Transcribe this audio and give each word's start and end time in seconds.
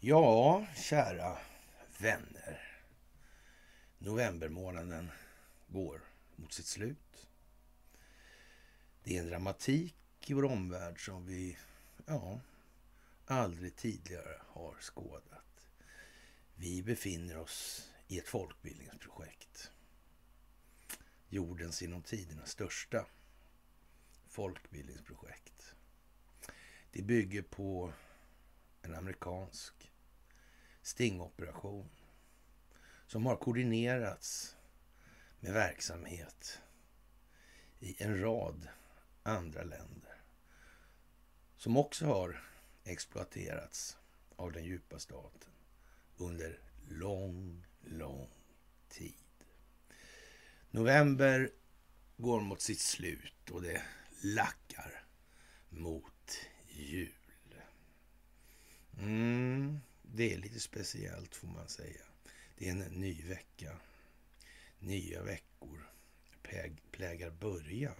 Ja, 0.00 0.66
kära 0.76 1.38
vänner. 1.98 2.82
Novembermånaden 3.98 5.10
går 5.68 6.00
mot 6.36 6.52
sitt 6.52 6.66
slut. 6.66 7.28
Det 9.02 9.16
är 9.16 9.22
en 9.22 9.28
dramatik 9.28 9.96
i 10.26 10.34
vår 10.34 10.44
omvärld 10.44 11.04
som 11.04 11.26
vi 11.26 11.58
ja, 12.06 12.40
aldrig 13.26 13.76
tidigare 13.76 14.40
har 14.46 14.76
skådat. 14.80 15.70
Vi 16.54 16.82
befinner 16.82 17.38
oss 17.38 17.90
i 18.08 18.18
ett 18.18 18.28
folkbildningsprojekt. 18.28 19.72
Jordens 21.28 21.82
inom 21.82 22.02
tiderna 22.02 22.46
största 22.46 23.06
folkbildningsprojekt. 24.28 25.74
Det 26.90 27.02
bygger 27.02 27.42
på 27.42 27.92
en 28.82 28.94
amerikansk 28.94 29.77
stingoperation 30.88 31.88
som 33.06 33.26
har 33.26 33.36
koordinerats 33.36 34.56
med 35.40 35.52
verksamhet 35.52 36.60
i 37.78 38.02
en 38.02 38.20
rad 38.20 38.68
andra 39.22 39.62
länder 39.62 40.22
som 41.56 41.76
också 41.76 42.06
har 42.06 42.44
exploaterats 42.84 43.96
av 44.36 44.52
den 44.52 44.64
djupa 44.64 44.98
staten 44.98 45.50
under 46.16 46.60
lång, 46.88 47.66
lång 47.84 48.30
tid. 48.88 49.44
November 50.70 51.50
går 52.16 52.40
mot 52.40 52.60
sitt 52.60 52.80
slut 52.80 53.50
och 53.50 53.62
det 53.62 53.82
lackar 54.22 55.04
mot 55.68 56.38
jul. 56.68 57.12
Mm, 58.98 59.80
det 60.14 60.32
är 60.34 60.38
lite 60.38 60.60
speciellt 60.60 61.34
får 61.34 61.48
man 61.48 61.68
säga. 61.68 62.04
Det 62.56 62.68
är 62.68 62.72
en 62.72 62.78
ny 62.78 63.22
vecka. 63.22 63.76
Nya 64.78 65.22
veckor 65.22 65.88
plägar 66.90 67.30
börja 67.30 67.94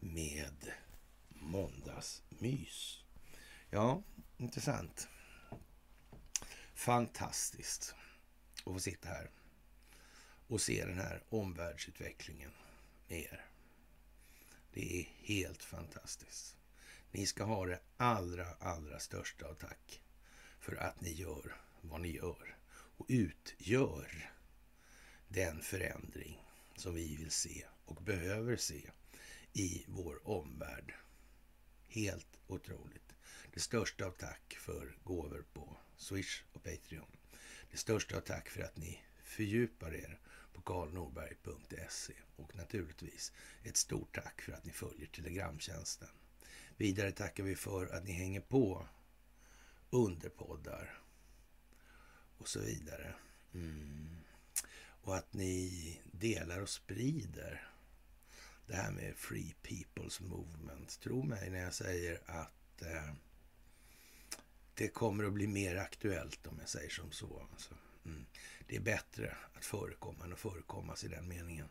med 0.00 0.72
måndagsmys. 1.28 3.04
Ja, 3.70 4.02
intressant. 4.36 5.08
Fantastiskt 6.74 7.94
att 8.54 8.62
få 8.62 8.80
sitta 8.80 9.08
här 9.08 9.30
och 10.46 10.60
se 10.60 10.84
den 10.84 10.98
här 10.98 11.22
omvärldsutvecklingen 11.28 12.50
med 13.08 13.18
er. 13.18 13.46
Det 14.72 15.00
är 15.00 15.08
helt 15.16 15.62
fantastiskt. 15.62 16.56
Ni 17.10 17.26
ska 17.26 17.44
ha 17.44 17.66
det 17.66 17.80
allra, 17.96 18.46
allra 18.60 18.98
största 18.98 19.46
av 19.46 19.54
tack 19.54 20.02
för 20.68 20.76
att 20.76 21.00
ni 21.00 21.12
gör 21.12 21.56
vad 21.80 22.00
ni 22.00 22.16
gör 22.16 22.56
och 22.70 23.06
utgör 23.08 24.32
den 25.28 25.62
förändring 25.62 26.44
som 26.76 26.94
vi 26.94 27.16
vill 27.16 27.30
se 27.30 27.64
och 27.84 28.02
behöver 28.02 28.56
se 28.56 28.90
i 29.52 29.84
vår 29.88 30.28
omvärld. 30.28 30.94
Helt 31.88 32.40
otroligt. 32.46 33.14
Det 33.54 33.60
största 33.60 34.06
av 34.06 34.10
tack 34.10 34.56
för 34.60 34.96
gåvor 35.04 35.44
på 35.52 35.76
Swish 35.96 36.42
och 36.52 36.62
Patreon. 36.62 37.16
Det 37.70 37.76
största 37.76 38.16
av 38.16 38.20
tack 38.20 38.48
för 38.48 38.62
att 38.62 38.76
ni 38.76 39.00
fördjupar 39.22 39.94
er 39.94 40.20
på 40.52 40.60
karlnorberg.se 40.60 42.14
och 42.36 42.56
naturligtvis 42.56 43.32
ett 43.62 43.76
stort 43.76 44.14
tack 44.14 44.40
för 44.42 44.52
att 44.52 44.64
ni 44.64 44.72
följer 44.72 45.06
Telegramtjänsten. 45.06 46.08
Vidare 46.76 47.12
tackar 47.12 47.44
vi 47.44 47.56
för 47.56 47.86
att 47.86 48.04
ni 48.04 48.12
hänger 48.12 48.40
på 48.40 48.86
underpoddar 49.90 51.02
och 52.38 52.48
så 52.48 52.60
vidare. 52.60 53.14
Mm. 53.54 54.16
Och 55.02 55.16
att 55.16 55.32
ni 55.32 56.00
delar 56.12 56.60
och 56.60 56.68
sprider 56.68 57.68
det 58.66 58.76
här 58.76 58.90
med 58.90 59.16
Free 59.16 59.54
People's 59.62 60.22
Movement. 60.22 61.00
Tro 61.00 61.22
mig 61.22 61.50
när 61.50 61.58
jag 61.58 61.74
säger 61.74 62.20
att 62.26 62.82
eh, 62.82 63.14
det 64.74 64.88
kommer 64.88 65.24
att 65.24 65.32
bli 65.32 65.46
mer 65.46 65.76
aktuellt 65.76 66.46
om 66.46 66.56
jag 66.60 66.68
säger 66.68 66.90
som 66.90 67.12
så. 67.12 67.48
Alltså, 67.52 67.74
mm. 68.04 68.26
Det 68.66 68.76
är 68.76 68.80
bättre 68.80 69.36
att 69.54 69.64
förekomma 69.64 70.24
än 70.24 70.32
att 70.32 70.38
förekommas 70.38 71.04
i 71.04 71.08
den 71.08 71.28
meningen. 71.28 71.68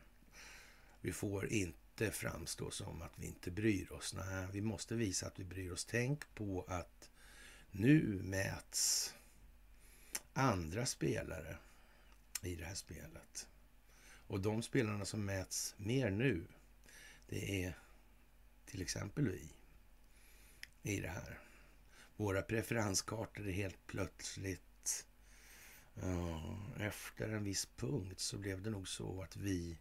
Vi 1.02 1.14
får 1.14 1.48
inte 1.50 2.12
framstå 2.12 2.72
som 2.72 3.02
att 3.02 3.14
vi 3.16 3.28
inte 3.28 3.52
bryr 3.52 3.92
oss. 3.92 4.14
Nej, 4.14 4.48
vi 4.52 4.62
måste 4.62 4.96
visa 4.96 5.28
att 5.28 5.40
vi 5.40 5.44
bryr 5.44 5.72
oss. 5.72 5.86
Tänk 5.86 6.36
på 6.36 6.66
att 6.68 7.10
nu 7.78 8.20
mäts 8.24 9.14
andra 10.34 10.86
spelare 10.86 11.58
i 12.44 12.56
det 12.56 12.66
här 12.66 12.76
spelet. 12.76 13.48
Och 14.28 14.42
de 14.42 14.62
spelarna 14.62 15.06
som 15.06 15.26
mäts 15.26 15.76
mer 15.78 16.10
nu, 16.10 16.48
det 17.28 17.64
är 17.64 17.78
till 18.66 18.82
exempel 18.82 19.30
vi 19.30 19.50
i 20.84 21.00
det 21.00 21.08
här. 21.08 21.40
Våra 22.16 22.42
preferenskartor 22.42 23.48
är 23.48 23.52
helt 23.52 23.88
plötsligt... 23.88 24.62
Ja, 26.02 26.58
efter 26.80 27.30
en 27.30 27.44
viss 27.44 27.66
punkt 27.66 28.20
så 28.20 28.38
blev 28.38 28.62
det 28.62 28.70
nog 28.70 28.88
så 28.88 29.22
att 29.22 29.36
vi 29.36 29.78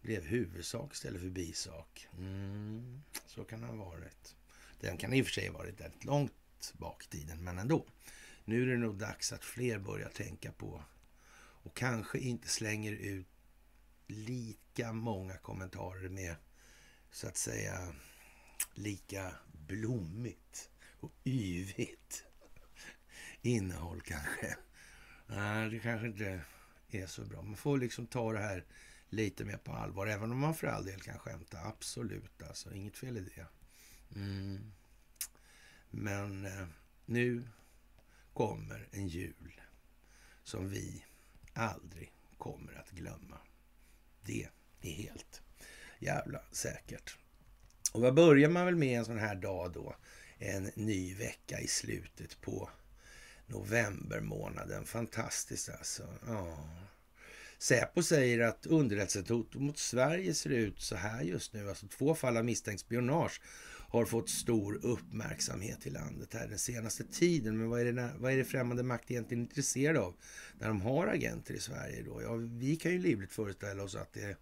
blev 0.00 0.24
huvudsak 0.24 0.92
istället 0.92 1.20
för 1.20 1.28
bisak. 1.28 2.08
Mm, 2.18 3.02
så 3.26 3.44
kan 3.44 3.60
det 3.60 3.66
ha 3.66 3.76
varit. 3.76 4.36
Den 4.80 4.96
kan 4.96 5.12
i 5.12 5.22
och 5.22 5.26
för 5.26 5.32
sig 5.32 5.48
ha 5.48 5.58
varit 5.58 5.80
rätt 5.80 6.04
långt 6.04 6.32
bak 6.78 7.04
i 7.04 7.08
tiden, 7.08 7.44
men 7.44 7.58
ändå. 7.58 7.86
Nu 8.44 8.62
är 8.62 8.66
det 8.66 8.76
nog 8.76 8.98
dags 8.98 9.32
att 9.32 9.44
fler 9.44 9.78
börjar 9.78 10.08
tänka 10.08 10.52
på 10.52 10.84
och 11.62 11.76
kanske 11.76 12.18
inte 12.18 12.48
slänger 12.48 12.92
ut 12.92 13.26
lika 14.06 14.92
många 14.92 15.36
kommentarer 15.36 16.08
med 16.08 16.36
så 17.10 17.28
att 17.28 17.36
säga 17.36 17.94
lika 18.74 19.34
blommigt 19.52 20.70
och 21.00 21.12
yvigt 21.24 22.24
innehåll 23.42 24.00
kanske. 24.00 24.56
Nej, 25.26 25.70
det 25.70 25.78
kanske 25.78 26.06
inte 26.06 26.40
är 26.90 27.06
så 27.06 27.24
bra. 27.24 27.42
Man 27.42 27.56
får 27.56 27.78
liksom 27.78 28.06
ta 28.06 28.32
det 28.32 28.38
här 28.38 28.64
lite 29.08 29.44
mer 29.44 29.56
på 29.56 29.72
allvar, 29.72 30.06
även 30.06 30.32
om 30.32 30.38
man 30.38 30.54
för 30.54 30.66
all 30.66 30.84
del 30.84 31.00
kan 31.00 31.18
skämta. 31.18 31.58
Absolut, 31.58 32.42
alltså. 32.42 32.74
Inget 32.74 32.96
fel 32.96 33.16
i 33.16 33.20
det. 33.20 33.46
Mm. 34.14 34.72
Men 35.90 36.46
eh, 36.46 36.66
nu 37.06 37.48
kommer 38.32 38.88
en 38.90 39.08
jul 39.08 39.60
som 40.42 40.68
vi 40.68 41.04
aldrig 41.52 42.12
kommer 42.38 42.74
att 42.74 42.90
glömma. 42.90 43.38
Det 44.24 44.48
är 44.82 44.90
helt 44.90 45.42
jävla 45.98 46.40
säkert. 46.52 47.18
Och 47.92 48.00
vad 48.00 48.14
börjar 48.14 48.48
man 48.48 48.64
väl 48.64 48.76
med 48.76 48.98
en 48.98 49.04
sån 49.04 49.18
här 49.18 49.34
dag 49.34 49.72
då? 49.72 49.96
En 50.38 50.70
ny 50.74 51.14
vecka 51.14 51.60
i 51.60 51.68
slutet 51.68 52.40
på 52.40 52.70
november 53.46 54.20
månaden. 54.20 54.84
Fantastiskt 54.84 55.68
alltså. 55.68 56.02
Ja. 56.26 56.68
Säpo 57.58 58.02
säger 58.02 58.40
att 58.40 58.66
underrättelsehotet 58.66 59.60
mot 59.60 59.78
Sverige 59.78 60.34
ser 60.34 60.50
ut 60.50 60.80
så 60.80 60.96
här 60.96 61.22
just 61.22 61.52
nu. 61.52 61.68
Alltså 61.68 61.86
två 61.86 62.14
fall 62.14 62.36
av 62.36 62.44
misstänkt 62.44 62.80
spionage 62.80 63.40
har 63.88 64.04
fått 64.04 64.28
stor 64.28 64.80
uppmärksamhet 64.82 65.86
i 65.86 65.90
landet 65.90 66.34
här 66.34 66.48
den 66.48 66.58
senaste 66.58 67.04
tiden. 67.04 67.58
Men 67.58 67.70
vad 67.70 67.80
är 67.80 67.92
det, 67.92 68.10
vad 68.18 68.32
är 68.32 68.36
det 68.36 68.44
främmande 68.44 68.82
makt 68.82 69.10
egentligen 69.10 69.42
intresserad 69.42 69.96
av 69.96 70.14
när 70.58 70.68
de 70.68 70.80
har 70.80 71.06
agenter 71.06 71.54
i 71.54 71.60
Sverige 71.60 72.02
då? 72.02 72.22
Ja, 72.22 72.34
vi 72.34 72.76
kan 72.76 72.92
ju 72.92 72.98
livligt 72.98 73.32
föreställa 73.32 73.82
oss 73.82 73.94
att 73.94 74.12
det 74.12 74.36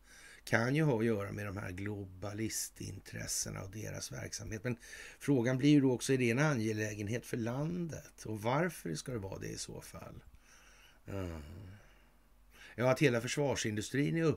kan 0.45 0.75
ju 0.75 0.83
ha 0.83 0.99
att 0.99 1.05
göra 1.05 1.33
med 1.33 1.47
de 1.47 1.57
här 1.57 1.71
globalistintressena 1.71 3.63
och 3.63 3.71
deras 3.71 4.13
verksamhet. 4.13 4.65
Men 4.65 4.77
frågan 5.19 5.59
blir 5.59 5.71
ju 5.71 5.81
då 5.81 5.93
också, 5.93 6.13
är 6.13 6.19
det 6.19 6.31
en 6.31 6.39
angelägenhet 6.39 7.27
för 7.27 7.37
landet? 7.37 8.25
Och 8.25 8.43
varför 8.43 8.95
ska 8.95 9.13
det 9.13 9.19
vara 9.19 9.39
det 9.39 9.49
i 9.49 9.59
så 9.59 9.81
fall? 9.81 10.23
Mm. 11.07 11.43
Ja, 12.75 12.91
att 12.91 13.03
hela 13.03 13.21
försvarsindustrin 13.21 14.17
är 14.17 14.37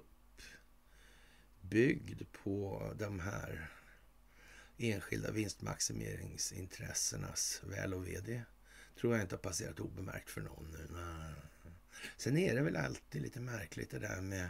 uppbyggd 1.62 2.22
på 2.44 2.84
de 3.00 3.20
här 3.20 3.70
enskilda 4.80 5.32
vinstmaximeringsintressenas 5.32 7.62
väl 7.64 7.94
och 7.94 8.08
ve. 8.08 8.20
Det 8.20 8.44
tror 9.00 9.14
jag 9.14 9.22
inte 9.22 9.36
har 9.36 9.42
passerat 9.42 9.80
obemärkt 9.80 10.30
för 10.30 10.42
någon 10.42 10.72
nu. 10.72 10.88
Sen 12.18 12.38
är 12.38 12.56
det 12.56 12.62
väl 12.62 12.76
alltid 12.76 13.22
lite 13.22 13.40
märkligt 13.40 13.92
det 13.92 14.00
där 14.00 14.22
med 14.22 14.50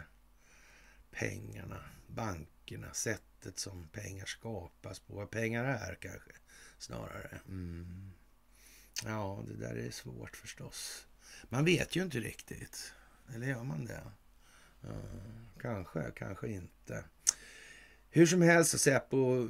pengarna, 1.10 1.84
bankerna, 2.06 2.94
sättet 2.94 3.58
som 3.58 3.88
pengar 3.88 4.26
skapas 4.26 4.98
på. 4.98 5.14
Vad 5.14 5.30
pengar 5.30 5.64
är 5.64 5.94
kanske 5.94 6.32
snarare. 6.78 7.40
Mm. 7.48 8.12
Ja, 9.04 9.44
det 9.48 9.56
där 9.56 9.76
är 9.76 9.90
svårt 9.90 10.36
förstås. 10.36 11.06
Man 11.48 11.64
vet 11.64 11.96
ju 11.96 12.02
inte 12.02 12.20
riktigt. 12.20 12.92
Eller 13.34 13.46
gör 13.46 13.64
man 13.64 13.84
det? 13.84 14.02
Ja, 14.80 15.02
kanske, 15.60 16.10
kanske 16.16 16.48
inte. 16.48 17.04
Hur 18.12 18.26
som 18.26 18.42
helst, 18.42 18.70
så 18.70 18.78
Säpo 18.78 19.48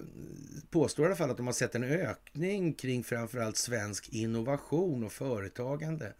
påstår 0.70 1.04
i 1.04 1.06
alla 1.06 1.16
fall 1.16 1.30
att 1.30 1.36
de 1.36 1.46
har 1.46 1.52
sett 1.52 1.74
en 1.74 1.84
ökning 1.84 2.72
kring 2.74 3.04
framförallt 3.04 3.56
svensk 3.56 4.08
innovation 4.08 5.04
och 5.04 5.12
företagande, 5.12 6.12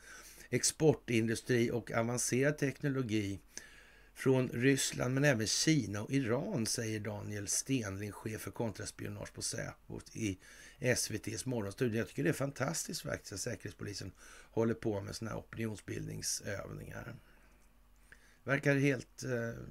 exportindustri 0.51 1.71
och 1.71 1.93
avancerad 1.93 2.59
teknologi 2.59 3.41
från 4.15 4.49
Ryssland 4.49 5.15
men 5.15 5.25
även 5.25 5.47
Kina 5.47 6.03
och 6.03 6.11
Iran, 6.11 6.67
säger 6.67 7.01
Daniel 7.01 7.49
Stenling, 7.49 8.13
chef 8.13 8.41
för 8.41 8.51
kontraspionage 8.51 9.33
på 9.35 9.43
Säpo 9.43 10.01
i 10.13 10.39
SVTs 10.79 11.47
morgonstudio. 11.47 11.99
Jag 11.99 12.09
tycker 12.09 12.25
det 12.25 12.29
är 12.29 12.33
fantastiskt 12.33 13.03
faktiskt 13.03 13.33
att 13.33 13.41
Säkerhetspolisen 13.41 14.13
håller 14.51 14.75
på 14.75 15.01
med 15.01 15.17
sådana 15.17 15.35
här 15.35 15.41
opinionsbildningsövningar. 15.43 17.15
Verkar 18.51 18.77
helt 18.77 19.23
eh, 19.23 19.63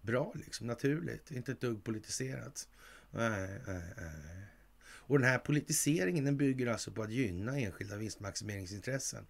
bra, 0.00 0.32
liksom, 0.34 0.66
naturligt. 0.66 1.30
Inte 1.30 1.52
ett 1.52 1.60
dugg 1.60 1.84
politiserat. 1.84 2.68
Nej, 3.10 3.60
nej, 3.66 3.82
nej. 3.96 4.46
Och 4.82 5.18
den 5.18 5.28
här 5.28 5.38
politiseringen 5.38 6.24
den 6.24 6.36
bygger 6.36 6.66
alltså 6.66 6.92
på 6.92 7.02
att 7.02 7.10
gynna 7.10 7.58
enskilda 7.58 7.96
vinstmaximeringsintressen. 7.96 9.26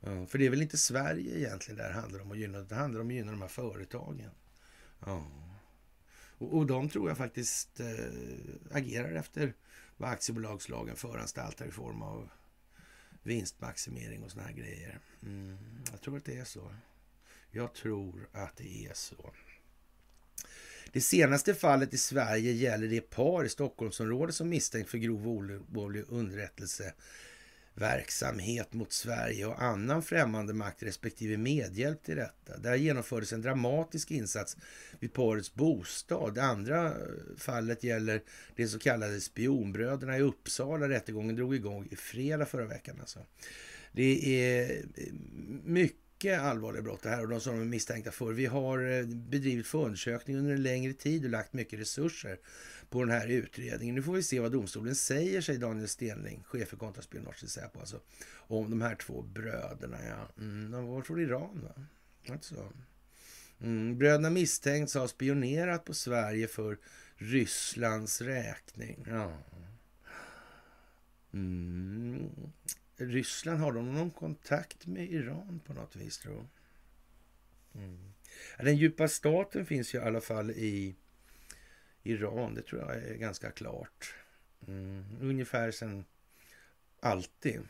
Ja, 0.00 0.26
för 0.26 0.38
det 0.38 0.46
är 0.46 0.50
väl 0.50 0.62
inte 0.62 0.78
Sverige 0.78 1.38
egentligen 1.38 1.76
det 1.76 1.82
här 1.82 1.90
handlar 1.92 2.20
om 2.20 2.30
att 2.30 2.38
gynna. 2.38 2.60
Det 2.60 2.74
handlar 2.74 3.00
om 3.00 3.08
att 3.08 3.14
gynna 3.14 3.30
de 3.32 3.40
här 3.40 3.48
företagen. 3.48 4.30
Ja. 5.06 5.26
Och, 6.38 6.56
och 6.56 6.66
de 6.66 6.88
tror 6.88 7.08
jag 7.08 7.18
faktiskt 7.18 7.80
äh, 7.80 7.86
agerar 8.70 9.12
efter 9.12 9.54
vad 9.96 10.10
aktiebolagslagen 10.10 10.96
föranstaltar 10.96 11.66
i 11.66 11.70
form 11.70 12.02
av 12.02 12.28
vinstmaximering 13.22 14.22
och 14.22 14.30
såna 14.30 14.42
här 14.42 14.52
grejer. 14.52 14.98
Mm, 15.22 15.58
jag 15.90 16.00
tror 16.00 16.16
att 16.16 16.24
det 16.24 16.38
är 16.38 16.44
så. 16.44 16.72
Jag 17.54 17.74
tror 17.74 18.28
att 18.32 18.56
det 18.56 18.86
är 18.86 18.94
så. 18.94 19.32
Det 20.92 21.00
senaste 21.00 21.54
fallet 21.54 21.94
i 21.94 21.98
Sverige 21.98 22.52
gäller 22.52 22.88
det 22.88 23.00
par 23.00 23.44
i 23.44 23.48
Stockholmsområdet 23.48 24.34
som 24.34 24.48
misstänks 24.48 24.90
för 24.90 24.98
grov 24.98 25.28
olovlig 25.28 26.04
underrättelseverksamhet 26.08 28.72
mot 28.72 28.92
Sverige 28.92 29.46
och 29.46 29.62
annan 29.62 30.02
främmande 30.02 30.54
makt 30.54 30.82
respektive 30.82 31.36
medhjälp 31.36 32.02
till 32.02 32.16
detta. 32.16 32.58
Där 32.58 32.74
genomfördes 32.74 33.32
en 33.32 33.42
dramatisk 33.42 34.10
insats 34.10 34.56
vid 35.00 35.12
parets 35.12 35.54
bostad. 35.54 36.34
Det 36.34 36.42
andra 36.42 36.86
eh, 36.86 36.94
fallet 37.36 37.84
gäller 37.84 38.22
de 38.56 38.68
så 38.68 38.78
kallade 38.78 39.20
spionbröderna 39.20 40.18
i 40.18 40.20
Uppsala. 40.20 40.88
Rättegången 40.88 41.36
drog 41.36 41.54
igång 41.54 41.88
i 41.90 41.96
fredag 41.96 42.46
förra 42.46 42.66
veckan. 42.66 42.96
Alltså. 43.00 43.18
Det 43.92 44.42
är 44.42 44.84
eh, 44.96 45.12
mycket 45.64 46.01
mycket 46.22 46.40
allvarliga 46.40 46.82
brott 46.82 47.02
det 47.02 47.08
här 47.08 47.22
och 47.22 47.28
de 47.28 47.40
som 47.40 47.54
de 47.54 47.60
är 47.60 47.66
misstänkta 47.66 48.10
för. 48.10 48.32
Vi 48.32 48.46
har 48.46 48.98
eh, 48.98 49.06
bedrivit 49.06 49.66
förundersökning 49.66 50.36
under 50.36 50.52
en 50.52 50.62
längre 50.62 50.92
tid 50.92 51.24
och 51.24 51.30
lagt 51.30 51.52
mycket 51.52 51.80
resurser 51.80 52.38
på 52.90 53.00
den 53.00 53.10
här 53.10 53.28
utredningen. 53.28 53.94
Nu 53.94 54.02
får 54.02 54.12
vi 54.12 54.22
se 54.22 54.40
vad 54.40 54.52
domstolen 54.52 54.94
säger, 54.94 55.40
säger 55.40 55.60
Daniel 55.60 55.88
Stenling, 55.88 56.42
chef 56.44 56.68
för 56.68 56.76
kontraspionage 56.76 57.44
i 57.44 57.46
Säpo, 57.46 57.80
alltså, 57.80 58.00
om 58.34 58.70
de 58.70 58.82
här 58.82 58.94
två 58.94 59.22
bröderna. 59.22 59.98
Ja. 60.08 60.42
Mm, 60.42 60.70
de 60.70 60.86
var 60.86 61.02
från 61.02 61.20
Iran, 61.20 61.60
va? 61.62 61.84
Alltså. 62.34 62.72
Mm, 63.60 63.98
bröderna 63.98 64.30
misstänks 64.30 64.94
ha 64.94 65.08
spionerat 65.08 65.84
på 65.84 65.94
Sverige 65.94 66.48
för 66.48 66.78
Rysslands 67.16 68.20
räkning. 68.20 69.06
Ja. 69.08 69.38
Mm. 71.32 72.30
Ryssland, 73.06 73.60
har 73.60 73.72
de 73.72 73.94
någon 73.94 74.10
kontakt 74.10 74.86
med 74.86 75.10
Iran 75.10 75.60
på 75.66 75.72
något 75.72 75.96
vis, 75.96 76.18
tror 76.18 76.46
mm. 77.74 78.12
Den 78.58 78.76
djupa 78.76 79.08
staten 79.08 79.66
finns 79.66 79.94
ju 79.94 79.98
i 79.98 80.02
alla 80.02 80.20
fall 80.20 80.50
i 80.50 80.96
Iran. 82.02 82.54
Det 82.54 82.62
tror 82.62 82.80
jag 82.80 82.96
är 82.96 83.14
ganska 83.14 83.50
klart. 83.50 84.14
Mm. 84.66 85.04
Ungefär 85.20 85.70
sen 85.70 86.04
alltid. 87.00 87.60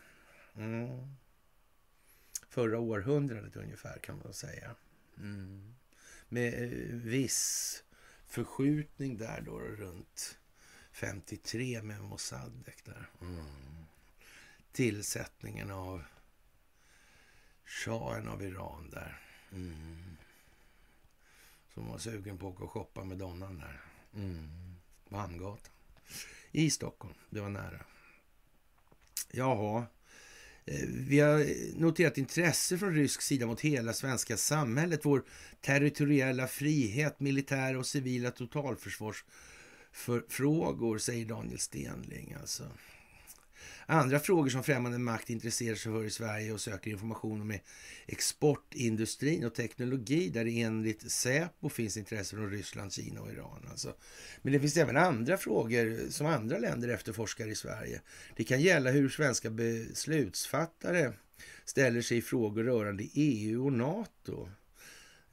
Mm. 0.56 1.16
Förra 2.48 2.78
århundradet 2.78 3.56
ungefär 3.56 3.98
kan 3.98 4.20
man 4.24 4.32
säga. 4.32 4.74
Mm. 5.18 5.74
Med 6.28 6.62
eh, 6.62 6.68
viss 6.96 7.84
förskjutning 8.26 9.16
där 9.16 9.40
då 9.40 9.58
runt 9.58 10.38
53 10.92 11.82
med 11.82 12.00
Mossadegh 12.00 12.78
där. 12.84 13.10
Mm 13.20 13.81
tillsättningen 14.72 15.70
av 15.70 16.02
shahen 17.64 18.28
av 18.28 18.42
Iran 18.42 18.90
där. 18.90 19.20
Mm. 19.52 20.16
Som 21.74 21.88
var 21.88 21.98
sugen 21.98 22.38
på 22.38 22.48
att 22.48 22.54
åka 22.54 22.64
och 22.64 22.70
shoppa 22.70 23.04
med 23.04 23.18
donnan 23.18 23.58
där. 23.58 23.80
Mm. 24.14 24.48
På 25.08 25.16
Hamngatan. 25.16 25.72
I 26.52 26.70
Stockholm. 26.70 27.14
Det 27.30 27.40
var 27.40 27.48
nära. 27.48 27.84
Jaha. 29.30 29.86
Eh, 30.64 30.88
vi 30.88 31.20
har 31.20 31.46
noterat 31.80 32.18
intresse 32.18 32.78
från 32.78 32.94
rysk 32.94 33.22
sida 33.22 33.46
mot 33.46 33.60
hela 33.60 33.92
svenska 33.92 34.36
samhället. 34.36 35.00
Vår 35.04 35.24
territoriella 35.60 36.46
frihet, 36.46 37.20
militära 37.20 37.78
och 37.78 37.86
civila 37.86 38.30
totalförsvarsfrågor, 38.30 40.98
säger 40.98 41.26
Daniel 41.26 41.58
Stenling. 41.58 42.36
Alltså. 42.40 42.70
Andra 43.86 44.18
frågor 44.18 44.48
som 44.48 44.62
främmande 44.62 44.98
makt 44.98 45.30
intresserar 45.30 45.74
sig 45.74 45.92
för 45.92 46.04
i 46.04 46.10
Sverige 46.10 46.52
och 46.52 46.60
söker 46.60 46.90
information 46.90 47.40
om 47.40 47.50
är 47.50 47.62
exportindustrin 48.06 49.44
och 49.44 49.54
teknologi 49.54 50.28
där 50.28 50.44
det 50.44 50.60
enligt 50.60 51.10
Säpo 51.10 51.68
finns 51.68 51.96
intresse 51.96 52.36
från 52.36 52.50
Ryssland, 52.50 52.92
Kina 52.92 53.20
och 53.20 53.30
Iran. 53.32 53.66
Alltså. 53.70 53.94
Men 54.42 54.52
det 54.52 54.60
finns 54.60 54.76
även 54.76 54.96
andra 54.96 55.36
frågor 55.36 56.10
som 56.10 56.26
andra 56.26 56.58
länder 56.58 56.88
efterforskar 56.88 57.48
i 57.48 57.54
Sverige. 57.54 58.00
Det 58.36 58.44
kan 58.44 58.60
gälla 58.60 58.90
hur 58.90 59.08
svenska 59.08 59.50
beslutsfattare 59.50 61.12
ställer 61.64 62.02
sig 62.02 62.18
i 62.18 62.22
frågor 62.22 62.64
rörande 62.64 63.04
EU 63.14 63.64
och 63.64 63.72
NATO. 63.72 64.48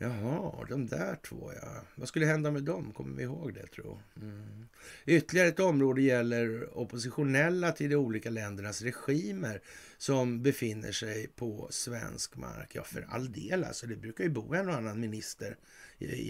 Jaha, 0.02 0.66
de 0.70 0.88
där 0.88 1.16
två 1.16 1.52
ja. 1.62 1.82
Vad 1.96 2.08
skulle 2.08 2.26
hända 2.26 2.52
med 2.52 2.64
dem? 2.64 2.92
Kommer 2.94 3.18
vi 3.18 3.24
ihåg 3.24 3.54
det 3.54 3.68
tro? 3.68 4.02
Mm. 4.22 4.68
Ytterligare 5.06 5.48
ett 5.48 5.60
område 5.60 6.02
gäller 6.02 6.78
oppositionella 6.78 7.72
till 7.72 7.90
de 7.90 7.96
olika 7.96 8.30
ländernas 8.30 8.82
regimer 8.82 9.62
som 9.98 10.44
befinner 10.44 10.92
sig 10.92 11.28
på 11.28 11.68
svensk 11.72 12.36
mark. 12.36 12.76
Ja, 12.76 12.84
för 12.84 13.08
all 13.10 13.32
del 13.32 13.64
alltså. 13.64 13.88
Det 13.88 13.96
brukar 13.96 14.24
ju 14.24 14.30
bo 14.30 14.54
en 14.54 14.70
och 14.70 14.76
annan 14.76 15.00
minister 15.00 15.58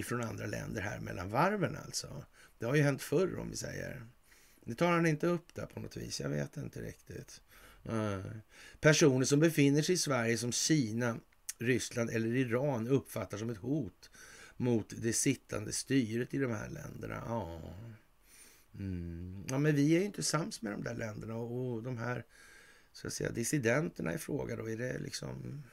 från 0.03 0.23
andra 0.23 0.45
länder 0.45 0.81
här 0.81 0.99
mellan 0.99 1.29
varven 1.29 1.77
alltså. 1.85 2.25
Det 2.59 2.65
har 2.65 2.75
ju 2.75 2.81
hänt 2.81 3.01
förr 3.01 3.39
om 3.39 3.49
vi 3.49 3.57
säger. 3.57 4.05
Det 4.65 4.75
tar 4.75 4.91
han 4.91 5.05
inte 5.05 5.27
upp 5.27 5.55
där 5.55 5.65
på 5.65 5.79
något 5.79 5.97
vis. 5.97 6.19
Jag 6.19 6.29
vet 6.29 6.57
inte 6.57 6.81
riktigt. 6.81 7.41
Mm. 7.89 8.23
Personer 8.79 9.25
som 9.25 9.39
befinner 9.39 9.81
sig 9.81 9.95
i 9.95 9.97
Sverige 9.97 10.37
som 10.37 10.51
Kina 10.51 11.17
Ryssland 11.59 12.09
eller 12.09 12.35
Iran 12.35 12.87
uppfattar 12.87 13.37
som 13.37 13.49
ett 13.49 13.57
hot 13.57 14.09
mot 14.57 14.93
det 14.97 15.13
sittande 15.13 15.71
styret 15.71 16.33
i 16.33 16.37
de 16.37 16.51
här 16.51 16.69
länderna. 16.69 17.23
Ja, 17.25 17.61
mm. 18.79 19.43
ja 19.49 19.57
men 19.59 19.75
vi 19.75 19.95
är 19.95 19.99
ju 19.99 20.05
inte 20.05 20.23
sams 20.23 20.61
med 20.61 20.71
de 20.71 20.83
där 20.83 20.95
länderna 20.95 21.35
och 21.35 21.83
de 21.83 21.97
här 21.97 22.25
så 22.91 23.07
att 23.07 23.13
säga, 23.13 23.31
dissidenterna 23.31 24.13
i 24.13 24.17
fråga 24.17 24.55
då, 24.55 24.69
är 24.69 24.77
det 24.77 24.99
liksom... 24.99 25.63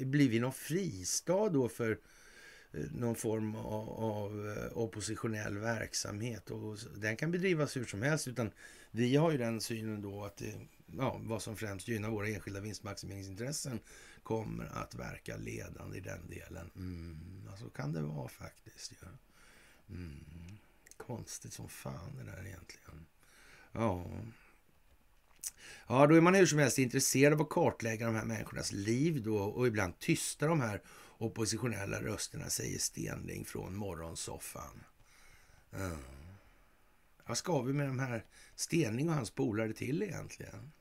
Blir 0.00 0.28
vi 0.28 0.40
någon 0.40 0.52
fristad 0.52 1.48
då 1.48 1.68
för 1.68 1.98
eh, 2.72 2.84
någon 2.94 3.14
form 3.14 3.56
av, 3.56 4.56
eh, 4.56 4.78
oppositionell 4.78 5.58
verksamhet? 5.58 6.50
Och 6.50 6.78
den 6.96 7.16
kan 7.16 7.30
bedrivas 7.30 7.76
hur 7.76 7.84
som 7.84 8.02
helst, 8.02 8.28
utan 8.28 8.50
vi 8.90 9.16
har 9.16 9.30
ju 9.30 9.38
den 9.38 9.60
synen 9.60 10.02
då 10.02 10.24
att 10.24 10.36
det, 10.36 10.54
ja, 10.98 11.20
vad 11.24 11.42
som 11.42 11.56
främst 11.56 11.88
gynnar 11.88 12.10
våra 12.10 12.28
enskilda 12.28 12.60
vinstmaximeringsintressen 12.60 13.80
kommer 14.26 14.64
att 14.64 14.94
verka 14.94 15.36
ledande 15.36 15.98
i 15.98 16.00
den 16.00 16.28
delen. 16.28 16.70
Mm, 16.76 17.48
alltså 17.50 17.68
kan 17.68 17.92
det 17.92 18.02
vara 18.02 18.28
faktiskt. 18.28 18.92
Ja. 19.00 19.08
Mm, 19.94 20.58
konstigt 20.96 21.52
som 21.52 21.68
fan 21.68 22.16
det 22.16 22.24
där 22.24 22.46
egentligen. 22.46 23.06
Ja. 23.72 24.06
Ja, 25.86 26.06
då 26.06 26.14
är 26.14 26.20
man 26.20 26.34
hur 26.34 26.46
som 26.46 26.58
helst 26.58 26.78
intresserad 26.78 27.32
av 27.32 27.42
att 27.42 27.48
kartlägga 27.48 28.06
de 28.06 28.14
här 28.14 28.24
människornas 28.24 28.72
liv 28.72 29.22
då 29.22 29.38
och 29.38 29.66
ibland 29.66 29.98
tysta 29.98 30.46
de 30.46 30.60
här 30.60 30.82
oppositionella 31.18 32.02
rösterna, 32.02 32.50
säger 32.50 32.78
Stenling 32.78 33.44
från 33.44 33.74
morgonsoffan. 33.74 34.84
Mm. 35.72 35.98
Vad 37.26 37.38
ska 37.38 37.62
vi 37.62 37.72
med 37.72 37.86
de 37.86 37.98
här 37.98 38.24
Stenling 38.54 39.08
och 39.08 39.14
hans 39.14 39.30
polare 39.30 39.72
till 39.72 40.02
egentligen? 40.02 40.72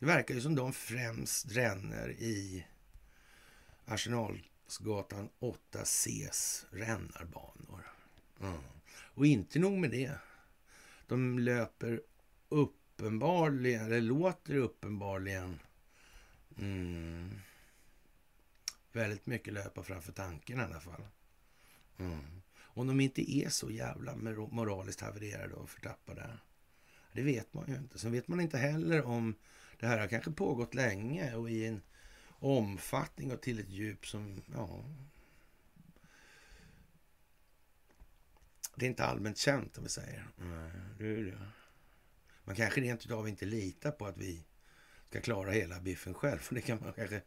Det 0.00 0.06
verkar 0.06 0.34
ju 0.34 0.40
som 0.40 0.54
de 0.54 0.72
främst 0.72 1.52
ränner 1.52 2.10
i 2.10 2.66
Arsenalsgatan 3.84 5.28
8Cs 5.40 6.64
rännarbanor. 6.70 7.86
Mm. 8.40 8.60
Och 9.14 9.26
inte 9.26 9.58
nog 9.58 9.78
med 9.78 9.90
det. 9.90 10.14
De 11.06 11.38
löper 11.38 12.02
uppenbarligen, 12.48 13.84
eller 13.84 14.00
låter 14.00 14.54
uppenbarligen 14.54 15.60
mm, 16.58 17.40
väldigt 18.92 19.26
mycket 19.26 19.52
löpa 19.52 19.82
framför 19.82 20.12
tanken 20.12 20.60
i 20.60 20.62
alla 20.62 20.80
fall. 20.80 21.06
Mm. 21.98 22.42
Om 22.58 22.86
de 22.86 23.00
inte 23.00 23.32
är 23.36 23.48
så 23.48 23.70
jävla 23.70 24.16
moraliskt 24.50 25.00
havererade 25.00 25.54
och 25.54 25.70
förtappade. 25.70 26.38
Det 27.12 27.22
vet 27.22 27.54
man 27.54 27.68
ju 27.68 27.76
inte. 27.76 27.98
Sen 27.98 28.12
vet 28.12 28.28
man 28.28 28.40
inte 28.40 28.58
heller 28.58 29.02
om 29.02 29.34
det 29.80 29.86
här 29.86 29.98
har 29.98 30.08
kanske 30.08 30.30
pågått 30.30 30.74
länge 30.74 31.34
och 31.34 31.50
i 31.50 31.66
en 31.66 31.82
omfattning 32.28 33.32
och 33.32 33.42
till 33.42 33.60
ett 33.60 33.70
djup 33.70 34.06
som, 34.06 34.42
ja... 34.54 34.84
Det 38.74 38.86
är 38.86 38.90
inte 38.90 39.04
allmänt 39.04 39.38
känt 39.38 39.78
om 39.78 39.84
vi 39.84 39.90
säger. 39.90 40.28
Nej. 40.98 41.34
Man 42.44 42.56
kanske 42.56 42.80
rent 42.80 43.06
utav 43.06 43.28
inte 43.28 43.44
litar 43.44 43.90
på 43.90 44.06
att 44.06 44.18
vi 44.18 44.44
ska 45.08 45.20
klara 45.20 45.50
hela 45.50 45.80
biffen 45.80 46.14
själv. 46.14 46.38
För 46.38 46.54
det 46.54 46.60
kan 46.60 46.80
man 46.80 46.92
kanske 46.92 47.22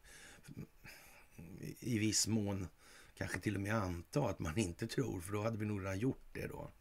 i 1.79 1.99
viss 1.99 2.27
mån 2.27 2.67
kanske 3.17 3.39
till 3.39 3.55
och 3.55 3.61
med 3.61 3.75
anta 3.75 4.29
att 4.29 4.39
man 4.39 4.57
inte 4.57 4.87
tror. 4.87 5.21
För 5.21 5.33
då 5.33 5.41
hade 5.41 5.57
vi 5.57 5.65
nog 5.65 5.81
redan 5.81 5.99
gjort 5.99 6.27
det 6.31 6.47
då. 6.47 6.71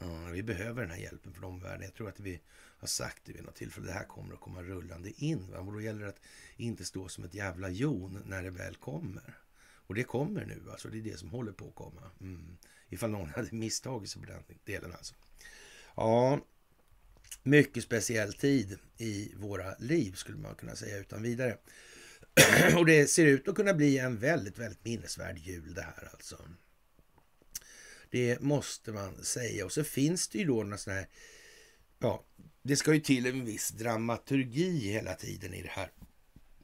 Ja, 0.00 0.24
vi 0.32 0.42
behöver 0.42 0.82
den 0.82 0.90
här 0.90 0.98
hjälpen 0.98 1.34
från 1.34 1.44
omvärlden. 1.44 1.82
Jag 1.82 1.94
tror 1.94 2.08
att 2.08 2.20
vi 2.20 2.40
har 2.84 2.88
sagt 2.88 3.22
det 3.24 3.32
vid 3.32 3.44
något 3.44 3.54
tillfälle. 3.54 3.86
Det 3.86 3.92
här 3.92 4.04
kommer 4.04 4.34
att 4.34 4.40
komma 4.40 4.62
rullande 4.62 5.10
in. 5.24 5.50
Va? 5.50 5.58
Och 5.58 5.72
då 5.72 5.80
gäller 5.80 6.00
det 6.00 6.08
att 6.08 6.20
inte 6.56 6.84
stå 6.84 7.08
som 7.08 7.24
ett 7.24 7.34
jävla 7.34 7.68
jon 7.68 8.22
när 8.26 8.42
det 8.42 8.50
väl 8.50 8.76
kommer. 8.76 9.38
Och 9.86 9.94
det 9.94 10.04
kommer 10.04 10.44
nu. 10.44 10.70
Alltså. 10.70 10.88
Det 10.88 10.98
är 10.98 11.02
det 11.02 11.18
som 11.18 11.30
håller 11.30 11.52
på 11.52 11.68
att 11.68 11.74
komma. 11.74 12.10
Mm. 12.20 12.56
Ifall 12.88 13.10
någon 13.10 13.28
hade 13.28 13.52
misstagit 13.52 14.10
sig 14.10 14.22
på 14.22 14.28
den 14.28 14.42
delen. 14.64 14.92
Alltså. 14.92 15.14
Ja, 15.96 16.40
mycket 17.42 17.84
speciell 17.84 18.32
tid 18.32 18.78
i 18.96 19.34
våra 19.36 19.74
liv 19.78 20.12
skulle 20.12 20.38
man 20.38 20.54
kunna 20.54 20.76
säga 20.76 20.98
utan 20.98 21.22
vidare. 21.22 21.58
och 22.76 22.86
det 22.86 23.06
ser 23.06 23.26
ut 23.26 23.48
att 23.48 23.54
kunna 23.54 23.74
bli 23.74 23.98
en 23.98 24.18
väldigt, 24.18 24.58
väldigt 24.58 24.84
minnesvärd 24.84 25.38
jul 25.38 25.74
det 25.74 25.82
här 25.82 26.08
alltså. 26.12 26.36
Det 28.10 28.40
måste 28.40 28.92
man 28.92 29.24
säga. 29.24 29.64
Och 29.64 29.72
så 29.72 29.84
finns 29.84 30.28
det 30.28 30.38
ju 30.38 30.44
då 30.44 30.62
några 30.62 30.78
sådana 30.78 31.00
här... 31.00 31.08
Ja, 32.04 32.24
det 32.62 32.76
ska 32.76 32.94
ju 32.94 33.00
till 33.00 33.26
en 33.26 33.44
viss 33.44 33.70
dramaturgi 33.70 34.92
hela 34.92 35.14
tiden 35.14 35.54
i 35.54 35.62
det 35.62 35.70
här. 35.70 35.90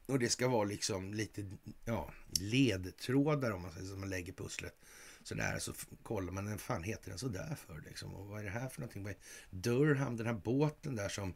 Och 0.07 0.19
det 0.19 0.29
ska 0.29 0.49
vara 0.49 0.65
liksom 0.65 1.15
lite 1.15 1.51
ja, 1.85 2.11
ledtrådar 2.41 3.51
om 3.51 3.63
man 3.63 3.73
säger 3.73 3.87
så, 3.87 3.97
man 3.97 4.11
lägger 4.11 4.33
pusslet 4.33 4.75
sådär. 5.23 5.59
Så 5.59 5.73
kollar 6.03 6.33
man, 6.33 6.51
vad 6.51 6.61
fan 6.61 6.83
heter 6.83 7.11
den 7.11 7.19
sådär 7.19 7.57
för 7.67 7.83
liksom? 7.87 8.15
Och 8.15 8.27
vad 8.27 8.41
är 8.41 8.45
det 8.45 8.51
här 8.51 8.69
för 8.69 8.81
någonting? 8.81 9.15
Durham, 9.51 10.17
den 10.17 10.27
här 10.27 10.35
båten 10.35 10.97
där 10.97 11.09
som 11.09 11.35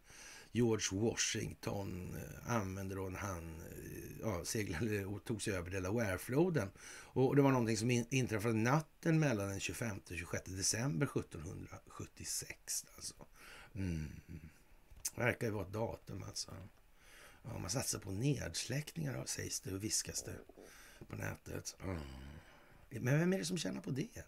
George 0.53 1.01
Washington 1.01 2.17
eh, 2.17 2.53
använde 2.53 2.95
då 2.95 3.09
när 3.09 3.19
han 3.19 3.61
eh, 3.61 4.21
ja, 4.21 4.45
seglade 4.45 5.05
och 5.05 5.25
tog 5.25 5.43
sig 5.43 5.55
över 5.55 5.71
Delawarefloden. 5.71 6.71
Och 7.03 7.37
det 7.37 7.43
var 7.43 7.51
någonting 7.51 7.77
som 7.77 7.91
inträffade 7.91 8.55
natten 8.55 9.19
mellan 9.19 9.49
den 9.49 9.61
25 9.61 10.01
och 10.11 10.17
26 10.17 10.45
december 10.45 11.07
1776. 11.07 12.87
Alltså. 12.97 13.15
Mm. 13.75 14.21
Verkar 15.15 15.47
ju 15.47 15.53
vara 15.53 15.67
ett 15.67 15.73
datum 15.73 16.23
alltså. 16.23 16.57
Ja, 17.43 17.59
man 17.59 17.71
satsar 17.71 17.99
på 17.99 18.11
nedsläckningar 18.11 19.25
sägs 19.27 19.61
det 19.61 19.73
och 19.73 19.85
viskas 19.85 20.23
det 20.23 20.39
på 21.09 21.17
nätet. 21.17 21.77
Mm. 21.83 22.01
Men 22.91 23.19
vem 23.19 23.33
är 23.33 23.39
det 23.39 23.45
som 23.45 23.59
tjänar 23.59 23.81
på 23.81 23.91
det? 23.91 24.25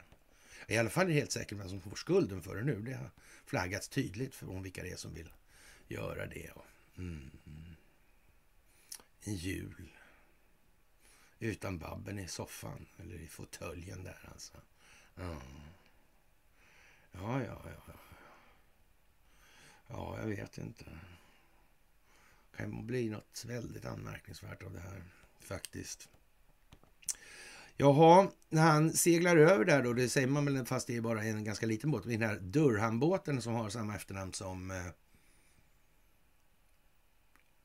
I 0.68 0.76
alla 0.76 0.90
fall 0.90 1.04
är 1.04 1.08
det 1.08 1.14
helt 1.14 1.32
säkert 1.32 1.58
vem 1.58 1.68
som 1.68 1.80
får 1.80 1.96
skulden 1.96 2.42
för 2.42 2.56
det 2.56 2.62
nu. 2.62 2.80
Det 2.80 2.94
har 2.94 3.10
flaggats 3.44 3.88
tydligt 3.88 4.34
för 4.34 4.60
vilka 4.60 4.82
det 4.82 4.92
är 4.92 4.96
som 4.96 5.14
vill 5.14 5.32
göra 5.88 6.26
det. 6.26 6.50
Mm. 6.98 7.30
En 9.20 9.34
jul 9.34 9.96
utan 11.38 11.78
Babben 11.78 12.18
i 12.18 12.28
soffan 12.28 12.86
eller 12.98 13.14
i 13.14 13.28
fåtöljen 13.28 14.04
där 14.04 14.28
alltså. 14.32 14.52
Ja. 15.14 15.42
ja, 17.12 17.42
ja, 17.44 17.62
ja. 17.66 17.94
Ja, 19.88 20.18
jag 20.20 20.26
vet 20.26 20.58
inte. 20.58 20.84
Det 22.50 22.56
kan 22.56 22.86
bli 22.86 23.10
något 23.10 23.44
väldigt 23.46 23.84
anmärkningsvärt 23.84 24.62
av 24.62 24.72
det 24.72 24.80
här 24.80 25.04
faktiskt. 25.40 26.08
Jaha, 27.76 28.30
när 28.48 28.62
han 28.62 28.92
seglar 28.92 29.36
över 29.36 29.64
där 29.64 29.82
då, 29.82 29.92
det 29.92 30.08
säger 30.08 30.26
man 30.26 30.44
väl 30.44 30.66
fast 30.66 30.86
det 30.86 30.96
är 30.96 31.00
bara 31.00 31.24
en 31.24 31.44
ganska 31.44 31.66
liten 31.66 31.90
båt, 31.90 32.04
den 32.04 32.22
här 32.22 32.38
Durham-båten 32.40 33.42
som 33.42 33.54
har 33.54 33.70
samma 33.70 33.96
efternamn 33.96 34.32
som 34.32 34.70
eh, 34.70 34.86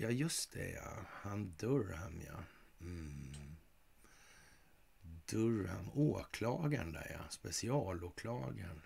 Ja, 0.01 0.09
just 0.09 0.51
det 0.51 0.69
ja. 0.69 1.05
Han 1.07 1.55
Durham 1.57 2.21
ja. 2.27 2.43
Mm. 2.81 3.57
Durham, 5.29 5.89
åklagaren 5.93 6.91
där 6.91 7.07
ja. 7.13 7.29
Specialåklagaren. 7.29 8.81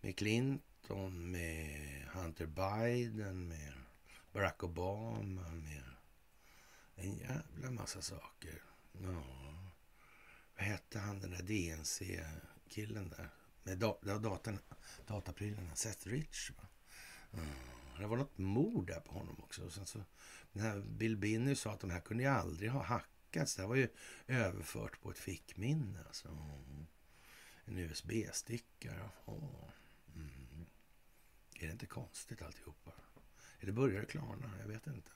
Med 0.00 0.16
Clinton, 0.84 1.30
med 1.30 2.08
Hunter 2.12 2.46
Biden, 2.46 3.48
med 3.48 3.72
Barack 4.32 4.62
Obama, 4.62 5.50
med 5.50 5.82
en 6.94 7.16
jävla 7.16 7.70
massa 7.70 8.02
saker. 8.02 8.62
Ja. 8.92 9.22
Vad 10.56 10.66
hette 10.66 10.98
han 10.98 11.20
den 11.20 11.30
där 11.30 11.42
DNC-killen 11.42 13.08
där? 13.08 13.30
Med 13.62 13.78
da 13.78 13.98
datan, 14.02 14.58
dataprylarna. 15.06 15.74
Seth 15.74 16.08
Rich 16.08 16.50
va? 16.50 16.66
Mm. 17.32 17.46
Det 17.98 18.06
var 18.06 18.16
något 18.16 18.38
mord 18.38 18.86
där 18.86 19.00
på 19.00 19.12
honom 19.12 19.36
också. 19.42 19.62
Och 19.62 19.72
sen 19.72 19.86
så, 19.86 20.04
den 20.52 20.62
här 20.62 20.80
Bill 20.80 21.16
Binney 21.16 21.54
sa 21.54 21.72
att 21.72 21.80
de 21.80 21.90
här 21.90 22.00
kunde 22.00 22.22
ju 22.22 22.28
aldrig 22.28 22.70
ha 22.70 22.82
hackats. 22.82 23.56
Det 23.56 23.62
här 23.62 23.68
var 23.68 23.76
ju 23.76 23.88
överfört 24.26 25.00
på 25.00 25.10
ett 25.10 25.18
fickminne. 25.18 26.04
Alltså. 26.06 26.28
En 27.64 27.78
USB-sticka. 27.78 28.92
Mm. 29.26 29.40
Är 31.54 31.66
det 31.66 31.72
inte 31.72 31.86
konstigt 31.86 32.42
alltihopa? 32.42 32.92
Eller 33.60 33.72
börjar 33.72 34.00
det 34.00 34.06
klarna? 34.06 34.50
Jag 34.60 34.68
vet 34.68 34.86
inte. 34.86 35.10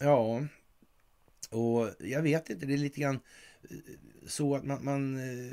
Ja, 0.00 0.46
och 1.50 1.90
jag 1.98 2.22
vet 2.22 2.50
inte. 2.50 2.66
Det 2.66 2.72
är 2.72 2.78
lite 2.78 3.00
grann 3.00 3.20
eh, 3.70 3.76
så 4.26 4.56
att 4.56 4.64
man, 4.64 4.84
man 4.84 5.16
eh, 5.16 5.52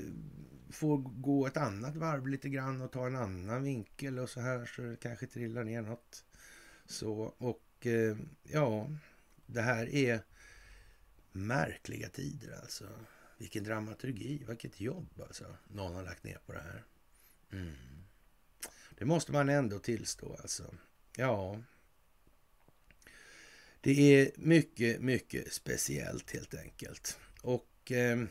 får 0.69 0.97
gå 0.97 1.47
ett 1.47 1.57
annat 1.57 1.95
varv 1.95 2.27
lite 2.27 2.49
grann 2.49 2.81
och 2.81 2.91
ta 2.91 3.07
en 3.07 3.15
annan 3.15 3.63
vinkel 3.63 4.19
och 4.19 4.29
så 4.29 4.41
här 4.41 4.65
så 4.65 4.81
det 4.81 4.95
kanske 4.95 5.27
trillar 5.27 5.63
ner 5.63 5.81
något. 5.81 6.25
Så, 6.85 7.13
och 7.38 7.88
eh, 7.88 8.17
ja, 8.43 8.89
det 9.45 9.61
här 9.61 9.95
är 9.95 10.21
märkliga 11.31 12.09
tider 12.09 12.59
alltså. 12.61 12.85
Vilken 13.38 13.63
dramaturgi, 13.63 14.43
vilket 14.47 14.81
jobb 14.81 15.21
alltså 15.21 15.55
någon 15.67 15.95
har 15.95 16.03
lagt 16.03 16.23
ner 16.23 16.39
på 16.45 16.53
det 16.53 16.61
här. 16.61 16.83
Mm. 17.51 17.73
Det 18.99 19.05
måste 19.05 19.31
man 19.31 19.49
ändå 19.49 19.79
tillstå 19.79 20.37
alltså. 20.41 20.75
Ja. 21.17 21.61
Det 23.81 24.21
är 24.21 24.31
mycket, 24.35 25.01
mycket 25.01 25.53
speciellt 25.53 26.31
helt 26.31 26.53
enkelt. 26.53 27.17
Och 27.41 27.91
eh, 27.91 28.23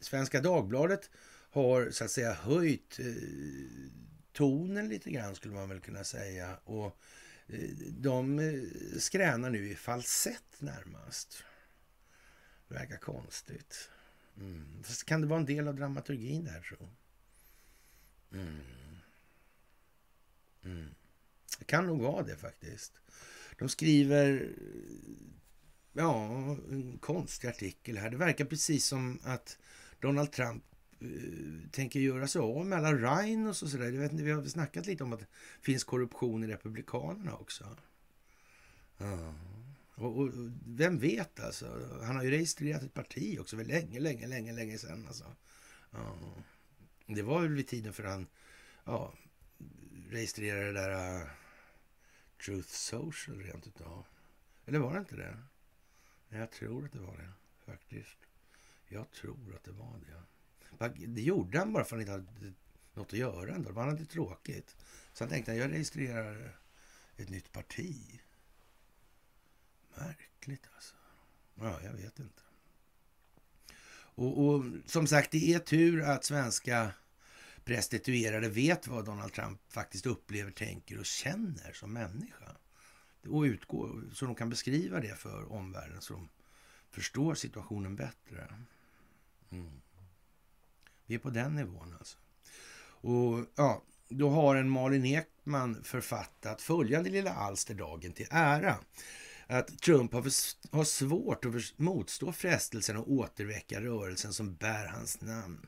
Svenska 0.00 0.40
Dagbladet 0.40 1.10
har 1.50 1.90
så 1.90 2.04
att 2.04 2.10
säga 2.10 2.32
höjt 2.32 2.98
eh, 2.98 3.06
tonen 4.32 4.88
lite 4.88 5.10
grann 5.10 5.34
skulle 5.34 5.54
man 5.54 5.68
väl 5.68 5.80
kunna 5.80 6.04
säga. 6.04 6.58
Och 6.64 6.98
eh, 7.46 7.70
de 7.90 8.38
eh, 8.38 8.98
skränar 8.98 9.50
nu 9.50 9.68
i 9.68 9.74
falsett 9.74 10.60
närmast. 10.60 11.44
Det 12.68 12.74
verkar 12.74 12.96
konstigt. 12.96 13.90
Mm. 14.36 14.82
Fast 14.82 15.04
kan 15.04 15.20
det 15.20 15.26
vara 15.26 15.40
en 15.40 15.46
del 15.46 15.68
av 15.68 15.74
dramaturgin 15.74 16.44
där 16.44 16.60
tro? 16.60 16.88
Mm. 18.32 18.60
Mm. 20.64 20.86
Det 21.58 21.64
kan 21.64 21.86
nog 21.86 22.00
vara 22.00 22.22
det 22.22 22.36
faktiskt. 22.36 22.92
De 23.58 23.68
skriver 23.68 24.52
ja, 25.92 26.26
en 26.70 26.98
konstig 27.00 27.48
artikel 27.48 27.98
här. 27.98 28.10
Det 28.10 28.16
verkar 28.16 28.44
precis 28.44 28.86
som 28.86 29.20
att 29.24 29.58
Donald 30.00 30.32
Trump 30.32 30.64
Eh, 31.04 31.70
tänker 31.70 32.00
göra 32.00 32.28
sig 32.28 32.40
av 32.40 32.66
med 32.66 32.78
alla 32.78 32.94
rhinos 32.94 33.62
och 33.62 33.68
sådär. 33.68 33.90
vet 33.90 34.12
inte, 34.12 34.24
vi 34.24 34.30
har 34.30 34.44
snackat 34.44 34.86
lite 34.86 35.04
om 35.04 35.12
att 35.12 35.20
det 35.20 35.26
finns 35.60 35.84
korruption 35.84 36.44
i 36.44 36.46
Republikanerna 36.46 37.36
också. 37.36 37.76
Ja. 38.98 39.34
Och, 39.94 40.18
och, 40.18 40.30
vem 40.66 40.98
vet 40.98 41.40
alltså? 41.40 41.88
Han 42.02 42.16
har 42.16 42.24
ju 42.24 42.30
registrerat 42.30 42.82
ett 42.82 42.94
parti 42.94 43.38
också 43.40 43.56
för 43.56 43.64
länge, 43.64 44.00
länge, 44.00 44.26
länge, 44.26 44.52
länge 44.52 44.78
sedan. 44.78 45.04
Alltså. 45.06 45.24
Ja. 45.90 46.18
Det 47.06 47.22
var 47.22 47.40
väl 47.40 47.54
vid 47.54 47.68
tiden 47.68 47.92
för 47.92 48.04
han 48.04 48.26
ja, 48.84 49.14
registrerade 50.14 50.72
det 50.72 50.72
där 50.72 51.20
uh, 51.20 51.28
Truth 52.44 52.68
Social 52.68 53.38
rent 53.38 53.66
utav. 53.66 54.06
Eller 54.66 54.78
var 54.78 54.92
det 54.92 54.98
inte 54.98 55.16
det? 55.16 55.38
Jag 56.28 56.50
tror 56.50 56.84
att 56.84 56.92
det 56.92 56.98
var 56.98 57.16
det 57.16 57.32
faktiskt. 57.72 58.18
Jag 58.88 59.10
tror 59.10 59.54
att 59.56 59.64
det 59.64 59.72
var 59.72 60.00
det. 60.06 61.06
Det 61.06 61.22
gjorde 61.22 61.58
han 61.58 61.72
bara 61.72 61.84
för 61.84 61.98
att 61.98 62.08
han 62.08 62.20
inte 62.20 62.32
hade 62.32 62.52
något 62.94 63.12
att 63.12 63.18
göra 63.18 63.54
ändå. 63.54 63.72
Han 63.72 63.88
hade 63.88 64.04
tråkigt. 64.04 64.76
Så 65.12 65.24
han 65.24 65.28
tänkte 65.28 65.52
att 65.52 65.58
jag 65.58 65.72
registrerar 65.72 66.58
ett 67.16 67.28
nytt 67.28 67.52
parti. 67.52 68.20
Märkligt 69.94 70.68
alltså. 70.74 70.94
Ja, 71.54 71.80
jag 71.82 71.92
vet 71.92 72.18
inte. 72.18 72.42
Och, 74.16 74.46
och, 74.46 74.64
som 74.86 75.06
sagt, 75.06 75.30
det 75.30 75.54
är 75.54 75.58
tur 75.58 76.02
att 76.02 76.24
svenska 76.24 76.92
prostituerade 77.64 78.48
vet 78.48 78.86
vad 78.86 79.04
Donald 79.04 79.32
Trump 79.32 79.60
faktiskt 79.68 80.06
upplever, 80.06 80.50
tänker 80.50 80.98
och 80.98 81.06
känner 81.06 81.72
som 81.72 81.92
människa. 81.92 82.56
Och 83.28 83.42
utgår, 83.42 84.02
så 84.12 84.24
de 84.24 84.34
kan 84.34 84.50
beskriva 84.50 85.00
det 85.00 85.18
för 85.18 85.52
omvärlden 85.52 86.00
så 86.00 86.12
de 86.12 86.28
förstår 86.90 87.34
situationen 87.34 87.96
bättre. 87.96 88.54
Mm. 89.50 89.80
Vi 91.06 91.14
är 91.14 91.18
på 91.18 91.30
den 91.30 91.54
nivån 91.54 91.94
alltså. 91.98 92.18
Och 93.06 93.46
ja, 93.54 93.82
då 94.08 94.30
har 94.30 94.56
en 94.56 94.70
Malin 94.70 95.04
Ekman 95.04 95.84
författat 95.84 96.62
följande 96.62 97.10
lilla 97.10 97.32
alster 97.32 97.74
dagen 97.74 98.12
till 98.12 98.26
ära. 98.30 98.76
Att 99.46 99.78
Trump 99.78 100.12
har, 100.12 100.22
har 100.76 100.84
svårt 100.84 101.44
att 101.44 101.78
motstå 101.78 102.32
frestelsen 102.32 102.96
att 102.96 103.06
återväcka 103.06 103.80
rörelsen 103.80 104.32
som 104.32 104.54
bär 104.54 104.86
hans 104.86 105.20
namn. 105.20 105.66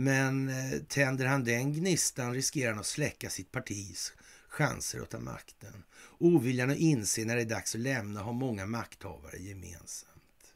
Men 0.00 0.48
eh, 0.48 0.78
tänder 0.88 1.26
han 1.26 1.44
den 1.44 1.72
gnistan 1.72 2.34
riskerar 2.34 2.70
han 2.70 2.80
att 2.80 2.86
släcka 2.86 3.30
sitt 3.30 3.52
partis 3.52 4.12
chanser 4.48 5.00
att 5.00 5.10
ta 5.10 5.18
makten. 5.18 5.84
Oviljan 6.18 6.70
att 6.70 6.76
inse 6.76 7.24
när 7.24 7.36
det 7.36 7.42
är 7.42 7.46
dags 7.46 7.74
att 7.74 7.80
lämna 7.80 8.20
har 8.20 8.32
många 8.32 8.66
makthavare 8.66 9.38
gemensamt. 9.38 10.54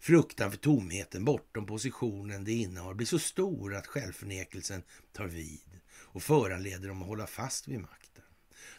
Fruktan 0.00 0.50
för 0.50 0.58
tomheten 0.58 1.24
bortom 1.24 1.66
positionen 1.66 2.44
det 2.44 2.52
innehar 2.52 2.94
blir 2.94 3.06
så 3.06 3.18
stor 3.18 3.74
att 3.74 3.86
självförnekelsen 3.86 4.82
tar 5.12 5.26
vid 5.26 5.80
och 5.90 6.22
föranleder 6.22 6.88
dem 6.88 7.02
att 7.02 7.08
hålla 7.08 7.26
fast 7.26 7.68
vid 7.68 7.80
makten. 7.80 8.24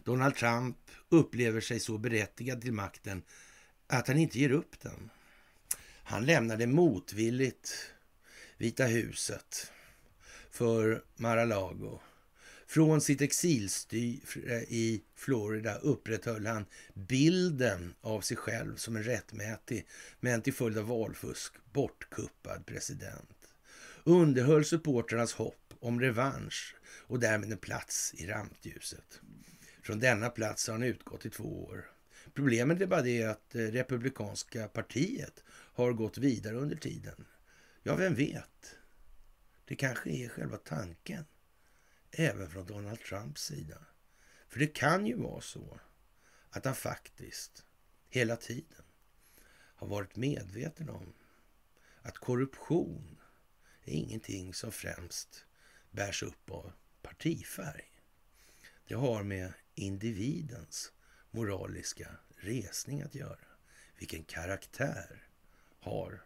Donald 0.04 0.36
Trump 0.36 0.78
upplever 1.10 1.62
sig 1.62 1.80
så 1.80 1.98
berättigad 1.98 2.62
till 2.62 2.74
makten 2.74 3.24
att 3.88 4.08
han 4.08 4.18
inte 4.18 4.40
ger 4.40 4.52
upp 4.52 4.80
den. 4.82 5.10
Han 6.04 6.26
lämnade 6.26 6.68
motvilligt 6.68 7.92
Vita 8.58 8.86
huset 8.86 9.72
för 10.56 11.04
Mar-a-Lago. 11.16 12.00
Från 12.68 13.02
sitt 13.02 13.22
exilstyre 13.22 14.56
eh, 14.56 14.62
i 14.62 15.04
Florida 15.16 15.76
upprätthöll 15.76 16.46
han 16.46 16.66
bilden 16.94 17.94
av 18.02 18.22
sig 18.22 18.38
själv 18.38 18.76
som 18.76 18.96
en 18.96 19.04
rättmätig, 19.04 19.88
men 20.20 20.42
till 20.42 20.54
följd 20.54 20.78
av 20.78 20.88
valfusk, 20.88 21.54
bortkuppad 21.74 22.66
president. 22.66 23.38
Underhöll 24.04 24.66
supporternas 24.66 25.34
hopp 25.34 25.74
om 25.80 26.02
revansch 26.02 26.76
och 26.86 27.20
därmed 27.20 27.52
en 27.52 27.58
plats 27.58 28.14
i 28.14 28.28
rampljuset. 28.28 29.22
Från 29.82 30.00
denna 30.00 30.30
plats 30.30 30.68
har 30.68 30.74
han 30.74 30.84
utgått 30.84 31.26
i 31.26 31.30
två 31.30 31.66
år. 31.66 31.86
Problemet 32.34 32.82
är 32.82 32.88
bara 32.88 33.02
det 33.02 33.24
att 33.24 33.56
eh, 33.56 33.60
Republikanska 33.60 34.68
partiet 34.68 35.44
har 35.50 35.94
gått 35.94 36.18
vidare 36.18 36.56
under 36.56 36.76
tiden. 36.76 37.26
Ja, 37.84 37.96
vem 37.96 38.16
vet? 38.16 38.76
Det 39.66 39.76
kanske 39.76 40.10
är 40.10 40.30
själva 40.30 40.58
tanken, 40.58 41.26
även 42.12 42.50
från 42.50 42.66
Donald 42.66 43.00
Trumps 43.00 43.44
sida. 43.44 43.86
För 44.48 44.60
det 44.60 44.68
kan 44.68 45.06
ju 45.06 45.16
vara 45.16 45.42
så 45.42 45.80
att 46.50 46.66
han 46.66 46.76
faktiskt 46.76 47.66
hela 48.10 48.36
tiden 48.36 48.84
har 49.76 49.88
varit 49.88 50.16
medveten 50.16 50.90
om 50.90 51.14
att 52.02 52.18
korruption 52.18 53.22
är 53.84 53.94
ingenting 53.94 54.54
som 54.54 54.72
främst 54.72 55.46
bärs 55.92 56.24
upp 56.24 56.52
av 56.52 56.72
partifärg. 57.02 57.92
Det 58.88 58.96
har 58.96 59.24
med 59.24 59.54
individens 59.76 60.92
moraliska 61.32 62.18
resning 62.36 63.02
att 63.02 63.16
göra. 63.16 63.48
Vilken 63.98 64.24
karaktär 64.24 65.28
har 65.80 66.26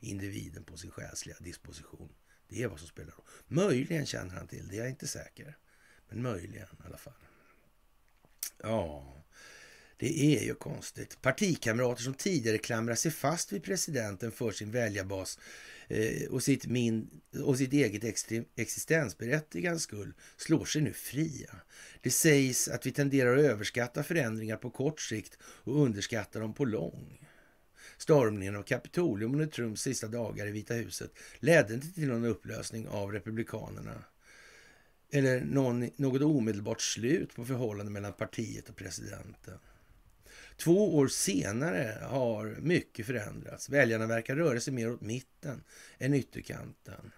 individen 0.00 0.64
på 0.64 0.76
sin 0.76 0.90
själsliga 0.90 1.36
disposition? 1.40 2.14
Det 2.52 2.62
är 2.62 2.68
vad 2.68 2.78
som 2.78 2.88
spelar 2.88 3.10
roll. 3.10 3.26
Möjligen 3.48 4.06
känner 4.06 4.34
han 4.34 4.46
till 4.46 4.68
det, 4.68 4.76
jag 4.76 4.86
är 4.86 4.90
inte 4.90 5.06
säker. 5.06 5.56
Men 6.08 6.22
möjligen 6.22 6.66
i 6.66 6.86
alla 6.86 6.98
fall. 6.98 7.14
Ja, 8.62 9.22
det 9.96 10.36
är 10.36 10.44
ju 10.44 10.54
konstigt. 10.54 11.22
Partikamrater 11.22 12.02
som 12.02 12.14
tidigare 12.14 12.58
klamrar 12.58 12.94
sig 12.94 13.10
fast 13.10 13.52
vid 13.52 13.62
presidenten 13.62 14.32
för 14.32 14.50
sin 14.50 14.70
väljarbas 14.70 15.38
eh, 15.88 16.30
och, 16.30 16.42
sitt 16.42 16.66
min, 16.66 17.20
och 17.44 17.58
sitt 17.58 17.72
eget 17.72 18.04
existensberättigande 18.56 19.80
skull 19.80 20.14
slår 20.36 20.64
sig 20.64 20.82
nu 20.82 20.92
fria. 20.92 21.56
Det 22.00 22.10
sägs 22.10 22.68
att 22.68 22.86
vi 22.86 22.92
tenderar 22.92 23.36
att 23.36 23.44
överskatta 23.44 24.02
förändringar 24.02 24.56
på 24.56 24.70
kort 24.70 25.00
sikt 25.00 25.38
och 25.42 25.82
underskatta 25.82 26.38
dem 26.38 26.54
på 26.54 26.64
lång. 26.64 27.28
Stormningen 28.02 28.56
av 28.56 28.62
Kapitolium 28.62 29.32
under 29.32 29.46
Trumps 29.46 29.82
sista 29.82 30.06
dagar 30.08 30.46
i 30.46 30.50
Vita 30.50 30.74
huset 30.74 31.10
ledde 31.38 31.74
inte 31.74 31.92
till 31.92 32.08
någon 32.08 32.24
upplösning 32.24 32.88
av 32.88 33.12
Republikanerna 33.12 34.04
eller 35.10 35.40
någon, 35.40 35.90
något 35.96 36.22
omedelbart 36.22 36.80
slut 36.80 37.34
på 37.34 37.44
förhållandet 37.44 37.92
mellan 37.92 38.12
partiet 38.12 38.68
och 38.68 38.76
presidenten. 38.76 39.58
Två 40.56 40.96
år 40.96 41.08
senare 41.08 41.98
har 42.02 42.56
mycket 42.60 43.06
förändrats. 43.06 43.68
Väljarna 43.68 44.06
verkar 44.06 44.36
röra 44.36 44.60
sig 44.60 44.72
mer 44.72 44.92
åt 44.92 45.00
mitten 45.00 45.64
än 45.98 46.14
ytterkanten. 46.14 47.12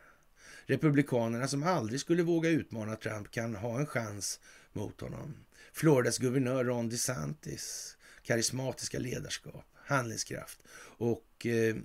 Republikanerna 0.67 1.49
som 1.49 1.63
aldrig 1.63 2.01
skulle 2.01 2.23
våga 2.23 2.51
utmana 2.51 2.97
Trump 2.97 3.31
kan 3.31 3.55
ha 3.55 3.79
en 3.79 3.87
chans 3.87 4.41
mot 4.73 5.01
honom. 5.01 5.35
Floridas 5.73 6.19
guvernör 6.19 6.65
Ron 6.65 6.89
DeSantis 6.89 7.97
karismatiska 8.23 8.99
ledarskap, 8.99 9.74
handlingskraft 9.87 10.59
och 10.99 11.47
eh, 11.47 11.77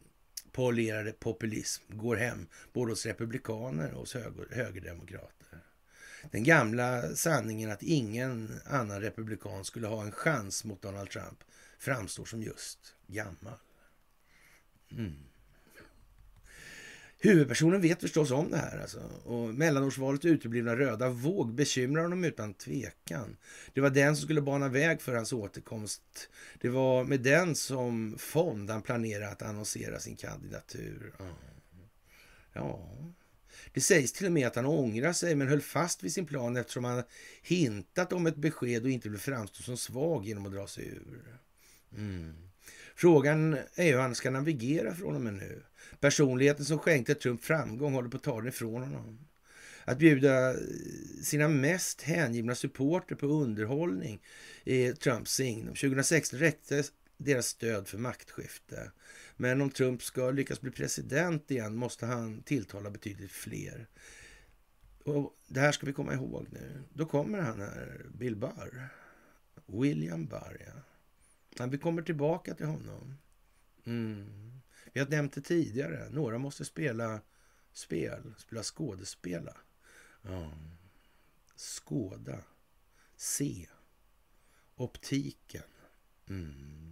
polerade 0.52 1.12
populism 1.12 1.84
går 1.88 2.16
hem 2.16 2.48
både 2.74 2.92
hos 2.92 3.06
republikaner 3.06 3.92
och 3.92 4.00
hos 4.00 4.14
höger, 4.14 4.48
högerdemokrater. 4.52 5.40
Den 6.32 6.44
gamla 6.44 7.16
sanningen 7.16 7.72
att 7.72 7.84
ingen 7.84 8.60
annan 8.66 9.02
republikan 9.02 9.66
skulle 9.66 9.88
ha 9.88 10.04
en 10.04 10.12
chans 10.12 10.64
mot 10.64 10.82
Donald 10.82 11.10
Trump 11.10 11.44
framstår 11.80 12.26
som 12.26 12.44
just 12.44 12.96
gammal. 13.08 13.58
Mm. 14.92 15.29
Huvudpersonen 17.22 17.82
vet 17.82 18.02
förstås 18.02 18.32
om 18.32 18.52
det 18.52 18.58
här. 18.58 18.80
Alltså. 18.80 19.00
Och 19.24 19.54
mellanårsvalet 19.54 20.26
uteblivna 20.26 20.76
röda 20.76 21.10
våg 21.10 21.54
bekymrar 21.54 22.02
honom 22.02 22.24
utan 22.24 22.54
tvekan. 22.54 23.38
Det 23.74 23.82
var 23.82 23.90
den 23.90 24.16
som 24.16 24.24
skulle 24.24 24.42
bana 24.42 24.68
väg 24.68 25.02
för 25.02 25.16
hans 25.16 25.34
återkomst. 25.34 26.30
Det 26.60 26.70
var 26.70 27.04
med 27.04 27.20
den 27.20 27.56
som 27.56 28.16
fond 28.18 28.70
han 28.70 28.82
planerade 28.82 29.30
att 29.30 29.42
annonsera 29.42 30.00
sin 30.00 30.16
kandidatur. 30.16 31.14
Ja, 32.54 32.90
det 33.74 33.82
sägs 33.82 34.14
till 34.14 34.26
och 34.26 34.32
med 34.32 34.48
att 34.48 34.56
han 34.56 34.66
ångrar 34.66 35.14
sig 35.14 35.36
men 35.36 35.48
höll 35.48 35.62
fast 35.62 36.04
vid 36.04 36.14
sin 36.14 36.26
plan 36.26 36.58
eftersom 36.58 36.84
han 36.84 37.04
hintat 37.42 38.14
om 38.14 38.28
ett 38.28 38.36
besked 38.36 38.84
och 38.84 38.90
inte 38.90 39.10
vill 39.10 39.20
framstå 39.20 39.64
som 39.64 39.78
svag 39.78 40.26
genom 40.26 40.46
att 40.46 40.52
dra 40.52 40.68
sig 40.68 40.88
ur. 40.88 41.40
Mm. 41.98 42.34
Frågan 42.96 43.58
är 43.76 43.92
hur 43.92 44.00
han 44.00 44.16
ska 44.16 44.30
navigera 44.30 44.96
från 44.96 45.16
och 45.16 45.22
med 45.22 45.34
nu. 45.34 45.64
Personligheten 46.00 46.66
som 46.66 46.80
skänkte 46.80 47.16
Trump 47.16 47.44
framgång 47.44 47.94
håller 47.94 48.10
på 48.10 48.18
att 48.18 48.24
ta 48.24 48.38
den 48.38 48.48
ifrån 48.48 48.82
honom. 48.82 49.20
Att 49.86 49.98
bjuda 49.98 50.56
sina 51.24 51.48
mest 51.48 52.02
hängivna 52.02 52.56
supporter 52.56 53.16
på 53.16 53.26
underhållning 53.26 54.22
är 54.66 54.94
Trumps 54.94 55.32
signum. 55.34 55.76
2016 55.76 56.40
räckte 56.40 56.84
deras 57.18 57.48
stöd 57.48 57.88
för 57.88 57.98
maktskifte. 57.98 58.92
Men 59.38 59.62
om 59.62 59.70
Trump 59.70 60.04
ska 60.04 60.32
lyckas 60.32 60.62
bli 60.62 60.72
president 60.72 61.52
igen 61.52 61.76
måste 61.76 62.06
han 62.06 62.42
tilltala 62.42 62.90
betydligt 62.90 63.32
fler. 63.32 63.88
Och 65.04 65.38
Det 65.48 65.60
här 65.60 65.72
ska 65.72 65.86
vi 65.86 65.94
komma 65.94 66.14
ihåg 66.14 66.48
nu. 66.52 66.84
Då 66.94 67.06
kommer 67.06 67.40
han 67.40 67.62
här, 67.62 68.06
Bill 68.18 68.36
Barr. 68.36 68.90
William 69.66 70.26
Barr, 70.26 70.74
ja. 71.58 71.66
vi 71.66 71.78
kommer 71.78 72.02
tillbaka 72.02 72.54
till 72.54 72.66
honom. 72.66 73.18
Mm. 73.86 74.59
Jag 75.00 75.06
har 75.06 75.12
nämnt 75.12 75.34
det 75.34 75.42
tidigare. 75.42 76.10
Några 76.10 76.38
måste 76.38 76.66
spela 76.66 77.22
spel, 77.74 78.34
spela 78.38 78.64
skådespela. 78.64 79.58
Ja. 80.22 80.52
Skåda. 81.56 82.44
Se. 83.16 83.68
Optiken. 84.76 85.64
Mm 86.30 86.90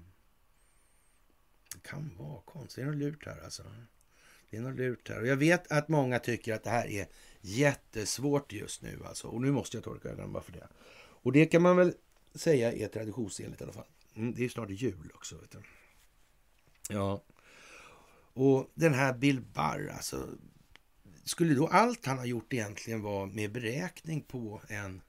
kan 1.88 2.12
vara 2.18 2.42
konstigt. 2.42 2.76
Det 2.76 2.82
är 2.82 2.86
något 2.86 2.96
lurt 2.96 3.26
här 3.26 3.44
alltså. 3.44 3.64
Det 4.50 4.58
är 4.58 4.62
något 4.62 4.76
lurt 4.76 5.10
här. 5.10 5.22
Och 5.22 5.28
jag 5.28 5.38
vet 5.38 5.72
att 5.72 5.88
många 5.88 6.20
tycker 6.20 6.54
att 6.54 6.64
det 6.64 6.70
här 6.70 6.88
är 6.88 7.08
jättesvårt 7.42 8.54
just 8.54 8.82
nu 8.82 9.00
alltså. 9.06 9.28
Och 9.28 9.42
nu 9.42 9.52
måste 9.52 9.78
jag 9.78 9.84
torka 9.84 10.10
ögonen 10.10 10.34
bara 10.34 10.44
för 10.44 10.52
det. 10.52 10.68
Och 10.98 11.32
det 11.32 11.46
kan 11.46 11.62
man 11.62 11.78
väl 11.78 11.94
säga 12.36 12.72
är 12.72 12.88
traditionsenligt 12.88 13.62
i 13.62 13.64
alla 13.64 13.74
fall. 13.74 13.88
Mm, 14.16 14.34
det 14.34 14.46
är 14.46 14.50
snart 14.50 14.70
jul 14.70 15.12
också. 15.16 15.38
Vet 15.38 15.52
du. 15.52 15.62
Ja. 16.90 17.24
Och 18.38 18.72
den 18.74 18.94
här 18.94 19.14
Bill 19.14 19.42
Barr, 19.42 19.88
alltså. 19.88 20.30
Skulle 21.24 21.54
då 21.54 21.68
allt 21.68 22.06
han 22.06 22.18
har 22.18 22.26
gjort 22.26 22.54
egentligen 22.54 23.02
vara 23.02 23.26
med 23.26 23.52
beräkning 23.52 24.22
på 24.22 24.62
en 24.68 25.02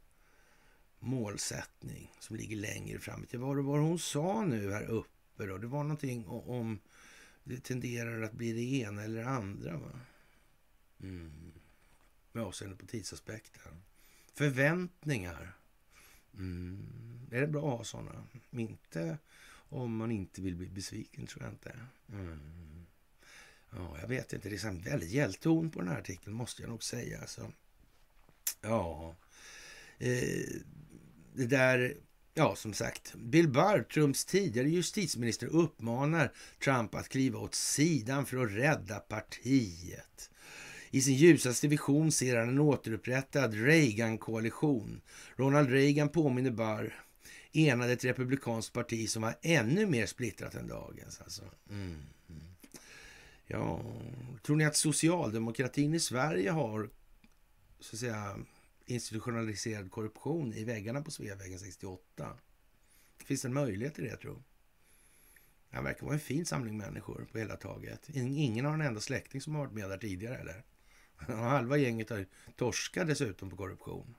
målsättning 0.98 2.12
som 2.20 2.36
ligger 2.36 2.56
längre 2.56 2.98
fram? 2.98 3.26
Vad 3.32 3.64
var 3.64 3.78
det 3.78 3.84
hon 3.84 3.98
sa 3.98 4.44
nu 4.44 4.72
här 4.72 4.84
uppe? 4.84 5.46
då? 5.46 5.58
det 5.58 5.66
var 5.66 5.82
någonting 5.82 6.26
om 6.26 6.78
det 7.44 7.60
tenderar 7.60 8.22
att 8.22 8.32
bli 8.32 8.52
det 8.52 8.76
ena 8.76 9.02
eller 9.02 9.22
det 9.22 9.28
andra. 9.28 9.76
Va? 9.76 10.00
Mm. 11.02 11.52
Med 12.32 12.42
avseende 12.42 12.76
på 12.76 12.86
tidsaspekten. 12.86 13.82
Förväntningar. 14.34 15.56
Mm. 16.34 17.28
Är 17.30 17.40
det 17.40 17.46
bra 17.46 17.72
att 17.72 17.78
ha 17.78 17.84
sådana? 17.84 18.26
Inte 18.50 19.18
om 19.68 19.96
man 19.96 20.10
inte 20.10 20.42
vill 20.42 20.56
bli 20.56 20.68
besviken, 20.68 21.26
tror 21.26 21.44
jag 21.44 21.52
inte. 21.52 21.80
Mm. 22.12 22.77
Ja, 23.70 23.96
jag 24.00 24.08
vet 24.08 24.32
inte. 24.32 24.48
Det 24.48 24.64
är 24.64 24.68
en 24.68 24.80
väldigt 24.80 25.10
hjälton 25.10 25.70
på 25.70 25.80
den 25.80 25.88
här 25.88 25.98
artikeln, 25.98 26.36
måste 26.36 26.62
jag 26.62 26.68
nog 26.68 26.82
säga. 26.82 27.26
Så, 27.26 27.52
Ja, 28.60 29.16
eh, 29.98 30.60
det 31.34 31.46
där... 31.46 31.96
Ja, 32.34 32.56
som 32.56 32.72
sagt. 32.72 33.14
Bill 33.14 33.48
Barr, 33.48 33.82
Trumps 33.82 34.24
tidigare 34.24 34.68
justitieminister, 34.68 35.46
uppmanar 35.46 36.32
Trump 36.64 36.94
att 36.94 37.08
kliva 37.08 37.38
åt 37.38 37.54
sidan 37.54 38.26
för 38.26 38.44
att 38.44 38.50
rädda 38.50 38.98
partiet. 38.98 40.30
I 40.90 41.00
sin 41.00 41.14
ljusaste 41.14 41.68
vision 41.68 42.12
ser 42.12 42.36
han 42.36 42.48
en 42.48 42.58
återupprättad 42.58 43.54
Reagan-koalition. 43.54 45.00
Ronald 45.36 45.70
Reagan 45.70 46.08
påminner 46.08 46.50
Barr 46.50 47.04
enade 47.52 47.92
ett 47.92 48.04
republikanskt 48.04 48.72
parti 48.72 49.10
som 49.10 49.22
var 49.22 49.34
ännu 49.42 49.86
mer 49.86 50.06
splittrat 50.06 50.54
än 50.54 50.68
dagens. 50.68 51.20
Alltså. 51.20 51.42
Mm. 51.70 51.96
Ja, 53.50 53.82
tror 54.42 54.56
ni 54.56 54.64
att 54.64 54.76
socialdemokratin 54.76 55.94
i 55.94 56.00
Sverige 56.00 56.50
har 56.50 56.90
så 57.80 57.96
att 57.96 58.00
säga, 58.00 58.38
institutionaliserad 58.86 59.90
korruption 59.90 60.52
i 60.52 60.64
väggarna 60.64 61.02
på 61.02 61.10
Sveavägen 61.10 61.58
68? 61.58 62.38
Finns 63.18 63.42
det 63.42 63.48
en 63.48 63.54
möjlighet 63.54 63.94
till 63.94 64.04
det, 64.04 64.16
tror 64.16 64.42
Han 65.70 65.84
verkar 65.84 66.06
vara 66.06 66.14
en 66.14 66.20
fin 66.20 66.46
samling 66.46 66.76
människor 66.76 67.28
på 67.32 67.38
hela 67.38 67.56
taget. 67.56 68.08
Ingen 68.14 68.64
har 68.64 68.74
en 68.74 68.80
enda 68.80 69.00
släkting 69.00 69.40
som 69.40 69.54
har 69.54 69.64
varit 69.64 69.74
med 69.74 69.90
där 69.90 69.98
tidigare, 69.98 70.36
eller? 70.36 70.64
Halva 71.16 71.76
gänget 71.76 72.10
har 72.10 72.26
torskat 72.56 73.06
dessutom 73.06 73.50
på 73.50 73.56
korruption. 73.56 74.14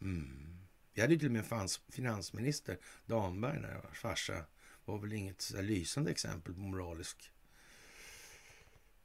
Mm. 0.00 0.58
Vi 0.94 1.00
hade 1.00 1.12
ju 1.12 1.18
till 1.18 1.28
och 1.28 1.32
med 1.32 1.52
en 1.52 1.68
finansminister, 1.88 2.78
Damberg, 3.06 3.60
när 3.60 3.82
vars 3.82 3.98
farsa 3.98 4.44
var 4.84 4.98
väl 4.98 5.12
inget 5.12 5.50
lysande 5.60 6.10
exempel 6.10 6.54
på 6.54 6.60
moralisk 6.60 7.32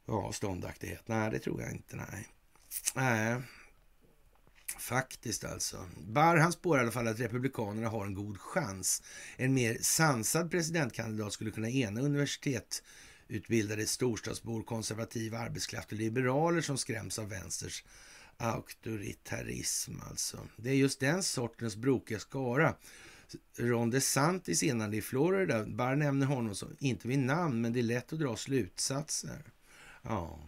ja, 0.06 0.32
ståndaktighet. 0.34 1.08
Nej, 1.08 1.32
det 1.32 1.40
tror 1.40 1.62
jag 1.62 1.72
inte. 1.72 1.96
Nej. 1.96 2.28
nej. 2.96 3.42
Faktiskt 4.80 5.44
alltså. 5.44 5.86
Barr 5.98 6.38
han 6.38 6.52
spår 6.52 6.78
i 6.78 6.82
alla 6.82 6.92
fall 6.92 7.08
att 7.08 7.20
Republikanerna 7.20 7.90
har 7.90 8.06
en 8.06 8.14
god 8.14 8.40
chans. 8.40 9.04
En 9.38 9.54
mer 9.54 9.78
sansad 9.82 10.52
presidentkandidat 10.52 11.34
skulle 11.34 11.52
kunna 11.52 11.70
ena 11.70 12.02
universitetsutbildade 12.02 13.88
storstadsbor, 13.88 14.64
konservativa 14.64 15.38
arbetskraft 15.38 15.92
och 15.92 15.98
liberaler 15.98 16.62
som 16.62 16.78
skräms 16.78 17.20
av 17.20 17.30
vänsters 17.30 17.84
auktoritarism 18.38 19.92
alltså. 20.10 20.38
Det 20.58 20.70
är 20.70 20.74
just 20.74 21.00
den 21.00 21.24
sortens 21.24 21.76
brokiga 21.76 22.20
skara. 22.20 22.76
Ron 23.58 23.90
DeSantis 23.90 24.64
enande 24.64 24.98
i 24.98 25.02
Florida, 25.02 25.66
Barr 25.66 25.96
nämner 25.96 26.26
honom 26.26 26.56
som, 26.56 26.76
inte 26.80 27.08
vid 27.08 27.20
namn, 27.20 27.62
men 27.62 27.74
det 27.74 27.80
är 27.80 27.84
lätt 27.84 28.14
att 28.14 28.20
dra 28.20 28.36
slutsatser. 28.36 29.54
Ja. 30.04 30.40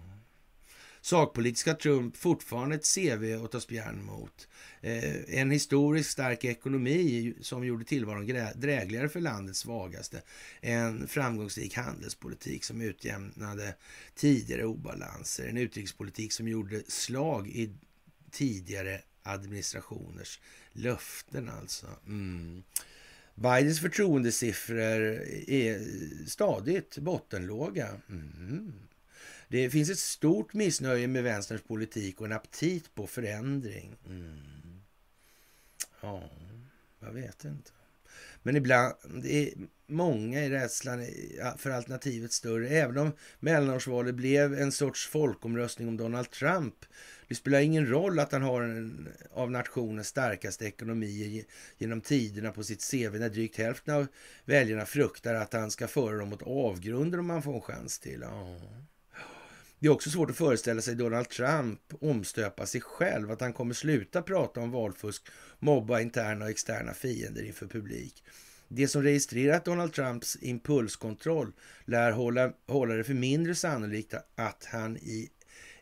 Sakpolitiska 1.01 1.73
Trump 1.73 2.17
fortfarande 2.17 2.75
ett 2.75 2.93
CV 2.95 3.43
att 3.43 3.51
ta 3.51 3.59
spjärn 3.59 4.05
mot. 4.05 4.47
Eh, 4.81 5.39
en 5.39 5.51
historiskt 5.51 6.11
stark 6.11 6.45
ekonomi 6.45 7.33
som 7.41 7.65
gjorde 7.65 7.85
tillvaron 7.85 8.25
drägligare 8.55 9.09
för 9.09 9.19
landets 9.19 9.59
svagaste. 9.59 10.21
En 10.61 11.07
framgångsrik 11.07 11.75
handelspolitik 11.75 12.63
som 12.63 12.81
utjämnade 12.81 13.75
tidigare 14.15 14.65
obalanser. 14.65 15.47
En 15.47 15.57
utrikespolitik 15.57 16.33
som 16.33 16.47
gjorde 16.47 16.83
slag 16.87 17.47
i 17.47 17.73
tidigare 18.31 19.01
administrationers 19.23 20.39
löften 20.71 21.49
alltså. 21.49 21.87
Mm. 22.07 22.63
Bidens 23.35 23.79
förtroendesiffror 23.79 25.01
är 25.47 25.79
stadigt 26.27 26.97
bottenlåga. 26.97 27.89
Mm. 28.09 28.73
Det 29.47 29.69
finns 29.69 29.89
ett 29.89 29.99
stort 29.99 30.53
missnöje 30.53 31.07
med 31.07 31.23
vänsterns 31.23 31.61
politik 31.61 32.21
och 32.21 32.25
en 32.25 32.33
aptit 32.33 32.95
på 32.95 33.07
förändring. 33.07 33.95
Mm. 34.05 34.81
Ja, 36.01 36.29
jag 36.99 37.11
vet 37.11 37.43
inte. 37.43 37.71
Men 38.43 38.55
ibland, 38.55 38.93
är 39.25 39.49
många 39.87 40.45
i 40.45 40.49
rädslan 40.49 41.05
för 41.57 41.69
alternativet 41.69 42.31
större. 42.31 42.69
Även 42.69 42.97
om 42.97 43.11
mellanårsvalet 43.39 44.15
blev 44.15 44.53
en 44.53 44.71
sorts 44.71 45.07
folkomröstning 45.07 45.87
om 45.87 45.97
Donald 45.97 46.31
Trump. 46.31 46.75
Det 47.27 47.35
spelar 47.35 47.59
ingen 47.59 47.87
roll 47.89 48.19
att 48.19 48.31
han 48.31 48.41
har 48.41 48.61
en 48.61 49.09
av 49.31 49.51
nationens 49.51 50.07
starkaste 50.07 50.65
ekonomier 50.65 51.43
genom 51.77 52.01
tiderna 52.01 52.51
på 52.51 52.63
sitt 52.63 52.91
CV 52.91 53.19
när 53.19 53.29
drygt 53.29 53.57
hälften 53.57 53.95
av 53.95 54.07
väljarna 54.45 54.85
fruktar 54.85 55.35
att 55.35 55.53
han 55.53 55.71
ska 55.71 55.87
föra 55.87 56.17
dem 56.17 56.29
mot 56.29 56.43
avgrunden 56.43 57.19
om 57.19 57.29
han 57.29 57.43
får 57.43 57.55
en 57.55 57.61
chans 57.61 57.99
till. 57.99 58.19
Ja. 58.21 58.59
Det 59.79 59.87
är 59.87 59.91
också 59.91 60.09
svårt 60.09 60.29
att 60.29 60.37
föreställa 60.37 60.81
sig 60.81 60.95
Donald 60.95 61.29
Trump 61.29 61.79
omstöpa 62.01 62.65
sig 62.65 62.81
själv, 62.81 63.31
att 63.31 63.41
han 63.41 63.53
kommer 63.53 63.73
sluta 63.73 64.21
prata 64.21 64.59
om 64.59 64.71
valfusk, 64.71 65.27
mobba 65.59 65.99
interna 65.99 66.45
och 66.45 66.51
externa 66.51 66.93
fiender 66.93 67.43
inför 67.43 67.67
publik. 67.67 68.23
Det 68.67 68.87
som 68.87 69.03
registrerat 69.03 69.65
Donald 69.65 69.93
Trumps 69.93 70.37
impulskontroll 70.41 71.53
lär 71.85 72.11
hålla, 72.11 72.53
hålla 72.67 72.93
det 72.93 73.03
för 73.03 73.13
mindre 73.13 73.55
sannolikt 73.55 74.13
att 74.35 74.65
han 74.65 74.97
i 74.97 75.29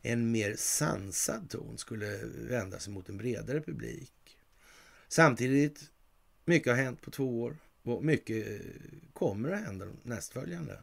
en 0.01 0.31
mer 0.31 0.55
sansad 0.57 1.49
ton 1.49 1.77
skulle 1.77 2.19
vända 2.49 2.79
sig 2.79 2.93
mot 2.93 3.09
en 3.09 3.17
bredare 3.17 3.61
publik. 3.61 4.37
Samtidigt, 5.07 5.79
mycket 6.45 6.71
har 6.71 6.83
hänt 6.83 7.01
på 7.01 7.11
två 7.11 7.41
år 7.41 7.57
och 7.83 8.05
mycket 8.05 8.61
kommer 9.13 9.51
att 9.51 9.65
hända 9.65 9.85
nästföljande. 10.03 10.77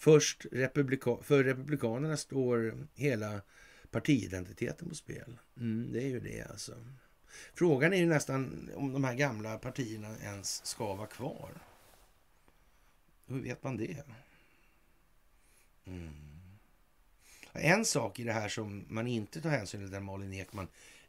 Först 0.00 0.46
republika 0.52 1.16
för 1.22 1.44
Republikanerna 1.44 2.16
står 2.16 2.86
hela 2.94 3.40
partiidentiteten 3.90 4.88
på 4.88 4.94
spel. 4.94 5.38
Mm, 5.56 5.92
det 5.92 6.02
är 6.02 6.08
ju 6.08 6.20
det 6.20 6.42
alltså. 6.50 6.74
Frågan 7.54 7.92
är 7.92 7.96
ju 7.96 8.06
nästan 8.06 8.70
om 8.74 8.92
de 8.92 9.04
här 9.04 9.14
gamla 9.14 9.58
partierna 9.58 10.16
ens 10.22 10.66
ska 10.66 10.94
vara 10.94 11.06
kvar. 11.06 11.50
Hur 13.26 13.40
vet 13.40 13.64
man 13.64 13.76
det? 13.76 14.04
Mm. 15.84 16.10
En 17.52 17.84
sak 17.84 18.18
i 18.18 18.24
det 18.24 18.32
här 18.32 18.48
som 18.48 18.84
man 18.88 19.06
inte 19.06 19.40
tar 19.40 19.50
hänsyn 19.50 19.80
till, 19.80 19.90
där 19.90 20.00
Malin 20.00 20.32
Ekman 20.32 20.68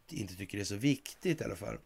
inte 0.09 0.35
tycker 0.35 0.57
det 0.57 0.63
är 0.63 0.65
så 0.65 0.75
viktigt 0.75 1.41
i 1.41 1.43
alla 1.43 1.55
fall. 1.55 1.77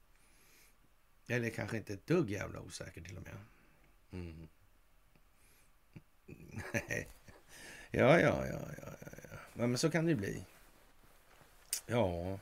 Eller 1.27 1.51
kanske 1.51 1.77
inte 1.77 1.95
ett 1.95 2.07
dugg 2.07 2.31
jävla 2.31 2.61
osäker 2.61 3.01
till 3.01 3.17
och 3.17 3.23
med. 3.23 3.37
Mm 4.13 4.49
ja, 7.91 8.21
ja, 8.21 8.47
ja, 8.47 8.47
ja, 8.47 8.89
ja. 9.31 9.39
Men 9.55 9.79
så 9.79 9.91
kan 9.91 10.07
det 10.07 10.15
bli. 10.15 10.45
Ja, 11.87 12.39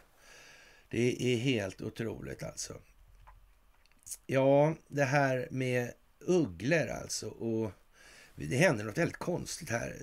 det 0.88 1.34
är 1.34 1.36
helt 1.36 1.82
otroligt 1.82 2.42
alltså. 2.42 2.74
Ja, 4.26 4.74
det 4.88 5.04
här 5.04 5.48
med 5.50 5.92
ugglor 6.20 6.88
alltså. 6.88 7.28
Och 7.28 7.72
det 8.34 8.56
händer 8.56 8.84
något 8.84 8.98
väldigt 8.98 9.16
konstigt 9.16 9.70
här 9.70 9.96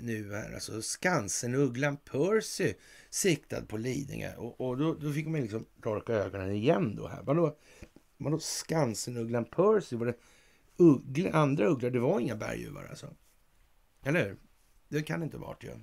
nu. 0.00 0.32
Här. 0.32 0.54
Alltså 0.54 0.82
Skansen-ugglan 0.82 1.96
Percy 1.96 2.74
siktad 3.10 3.62
på 3.62 3.76
Lidingö. 3.76 4.36
Och, 4.36 4.60
och 4.60 4.78
då, 4.78 4.94
då, 4.94 5.12
fick 5.12 5.26
man 5.26 5.40
liksom 5.40 5.66
torka 5.82 6.12
ögonen 6.12 6.52
igen 6.52 6.96
då 6.96 7.08
här. 7.08 7.22
Vadå, 7.22 7.56
vadå 8.16 8.38
Skansen-ugglan 8.38 9.44
Percy? 9.44 9.96
Var 9.96 10.06
det 10.06 10.16
uggla, 10.76 11.30
andra 11.30 11.66
ugglor? 11.66 11.90
Det 11.90 11.98
var 11.98 12.20
inga 12.20 12.36
berguvar 12.36 12.86
alltså? 12.90 13.14
Eller 14.06 14.24
hur? 14.24 14.36
Det 14.88 15.02
kan 15.02 15.20
det 15.20 15.24
inte 15.24 15.36
ha 15.36 15.46
varit 15.46 15.64
ju. 15.64 15.78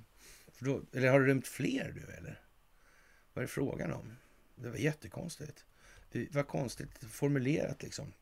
Då, 0.58 0.82
eller 0.92 1.10
har 1.10 1.20
det 1.20 1.26
rymt 1.26 1.46
fler 1.46 1.92
du 1.92 2.12
eller? 2.12 2.40
Vad 3.32 3.42
är 3.42 3.46
det 3.46 3.52
frågan 3.52 3.92
om? 3.92 4.16
Det 4.54 4.70
var 4.70 4.76
jättekonstigt. 4.76 5.64
Det 6.12 6.34
var 6.34 6.42
konstigt 6.42 6.98
formulerat 7.10 7.82
liksom. 7.82 8.12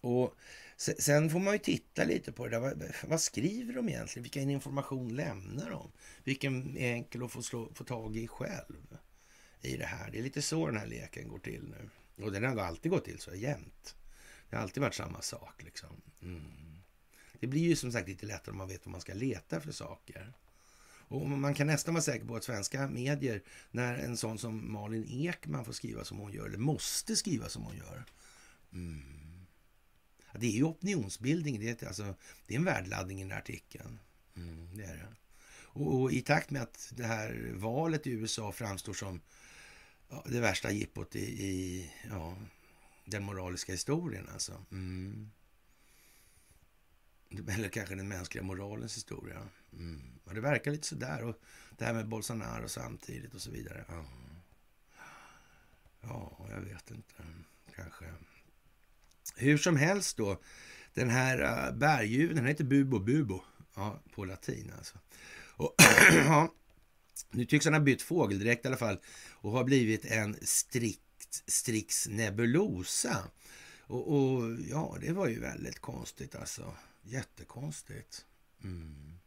Och 0.00 0.34
sen 0.76 1.30
får 1.30 1.38
man 1.38 1.52
ju 1.52 1.58
titta 1.58 2.04
lite 2.04 2.32
på 2.32 2.44
det 2.44 2.50
där. 2.50 2.60
Vad, 2.60 2.82
vad 3.08 3.20
skriver 3.20 3.74
de 3.74 3.88
egentligen? 3.88 4.22
Vilken 4.22 4.50
information 4.50 5.16
lämnar 5.16 5.70
de? 5.70 5.92
Vilken 6.24 6.76
är 6.76 6.92
enkel 6.92 7.22
att 7.22 7.32
få, 7.32 7.42
slå, 7.42 7.74
få 7.74 7.84
tag 7.84 8.16
i 8.16 8.28
själv 8.28 8.98
i 9.60 9.76
det 9.76 9.86
här? 9.86 10.10
Det 10.10 10.18
är 10.18 10.22
lite 10.22 10.42
så 10.42 10.66
den 10.66 10.76
här 10.76 10.86
leken 10.86 11.28
går 11.28 11.38
till 11.38 11.62
nu. 11.62 11.90
Och 12.24 12.32
den 12.32 12.44
har 12.44 12.56
alltid 12.56 12.90
gått 12.90 13.04
till 13.04 13.18
så 13.18 13.34
jämt. 13.34 13.96
Det 14.50 14.56
har 14.56 14.62
alltid 14.62 14.82
varit 14.82 14.94
samma 14.94 15.22
sak 15.22 15.62
liksom. 15.62 16.00
Mm. 16.22 16.69
Det 17.40 17.46
blir 17.46 17.68
ju 17.68 17.76
som 17.76 17.92
sagt 17.92 18.08
lite 18.08 18.26
lättare 18.26 18.50
om 18.50 18.58
man 18.58 18.68
vet 18.68 18.86
vad 18.86 18.92
man 18.92 19.00
ska 19.00 19.14
leta 19.14 19.60
för 19.60 19.72
saker. 19.72 20.32
Och 21.10 21.28
man 21.28 21.54
kan 21.54 21.66
nästan 21.66 21.94
vara 21.94 22.02
säker 22.02 22.26
på 22.26 22.36
att 22.36 22.44
svenska 22.44 22.88
medier, 22.88 23.42
när 23.70 23.94
en 23.94 24.16
sån 24.16 24.38
som 24.38 24.72
Malin 24.72 25.06
Ekman 25.08 25.64
får 25.64 25.72
skriva 25.72 26.04
som 26.04 26.18
hon 26.18 26.32
gör, 26.32 26.46
eller 26.46 26.58
måste 26.58 27.16
skriva 27.16 27.48
som 27.48 27.62
hon 27.62 27.76
gör. 27.76 28.04
Mm. 28.72 29.46
Det 30.34 30.46
är 30.46 30.50
ju 30.50 30.64
opinionsbildning, 30.64 31.60
det 31.60 31.82
är, 31.82 31.86
alltså, 31.86 32.14
det 32.46 32.54
är 32.54 32.58
en 32.58 32.64
värdeladdning 32.64 33.18
i 33.18 33.22
den 33.22 33.30
här 33.30 33.38
artikeln. 33.38 33.98
Mm, 34.36 34.76
det 34.76 34.84
är 34.84 34.96
det. 34.96 35.06
Och, 35.72 36.00
och, 36.00 36.12
i 36.12 36.20
takt 36.20 36.50
med 36.50 36.62
att 36.62 36.92
det 36.96 37.06
här 37.06 37.50
valet 37.54 38.06
i 38.06 38.10
USA 38.10 38.52
framstår 38.52 38.92
som 38.92 39.20
ja, 40.08 40.24
det 40.28 40.40
värsta 40.40 40.72
jippot 40.72 41.16
i, 41.16 41.44
i 41.44 41.90
ja, 42.10 42.36
den 43.04 43.22
moraliska 43.22 43.72
historien 43.72 44.28
alltså. 44.32 44.64
Mm. 44.70 45.30
Eller 47.48 47.68
kanske 47.68 47.94
den 47.94 48.08
mänskliga 48.08 48.44
moralens 48.44 48.96
historia. 48.96 49.48
Mm. 49.72 50.02
Och 50.24 50.34
det 50.34 50.40
verkar 50.40 50.70
lite 50.70 50.86
sådär. 50.86 51.24
Och 51.24 51.40
det 51.78 51.84
här 51.84 51.94
med 51.94 52.08
Bolsonaro 52.08 52.68
samtidigt 52.68 53.34
och 53.34 53.40
så 53.40 53.50
vidare. 53.50 53.84
Ja, 53.88 54.04
ja 56.00 56.46
jag 56.50 56.60
vet 56.60 56.90
inte. 56.90 57.14
Kanske. 57.76 58.04
Hur 59.36 59.58
som 59.58 59.76
helst 59.76 60.16
då. 60.16 60.42
Den 60.94 61.10
här 61.10 61.68
äh, 61.68 61.74
berguven, 61.78 62.36
den 62.36 62.46
heter 62.46 62.64
Bubo 62.64 62.98
Bubo. 62.98 63.40
Ja, 63.74 64.02
på 64.14 64.24
latin 64.24 64.72
alltså. 64.76 64.98
Och, 65.56 65.74
ja, 66.12 66.54
nu 67.30 67.44
tycks 67.44 67.64
han 67.64 67.74
ha 67.74 67.80
bytt 67.80 68.02
fågeldräkt 68.02 68.64
i 68.64 68.68
alla 68.68 68.76
fall 68.76 68.98
och 69.30 69.50
har 69.50 69.64
blivit 69.64 70.04
en 70.04 70.36
strikt 70.42 71.00
Strix 71.46 72.08
nebulosa. 72.08 73.16
Och, 73.80 74.14
och, 74.14 74.56
ja, 74.70 74.96
det 75.00 75.12
var 75.12 75.28
ju 75.28 75.40
väldigt 75.40 75.78
konstigt 75.78 76.34
alltså. 76.34 76.74
Jättekonstigt. 77.02 78.26
Mm. 78.62 79.18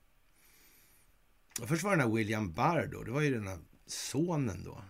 Och 1.62 1.70
först 1.70 1.84
var 1.84 1.92
det 1.92 1.98
den 1.98 2.10
här 2.10 2.16
William 2.16 2.54
Barr 2.54 2.88
då. 2.88 3.04
Det 3.04 3.12
var 3.12 3.22
ju 3.22 3.34
den 3.34 3.48
här 3.48 3.60
sonen 3.86 4.64
då. 4.64 4.84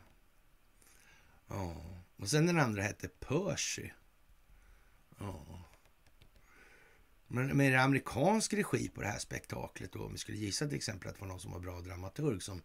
Ja. 1.48 1.76
Och 2.16 2.30
sen 2.30 2.46
den 2.46 2.60
andra 2.60 2.82
hette 2.82 3.08
Percy. 3.08 3.90
Ja. 5.20 5.64
Men 7.28 7.58
med 7.58 7.80
amerikansk 7.80 8.54
regi 8.54 8.90
på 8.90 9.02
det 9.02 9.08
här 9.08 9.20
spektaklet 9.20 9.92
då, 9.92 10.06
om 10.06 10.12
vi 10.12 10.18
skulle 10.18 10.38
gissa 10.38 10.68
till 10.68 10.78
exempel 10.78 11.10
att 11.10 11.16
det 11.16 11.22
var 11.22 11.28
någon 11.28 11.40
som 11.40 11.52
var 11.52 11.60
bra 11.60 11.82
dramaturg 11.82 12.42
som 12.42 12.62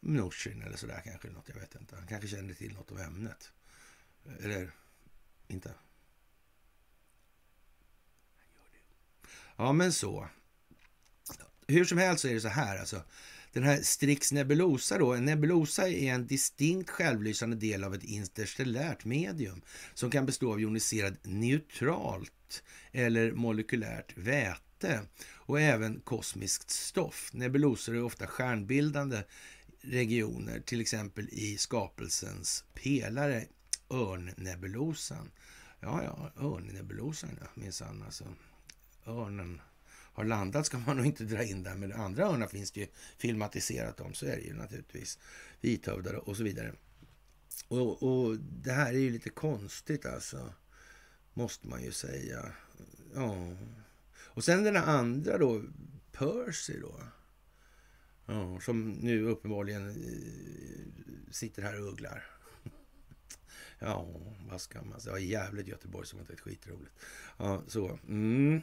Nushin 0.00 0.62
eller 0.62 0.76
sådär 0.76 1.00
kanske, 1.04 1.28
något, 1.28 1.48
jag 1.48 1.54
vet 1.54 1.74
inte. 1.74 1.96
Han 1.96 2.06
kanske 2.06 2.28
kände 2.28 2.54
till 2.54 2.74
något 2.74 2.90
om 2.90 2.98
ämnet. 2.98 3.52
Eller 4.40 4.70
inte? 5.48 5.74
Ja, 9.56 9.72
men 9.72 9.92
så. 9.92 10.28
Hur 11.68 11.84
som 11.84 11.98
helst 11.98 12.22
så 12.22 12.28
är 12.28 12.34
det 12.34 12.40
så 12.40 12.48
här 12.48 12.78
alltså. 12.78 13.02
Den 13.52 13.62
här 13.62 13.82
Strix 13.82 14.32
nebulosa 14.32 14.98
då, 14.98 15.14
en 15.14 15.24
nebulosa 15.24 15.88
är 15.88 16.12
en 16.14 16.26
distinkt 16.26 16.90
självlysande 16.90 17.56
del 17.56 17.84
av 17.84 17.94
ett 17.94 18.04
interstellärt 18.04 19.04
medium 19.04 19.62
som 19.94 20.10
kan 20.10 20.26
bestå 20.26 20.52
av 20.52 20.60
joniserad 20.60 21.16
neutralt 21.22 22.62
eller 22.92 23.32
molekylärt 23.32 24.16
väte 24.16 25.02
och 25.32 25.60
även 25.60 26.00
kosmiskt 26.00 26.70
stoff. 26.70 27.30
Nebulosor 27.32 27.96
är 27.96 28.02
ofta 28.02 28.26
stjärnbildande 28.26 29.22
regioner, 29.80 30.60
till 30.60 30.80
exempel 30.80 31.28
i 31.28 31.56
skapelsens 31.56 32.64
pelare, 32.74 33.44
Örnnebulosan. 33.90 35.30
Ja, 35.80 36.02
ja, 36.02 36.32
Örnnebulosan, 36.44 37.38
ja, 37.40 37.46
minsann 37.54 38.02
alltså. 38.02 38.24
Örnen 39.06 39.60
har 39.88 40.24
landat 40.24 40.66
ska 40.66 40.78
man 40.78 40.96
nog 40.96 41.06
inte 41.06 41.24
dra 41.24 41.44
in 41.44 41.62
där. 41.62 41.74
Men 41.74 41.92
andra 41.92 42.24
örnar 42.24 42.46
finns 42.46 42.70
det 42.70 42.80
ju 42.80 42.86
filmatiserat 43.18 44.00
om. 44.00 44.14
Så 44.14 44.26
är 44.26 44.36
det 44.36 44.42
ju 44.42 44.54
naturligtvis. 44.54 45.18
Vithövdade 45.60 46.18
och 46.18 46.36
så 46.36 46.42
vidare. 46.42 46.72
Och, 47.68 48.02
och 48.02 48.36
det 48.38 48.72
här 48.72 48.92
är 48.92 48.98
ju 48.98 49.10
lite 49.10 49.30
konstigt 49.30 50.06
alltså. 50.06 50.52
Måste 51.34 51.68
man 51.68 51.82
ju 51.82 51.92
säga. 51.92 52.52
Ja. 53.14 53.56
Och 54.18 54.44
sen 54.44 54.64
den 54.64 54.76
andra 54.76 55.38
då. 55.38 55.62
Percy 56.12 56.80
då. 56.80 57.00
Ja, 58.26 58.60
som 58.60 58.90
nu 58.90 59.22
uppenbarligen 59.22 59.88
eh, 59.88 61.32
sitter 61.32 61.62
här 61.62 61.80
och 61.80 61.88
ugglar. 61.92 62.24
Ja, 63.78 64.08
vad 64.50 64.60
ska 64.60 64.82
man 64.82 65.00
säga? 65.00 65.18
Ja, 65.18 65.18
jävligt 65.18 65.68
Göteborg 65.68 66.06
som 66.06 66.20
inte 66.20 66.32
är 66.32 66.36
skitroligt. 66.36 66.92
Ja, 67.38 67.62
så. 67.66 67.98
Mm. 68.08 68.62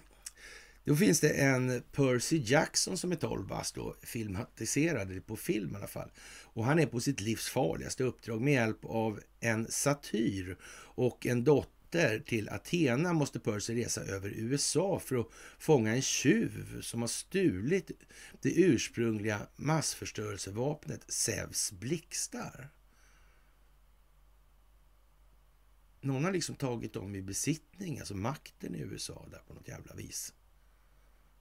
Då 0.86 0.96
finns 0.96 1.20
det 1.20 1.30
en 1.30 1.84
Percy 1.92 2.38
Jackson 2.46 2.98
som 2.98 3.12
är 3.12 3.16
12 3.16 3.48
bast 3.48 3.76
då, 3.76 3.96
filmatiserad, 4.02 5.26
på 5.26 5.36
film 5.36 5.74
i 5.74 5.76
alla 5.76 5.88
fall. 5.88 6.12
Och 6.44 6.66
han 6.66 6.80
är 6.80 6.86
på 6.86 7.00
sitt 7.00 7.22
livs 7.22 7.50
farligaste 7.50 8.04
uppdrag 8.04 8.42
med 8.42 8.54
hjälp 8.54 8.86
av 8.86 9.20
en 9.40 9.68
satyr 9.72 10.58
och 10.96 11.26
en 11.26 11.44
dotter 11.44 12.20
till 12.20 12.50
Athena 12.50 13.14
måste 13.14 13.40
Percy 13.40 13.76
resa 13.76 14.02
över 14.02 14.30
USA 14.30 15.00
för 15.00 15.16
att 15.16 15.28
fånga 15.60 15.96
en 15.96 16.02
tjuv 16.02 16.82
som 16.82 17.02
har 17.02 17.08
stulit 17.08 17.92
det 18.42 18.54
ursprungliga 18.54 19.48
massförstörelsevapnet 19.56 21.12
Zeus 21.12 21.72
blixtar. 21.72 22.70
Någon 26.02 26.24
har 26.24 26.32
liksom 26.32 26.56
tagit 26.56 26.94
dem 26.94 27.16
i 27.16 27.22
besittning, 27.22 28.00
alltså 28.00 28.16
makten 28.16 28.76
i 28.76 28.80
USA 28.80 29.28
där 29.32 29.42
på 29.48 29.54
något 29.54 29.68
jävla 29.68 29.96
vis. 29.96 30.34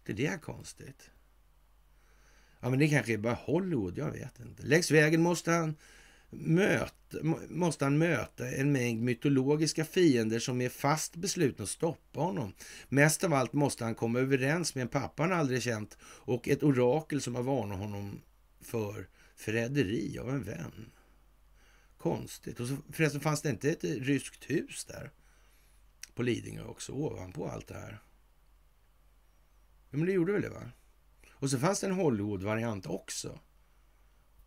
Det 0.04 0.12
är 0.12 0.16
det 0.16 0.38
konstigt. 0.42 1.10
Ja, 2.60 2.70
men 2.70 2.78
det 2.78 2.88
kanske 2.88 3.12
är 3.12 3.18
bara 3.18 3.34
Hollywood, 3.34 3.98
jag 3.98 4.10
vet 4.10 4.40
inte. 4.40 4.62
Längs 4.62 4.90
vägen 4.90 5.22
måste 5.22 5.50
han 5.50 5.76
möta, 6.30 7.18
måste 7.48 7.84
han 7.84 7.98
möta 7.98 8.48
en 8.48 8.72
mängd 8.72 9.02
mytologiska 9.02 9.84
fiender 9.84 10.38
som 10.38 10.60
är 10.60 10.68
fast 10.68 11.16
beslutna 11.16 11.62
att 11.62 11.68
stoppa 11.68 12.20
honom. 12.20 12.52
Mest 12.88 13.24
av 13.24 13.34
allt 13.34 13.52
måste 13.52 13.84
han 13.84 13.94
komma 13.94 14.18
överens 14.18 14.74
med 14.74 14.82
en 14.82 14.88
pappa 14.88 15.22
han 15.22 15.32
aldrig 15.32 15.62
känt 15.62 15.98
och 16.02 16.48
ett 16.48 16.62
orakel 16.62 17.20
som 17.20 17.34
har 17.34 17.42
varnat 17.42 17.78
honom 17.78 18.20
för 18.60 19.08
förräderi 19.36 20.18
av 20.18 20.30
en 20.30 20.42
vän. 20.42 20.90
Konstigt. 21.98 22.60
Och 22.60 22.66
så, 22.66 22.76
förresten 22.92 23.20
fanns 23.20 23.42
det 23.42 23.50
inte 23.50 23.70
ett 23.70 23.84
ryskt 23.84 24.50
hus 24.50 24.84
där 24.84 25.10
på 26.14 26.22
Lidingö 26.22 26.64
också 26.64 26.92
ovanpå 26.92 27.48
allt 27.48 27.68
det 27.68 27.74
här? 27.74 27.98
Ja, 29.92 29.98
men 29.98 30.07
det 30.07 30.12
gjorde 30.12 30.33
väl 30.33 30.42
det, 30.42 30.50
va? 30.50 30.70
Och 31.31 31.50
så 31.50 31.59
fanns 31.59 31.81
det 31.81 31.87
en 31.87 31.92
Hollywood-variant 31.92 32.87
också. 32.87 33.40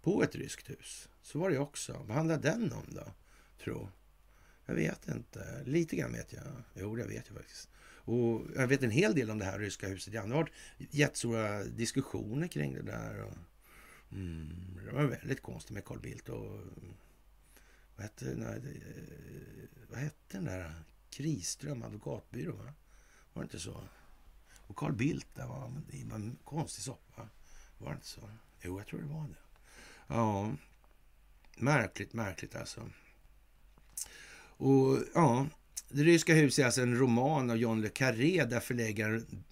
På 0.01 0.23
ett 0.23 0.35
ryskt 0.35 0.69
hus. 0.69 1.09
Så 1.21 1.39
var 1.39 1.49
det 1.49 1.59
också. 1.59 1.93
Vad 2.07 2.17
handlade 2.17 2.49
den 2.49 2.73
om 2.73 2.85
då, 2.87 3.13
tro? 3.63 3.89
Jag 4.65 4.75
vet 4.75 5.07
inte. 5.07 5.63
Lite 5.65 5.95
grann 5.95 6.13
vet 6.13 6.33
jag. 6.33 6.43
Jo, 6.73 6.95
det 6.95 7.07
vet 7.07 7.27
jag 7.27 7.37
faktiskt. 7.37 7.69
Och 7.77 8.41
jag 8.55 8.67
vet 8.67 8.83
en 8.83 8.91
hel 8.91 9.15
del 9.15 9.31
om 9.31 9.39
det 9.39 9.45
här 9.45 9.59
ryska 9.59 9.87
huset. 9.87 10.13
Det 10.13 10.19
har 10.19 10.27
varit 10.27 10.53
jättestora 10.77 11.63
diskussioner 11.63 12.47
kring 12.47 12.73
det 12.73 12.81
där. 12.81 13.23
Och, 13.23 13.37
mm, 14.11 14.79
det 14.85 14.91
var 14.91 15.03
väldigt 15.03 15.41
konstigt 15.41 15.73
med 15.73 15.85
Carl 15.85 15.99
Bildt 15.99 16.29
och... 16.29 16.61
Vad 17.95 18.03
hette, 18.03 18.25
nej, 18.25 18.57
eh, 18.57 19.85
vad 19.89 19.99
hette 19.99 20.37
den 20.37 20.45
där 20.45 20.73
Kriström 21.09 21.83
advokatbyrå, 21.83 22.55
va? 22.55 22.73
Var 23.33 23.41
det 23.41 23.45
inte 23.45 23.59
så? 23.59 23.83
Och 24.67 24.75
Carl 24.75 24.93
Bildt, 24.93 25.35
där 25.35 25.47
var, 25.47 25.71
det 25.91 26.05
var 26.05 26.15
en 26.15 26.37
konstig 26.43 26.83
soppa. 26.83 27.29
Var 27.77 27.89
det 27.89 27.95
inte 27.95 28.07
så? 28.07 28.29
Jo, 28.61 28.79
jag 28.79 28.87
tror 28.87 29.01
det 29.01 29.07
var 29.07 29.27
det. 29.27 29.35
Ja, 30.07 30.51
märkligt, 31.57 32.13
märkligt 32.13 32.55
alltså. 32.55 32.89
Och 34.57 34.97
ja, 35.13 35.47
Det 35.89 36.03
ryska 36.03 36.33
huset 36.33 36.59
är 36.59 36.65
alltså 36.65 36.81
en 36.81 36.97
roman 36.97 37.49
av 37.49 37.57
John 37.57 37.81
le 37.81 37.89
Carré 37.89 38.45
där 38.45 38.59
förläggaren 38.59 39.43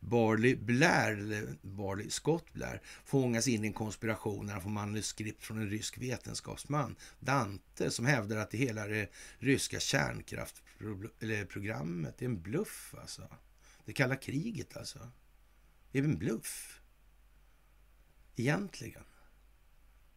Barley 0.00 0.56
Blair, 0.56 1.12
eller 1.12 1.46
Barley 1.62 2.10
Scott 2.10 2.52
Blair, 2.52 2.80
fångas 3.04 3.48
in 3.48 3.64
i 3.64 3.66
en 3.66 3.72
konspiration 3.72 4.46
när 4.46 4.52
han 4.52 4.62
får 4.62 4.70
manuskript 4.70 5.44
från 5.44 5.58
en 5.58 5.70
rysk 5.70 5.98
vetenskapsman, 5.98 6.96
Dante, 7.20 7.90
som 7.90 8.06
hävdar 8.06 8.36
att 8.36 8.50
det 8.50 8.58
hela 8.58 8.86
det 8.86 9.08
ryska 9.38 9.80
kärnkraftprogrammet 9.80 12.22
är 12.22 12.26
en 12.26 12.42
bluff 12.42 12.94
alltså. 13.00 13.28
Det 13.84 13.92
kalla 13.92 14.16
kriget 14.16 14.76
alltså. 14.76 15.10
Det 15.92 15.98
är 15.98 16.02
en 16.02 16.18
bluff. 16.18 16.80
Egentligen. 18.36 19.04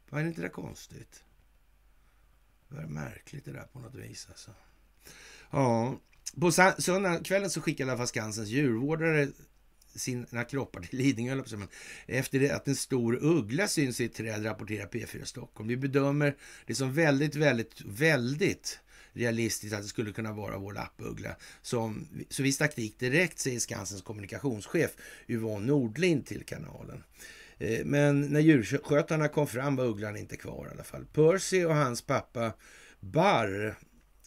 Var 0.09 0.19
inte 0.19 0.41
det 0.41 0.49
konstigt? 0.49 1.23
Det 2.69 2.77
är 2.77 2.87
märkligt 2.87 3.45
det 3.45 3.51
där 3.51 3.67
på 3.73 3.79
något 3.79 3.95
vis 3.95 4.27
alltså. 4.29 4.51
Ja, 5.51 5.99
på 6.39 6.51
söndagskvällen 6.51 7.49
så 7.49 7.61
skickade 7.61 7.87
i 7.87 7.91
alla 7.91 7.97
fall 7.97 8.07
Skansens 8.07 8.49
djurvårdare 8.49 9.27
sina 9.95 10.43
kroppar 10.43 10.81
till 10.81 10.97
Lidingö, 10.97 11.43
men 11.51 11.67
efter 12.05 12.39
det 12.39 12.51
att 12.51 12.67
en 12.67 12.75
stor 12.75 13.23
uggla 13.23 13.67
syns 13.67 14.01
i 14.01 14.05
ett 14.05 14.13
träd, 14.13 14.45
rapporterar 14.45 14.87
P4 14.87 15.23
Stockholm. 15.23 15.69
Vi 15.69 15.77
bedömer 15.77 16.37
det 16.65 16.75
som 16.75 16.93
väldigt, 16.93 17.35
väldigt, 17.35 17.81
väldigt 17.81 18.79
realistiskt 19.13 19.75
att 19.75 19.81
det 19.81 19.87
skulle 19.87 20.11
kunna 20.11 20.33
vara 20.33 20.57
vår 20.57 20.73
lappuggla. 20.73 21.35
Som, 21.61 22.07
så 22.29 22.43
vi 22.43 22.51
stack 22.51 22.75
dit 22.75 22.99
direkt, 22.99 23.39
säger 23.39 23.59
Skansens 23.59 24.01
kommunikationschef 24.01 24.91
Yvonne 25.27 25.65
Nordlind 25.65 26.25
till 26.25 26.45
kanalen. 26.45 27.03
Eh, 27.57 27.85
men 27.85 28.21
när 28.21 28.39
djurskötarna 28.39 29.27
kom 29.27 29.47
fram 29.47 29.75
var 29.75 29.85
ugglan 29.85 30.17
inte 30.17 30.37
kvar 30.37 30.67
i 30.67 30.73
alla 30.73 30.83
fall. 30.83 31.05
Percy 31.05 31.65
och 31.65 31.75
hans 31.75 32.01
pappa 32.01 32.53
Barr 32.99 33.77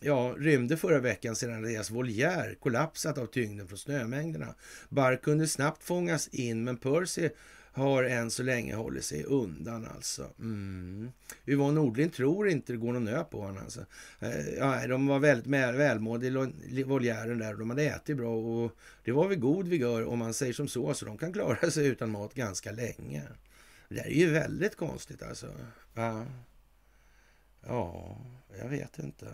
ja, 0.01 0.35
rymde 0.39 0.77
förra 0.77 0.99
veckan 0.99 1.37
sedan 1.37 1.63
deras 1.63 1.91
voljär 1.91 2.57
kollapsat 2.61 3.19
av 3.19 3.27
tyngden 3.27 3.69
från 3.69 3.79
snömängderna. 3.79 4.55
Barr 4.89 5.17
kunde 5.17 5.49
snabbt 5.49 5.85
fångas 5.85 6.29
in, 6.29 6.65
men 6.65 6.77
Percy 6.77 7.29
har 7.73 8.05
än 8.05 8.31
så 8.31 8.43
länge 8.43 8.75
hållit 8.75 9.05
sig 9.05 9.25
undan 9.25 9.87
alltså. 9.87 10.31
Mm. 10.39 11.13
Yvonne 11.47 11.75
Nordlind 11.75 12.13
tror 12.13 12.49
inte 12.49 12.73
det 12.73 12.77
går 12.77 12.93
någon 12.93 13.05
nö 13.05 13.25
på 13.25 13.41
honom. 13.41 13.59
Alltså. 13.59 13.87
Eh, 14.21 14.89
de 14.89 15.07
var 15.07 15.19
väldigt 15.19 15.47
välmående 15.77 16.27
i 16.69 16.83
voljären 16.83 17.39
där 17.39 17.53
och 17.53 17.59
de 17.59 17.71
hade 17.71 17.83
ätit 17.83 18.17
bra 18.17 18.37
och 18.37 18.77
det 19.05 19.13
var 19.13 19.29
väl 19.29 19.39
god 19.39 19.69
vigör 19.69 20.05
om 20.05 20.19
man 20.19 20.35
säger 20.35 20.53
som 20.53 20.69
så, 20.69 20.95
så 20.95 21.05
de 21.05 21.19
kan 21.19 21.33
klara 21.33 21.71
sig 21.71 21.87
utan 21.87 22.11
mat 22.11 22.35
ganska 22.35 22.73
länge. 22.73 23.23
Det 23.89 23.95
där 23.95 24.05
är 24.07 24.11
ju 24.11 24.31
väldigt 24.31 24.77
konstigt 24.77 25.23
alltså. 25.23 25.47
Ja, 25.95 26.27
ja 27.67 28.17
jag 28.59 28.69
vet 28.69 28.99
inte. 28.99 29.27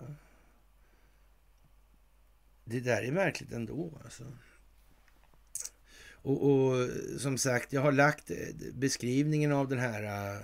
Det 2.65 2.81
där 2.81 3.03
är 3.03 3.13
märkligt 3.13 3.53
ändå 3.53 3.93
alltså. 4.05 4.25
Och, 6.27 6.51
och, 6.51 6.89
som 7.19 7.39
sagt, 7.39 7.73
jag 7.73 7.81
har 7.81 7.93
lagt 7.93 8.31
eh, 8.31 8.37
beskrivningen 8.73 9.53
av 9.53 9.69
det 9.69 9.77
här 9.77 10.35
uh, 10.37 10.43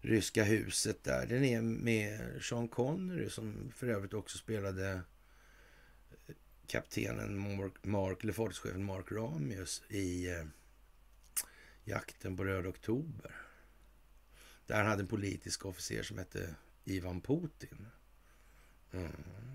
ryska 0.00 0.44
huset 0.44 1.04
där. 1.04 1.26
Den 1.26 1.44
är 1.44 1.62
med 1.62 2.42
Sean 2.42 2.68
Connery 2.68 3.30
som 3.30 3.72
för 3.76 3.86
övrigt 3.86 4.14
också 4.14 4.38
spelade 4.38 4.90
eh, 6.26 6.34
kaptenen 6.66 7.38
Mark, 7.38 7.84
Mark 7.84 8.22
eller 8.22 8.32
fartygschefen 8.32 8.84
Mark 8.84 9.12
Ramius 9.12 9.82
i 9.88 10.28
uh, 10.30 10.44
Jakten 11.84 12.36
på 12.36 12.44
Röd 12.44 12.66
Oktober. 12.66 13.34
Där 14.66 14.76
han 14.76 14.86
hade 14.86 15.02
en 15.02 15.08
politisk 15.08 15.66
officer 15.66 16.02
som 16.02 16.18
hette 16.18 16.54
Ivan 16.84 17.20
Putin. 17.20 17.86
Mm. 18.92 19.12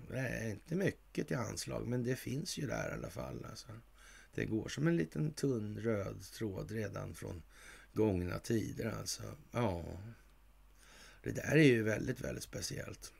Det 0.08 0.18
är 0.18 0.50
inte 0.50 0.74
mycket 0.74 1.28
till 1.28 1.36
anslag, 1.36 1.86
men 1.86 2.04
det 2.04 2.16
finns 2.16 2.58
ju 2.58 2.66
där 2.66 2.90
i 2.90 2.92
alla 2.92 3.10
fall. 3.10 3.44
Alltså. 3.44 3.68
Det 4.38 4.44
går 4.44 4.68
som 4.68 4.86
en 4.86 4.96
liten 4.96 5.32
tunn 5.32 5.78
röd 5.78 6.22
tråd 6.32 6.70
redan 6.70 7.14
från 7.14 7.42
gångna 7.92 8.38
tider. 8.38 8.90
Alltså. 8.98 9.22
Ja, 9.52 9.84
det 11.22 11.30
där 11.30 11.56
är 11.56 11.62
ju 11.62 11.82
väldigt, 11.82 12.20
väldigt 12.20 12.44
speciellt. 12.44 13.12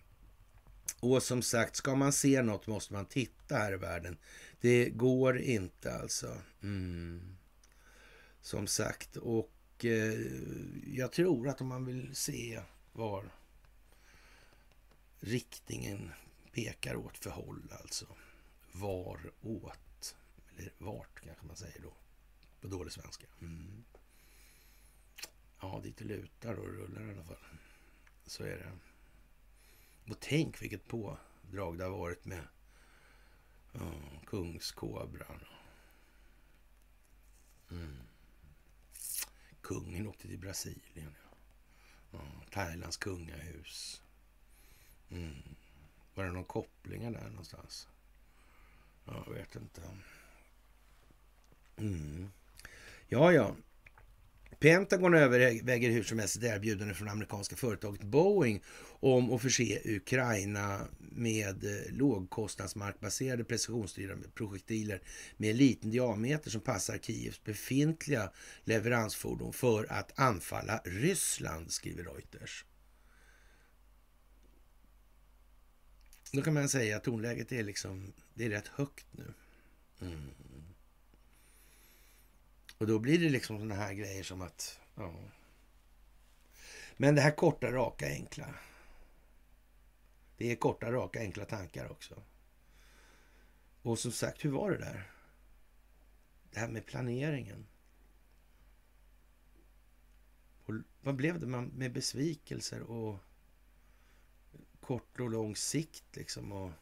Och 1.00 1.22
som 1.22 1.42
sagt, 1.42 1.76
ska 1.76 1.94
man 1.94 2.12
se 2.12 2.42
något 2.42 2.66
måste 2.66 2.92
man 2.92 3.06
titta 3.06 3.56
här 3.56 3.72
i 3.72 3.76
världen. 3.76 4.16
Det 4.60 4.90
går 4.90 5.38
inte 5.38 5.94
alltså. 5.94 6.36
Mm. 6.62 7.36
Som 8.40 8.66
sagt, 8.66 9.16
och 9.16 9.84
eh, 9.84 10.20
jag 10.86 11.12
tror 11.12 11.48
att 11.48 11.60
om 11.60 11.66
man 11.66 11.84
vill 11.84 12.14
se 12.14 12.60
var 12.92 13.30
riktningen 15.20 16.10
pekar 16.52 16.96
åt 16.96 17.18
för 17.18 17.30
håll 17.30 17.72
alltså. 17.80 18.06
Var 18.72 19.18
åt, 19.42 19.78
eller 20.58 20.72
vart 20.78 21.20
kanske 21.20 21.46
man 21.46 21.56
säger 21.56 21.82
då, 21.82 21.92
på 22.60 22.68
dålig 22.68 22.92
svenska. 22.92 23.26
Mm. 23.40 23.84
Ja, 25.60 25.80
dit 25.82 25.96
det 25.96 26.04
lutar 26.04 26.54
och 26.54 26.68
rullar 26.68 27.02
i 27.02 27.12
alla 27.12 27.24
fall. 27.24 27.36
Så 28.26 28.44
är 28.44 28.56
det. 28.58 28.78
Och 30.12 30.20
tänk 30.20 30.62
vilket 30.62 30.88
pådrag 30.88 31.78
det 31.78 31.84
har 31.84 31.90
varit 31.90 32.24
med 32.24 32.48
oh, 33.72 34.24
kungskobran. 34.26 35.44
Mm. 37.70 37.98
Kungen 39.60 40.06
åkte 40.06 40.28
till 40.28 40.38
Brasilien. 40.38 41.14
Ja. 42.10 42.18
Oh, 42.18 42.44
Thailands 42.50 42.96
kungahus. 42.96 44.02
Mm. 45.10 45.42
Var 46.14 46.24
det 46.24 46.32
någon 46.32 46.44
kopplingar 46.44 47.10
där 47.10 47.28
någonstans? 47.30 47.88
Jag 49.04 49.34
vet 49.34 49.56
inte. 49.56 49.82
Mm. 51.78 52.30
Ja, 53.08 53.32
ja. 53.32 53.56
Pentagon 54.60 55.14
överväger 55.14 55.90
hur 55.90 56.02
som 56.02 56.18
helst 56.18 56.36
ett 56.36 56.42
erbjudande 56.42 56.94
från 56.94 57.08
amerikanska 57.08 57.56
företaget 57.56 58.02
Boeing 58.02 58.62
om 59.00 59.32
att 59.32 59.42
förse 59.42 59.80
Ukraina 59.84 60.88
med 60.98 61.64
eh, 61.64 61.92
lågkostnadsmarkbaserade 61.92 63.44
precisionsstyrande 63.44 64.28
projektiler 64.28 65.02
med 65.36 65.56
liten 65.56 65.90
diameter 65.90 66.50
som 66.50 66.60
passar 66.60 66.98
Kievs 66.98 67.44
befintliga 67.44 68.32
leveransfordon 68.64 69.52
för 69.52 69.92
att 69.92 70.18
anfalla 70.18 70.80
Ryssland, 70.84 71.72
skriver 71.72 72.04
Reuters. 72.04 72.64
Då 76.32 76.42
kan 76.42 76.54
man 76.54 76.68
säga 76.68 76.96
att 76.96 77.04
tonläget 77.04 77.52
är 77.52 77.62
liksom, 77.62 78.12
det 78.34 78.44
är 78.44 78.50
rätt 78.50 78.68
högt 78.68 79.06
nu. 79.10 79.34
Mm. 80.00 80.30
Och 82.78 82.86
då 82.86 82.98
blir 82.98 83.18
det 83.18 83.28
liksom 83.28 83.58
sådana 83.58 83.74
här 83.74 83.94
grejer 83.94 84.22
som 84.22 84.42
att, 84.42 84.80
ja. 84.94 85.14
Men 86.96 87.14
det 87.14 87.20
här 87.20 87.30
korta, 87.30 87.72
raka, 87.72 88.06
enkla. 88.06 88.54
Det 90.36 90.52
är 90.52 90.56
korta, 90.56 90.92
raka, 90.92 91.20
enkla 91.20 91.44
tankar 91.44 91.90
också. 91.90 92.22
Och 93.82 93.98
som 93.98 94.12
sagt, 94.12 94.44
hur 94.44 94.50
var 94.50 94.70
det 94.70 94.78
där? 94.78 95.10
Det 96.50 96.60
här 96.60 96.68
med 96.68 96.86
planeringen. 96.86 97.66
Och 100.64 100.74
vad 101.00 101.16
blev 101.16 101.40
det 101.40 101.46
med 101.46 101.92
besvikelser 101.92 102.82
och 102.82 103.18
kort 104.80 105.20
och 105.20 105.30
lång 105.30 105.56
sikt 105.56 106.16
liksom 106.16 106.52
och 106.52 106.72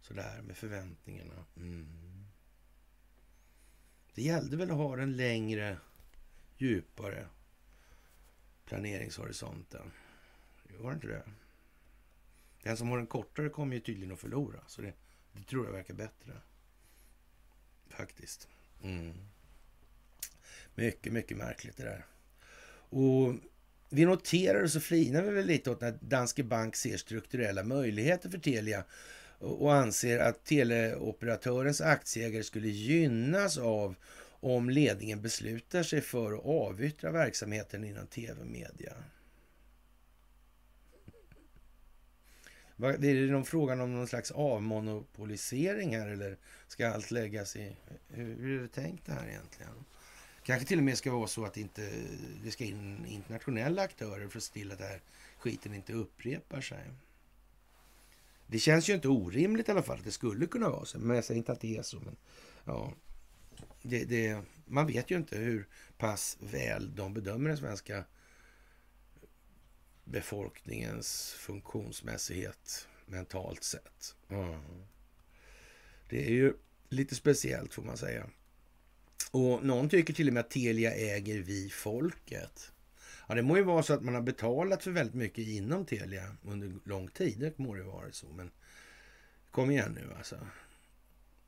sådär 0.00 0.42
med 0.42 0.56
förväntningarna. 0.56 1.44
Mm. 1.56 2.29
Det 4.14 4.22
gällde 4.22 4.56
väl 4.56 4.70
att 4.70 4.76
ha 4.76 4.96
den 4.96 5.16
längre, 5.16 5.78
djupare 6.58 7.26
planeringshorisonten. 8.64 9.92
Var 10.78 10.90
det 10.90 10.94
inte 10.94 11.06
det? 11.06 11.22
Den 12.62 12.76
som 12.76 12.88
har 12.88 12.96
den 12.96 13.06
kortare 13.06 13.48
kommer 13.48 13.74
ju 13.74 13.80
tydligen 13.80 14.12
att 14.12 14.20
förlora. 14.20 14.60
Så 14.66 14.82
det, 14.82 14.92
det 15.32 15.42
tror 15.42 15.66
jag 15.66 15.72
verkar 15.72 15.94
bättre. 15.94 16.32
Faktiskt. 17.88 18.48
Mm. 18.82 19.12
Mycket, 20.74 21.12
mycket 21.12 21.36
märkligt 21.36 21.76
det 21.76 21.84
där. 21.84 22.06
Och 22.72 23.34
vi 23.88 24.04
noterar 24.04 24.62
och 24.62 24.70
så 24.70 24.80
flinar 24.80 25.22
vi 25.22 25.30
väl 25.30 25.46
lite 25.46 25.70
åt 25.70 25.80
när 25.80 25.98
Danske 26.00 26.42
Bank 26.42 26.76
ser 26.76 26.96
strukturella 26.96 27.64
möjligheter 27.64 28.30
för 28.30 28.38
Telia 28.38 28.84
och 29.40 29.74
anser 29.74 30.18
att 30.18 30.44
teleoperatörens 30.44 31.80
aktieägare 31.80 32.42
skulle 32.42 32.68
gynnas 32.68 33.58
av 33.58 33.94
om 34.40 34.70
ledningen 34.70 35.22
beslutar 35.22 35.82
sig 35.82 36.00
för 36.00 36.32
att 36.32 36.44
avyttra 36.44 37.10
verksamheten 37.10 37.84
inom 37.84 38.06
tv-media. 38.06 38.92
Är 42.82 43.26
det 43.26 43.32
någon 43.32 43.44
frågan 43.44 43.80
om 43.80 43.94
någon 43.94 44.06
slags 44.06 44.30
avmonopolisering 44.30 45.96
här 45.96 46.08
eller 46.08 46.36
ska 46.68 46.88
allt 46.88 47.10
läggas 47.10 47.56
i... 47.56 47.76
Hur, 48.08 48.58
är 48.58 48.62
det 48.62 48.68
tänkt 48.68 49.06
det 49.06 49.12
här 49.12 49.28
egentligen? 49.28 49.84
Kanske 50.42 50.68
till 50.68 50.78
och 50.78 50.84
med 50.84 50.98
ska 50.98 51.12
vara 51.12 51.26
så 51.26 51.44
att 51.44 51.56
inte, 51.56 51.90
det 52.44 52.50
ska 52.50 52.64
in 52.64 53.06
internationella 53.06 53.82
aktörer 53.82 54.28
för 54.28 54.38
att 54.38 54.44
se 54.44 54.52
till 54.52 54.72
att 54.72 54.78
det 54.78 54.84
här 54.84 55.00
skiten 55.38 55.74
inte 55.74 55.92
upprepar 55.92 56.60
sig. 56.60 56.90
Det 58.50 58.58
känns 58.58 58.88
ju 58.88 58.94
inte 58.94 59.08
orimligt 59.08 59.68
i 59.68 59.70
alla 59.70 59.82
fall 59.82 59.98
att 59.98 60.04
det 60.04 60.12
skulle 60.12 60.46
kunna 60.46 60.70
vara 60.70 60.84
så. 60.84 60.98
Men 60.98 61.16
jag 61.16 61.24
säger 61.24 61.38
inte 61.38 61.52
att 61.52 61.60
det 61.60 61.76
är 61.76 61.82
så. 61.82 62.00
Men 62.00 62.16
ja, 62.64 62.92
det, 63.82 64.04
det, 64.04 64.42
man 64.64 64.86
vet 64.86 65.10
ju 65.10 65.16
inte 65.16 65.38
hur 65.38 65.68
pass 65.98 66.36
väl 66.40 66.94
de 66.94 67.14
bedömer 67.14 67.48
den 67.48 67.58
svenska 67.58 68.04
befolkningens 70.04 71.34
funktionsmässighet 71.38 72.88
mentalt 73.06 73.64
sett. 73.64 74.16
Mm. 74.28 74.60
Det 76.08 76.26
är 76.26 76.30
ju 76.30 76.54
lite 76.88 77.14
speciellt 77.14 77.74
får 77.74 77.82
man 77.82 77.96
säga. 77.96 78.26
Och 79.30 79.64
någon 79.64 79.88
tycker 79.88 80.14
till 80.14 80.28
och 80.28 80.34
med 80.34 80.40
att 80.40 80.50
Telia 80.50 80.94
äger 80.94 81.38
vi 81.38 81.70
folket. 81.70 82.72
Ja, 83.30 83.34
det 83.34 83.42
må 83.42 83.56
ju 83.56 83.62
vara 83.62 83.82
så 83.82 83.92
att 83.92 84.02
man 84.02 84.14
har 84.14 84.22
betalat 84.22 84.82
för 84.82 84.90
väldigt 84.90 85.14
mycket 85.14 85.48
inom 85.48 85.86
Telia 85.86 86.36
under 86.42 86.72
lång 86.84 87.08
tid. 87.08 87.40
Det 87.40 87.58
må 87.58 87.76
ju 87.76 87.82
vara 87.82 88.12
så, 88.12 88.26
men 88.32 88.50
kom 89.50 89.70
igen 89.70 89.92
nu 89.92 90.14
alltså. 90.16 90.46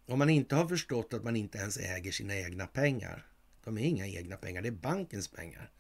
Om 0.06 0.18
man 0.18 0.30
inte 0.30 0.54
har 0.54 0.68
förstått 0.68 1.12
att 1.12 1.24
man 1.24 1.36
inte 1.36 1.58
ens 1.58 1.76
äger 1.76 2.12
sina 2.12 2.36
egna 2.36 2.66
pengar. 2.66 3.26
De 3.64 3.78
är 3.78 3.82
inga 3.82 4.06
egna 4.06 4.36
pengar, 4.36 4.62
det 4.62 4.68
är 4.68 4.72
bankens 4.72 5.28
pengar. 5.28 5.70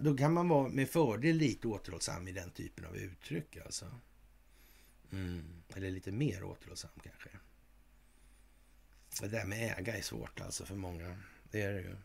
Då 0.00 0.16
kan 0.16 0.32
man 0.32 0.48
vara 0.48 0.68
med 0.68 0.88
fördel 0.88 1.36
lite 1.36 1.68
återhållsam 1.68 2.28
i 2.28 2.32
den 2.32 2.50
typen 2.50 2.84
av 2.84 2.96
uttryck 2.96 3.56
alltså. 3.56 3.86
Mm. 5.12 5.44
Eller 5.74 5.90
lite 5.90 6.12
mer 6.12 6.44
återhållsam 6.44 7.00
kanske. 7.02 7.28
Det 9.20 9.28
där 9.28 9.44
med 9.44 9.78
äga 9.78 9.96
är 9.96 10.02
svårt 10.02 10.40
alltså 10.40 10.64
för 10.64 10.76
många. 10.76 11.16
Det 11.50 11.62
är 11.62 11.72
det 11.72 11.80
ju. 11.80 11.96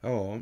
Ja. 0.00 0.40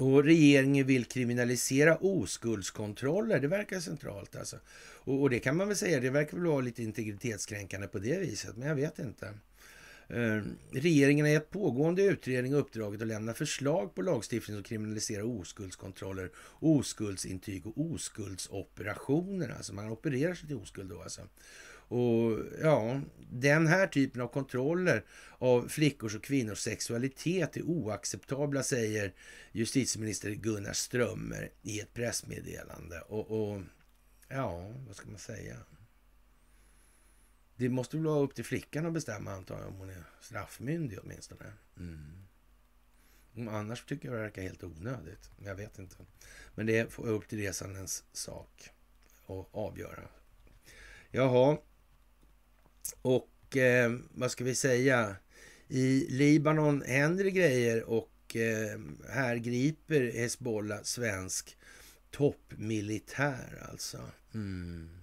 Och 0.00 0.24
regeringen 0.24 0.86
vill 0.86 1.04
kriminalisera 1.04 1.96
oskuldskontroller. 1.96 3.40
Det 3.40 3.48
verkar 3.48 3.80
centralt 3.80 4.36
alltså. 4.36 4.56
Och, 5.02 5.20
och, 5.20 5.30
det 5.30 5.38
kan 5.38 5.56
man 5.56 5.68
väl 5.68 5.76
säga, 5.76 6.00
det 6.00 6.10
verkar 6.10 6.36
väl 6.36 6.46
vara 6.46 6.60
lite 6.60 6.82
integritetskränkande 6.82 7.86
på 7.86 7.98
det 7.98 8.18
viset, 8.18 8.56
men 8.56 8.68
jag 8.68 8.74
vet 8.74 8.98
inte. 8.98 9.34
Eh, 10.08 10.42
regeringen 10.72 11.26
har 11.26 11.32
gett 11.32 11.50
pågående 11.50 12.02
utredning 12.02 12.54
uppdraget 12.54 13.02
att 13.02 13.08
lämna 13.08 13.34
förslag 13.34 13.94
på 13.94 14.02
lagstiftning 14.02 14.56
som 14.56 14.64
kriminaliserar 14.64 15.40
oskuldskontroller, 15.40 16.30
oskuldsintyg 16.60 17.66
och 17.66 17.80
oskuldsoperationer. 17.80 19.54
Alltså 19.56 19.74
man 19.74 19.90
opererar 19.90 20.34
sig 20.34 20.48
till 20.48 20.56
oskuld 20.56 20.90
då 20.90 21.02
alltså. 21.02 21.22
Och 21.90 22.38
ja, 22.62 23.00
den 23.30 23.66
här 23.66 23.86
typen 23.86 24.22
av 24.22 24.28
kontroller 24.28 25.04
av 25.38 25.68
flickors 25.68 26.14
och 26.14 26.24
kvinnors 26.24 26.58
sexualitet 26.58 27.56
är 27.56 27.62
oacceptabla, 27.62 28.62
säger 28.62 29.14
justitieminister 29.52 30.30
Gunnar 30.30 30.72
Strömmer 30.72 31.50
i 31.62 31.80
ett 31.80 31.94
pressmeddelande. 31.94 33.00
Och, 33.00 33.30
och 33.30 33.62
ja, 34.28 34.74
vad 34.86 34.96
ska 34.96 35.08
man 35.08 35.18
säga? 35.18 35.56
Det 37.56 37.68
måste 37.68 37.96
väl 37.96 38.06
vara 38.06 38.20
upp 38.20 38.34
till 38.34 38.44
flickan 38.44 38.86
att 38.86 38.92
bestämma 38.92 39.32
antar 39.32 39.58
jag, 39.58 39.68
om 39.68 39.76
hon 39.76 39.90
är 39.90 40.04
straffmyndig 40.20 40.98
åtminstone. 41.02 41.52
Mm. 41.76 43.48
Annars 43.48 43.84
tycker 43.84 44.08
jag 44.08 44.16
det 44.16 44.22
verkar 44.22 44.42
helt 44.42 44.64
onödigt. 44.64 45.30
Jag 45.44 45.54
vet 45.54 45.78
inte. 45.78 45.96
Men 46.54 46.66
det 46.66 46.78
är 46.78 47.06
upp 47.06 47.28
till 47.28 47.38
resandens 47.38 48.04
sak 48.12 48.70
att 49.26 49.48
avgöra. 49.50 50.08
Jaha. 51.10 51.58
Och 53.02 53.56
eh, 53.56 53.92
vad 54.10 54.30
ska 54.30 54.44
vi 54.44 54.54
säga? 54.54 55.16
I 55.68 56.06
Libanon 56.10 56.82
händer 56.82 57.24
det 57.24 57.30
grejer 57.30 57.82
och 57.82 58.36
eh, 58.36 58.80
här 59.08 59.36
griper 59.36 60.12
Hezbollah 60.12 60.82
svensk 60.82 61.56
toppmilitär 62.10 63.66
alltså. 63.70 63.98
Mm 64.34 65.00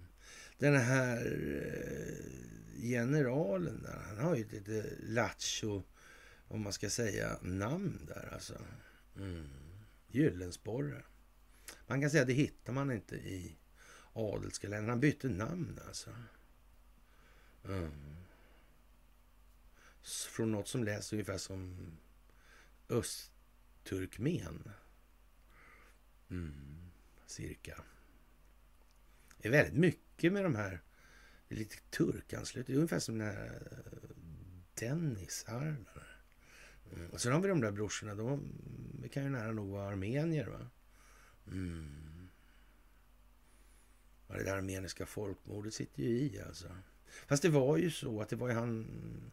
den 0.58 0.76
här 0.76 1.26
eh, 1.66 2.82
generalen 2.82 3.82
där, 3.82 4.02
han 4.08 4.18
har 4.18 4.36
ju 4.36 4.42
ett 4.42 4.52
lite 4.52 4.86
lattjo, 5.00 5.84
om 6.48 6.62
man 6.62 6.74
ska 6.74 6.90
säga, 6.90 7.38
namn 7.42 8.06
där 8.08 8.30
alltså. 8.34 8.54
Mm. 9.18 9.48
Gyllensporre. 10.08 11.04
Man 11.88 12.02
kan 12.02 12.10
säga 12.10 12.22
att 12.22 12.28
det 12.28 12.34
hittar 12.34 12.74
man 12.74 12.92
inte 12.92 13.16
i 13.16 13.58
adelskalendern. 14.14 14.90
Han 14.90 15.00
bytte 15.00 15.30
namn 15.30 15.80
alltså. 15.88 16.10
Mm. 17.68 17.92
Från 20.30 20.52
något 20.52 20.68
som 20.68 20.84
läser 20.84 21.16
ungefär 21.16 21.38
som 21.38 21.92
östturkmen. 22.90 24.72
Mm. 26.30 26.92
Cirka. 27.26 27.84
Det 29.38 29.48
är 29.48 29.52
väldigt 29.52 29.80
mycket 29.80 30.34
med 30.34 30.44
de 30.44 30.56
här 30.56 30.82
det 31.48 31.56
är 31.56 31.60
lite 31.60 31.78
turkanslut. 31.90 32.68
Det 32.68 32.74
är 32.74 32.78
ungefär 32.78 33.00
som 33.00 33.18
den 33.18 33.28
här 33.28 33.68
eh, 33.72 34.10
Dennis 34.80 35.46
arven. 35.48 35.86
Mm. 36.96 37.10
Och 37.10 37.22
sen 37.22 37.34
har 37.34 37.40
vi 37.40 37.48
de 37.48 37.62
där 37.62 37.72
brorsorna. 37.72 38.16
De 38.16 38.54
kan 39.12 39.24
ju 39.24 39.30
nära 39.30 39.52
nog 39.52 39.70
vara 39.70 39.88
armenier. 39.88 40.48
Va? 40.48 40.68
Mm. 41.52 42.30
Det 44.28 44.44
där 44.44 44.58
armeniska 44.58 45.06
folkmordet 45.06 45.74
sitter 45.74 46.04
ju 46.04 46.10
i 46.10 46.42
alltså. 46.42 46.68
Fast 47.28 47.44
det 47.44 47.50
var 47.50 47.78
ju 47.78 47.92
så 47.92 48.22
att 48.22 48.30
det 48.30 48.36
var 48.36 48.48
ju 48.48 48.54
han 48.54 49.32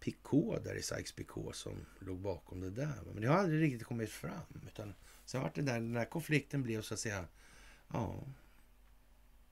Picot 0.00 0.64
där 0.64 0.74
i 0.74 0.80
Sykes-Picot 0.80 1.52
som 1.52 1.86
låg 1.98 2.18
bakom 2.18 2.60
det 2.60 2.70
där. 2.70 3.02
Men 3.04 3.22
det 3.22 3.28
har 3.28 3.36
aldrig 3.36 3.62
riktigt 3.62 3.86
kommit 3.86 4.10
fram. 4.10 4.60
Utan 4.66 4.94
sen 5.24 5.42
vart 5.42 5.54
det 5.54 5.62
där, 5.62 5.74
den 5.74 5.92
där 5.92 6.04
konflikten 6.04 6.62
blev 6.62 6.82
så 6.82 6.94
att 6.94 7.00
säga 7.00 7.26
Ja, 7.92 8.26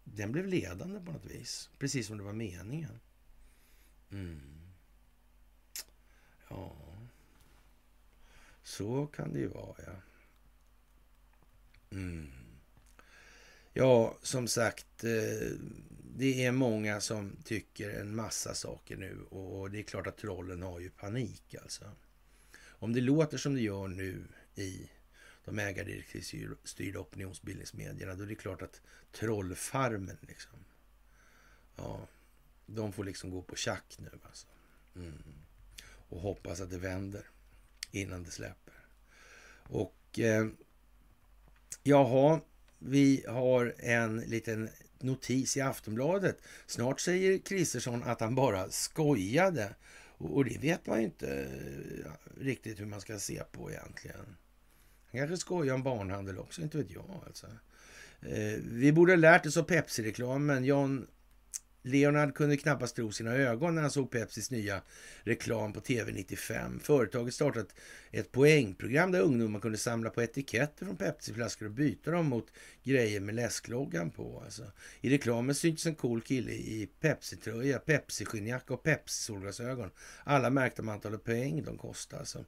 den 0.05 0.33
blev 0.33 0.47
ledande 0.47 1.01
på 1.01 1.13
något 1.13 1.25
vis. 1.25 1.71
Precis 1.79 2.07
som 2.07 2.19
det 2.19 2.25
var 2.25 2.33
meningen. 2.33 3.01
Mm. 4.11 4.41
Ja, 6.49 6.77
så 8.63 9.07
kan 9.07 9.33
det 9.33 9.39
ju 9.39 9.49
vara, 9.49 9.77
ja. 9.87 9.93
Mm. 11.91 12.42
Ja, 13.73 14.19
som 14.23 14.49
sagt, 14.49 15.05
eh, 15.05 15.51
det 16.17 16.45
är 16.45 16.53
många 16.53 17.01
som 17.01 17.37
tycker 17.45 17.91
en 17.91 18.17
massa 18.17 18.55
saker 18.55 18.97
nu 18.97 19.23
och 19.23 19.71
det 19.71 19.79
är 19.79 19.83
klart 19.83 20.07
att 20.07 20.19
trollen 20.19 20.63
har 20.63 20.81
ju 20.81 20.91
panik 20.91 21.55
alltså. 21.63 21.85
Om 22.65 22.93
det 22.93 23.01
låter 23.01 23.39
som 23.39 23.55
det 23.55 23.61
gör 23.61 23.89
nu 23.89 24.25
i 24.55 24.91
de 25.45 25.59
ägardirektivstyrda 25.59 27.01
opinionsbildningsmedierna, 27.01 28.15
då 28.15 28.23
är 28.23 28.27
det 28.27 28.35
klart 28.35 28.63
att 28.63 28.81
trollfarmen 29.13 30.19
liksom, 30.21 30.65
ja, 31.77 32.09
de 32.67 32.93
får 32.93 33.05
liksom 33.05 33.31
gå 33.31 33.43
på 33.43 33.57
tjack 33.57 33.97
nu 33.99 34.11
alltså. 34.23 34.47
Mm. 34.97 35.23
Och 35.85 36.21
hoppas 36.21 36.61
att 36.61 36.71
det 36.71 36.79
vänder 36.79 37.27
innan 37.91 38.23
det 38.23 38.31
släpper. 38.31 38.75
Och 39.63 40.19
eh, 40.19 40.47
jaha, 41.83 42.41
vi 42.85 43.25
har 43.29 43.75
en 43.79 44.21
liten 44.21 44.69
notis 44.99 45.57
i 45.57 45.61
Aftonbladet. 45.61 46.39
Snart 46.67 47.01
säger 47.01 47.39
Kristersson 47.39 48.03
att 48.03 48.21
han 48.21 48.35
bara 48.35 48.71
skojade. 48.71 49.75
Och, 50.19 50.45
det 50.45 50.59
vet 50.59 50.87
man 50.87 50.99
ju 50.99 51.05
inte 51.05 51.31
eh, 51.33 52.41
riktigt 52.41 52.81
hur 52.81 52.87
man 52.87 53.01
ska 53.01 53.19
se 53.19 53.43
på 53.53 53.71
egentligen. 53.71 54.37
Han 55.11 55.21
kanske 55.21 55.37
skojar 55.37 55.75
om 55.75 55.83
barnhandel 55.83 56.39
också, 56.39 56.63
inte 56.63 56.79
vet 56.79 56.91
jag. 56.91 57.23
Alltså. 57.27 57.47
Eh, 58.21 58.59
vi 58.63 58.93
borde 58.93 59.13
ha 59.13 59.17
lärt 59.17 59.47
oss 59.47 59.57
av 59.57 59.63
Pepsi-reklamen. 59.63 60.65
John 60.65 61.07
Leonard 61.83 62.35
kunde 62.35 62.57
knappast 62.57 62.97
tro 62.97 63.13
sina 63.13 63.35
ögon 63.35 63.75
när 63.75 63.83
han 63.83 63.91
såg 63.91 64.11
Pepsis 64.11 64.51
nya 64.51 64.83
reklam 65.23 65.73
på 65.73 65.81
TV 65.81 66.13
95. 66.13 66.81
Företaget 66.81 67.35
startat 67.35 67.75
ett 68.11 68.33
poängprogram 68.33 69.13
där 69.13 69.21
ungdomar 69.21 69.61
kunde 69.61 69.79
samla 69.79 70.11
på 70.11 70.23
etiketter 70.23 70.87
från 70.87 70.97
Pepsi-flaskor 70.97 71.67
och 71.67 71.73
byta 71.73 72.11
dem 72.11 72.27
mot 72.27 72.53
grejer 72.83 73.21
med 73.21 73.35
läskloggan 73.35 74.11
på. 74.11 74.43
Alltså. 74.45 74.63
I 75.01 75.11
reklamen 75.11 75.55
syntes 75.55 75.87
en 75.87 75.95
cool 75.95 76.23
kille 76.23 76.53
i 76.53 76.89
Pepsi-tröja, 77.01 77.79
Pepsi-skinnjacka 77.79 78.75
och 78.75 78.83
Pepsi-solglasögon. 78.83 79.91
Alla 80.25 80.51
märkte 80.51 80.83
man 80.83 80.95
antalet 80.95 81.25
poäng 81.25 81.63
de 81.65 81.79
kostade. 81.79 82.21
Alltså. 82.21 82.45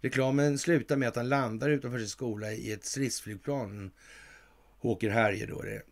Reklamen 0.00 0.58
slutar 0.58 0.96
med 0.96 1.08
att 1.08 1.16
han 1.16 1.28
landar 1.28 1.70
utanför 1.70 1.98
sin 1.98 2.08
skola 2.08 2.52
i 2.52 2.72
ett 2.72 2.84
stridsflygplan. 2.84 3.90
Åker 4.80 5.10
Härje 5.10 5.46
då 5.46 5.62
det. 5.62 5.82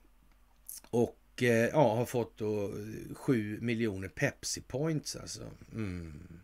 Och 0.91 1.17
och 1.37 1.43
ja, 1.73 1.95
har 1.95 2.07
fått 2.07 2.39
då 2.39 2.73
7 3.15 3.61
miljoner 3.61 4.09
Pepsi 4.09 4.61
points 4.61 5.17
alltså. 5.17 5.51
Mm. 5.73 6.41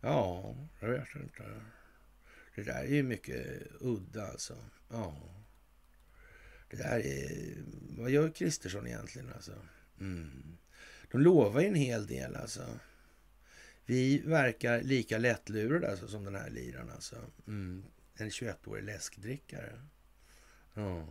Ja, 0.00 0.56
jag 0.80 0.88
vet 0.88 1.14
inte. 1.14 1.42
Det 2.54 2.62
där 2.62 2.84
är 2.84 2.94
ju 2.94 3.02
mycket 3.02 3.46
udda 3.80 4.26
alltså. 4.26 4.56
Ja. 4.90 5.16
Det 6.70 6.76
där 6.76 7.06
är... 7.06 7.54
Vad 7.98 8.10
gör 8.10 8.30
Kristersson 8.30 8.86
egentligen 8.86 9.32
alltså? 9.32 9.54
Mm. 10.00 10.58
De 11.10 11.20
lovar 11.20 11.60
ju 11.60 11.66
en 11.66 11.74
hel 11.74 12.06
del 12.06 12.36
alltså. 12.36 12.66
Vi 13.86 14.18
verkar 14.18 14.82
lika 14.82 15.18
lättlurade 15.18 15.90
alltså, 15.90 16.08
som 16.08 16.24
den 16.24 16.34
här 16.34 16.50
liran 16.50 16.90
alltså. 16.90 17.16
Mm. 17.46 17.84
En 18.14 18.30
21-årig 18.30 18.84
läskdrickare. 18.84 19.80
Ja. 20.74 21.06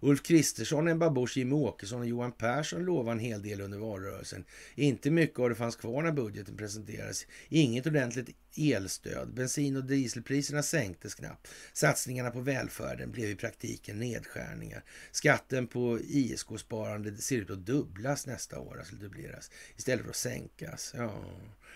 Ulf 0.00 0.22
Kristersson, 0.22 0.88
Ebba 0.88 1.10
Busch, 1.10 1.36
Jimmie 1.36 1.54
Åkesson 1.54 2.00
och 2.00 2.06
Johan 2.06 2.32
Persson 2.32 2.84
lovade 2.84 3.12
en 3.12 3.18
hel 3.18 3.42
del 3.42 3.60
under 3.60 3.78
valrörelsen. 3.78 4.44
Inte 4.74 5.10
mycket 5.10 5.38
av 5.38 5.48
det 5.48 5.54
fanns 5.54 5.76
kvar 5.76 6.02
när 6.02 6.12
budgeten 6.12 6.56
presenterades. 6.56 7.26
Inget 7.48 7.86
ordentligt 7.86 8.36
elstöd. 8.56 9.34
Bensin 9.34 9.76
och 9.76 9.84
dieselpriserna 9.84 10.62
sänktes 10.62 11.14
knappt. 11.14 11.48
Satsningarna 11.72 12.30
på 12.30 12.40
välfärden 12.40 13.10
blev 13.10 13.30
i 13.30 13.36
praktiken 13.36 13.98
nedskärningar. 13.98 14.84
Skatten 15.10 15.66
på 15.66 15.98
ISK-sparande 16.00 17.16
ser 17.16 17.36
ut 17.36 17.50
att 17.50 17.66
dubblas 17.66 18.26
nästa 18.26 18.58
år, 18.58 18.78
alltså 18.78 18.96
dubbleras, 18.96 19.50
istället 19.76 20.02
för 20.02 20.10
att 20.10 20.16
sänkas. 20.16 20.94
Ja. 20.96 21.24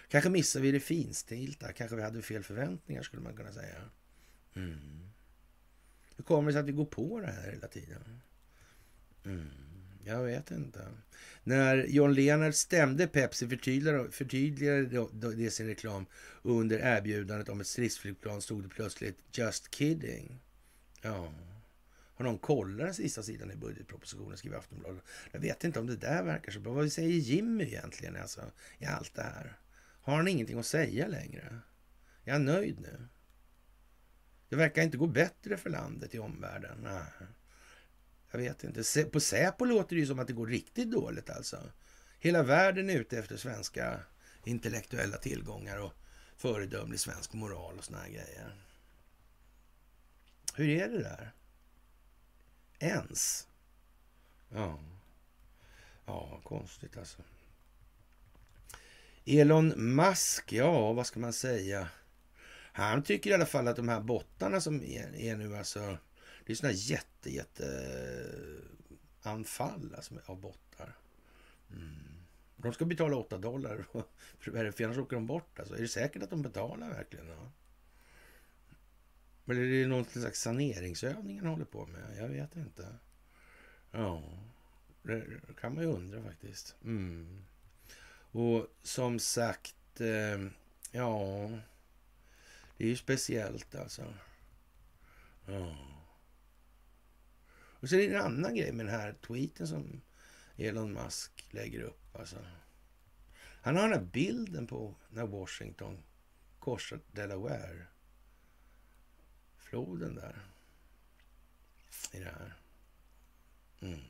Kanske 0.08 0.30
missar 0.30 0.60
vi 0.60 0.72
det 0.72 0.80
finstilta, 0.80 1.72
kanske 1.72 1.96
vi 1.96 2.02
hade 2.02 2.22
fel 2.22 2.42
förväntningar 2.42 3.02
skulle 3.02 3.22
man 3.22 3.36
kunna 3.36 3.52
säga. 3.52 3.76
Mm. 4.56 5.09
Hur 6.20 6.24
kommer 6.24 6.46
det 6.46 6.52
sig 6.52 6.60
att 6.60 6.68
vi 6.68 6.72
går 6.72 6.84
på 6.84 7.20
det 7.20 7.26
här 7.26 7.52
hela 7.52 7.68
tiden? 7.68 8.20
Mm, 9.24 9.50
jag 10.04 10.22
vet 10.22 10.50
inte. 10.50 10.88
När 11.44 11.86
John 11.86 12.14
Lennart 12.14 12.54
stämde 12.54 13.06
Pepsi 13.06 13.48
förtydligade, 13.48 14.10
förtydligade 14.10 15.34
det 15.36 15.50
sin 15.50 15.66
reklam 15.66 16.06
under 16.42 16.78
erbjudandet 16.78 17.48
om 17.48 17.60
ett 17.60 17.66
stridsflygplan 17.66 18.42
stod 18.42 18.62
det 18.62 18.68
plötsligt 18.68 19.18
“Just 19.32 19.74
kidding”. 19.74 20.40
Ja. 21.02 21.32
Har 22.14 22.24
någon 22.24 22.38
kollat 22.38 22.86
den 22.86 22.94
sista 22.94 23.22
sidan 23.22 23.50
i 23.50 23.56
budgetpropositionen, 23.56 24.36
skriver 24.36 24.58
Aftonbladet. 24.58 25.02
Jag 25.32 25.40
vet 25.40 25.64
inte 25.64 25.80
om 25.80 25.86
det 25.86 25.96
där 25.96 26.22
verkar 26.22 26.52
så 26.52 26.60
bra. 26.60 26.72
Vad 26.72 26.92
säger 26.92 27.08
Jimmy 27.08 27.64
egentligen 27.64 28.16
alltså, 28.16 28.40
i 28.78 28.84
allt 28.84 29.14
det 29.14 29.22
här? 29.22 29.58
Har 30.02 30.16
han 30.16 30.28
ingenting 30.28 30.58
att 30.58 30.66
säga 30.66 31.08
längre? 31.08 31.58
Är 32.24 32.32
han 32.32 32.44
nöjd 32.44 32.80
nu? 32.80 33.08
Det 34.50 34.56
verkar 34.56 34.82
inte 34.82 34.96
gå 34.96 35.06
bättre 35.06 35.56
för 35.56 35.70
landet 35.70 36.14
i 36.14 36.18
omvärlden. 36.18 36.78
Nej. 36.82 37.28
Jag 38.30 38.38
vet 38.38 38.64
inte. 38.64 39.04
På 39.04 39.20
Säpo 39.20 39.64
låter 39.64 39.96
det 39.96 40.00
ju 40.00 40.06
som 40.06 40.18
att 40.18 40.26
det 40.26 40.32
går 40.32 40.46
riktigt 40.46 40.90
dåligt 40.90 41.30
alltså. 41.30 41.62
Hela 42.18 42.42
världen 42.42 42.90
är 42.90 42.94
ute 42.94 43.18
efter 43.18 43.36
svenska 43.36 44.00
intellektuella 44.44 45.16
tillgångar 45.16 45.78
och 45.78 45.92
föredömlig 46.36 47.00
svensk 47.00 47.32
moral 47.32 47.78
och 47.78 47.84
såna 47.84 47.98
här 47.98 48.08
grejer. 48.08 48.64
Hur 50.54 50.68
är 50.68 50.88
det 50.88 51.02
där? 51.02 51.32
Ens? 52.78 53.48
Ja. 54.48 54.80
Ja, 56.06 56.40
konstigt 56.44 56.96
alltså. 56.96 57.22
Elon 59.24 59.68
Musk, 59.68 60.52
ja, 60.52 60.92
vad 60.92 61.06
ska 61.06 61.20
man 61.20 61.32
säga? 61.32 61.88
Han 62.72 63.02
tycker 63.02 63.30
i 63.30 63.34
alla 63.34 63.46
fall 63.46 63.68
att 63.68 63.76
de 63.76 63.88
här 63.88 64.00
bottarna 64.00 64.60
som 64.60 64.82
är, 64.82 65.14
är 65.14 65.36
nu 65.36 65.56
alltså, 65.56 65.98
det 66.46 66.52
är 66.52 66.56
sådana 66.56 66.74
jätte, 66.74 67.30
jätte 67.30 67.66
anfall 69.22 69.94
alltså, 69.96 70.14
av 70.26 70.40
bottar. 70.40 70.96
Mm. 71.70 72.10
De 72.56 72.72
ska 72.72 72.84
betala 72.84 73.16
8 73.16 73.38
dollar, 73.38 73.86
för 74.38 74.84
annars 74.84 74.98
åker 74.98 75.16
de 75.16 75.26
bort. 75.26 75.58
Alltså. 75.58 75.74
Är 75.74 75.80
det 75.80 75.88
säkert 75.88 76.22
att 76.22 76.30
de 76.30 76.42
betalar 76.42 76.88
verkligen? 76.88 77.28
Ja? 77.28 77.50
Eller 79.46 79.62
är 79.62 79.82
det 79.82 79.86
någon 79.86 80.04
slags 80.04 80.40
saneringsövning 80.40 81.38
han 81.38 81.48
håller 81.48 81.64
på 81.64 81.86
med? 81.86 82.16
Jag 82.18 82.28
vet 82.28 82.56
inte. 82.56 82.88
Ja, 83.90 84.22
det 85.02 85.24
kan 85.60 85.74
man 85.74 85.84
ju 85.84 85.90
undra 85.90 86.22
faktiskt. 86.22 86.76
Mm. 86.84 87.44
Och 88.32 88.66
som 88.82 89.18
sagt, 89.18 90.00
eh, 90.00 90.46
ja... 90.90 91.50
Det 92.80 92.86
är 92.86 92.88
ju 92.88 92.96
speciellt 92.96 93.74
alltså. 93.74 94.14
Ja. 95.46 95.76
Och 97.52 97.88
så 97.88 97.96
är 97.96 98.08
det 98.08 98.14
en 98.14 98.22
annan 98.22 98.54
grej 98.54 98.72
med 98.72 98.86
den 98.86 98.94
här 98.94 99.12
tweeten 99.12 99.68
som 99.68 100.00
Elon 100.56 100.92
Musk 100.92 101.48
lägger 101.50 101.80
upp. 101.80 102.16
Alltså. 102.16 102.46
Han 103.38 103.76
har 103.76 103.82
den 103.82 103.98
här 103.98 104.06
bilden 104.06 104.66
på 104.66 104.94
när 105.10 105.26
Washington 105.26 106.02
korsar 106.58 107.00
Delaware. 107.12 107.86
Floden 109.56 110.14
där. 110.14 110.46
I 112.12 112.18
det 112.18 112.24
här. 112.24 112.60
Mm. 113.80 114.00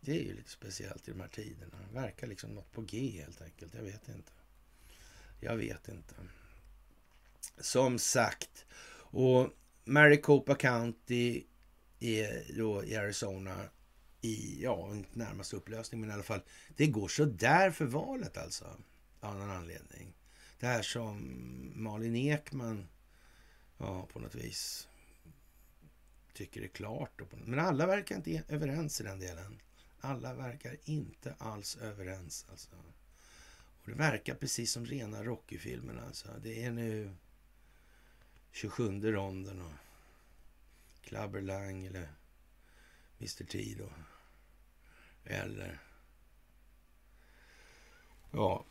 Det 0.00 0.12
är 0.12 0.24
ju 0.24 0.34
lite 0.34 0.50
speciellt 0.50 1.08
i 1.08 1.10
de 1.10 1.20
här 1.20 1.28
tiderna. 1.28 1.78
Det 1.88 1.94
verkar 1.94 2.26
liksom 2.26 2.50
något 2.50 2.72
på 2.72 2.82
G 2.82 3.10
helt 3.10 3.42
enkelt. 3.42 3.74
Jag 3.74 3.82
vet 3.82 4.08
inte. 4.08 4.32
Jag 5.44 5.56
vet 5.56 5.88
inte. 5.88 6.14
Som 7.60 7.98
sagt. 7.98 8.66
Och 8.94 9.48
Maricopa 9.84 10.54
County 10.54 11.44
är 12.00 12.56
då 12.58 12.84
i 12.84 12.96
Arizona 12.96 13.64
i, 14.20 14.62
ja, 14.62 14.94
inte 14.94 15.18
närmast 15.18 15.54
upplösning, 15.54 16.00
men 16.00 16.10
i 16.10 16.12
alla 16.12 16.22
fall. 16.22 16.42
Det 16.76 16.86
går 16.86 17.08
så 17.08 17.24
där 17.24 17.70
för 17.70 17.84
valet 17.84 18.36
alltså. 18.36 18.76
Av 19.20 19.38
någon 19.38 19.50
anledning. 19.50 20.14
Det 20.58 20.66
här 20.66 20.82
som 20.82 21.72
Malin 21.74 22.16
Ekman, 22.16 22.88
ja, 23.78 24.06
på 24.12 24.18
något 24.18 24.34
vis 24.34 24.88
tycker 26.32 26.62
är 26.62 26.68
klart. 26.68 27.20
Men 27.44 27.58
alla 27.58 27.86
verkar 27.86 28.16
inte 28.16 28.42
överens 28.48 29.00
i 29.00 29.04
den 29.04 29.18
delen. 29.18 29.60
Alla 30.00 30.34
verkar 30.34 30.76
inte 30.84 31.34
alls 31.38 31.76
överens 31.76 32.46
alltså. 32.50 32.70
Och 33.82 33.88
det 33.88 33.94
verkar 33.94 34.34
precis 34.34 34.72
som 34.72 34.86
rena 34.86 35.24
Rocky-filmen 35.24 35.98
alltså. 35.98 36.28
Det 36.42 36.64
är 36.64 36.70
nu 36.70 37.14
27 38.50 39.12
ronden 39.12 39.60
och 39.60 39.72
Clubber 41.02 41.40
Lang 41.40 41.86
eller 41.86 42.08
Mr 43.18 43.44
T 43.44 43.74
då. 43.78 43.92
Eller 45.24 45.78
ja, 48.30 48.64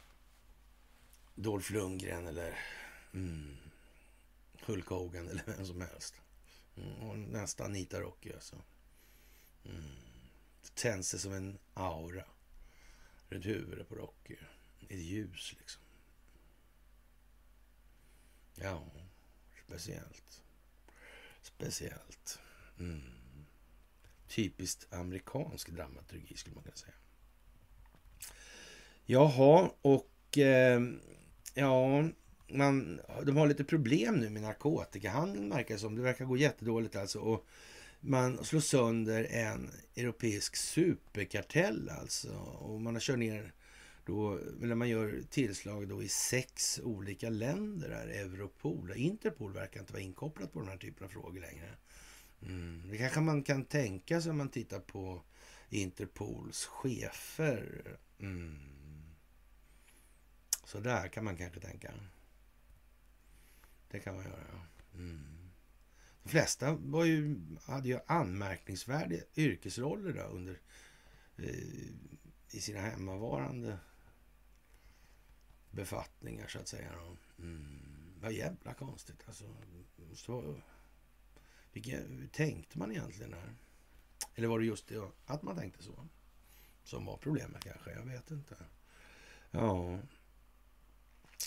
Dolph 1.35 1.71
Lundgren 1.71 2.27
eller 2.27 2.59
mm, 3.13 3.57
Hulk 4.65 4.87
Hogan 4.87 5.29
eller 5.29 5.43
vem 5.45 5.65
som 5.65 5.81
helst. 5.81 6.21
Mm, 6.77 6.93
och 6.93 7.19
nästan 7.19 7.65
Anita 7.65 8.01
Rocky 8.01 8.33
alltså. 8.33 8.55
Mm. 9.65 9.81
Det 10.61 10.75
tänds 10.75 11.21
som 11.21 11.33
en 11.33 11.57
aura 11.73 12.25
runt 13.29 13.45
huvudet 13.45 13.89
på 13.89 13.95
Rocky 13.95 14.35
ett 14.93 14.99
ljus 14.99 15.55
liksom. 15.59 15.81
Ja, 18.55 18.83
speciellt. 19.65 20.43
Speciellt. 21.41 22.39
Mm. 22.79 23.01
Typiskt 24.27 24.93
amerikansk 24.93 25.69
dramaturgi 25.69 26.37
skulle 26.37 26.55
man 26.55 26.63
kunna 26.63 26.75
säga. 26.75 26.93
Jaha, 29.05 29.71
och 29.81 30.37
eh, 30.37 30.81
ja, 31.53 32.09
man, 32.47 33.01
de 33.25 33.37
har 33.37 33.47
lite 33.47 33.63
problem 33.63 34.15
nu 34.15 34.29
med 34.29 34.41
narkotikahandeln 34.41 35.49
verkar 35.49 35.77
som. 35.77 35.95
Det 35.95 36.01
verkar 36.01 36.25
gå 36.25 36.37
jättedåligt 36.37 36.95
alltså. 36.95 37.19
Och 37.19 37.45
man 37.99 38.45
slår 38.45 38.59
sönder 38.59 39.23
en 39.23 39.71
europeisk 39.95 40.55
superkartell 40.55 41.89
alltså. 41.89 42.33
Och 42.37 42.81
man 42.81 42.95
har 42.95 42.99
kört 42.99 43.19
ner 43.19 43.53
då, 44.05 44.39
när 44.59 44.75
man 44.75 44.89
gör 44.89 45.21
tillslag 45.29 45.87
då 45.87 46.03
i 46.03 46.07
sex 46.07 46.79
olika 46.83 47.29
länder, 47.29 47.89
Här, 47.89 48.07
Europol. 48.07 48.93
Interpol 48.95 49.53
verkar 49.53 49.79
inte 49.79 49.93
vara 49.93 50.03
inkopplat 50.03 50.53
på 50.53 50.59
den 50.59 50.69
här 50.69 50.77
typen 50.77 51.05
av 51.05 51.09
frågor 51.09 51.39
längre. 51.39 51.75
Mm. 52.41 52.89
Det 52.89 52.97
kanske 52.97 53.21
man 53.21 53.43
kan 53.43 53.65
tänka 53.65 54.21
sig 54.21 54.31
om 54.31 54.37
man 54.37 54.49
tittar 54.49 54.79
på 54.79 55.23
Interpols 55.69 56.65
chefer. 56.65 57.97
Mm. 58.19 58.59
Så 60.63 60.79
där 60.79 61.07
kan 61.07 61.23
man 61.23 61.37
kanske 61.37 61.59
tänka. 61.59 61.93
Det 63.91 63.99
kan 63.99 64.15
man 64.15 64.25
göra. 64.25 64.61
Mm. 64.93 65.41
De 66.23 66.29
flesta 66.29 66.73
var 66.73 67.05
ju, 67.05 67.39
hade 67.63 67.87
ju 67.87 67.99
anmärkningsvärda 68.07 69.15
yrkesroller 69.35 70.13
då 70.13 70.21
under, 70.21 70.59
eh, 71.37 71.45
i 72.51 72.61
sina 72.61 72.79
hemmavarande 72.79 73.77
befattningar 75.71 76.47
så 76.47 76.59
att 76.59 76.67
säga. 76.67 76.91
Mm. 77.39 77.91
Vad 78.21 78.33
jävla 78.33 78.73
konstigt 78.73 79.23
alltså. 79.27 79.43
Så, 80.13 80.61
vilka, 81.73 81.97
hur 81.97 82.27
tänkte 82.27 82.79
man 82.79 82.91
egentligen 82.91 83.33
här? 83.33 83.53
Eller 84.35 84.47
var 84.47 84.59
det 84.59 84.65
just 84.65 84.87
det 84.87 85.11
att 85.25 85.43
man 85.43 85.57
tänkte 85.57 85.83
så? 85.83 86.07
Som 86.83 87.05
var 87.05 87.17
problemet 87.17 87.63
kanske? 87.63 87.91
Jag 87.91 88.05
vet 88.05 88.31
inte. 88.31 88.55
Ja. 89.51 89.99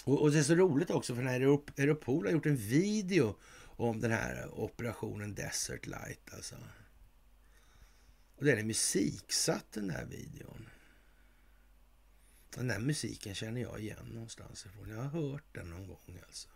Och, 0.05 0.23
och 0.23 0.31
det 0.31 0.39
är 0.39 0.43
så 0.43 0.55
roligt 0.55 0.91
också 0.91 1.15
för 1.15 1.23
när 1.23 1.41
Europol 1.79 2.27
har 2.27 2.33
gjort 2.33 2.47
en 2.47 2.57
video 2.57 3.37
om 3.77 4.01
den 4.01 4.11
här 4.11 4.61
operationen 4.61 5.35
Desert 5.35 5.87
Light 5.87 6.35
alltså. 6.35 6.57
Och 8.37 8.45
den 8.45 8.59
är 8.59 8.65
musiksatt 8.65 9.73
den 9.73 9.89
där 9.89 10.05
videon. 10.05 10.69
Den 12.55 12.69
där 12.69 12.79
musiken 12.79 13.35
känner 13.35 13.61
jag 13.61 13.81
igen 13.81 14.07
någonstans 14.13 14.67
ifrån. 14.67 14.89
Jag 14.89 14.97
har 14.97 15.21
hört 15.21 15.45
den 15.53 15.71
någon 15.71 15.87
gång 15.87 16.19
alltså. 16.27 16.49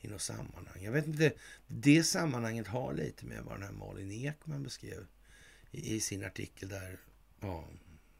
I 0.00 0.08
något 0.08 0.22
sammanhang. 0.22 0.82
Jag 0.82 0.92
vet 0.92 1.06
inte, 1.06 1.32
det 1.66 2.04
sammanhanget 2.04 2.66
har 2.66 2.92
lite 2.92 3.26
med 3.26 3.42
vad 3.42 3.54
den 3.54 3.62
här 3.62 3.72
Malin 3.72 4.10
Ekman 4.10 4.62
beskrev 4.62 5.06
i, 5.70 5.94
i 5.94 6.00
sin 6.00 6.24
artikel 6.24 6.68
där 6.68 6.98
ja, 7.40 7.68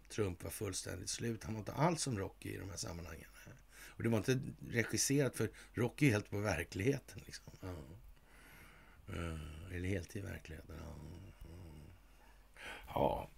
Trump 0.08 0.44
var 0.44 0.50
fullständigt 0.50 1.10
slut. 1.10 1.44
Han 1.44 1.54
var 1.54 1.60
inte 1.60 1.72
alls 1.72 2.02
som 2.02 2.18
Rocky 2.18 2.54
i 2.54 2.56
de 2.56 2.70
här 2.70 2.76
sammanhangen. 2.76 3.28
Och 4.00 4.02
det 4.02 4.08
var 4.08 4.18
inte 4.18 4.40
regisserat 4.68 5.36
för 5.36 5.50
Rocky 5.72 6.06
är 6.06 6.10
helt 6.10 6.30
på 6.30 6.38
verkligheten. 6.38 7.22
Liksom. 7.26 7.52
Ja. 7.60 7.76
Eh, 9.08 9.76
eller 9.76 9.88
helt 9.88 10.16
i 10.16 10.20
verkligheten. 10.20 10.76
Ja. 10.78 10.94
ja. 12.86 13.30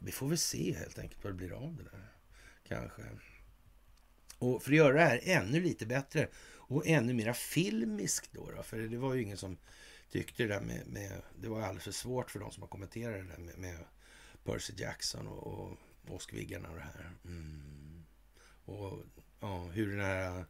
Vi 0.00 0.12
får 0.12 0.28
väl 0.28 0.38
se 0.38 0.74
helt 0.74 0.98
enkelt 0.98 1.24
vad 1.24 1.32
det 1.32 1.36
blir 1.36 1.52
av 1.52 1.76
det 1.76 1.82
där. 1.82 2.11
Kanske. 2.74 3.02
Och 4.38 4.62
för 4.62 4.70
att 4.70 4.76
göra 4.76 4.94
det 4.94 5.04
här 5.04 5.20
ännu 5.22 5.60
lite 5.60 5.86
bättre 5.86 6.28
och 6.72 6.86
ännu 6.86 7.12
mera 7.12 7.34
filmiskt 7.34 8.32
då, 8.32 8.50
då 8.56 8.62
för 8.62 8.78
det 8.78 8.98
var 8.98 9.14
ju 9.14 9.22
ingen 9.22 9.36
som 9.36 9.56
tyckte 10.10 10.42
det 10.42 10.48
där 10.48 10.60
med, 10.60 10.86
med, 10.86 11.22
det 11.40 11.48
var 11.48 11.60
alldeles 11.60 11.84
för 11.84 11.92
svårt 11.92 12.30
för 12.30 12.38
de 12.38 12.50
som 12.50 12.62
har 12.62 12.68
kommenterat 12.68 13.14
det 13.14 13.32
där 13.32 13.38
med, 13.38 13.58
med 13.58 13.78
Percy 14.44 14.72
Jackson 14.76 15.26
och, 15.26 15.46
och 15.46 15.78
åskviggarna 16.08 16.68
och 16.68 16.76
det 16.76 16.82
här. 16.82 17.10
Mm. 17.24 18.04
Och 18.64 19.04
ja, 19.40 19.64
hur 19.64 19.90
den 19.90 20.06
här 20.06 20.44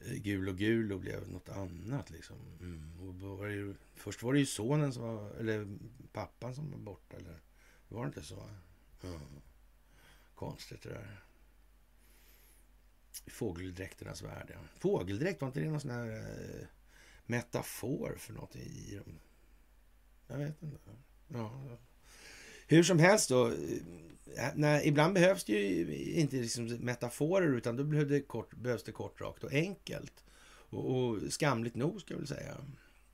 eh, 0.00 0.12
Gul 0.12 0.48
och 0.48 0.58
Gul 0.58 0.98
blev 0.98 1.28
något 1.28 1.48
annat 1.48 2.10
liksom. 2.10 2.36
Mm. 2.60 3.00
Och 3.00 3.14
var 3.14 3.46
ju, 3.46 3.74
först 3.94 4.22
var 4.22 4.32
det 4.32 4.38
ju 4.38 4.46
sonen 4.46 4.92
som 4.92 5.02
var, 5.02 5.30
eller 5.30 5.78
pappan 6.12 6.54
som 6.54 6.70
var 6.70 6.78
borta, 6.78 7.16
eller 7.16 7.40
var 7.88 8.02
det 8.02 8.08
inte 8.08 8.22
så? 8.22 8.50
Ja. 9.00 9.20
Konstigt 10.34 10.82
det 10.82 10.88
där. 10.88 11.27
Fågeldräkternas 13.26 14.22
värld, 14.22 14.50
ja. 14.54 14.58
Fågeldräkt, 14.80 15.40
var 15.40 15.48
inte 15.48 15.60
det 15.60 15.70
någon 15.70 15.80
sån 15.80 15.90
här 15.90 16.16
eh, 16.16 16.66
metafor 17.26 18.16
för 18.18 18.32
något 18.32 18.56
i 18.56 18.94
dem? 18.96 19.20
Jag 20.26 20.38
vet 20.38 20.62
inte. 20.62 20.90
Ja. 21.28 21.78
Hur 22.66 22.82
som 22.82 22.98
helst 22.98 23.28
då. 23.28 23.46
Eh, 23.46 23.54
eh, 24.36 24.52
nej, 24.54 24.88
ibland 24.88 25.14
behövs 25.14 25.44
det 25.44 25.52
ju 25.52 26.14
inte 26.14 26.36
liksom 26.36 26.66
metaforer 26.66 27.56
utan 27.56 27.76
då 27.76 27.84
behövs 27.84 28.08
det 28.08 28.20
kort, 28.20 28.54
behövs 28.54 28.82
det 28.82 28.92
kort, 28.92 29.20
rakt 29.20 29.44
och 29.44 29.52
enkelt. 29.52 30.24
Och, 30.70 30.96
och 30.96 31.32
skamligt 31.32 31.74
nog 31.74 32.00
ska 32.00 32.14
jag 32.14 32.18
väl 32.18 32.28
säga. 32.28 32.56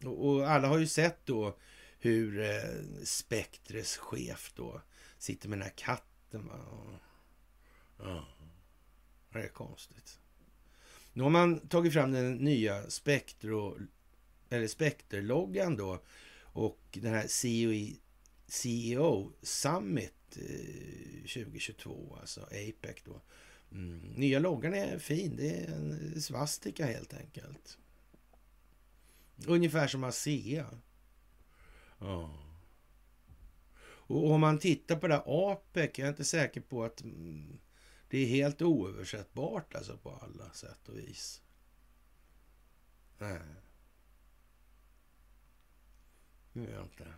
Och, 0.04 0.28
och, 0.28 0.50
alla 0.50 0.68
har 0.68 0.78
ju 0.78 0.86
sett 0.86 1.26
då 1.26 1.56
hur 1.98 2.40
eh, 2.40 3.04
Spektres 3.04 3.96
chef 3.96 4.52
då 4.56 4.80
sitter 5.18 5.48
med 5.48 5.58
den 5.58 5.62
här 5.62 5.74
katten. 5.76 6.46
Va? 6.46 6.54
Och, 6.54 6.92
ja. 7.98 8.28
Det 9.34 9.44
är 9.44 9.48
konstigt. 9.48 10.18
Nu 11.12 11.22
har 11.22 11.30
man 11.30 11.68
tagit 11.68 11.92
fram 11.92 12.12
den 12.12 12.36
nya 12.36 12.90
Spectro 12.90 13.78
eller 14.48 14.66
Spectre-loggan 14.66 15.76
då 15.76 16.02
och 16.42 16.80
den 16.92 17.14
här 17.14 17.26
CEO, 17.26 17.96
CEO 18.46 19.32
Summit 19.42 20.36
eh, 20.36 21.20
2022, 21.20 22.16
alltså 22.20 22.40
APEC 22.40 23.02
då. 23.04 23.20
Mm. 23.72 23.98
Nya 23.98 24.38
loggan 24.38 24.74
är 24.74 24.98
fin. 24.98 25.36
Det 25.36 25.50
är 25.50 25.72
en 25.72 26.22
svastika 26.22 26.86
helt 26.86 27.14
enkelt. 27.14 27.78
Ungefär 29.46 29.86
som 29.86 30.04
ASEA. 30.04 30.66
Ja. 31.98 32.38
Och 34.06 34.30
om 34.30 34.40
man 34.40 34.58
tittar 34.58 34.96
på 34.96 35.08
det 35.08 35.14
här 35.14 35.52
APEC, 35.52 35.90
jag 35.94 36.06
är 36.06 36.10
inte 36.10 36.24
säker 36.24 36.60
på 36.60 36.84
att 36.84 37.00
mm, 37.02 37.58
det 38.08 38.18
är 38.18 38.26
helt 38.26 38.62
oöversättbart 38.62 39.74
alltså 39.74 39.96
på 39.96 40.10
alla 40.10 40.52
sätt 40.52 40.88
och 40.88 40.98
vis. 40.98 41.42
Nej. 43.18 43.40
Nu 46.52 46.66
är 46.66 46.72
jag 46.72 46.82
inte. 46.82 47.14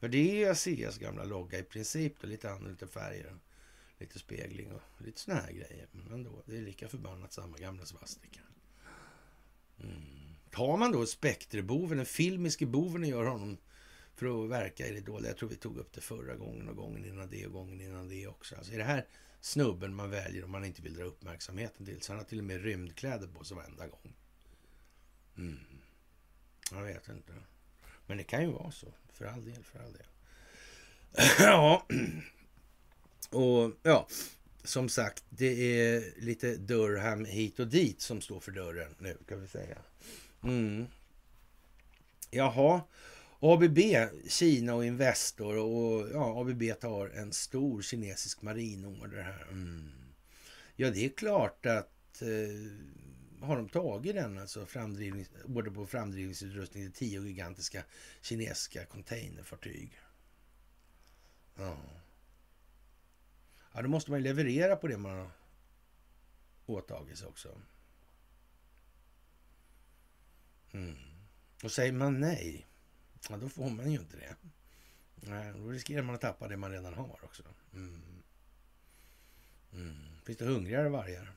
För 0.00 0.08
det 0.08 0.44
är 0.44 0.50
ASEAs 0.50 0.98
gamla 0.98 1.24
logga 1.24 1.58
i 1.58 1.62
princip. 1.62 2.20
Då, 2.20 2.26
lite 2.26 2.50
annorlunda 2.50 2.86
färger, 2.86 3.38
lite 3.98 4.18
spegling 4.18 4.72
och 4.72 4.82
lite 4.98 5.20
såna 5.20 5.40
här 5.40 5.52
grejer. 5.52 5.88
Men 5.92 6.12
ändå, 6.12 6.42
det 6.46 6.56
är 6.56 6.62
lika 6.62 6.88
förbannat 6.88 7.32
samma 7.32 7.58
gamla 7.58 7.86
svastika. 7.86 8.40
Mm. 9.80 10.34
Tar 10.50 10.76
man 10.76 10.92
då 10.92 11.06
spektreboven, 11.06 11.96
den 11.96 12.06
filmiske 12.06 12.66
boven 12.66 13.02
och 13.02 13.08
gör 13.08 13.24
honom 13.24 13.58
för 14.20 14.44
att 14.44 14.50
verka 14.50 14.86
i 14.86 14.92
det 14.92 15.00
dåliga. 15.00 15.30
Jag 15.30 15.38
tror 15.38 15.48
vi 15.48 15.56
tog 15.56 15.78
upp 15.78 15.92
det 15.92 16.00
förra 16.00 16.36
gången 16.36 16.68
och 16.68 16.76
gången 16.76 17.04
innan 17.04 17.30
det 17.30 17.46
och 17.46 17.52
gången 17.52 17.80
innan 17.80 18.08
det 18.08 18.26
också. 18.26 18.56
Alltså 18.56 18.72
är 18.72 18.78
det 18.78 18.84
här 18.84 19.06
snubben 19.40 19.94
man 19.94 20.10
väljer 20.10 20.44
om 20.44 20.50
man 20.50 20.64
inte 20.64 20.82
vill 20.82 20.94
dra 20.94 21.04
uppmärksamheten 21.04 21.86
till? 21.86 22.00
Så 22.00 22.12
han 22.12 22.18
har 22.18 22.24
till 22.24 22.38
och 22.38 22.44
med 22.44 22.62
rymdkläder 22.62 23.26
på 23.26 23.44
sig 23.44 23.56
varenda 23.56 23.86
gång. 23.86 24.14
Mm. 25.36 25.58
Jag 26.72 26.82
vet 26.82 27.08
inte. 27.08 27.32
Men 28.06 28.16
det 28.16 28.24
kan 28.24 28.42
ju 28.42 28.50
vara 28.50 28.70
så. 28.70 28.94
För 29.12 29.24
all 29.24 29.44
del, 29.44 29.64
för 29.64 29.78
all 29.78 29.92
del. 29.92 30.06
ja. 31.38 31.86
Och 33.30 33.72
ja, 33.82 34.08
som 34.64 34.88
sagt, 34.88 35.24
det 35.28 35.82
är 35.82 36.20
lite 36.20 36.56
Durham 36.56 37.24
hit 37.24 37.60
och 37.60 37.66
dit 37.66 38.00
som 38.00 38.20
står 38.20 38.40
för 38.40 38.52
dörren 38.52 38.94
nu 38.98 39.16
kan 39.28 39.40
vi 39.40 39.48
säga. 39.48 39.78
Mm. 40.42 40.86
Jaha, 42.30 42.80
ABB, 43.40 43.78
Kina 44.28 44.74
och 44.74 44.84
Investor 44.84 45.56
och 45.56 46.08
ja, 46.12 46.40
ABB 46.40 46.62
tar 46.80 47.08
en 47.08 47.32
stor 47.32 47.82
kinesisk 47.82 48.42
marinorder 48.42 49.22
här. 49.22 49.46
Mm. 49.50 49.90
Ja, 50.76 50.90
det 50.90 51.04
är 51.04 51.08
klart 51.08 51.66
att 51.66 52.22
eh, 52.22 53.46
har 53.46 53.56
de 53.56 53.68
tagit 53.68 54.14
den, 54.14 54.38
alltså 54.38 54.66
framdrivnings, 54.66 55.30
order 55.44 55.70
på 55.70 55.86
framdrivningsutrustning 55.86 56.82
till 56.84 56.92
tio 56.92 57.22
gigantiska 57.22 57.84
kinesiska 58.22 58.84
containerfartyg. 58.84 59.98
Ja. 61.56 61.76
ja, 63.74 63.82
då 63.82 63.88
måste 63.88 64.10
man 64.10 64.20
ju 64.20 64.24
leverera 64.24 64.76
på 64.76 64.88
det 64.88 64.98
man 64.98 65.18
har 65.18 65.30
åtagit 66.66 67.18
sig 67.18 67.28
också. 67.28 67.60
Mm. 70.72 70.96
Och 71.64 71.72
säger 71.72 71.92
man 71.92 72.20
nej, 72.20 72.66
Ja, 73.28 73.36
då 73.36 73.48
får 73.48 73.70
man 73.70 73.92
ju 73.92 73.98
inte 73.98 74.16
det. 74.16 74.36
Nej, 75.14 75.52
då 75.52 75.68
riskerar 75.70 76.02
man 76.02 76.14
att 76.14 76.20
tappa 76.20 76.48
det 76.48 76.56
man 76.56 76.70
redan 76.70 76.94
har 76.94 77.18
också. 77.24 77.42
Mm. 77.72 78.02
Mm. 79.72 80.20
Finns 80.24 80.38
det 80.38 80.44
hungrigare 80.44 80.88
vargar 80.88 81.32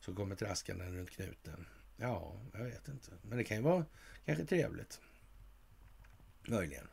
som 0.00 0.14
kommer 0.14 0.36
traskande 0.36 0.84
runt 0.84 1.10
knuten? 1.10 1.66
Ja, 1.96 2.40
jag 2.52 2.64
vet 2.64 2.88
inte. 2.88 3.10
Men 3.22 3.38
det 3.38 3.44
kan 3.44 3.56
ju 3.56 3.62
vara 3.62 3.84
kanske 4.24 4.44
trevligt. 4.44 5.00
Möjligen. 6.42 6.88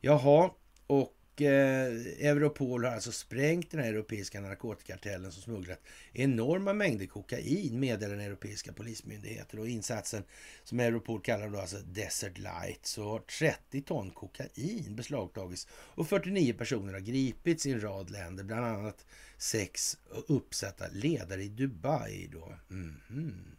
Jaha, 0.00 0.50
och 0.86 1.17
eh, 1.40 2.28
Europol 2.28 2.84
har 2.84 2.92
alltså 2.92 3.12
sprängt 3.12 3.70
den 3.70 3.80
här 3.80 3.88
europeiska 3.88 4.40
narkotikakartellen 4.40 5.32
som 5.32 5.42
smugglat 5.42 5.80
enorma 6.12 6.72
mängder 6.72 7.06
kokain, 7.06 7.80
meddelar 7.80 8.16
den 8.16 8.26
europeiska 8.26 8.72
polismyndigheten. 8.72 9.60
Och 9.60 9.68
insatsen 9.68 10.24
som 10.64 10.80
Europol 10.80 11.20
kallar 11.20 11.48
då 11.48 11.58
alltså 11.58 11.76
Desert 11.76 12.38
Light, 12.38 12.86
så 12.86 13.02
har 13.02 13.18
30 13.18 13.82
ton 13.82 14.10
kokain 14.10 14.96
beslagtagits 14.96 15.66
och 15.70 16.08
49 16.08 16.54
personer 16.54 16.92
har 16.92 17.00
gripits 17.00 17.66
i 17.66 17.72
en 17.72 17.80
rad 17.80 18.10
länder, 18.10 18.44
bland 18.44 18.66
annat 18.66 19.06
sex 19.38 19.96
uppsatta 20.26 20.84
ledare 20.92 21.42
i 21.42 21.48
Dubai. 21.48 22.28
Då. 22.32 22.54
Mm 22.70 22.94
-hmm. 23.08 23.57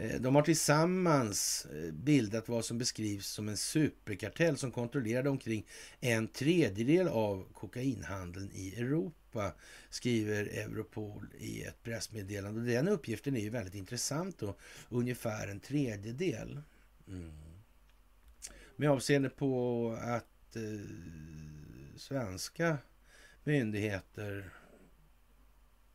Eh, 0.00 0.20
de 0.20 0.34
har 0.34 0.42
tillsammans 0.42 1.66
eh, 1.66 1.92
bildat 1.92 2.48
vad 2.48 2.64
som 2.64 2.78
beskrivs 2.78 3.26
som 3.26 3.48
en 3.48 3.56
superkartell 3.56 4.56
som 4.56 4.70
kontrollerade 4.70 5.30
omkring 5.30 5.66
en 6.00 6.28
tredjedel 6.28 7.08
av 7.08 7.52
kokainhandeln 7.52 8.50
i 8.52 8.74
Europa, 8.80 9.54
skriver 9.90 10.44
Europol 10.44 11.26
i 11.38 11.62
ett 11.62 11.82
pressmeddelande. 11.82 12.72
Den 12.72 12.88
uppgiften 12.88 13.36
är 13.36 13.40
ju 13.40 13.50
väldigt 13.50 13.74
intressant 13.74 14.38
då, 14.38 14.56
ungefär 14.88 15.48
en 15.48 15.60
tredjedel. 15.60 16.60
Mm. 17.08 17.32
Med 18.76 18.90
avseende 18.90 19.30
på 19.30 19.92
att 20.00 20.56
eh, 20.56 20.62
svenska 21.96 22.78
myndigheter 23.44 24.50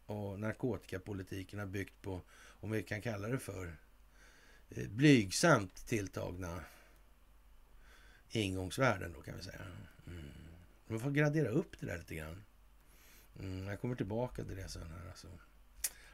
och 0.06 0.40
narkotikapolitiken 0.40 1.60
har 1.60 1.66
byggt 1.66 2.02
på, 2.02 2.22
om 2.60 2.72
vi 2.72 2.84
kan 2.84 3.02
kalla 3.02 3.28
det 3.28 3.40
för, 3.40 3.78
Eh, 4.76 4.88
blygsamt 4.88 5.88
tilltagna 5.88 6.62
ingångsvärden 8.30 9.14
då 9.14 9.22
kan 9.22 9.38
vi 9.38 9.44
säga. 9.44 9.62
Mm. 10.08 10.26
Man 10.88 11.00
får 11.00 11.12
gradera 11.12 11.50
upp 11.50 11.80
det 11.80 11.86
där 11.86 11.98
lite 11.98 12.16
grann. 12.16 12.44
Mm, 13.40 13.68
jag 13.68 13.82
kommer 13.82 13.96
tillbaka 13.96 14.44
till 14.44 14.56
det 14.56 14.70
sen 14.70 14.92
här 14.92 15.10
alltså. 15.10 15.28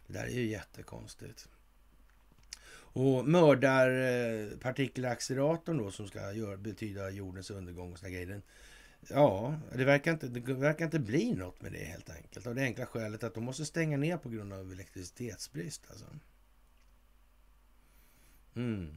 Det 0.07 0.13
där 0.13 0.23
är 0.23 0.29
ju 0.29 0.47
jättekonstigt. 0.47 1.49
Och 2.93 3.27
mördarpartikelacceleratorn 3.27 5.77
då 5.77 5.91
som 5.91 6.07
ska 6.07 6.33
göra, 6.33 6.57
betyda 6.57 7.09
jordens 7.09 7.51
undergång 7.51 7.91
och 7.91 7.99
sådana 7.99 8.15
grejer. 8.15 8.41
ja, 9.09 9.59
det 9.75 9.85
verkar, 9.85 10.11
inte, 10.11 10.27
det 10.27 10.53
verkar 10.53 10.85
inte 10.85 10.99
bli 10.99 11.33
något 11.33 11.61
med 11.61 11.71
det 11.71 11.85
helt 11.85 12.09
enkelt. 12.09 12.47
Av 12.47 12.55
det 12.55 12.61
enkla 12.61 12.85
skälet 12.85 13.23
att 13.23 13.33
de 13.33 13.43
måste 13.43 13.65
stänga 13.65 13.97
ner 13.97 14.17
på 14.17 14.29
grund 14.29 14.53
av 14.53 14.71
elektricitetsbrist. 14.71 15.85
Alltså. 15.89 16.05
Mm. 18.55 18.95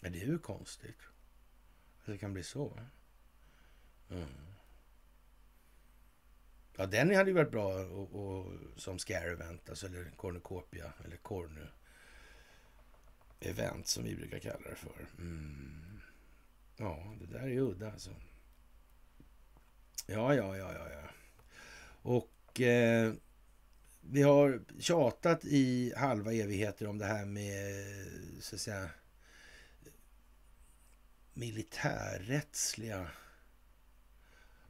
Ja, 0.00 0.10
det 0.10 0.22
är 0.22 0.26
ju 0.26 0.38
konstigt. 0.38 0.98
Att 2.00 2.06
det 2.06 2.18
kan 2.18 2.32
bli 2.32 2.42
så. 2.42 2.80
Mm. 4.10 4.28
Ja, 6.76 6.86
den 6.86 7.14
hade 7.14 7.30
ju 7.30 7.36
varit 7.36 7.50
bra 7.50 7.74
och, 7.74 8.14
och 8.14 8.52
som 8.76 8.98
scare 8.98 9.30
event, 9.30 9.70
alltså, 9.70 9.86
eller 9.86 10.10
cornucopia, 10.16 10.92
eller 11.04 11.16
cornu 11.16 11.66
event 13.40 13.86
som 13.86 14.04
vi 14.04 14.16
brukar 14.16 14.38
kalla 14.38 14.70
det 14.70 14.76
för. 14.76 15.06
Mm. 15.18 16.00
Ja, 16.76 17.14
det 17.20 17.26
där 17.26 17.40
är 17.40 17.48
ju 17.48 17.60
udda 17.60 17.92
alltså. 17.92 18.10
Ja, 20.06 20.34
ja, 20.34 20.56
ja, 20.56 20.72
ja, 20.72 20.90
ja. 20.90 21.08
Och 22.02 22.60
eh, 22.60 23.14
vi 24.00 24.22
har 24.22 24.62
tjatat 24.78 25.44
i 25.44 25.92
halva 25.96 26.32
evigheter 26.32 26.86
om 26.86 26.98
det 26.98 27.06
här 27.06 27.24
med, 27.24 27.84
så 28.40 28.54
att 28.54 28.60
säga, 28.60 28.90
militärrättsliga 31.34 33.10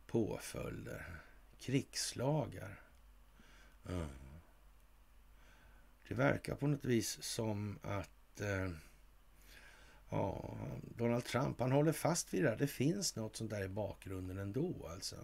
påföljder. 0.07 1.21
Krigslagar. 1.59 2.81
Mm. 3.89 4.09
Det 6.09 6.15
verkar 6.15 6.55
på 6.55 6.67
något 6.67 6.85
vis 6.85 7.23
som 7.23 7.79
att 7.83 8.41
eh, 8.41 8.71
ja, 10.11 10.57
Donald 10.83 11.25
Trump 11.25 11.61
han 11.61 11.73
håller 11.73 11.93
fast 11.93 12.35
vid 12.35 12.43
det 12.43 12.51
här. 12.51 12.57
Det 12.57 12.67
finns 12.67 13.17
något 13.17 13.37
sånt 13.37 13.51
där 13.51 13.65
i 13.65 13.69
bakgrunden 13.69 14.39
ändå. 14.39 14.89
Alltså. 14.93 15.17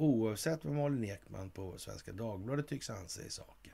Oavsett 0.00 0.64
vad 0.64 0.74
Malin 0.74 1.04
Ekman 1.04 1.50
på 1.50 1.78
Svenska 1.78 2.12
Dagbladet 2.12 2.68
tycks 2.68 2.90
anse 2.90 3.22
i 3.22 3.30
saken. 3.30 3.72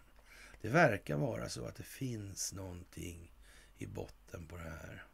Det 0.60 0.68
verkar 0.68 1.16
vara 1.16 1.48
så 1.48 1.66
att 1.66 1.76
det 1.76 1.82
finns 1.82 2.52
någonting 2.52 3.32
i 3.76 3.86
botten 3.86 4.46
på 4.46 4.56
det 4.56 4.62
här. 4.62 5.06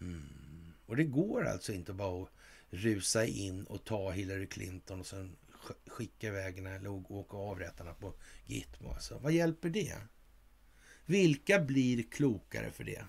Mm. 0.00 0.72
Och 0.86 0.96
det 0.96 1.04
går 1.04 1.44
alltså 1.46 1.72
inte 1.72 1.92
bara 1.92 2.22
att 2.22 2.30
rusa 2.70 3.26
in 3.26 3.64
och 3.64 3.84
ta 3.84 4.10
Hillary 4.10 4.46
Clinton 4.46 5.00
och 5.00 5.06
sen 5.06 5.36
skicka 5.86 6.26
iväg 6.26 6.56
henne 6.56 6.74
eller 6.74 7.12
åka 7.12 7.36
avrättarna 7.36 7.94
på 7.94 8.14
Gitmo. 8.46 8.92
Alltså. 8.92 9.18
Vad 9.18 9.32
hjälper 9.32 9.70
det? 9.70 9.96
Vilka 11.06 11.60
blir 11.60 12.02
klokare 12.02 12.70
för 12.70 12.84
det? 12.84 13.04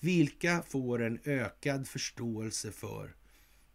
Vilka 0.00 0.62
får 0.62 1.02
en 1.02 1.20
ökad 1.24 1.88
förståelse 1.88 2.72
för 2.72 3.14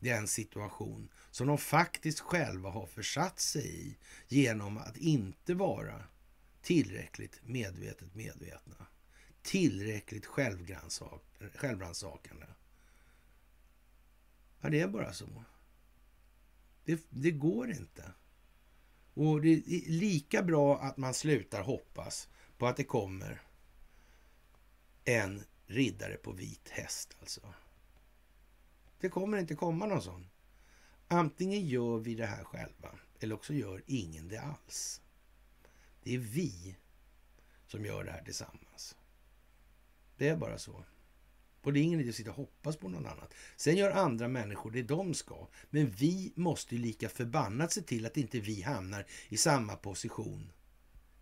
den 0.04 0.28
situation 0.28 1.10
som 1.32 1.47
de 1.47 1.58
faktiskt 1.58 2.20
själva 2.20 2.70
har 2.70 2.86
försatt 2.86 3.39
sig 3.39 3.88
i 3.88 3.97
genom 4.28 4.78
att 4.78 4.97
inte 4.97 5.54
vara 5.54 6.04
tillräckligt 6.62 7.39
medvetet 7.43 8.16
medvetna. 8.16 8.88
Tillräckligt 9.41 10.26
självrannsakande. 11.56 12.45
Ja, 14.62 14.70
det 14.70 14.80
är 14.80 14.88
bara 14.88 15.14
så. 15.14 15.43
Det, 16.86 17.06
det 17.10 17.32
går 17.32 17.72
inte. 17.72 18.12
Och 19.14 19.41
det 19.41 19.49
är 19.49 19.89
lika 19.89 20.43
bra 20.43 20.80
att 20.80 20.97
man 20.97 21.14
slutar 21.14 21.62
hoppas 21.62 22.30
på 22.58 22.68
att 22.68 22.78
det 22.78 22.84
kommer 22.84 23.41
en 25.06 25.43
riddare 25.66 26.18
på 26.18 26.32
vit 26.32 26.70
häst 26.70 27.18
alltså. 27.20 27.54
Det 29.04 29.10
kommer 29.10 29.38
inte 29.38 29.56
komma 29.56 29.86
någon 29.86 30.01
sån. 30.01 30.30
Antingen 31.08 31.68
gör 31.68 31.97
vi 31.97 32.16
det 32.16 32.26
här 32.26 32.43
själva 32.43 32.89
eller 33.20 33.36
också 33.36 33.54
gör 33.54 33.84
ingen 33.86 34.28
det 34.28 34.38
alls. 34.38 35.01
Det 36.04 36.16
är 36.16 36.18
vi 36.18 36.78
som 37.68 37.86
gör 37.86 38.04
det 38.04 38.12
här 38.12 38.24
tillsammans. 38.24 38.95
Det 40.18 40.28
är 40.28 40.38
bara 40.38 40.58
så. 40.58 40.86
Och 41.62 41.74
det 41.74 41.80
är 41.80 41.82
ingen 41.82 41.99
idé 41.99 42.10
att 42.10 42.16
sitta 42.16 42.30
och 42.30 42.36
hoppas 42.36 42.78
på 42.78 42.89
någon 42.89 43.06
annan. 43.06 43.28
Sen 43.56 43.76
gör 43.76 43.91
andra 43.91 44.28
människor 44.28 44.72
det 44.72 44.84
de 44.84 45.14
ska. 45.14 45.47
Men 45.70 45.89
vi 45.89 46.34
måste 46.36 46.76
ju 46.76 46.82
lika 46.82 47.10
förbannat 47.10 47.72
se 47.72 47.82
till 47.82 48.06
att 48.06 48.18
inte 48.18 48.39
vi 48.39 48.62
hamnar 48.62 49.06
i 49.30 49.38
samma 49.38 49.76
position 49.76 50.51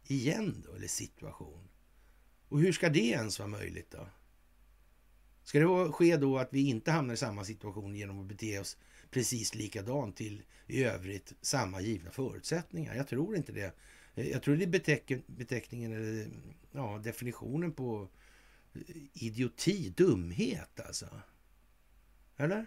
igen 0.04 0.64
då, 0.68 0.76
eller 0.76 0.88
situation. 0.88 1.70
Och 2.50 2.60
hur 2.60 2.74
ska 2.74 2.90
det 2.90 3.00
ens 3.00 3.40
vara 3.40 3.50
möjligt 3.50 3.92
då? 3.92 4.08
Ska 5.44 5.60
det 5.60 5.92
ske 5.92 6.18
då 6.18 6.38
att 6.38 6.54
vi 6.54 6.68
inte 6.68 6.92
hamnar 6.92 7.14
i 7.14 7.18
samma 7.18 7.44
situation 7.44 7.96
genom 7.96 8.20
att 8.20 8.26
bete 8.26 8.60
oss 8.60 8.78
precis 9.12 9.56
likadant 9.56 10.18
till 10.18 10.44
i 10.68 10.84
övrigt 10.84 11.34
samma 11.42 11.82
givna 11.82 12.12
förutsättningar? 12.12 12.96
Jag 12.96 13.08
tror 13.08 13.36
inte 13.36 13.52
det. 13.52 13.76
Jag 14.16 14.44
tror 14.44 14.56
det 14.56 14.64
är 14.64 15.18
beteckningen, 15.28 15.94
eller 15.94 16.28
ja, 16.72 17.02
definitionen 17.04 17.72
på 17.72 18.10
eh, 18.74 18.82
idioti, 19.14 19.94
dumhet 19.98 20.80
alltså. 20.80 21.08
Eller? 22.38 22.66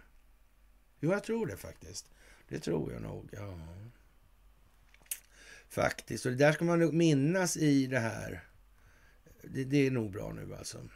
Jo, 1.01 1.12
jag 1.12 1.25
tror 1.25 1.47
det 1.47 1.57
faktiskt. 1.57 2.11
Det 2.49 2.59
tror 2.59 2.93
jag 2.93 3.03
nog, 3.03 3.29
ja. 3.33 3.59
Faktiskt. 5.68 6.27
Och 6.27 6.33
det 6.33 6.39
där 6.39 6.53
ska 6.53 6.64
man 6.64 6.79
nog 6.79 6.95
minnas 6.95 7.57
i 7.57 7.87
det 7.87 7.99
här. 7.99 8.45
Det, 9.43 9.64
det 9.64 9.87
är 9.87 9.91
nog 9.91 10.12
bra 10.12 10.33
nu 10.33 10.55
alltså. 10.55 10.89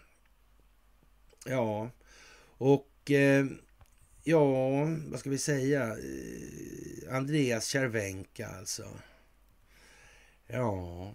Ja, 1.51 1.90
och 2.59 3.11
eh, 3.11 3.46
ja, 4.24 4.84
vad 5.07 5.20
ska 5.20 5.30
vi 5.30 5.38
säga? 5.38 5.82
Eh, 5.82 7.14
Andreas 7.16 7.66
Cervenka 7.66 8.49
alltså. 8.49 8.88
Ja, 10.46 11.12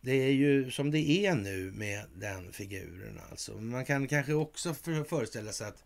det 0.00 0.12
är 0.12 0.32
ju 0.32 0.70
som 0.70 0.90
det 0.90 1.26
är 1.26 1.34
nu 1.34 1.72
med 1.72 2.04
den 2.14 2.52
figuren 2.52 3.20
alltså. 3.30 3.60
Man 3.60 3.84
kan 3.84 4.08
kanske 4.08 4.34
också 4.34 4.74
föreställa 5.08 5.52
sig 5.52 5.68
att 5.68 5.84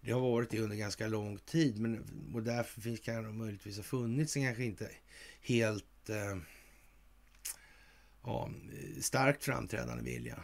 det 0.00 0.12
har 0.12 0.20
varit 0.20 0.50
det 0.50 0.60
under 0.60 0.76
ganska 0.76 1.06
lång 1.06 1.38
tid. 1.38 1.80
Men, 1.80 2.04
och 2.34 2.42
därför 2.42 2.80
finns, 2.80 3.00
kan 3.00 3.22
det 3.22 3.32
möjligtvis 3.32 3.76
ha 3.76 3.84
funnits 3.84 4.36
en 4.36 4.44
kanske 4.44 4.64
inte 4.64 4.90
helt 5.40 6.10
eh, 6.10 6.38
ja, 8.22 8.50
starkt 9.00 9.44
framträdande 9.44 10.04
vilja 10.04 10.38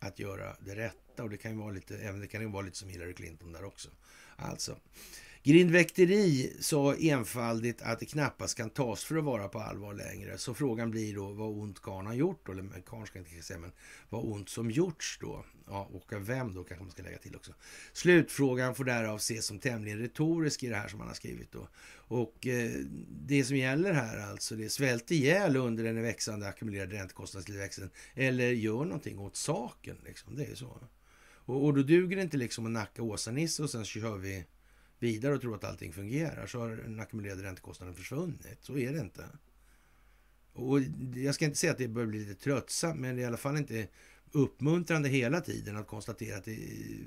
att 0.00 0.18
göra 0.18 0.56
det 0.60 0.74
detta 1.12 1.22
Och 1.22 1.30
det 1.30 1.36
kan 1.36 1.50
ju 1.50 1.58
vara 1.58 1.70
lite, 1.70 1.98
även 1.98 2.20
det 2.20 2.26
kan 2.26 2.40
ju 2.40 2.48
vara 2.48 2.62
lite 2.62 2.78
som 2.78 2.88
Hillary 2.88 3.14
Clinton 3.14 3.52
där 3.52 3.64
också. 3.64 3.88
Alltså, 4.36 4.76
Grindväkteri 5.44 6.56
sa 6.60 6.94
enfaldigt 6.94 7.82
att 7.82 8.00
det 8.00 8.06
knappast 8.06 8.56
kan 8.56 8.70
tas 8.70 9.04
för 9.04 9.16
att 9.16 9.24
vara 9.24 9.48
på 9.48 9.60
allvar 9.60 9.94
längre. 9.94 10.38
Så 10.38 10.54
frågan 10.54 10.90
blir 10.90 11.14
då 11.14 11.32
vad 11.32 11.50
ont 11.50 11.82
karln 11.82 12.06
har 12.06 12.14
gjort, 12.14 12.46
då, 12.46 12.52
eller 12.52 12.82
karln 12.86 13.06
ska 13.06 13.18
inte 13.18 13.42
säga, 13.42 13.58
men 13.58 13.72
vad 14.08 14.24
ont 14.24 14.48
som 14.48 14.70
gjorts 14.70 15.18
då. 15.20 15.44
Ja, 15.66 15.90
och 15.92 16.12
av 16.12 16.26
vem 16.26 16.54
då 16.54 16.64
kanske 16.64 16.84
man 16.84 16.92
ska 16.92 17.02
lägga 17.02 17.18
till 17.18 17.36
också. 17.36 17.52
Slutfrågan 17.92 18.74
får 18.74 18.84
därav 18.84 19.16
ses 19.16 19.46
som 19.46 19.58
tämligen 19.58 19.98
retorisk 19.98 20.62
i 20.62 20.68
det 20.68 20.76
här 20.76 20.88
som 20.88 21.00
han 21.00 21.08
har 21.08 21.14
skrivit 21.14 21.52
då. 21.52 21.68
Och 21.94 22.46
eh, 22.46 22.70
det 23.08 23.44
som 23.44 23.56
gäller 23.56 23.92
här 23.92 24.30
alltså, 24.30 24.56
det 24.56 24.64
är 24.64 24.68
svält 24.68 25.10
ihjäl 25.10 25.56
under 25.56 25.84
den 25.84 26.02
växande 26.02 26.48
ackumulerade 26.48 26.96
räntekostnadstillväxten 26.96 27.90
eller 28.14 28.50
gör 28.50 28.84
någonting 28.84 29.18
åt 29.18 29.36
saken. 29.36 29.96
Liksom. 30.04 30.36
Det 30.36 30.44
är 30.44 30.54
så. 30.54 30.80
Och, 31.44 31.64
och 31.64 31.74
då 31.74 31.82
duger 31.82 32.16
det 32.16 32.22
inte 32.22 32.36
liksom 32.36 32.66
att 32.66 32.72
nacka 32.72 33.02
Åsa-Nisse 33.02 33.62
och 33.62 33.70
sen 33.70 33.84
kör 33.84 34.18
vi 34.18 34.44
vidare 34.98 35.34
och 35.34 35.40
tror 35.40 35.54
att 35.54 35.64
allting 35.64 35.92
fungerar 35.92 36.46
så 36.46 36.60
har 36.60 36.70
den 36.70 37.00
ackumulerade 37.00 37.42
räntekostnaden 37.42 37.94
försvunnit. 37.94 38.58
Så 38.60 38.78
är 38.78 38.92
det 38.92 39.00
inte. 39.00 39.24
Och 40.52 40.80
jag 41.14 41.34
ska 41.34 41.44
inte 41.44 41.58
säga 41.58 41.72
att 41.72 41.78
det 41.78 41.88
börjar 41.88 42.08
bli 42.08 42.18
lite 42.18 42.42
tröttsamt, 42.42 43.00
men 43.00 43.16
det 43.16 43.22
är 43.22 43.24
i 43.24 43.26
alla 43.26 43.36
fall 43.36 43.56
inte 43.56 43.88
uppmuntrande 44.32 45.08
hela 45.08 45.40
tiden 45.40 45.76
att 45.76 45.86
konstatera 45.86 46.36
att 46.36 46.44
det 46.44 46.58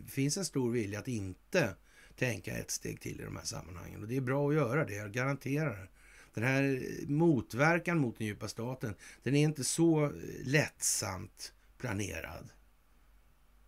finns 0.08 0.38
en 0.38 0.46
stor 0.46 0.72
vilja 0.72 1.00
att 1.00 1.08
inte 1.08 1.76
tänka 2.16 2.58
ett 2.58 2.72
steg 2.72 3.02
till 3.02 3.22
i 3.22 3.24
de 3.24 3.36
här 3.36 3.44
sammanhangen. 3.44 4.02
Och 4.02 4.08
det 4.08 4.18
är 4.18 4.22
bra 4.22 4.50
att 4.50 4.56
göra 4.56 4.86
det, 4.86 4.94
jag 4.96 5.12
garanterar. 5.12 5.90
Den 6.34 6.44
här 6.44 6.84
motverkan 7.08 7.98
mot 7.98 8.18
den 8.18 8.28
djupa 8.28 8.48
staten, 8.48 8.96
den 9.24 9.36
är 9.36 9.44
inte 9.44 9.64
så 9.64 10.12
lättsamt 10.44 11.54
planerad 11.78 12.50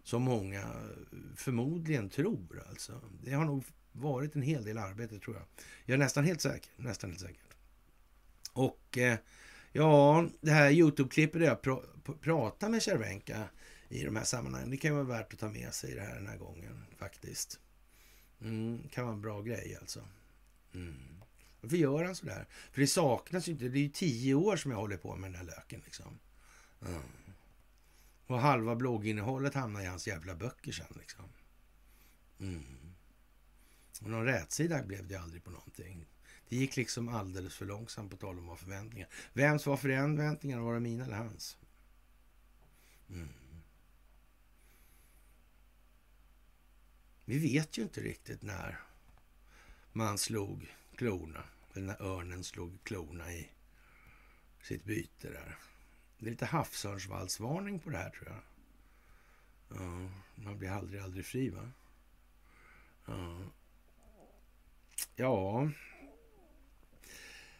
som 0.07 0.21
många 0.21 0.63
förmodligen 1.35 2.09
tror. 2.09 2.63
Alltså. 2.69 3.01
Det 3.23 3.33
har 3.33 3.45
nog 3.45 3.63
varit 3.91 4.35
en 4.35 4.41
hel 4.41 4.63
del 4.63 4.77
arbete 4.77 5.19
tror 5.19 5.35
jag. 5.35 5.45
Jag 5.85 5.93
är 5.93 5.97
nästan 5.97 6.25
helt 6.25 6.41
säker. 6.41 6.71
Nästan 6.75 7.09
helt 7.09 7.21
säker. 7.21 7.41
Och 8.53 8.97
eh, 8.97 9.17
ja, 9.71 10.27
det 10.41 10.51
här 10.51 10.71
Youtube-klippet 10.71 11.39
där 11.39 11.45
jag 11.45 11.61
pr 11.61 11.71
pratar 12.21 12.69
med 12.69 12.83
Cervenka 12.83 13.49
i 13.89 14.03
de 14.03 14.15
här 14.15 14.23
sammanhangen. 14.23 14.69
Det 14.69 14.77
kan 14.77 14.93
vara 14.93 15.03
värt 15.03 15.33
att 15.33 15.39
ta 15.39 15.49
med 15.49 15.73
sig 15.73 15.95
det 15.95 16.01
här 16.01 16.15
den 16.15 16.27
här 16.27 16.37
gången 16.37 16.85
faktiskt. 16.97 17.59
Mm, 18.41 18.89
kan 18.91 19.05
vara 19.05 19.15
en 19.15 19.21
bra 19.21 19.41
grej 19.41 19.77
alltså. 19.81 19.99
Mm. 20.73 21.21
Varför 21.61 21.77
gör 21.77 22.03
han 22.03 22.15
sådär? 22.15 22.47
För 22.71 22.81
det 22.81 22.87
saknas 22.87 23.47
ju 23.47 23.51
inte. 23.51 23.69
Det 23.69 23.79
är 23.79 23.83
ju 23.83 23.89
tio 23.89 24.33
år 24.33 24.55
som 24.55 24.71
jag 24.71 24.77
håller 24.77 24.97
på 24.97 25.15
med 25.15 25.31
den 25.31 25.35
här 25.35 25.45
löken 25.45 25.81
liksom. 25.85 26.19
Mm. 26.81 27.01
Och 28.27 28.39
halva 28.39 28.75
blogginnehållet 28.75 29.53
hamnar 29.53 29.81
i 29.81 29.85
hans 29.85 30.07
jävla 30.07 30.35
böcker 30.35 30.71
sen 30.71 30.93
liksom. 30.95 31.25
Mm. 32.39 32.93
Och 34.01 34.09
någon 34.09 34.25
rätsida 34.25 34.83
blev 34.83 35.07
det 35.07 35.15
aldrig 35.15 35.43
på 35.43 35.51
någonting. 35.51 36.05
Det 36.49 36.55
gick 36.55 36.75
liksom 36.75 37.09
alldeles 37.09 37.55
för 37.55 37.65
långsamt 37.65 38.11
på 38.11 38.17
tal 38.17 38.39
om 38.39 38.47
vad 38.47 38.59
förväntningar. 38.59 39.09
Vems 39.33 39.65
var 39.65 39.77
förväntningarna? 39.77 40.63
Var 40.63 40.73
det 40.73 40.79
mina 40.79 41.05
eller 41.05 41.17
hans? 41.17 41.57
Mm. 43.09 43.29
Vi 47.25 47.39
vet 47.39 47.77
ju 47.77 47.81
inte 47.81 48.01
riktigt 48.01 48.41
när 48.41 48.79
man 49.93 50.17
slog 50.17 50.75
klorna, 50.95 51.43
eller 51.73 51.85
när 51.85 52.01
örnen 52.01 52.43
slog 52.43 52.83
klorna 52.83 53.33
i 53.33 53.49
sitt 54.61 54.83
byte 54.83 55.29
där. 55.29 55.57
Det 56.19 56.25
är 56.25 56.29
lite 56.29 56.45
havsörnsvalsvarning 56.45 57.79
på 57.79 57.89
det 57.89 57.97
här 57.97 58.09
tror 58.09 58.27
jag. 58.27 58.41
Ja, 59.79 60.09
man 60.35 60.59
blir 60.59 60.69
aldrig, 60.69 61.01
aldrig 61.01 61.25
fri 61.25 61.49
va? 61.49 61.71
Ja. 63.05 63.37
ja. 65.15 65.69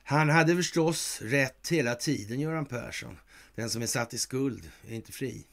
Han 0.04 0.30
hade 0.30 0.56
förstås 0.56 1.22
rätt 1.22 1.68
hela 1.72 1.96
tiden, 1.96 2.40
Göran 2.40 2.66
Persson. 2.66 3.18
Den 3.56 3.70
som 3.70 3.82
är 3.82 3.86
satt 3.86 4.14
i 4.14 4.18
skuld 4.18 4.72
är 4.88 4.94
inte 4.94 5.12
fri. 5.12 5.46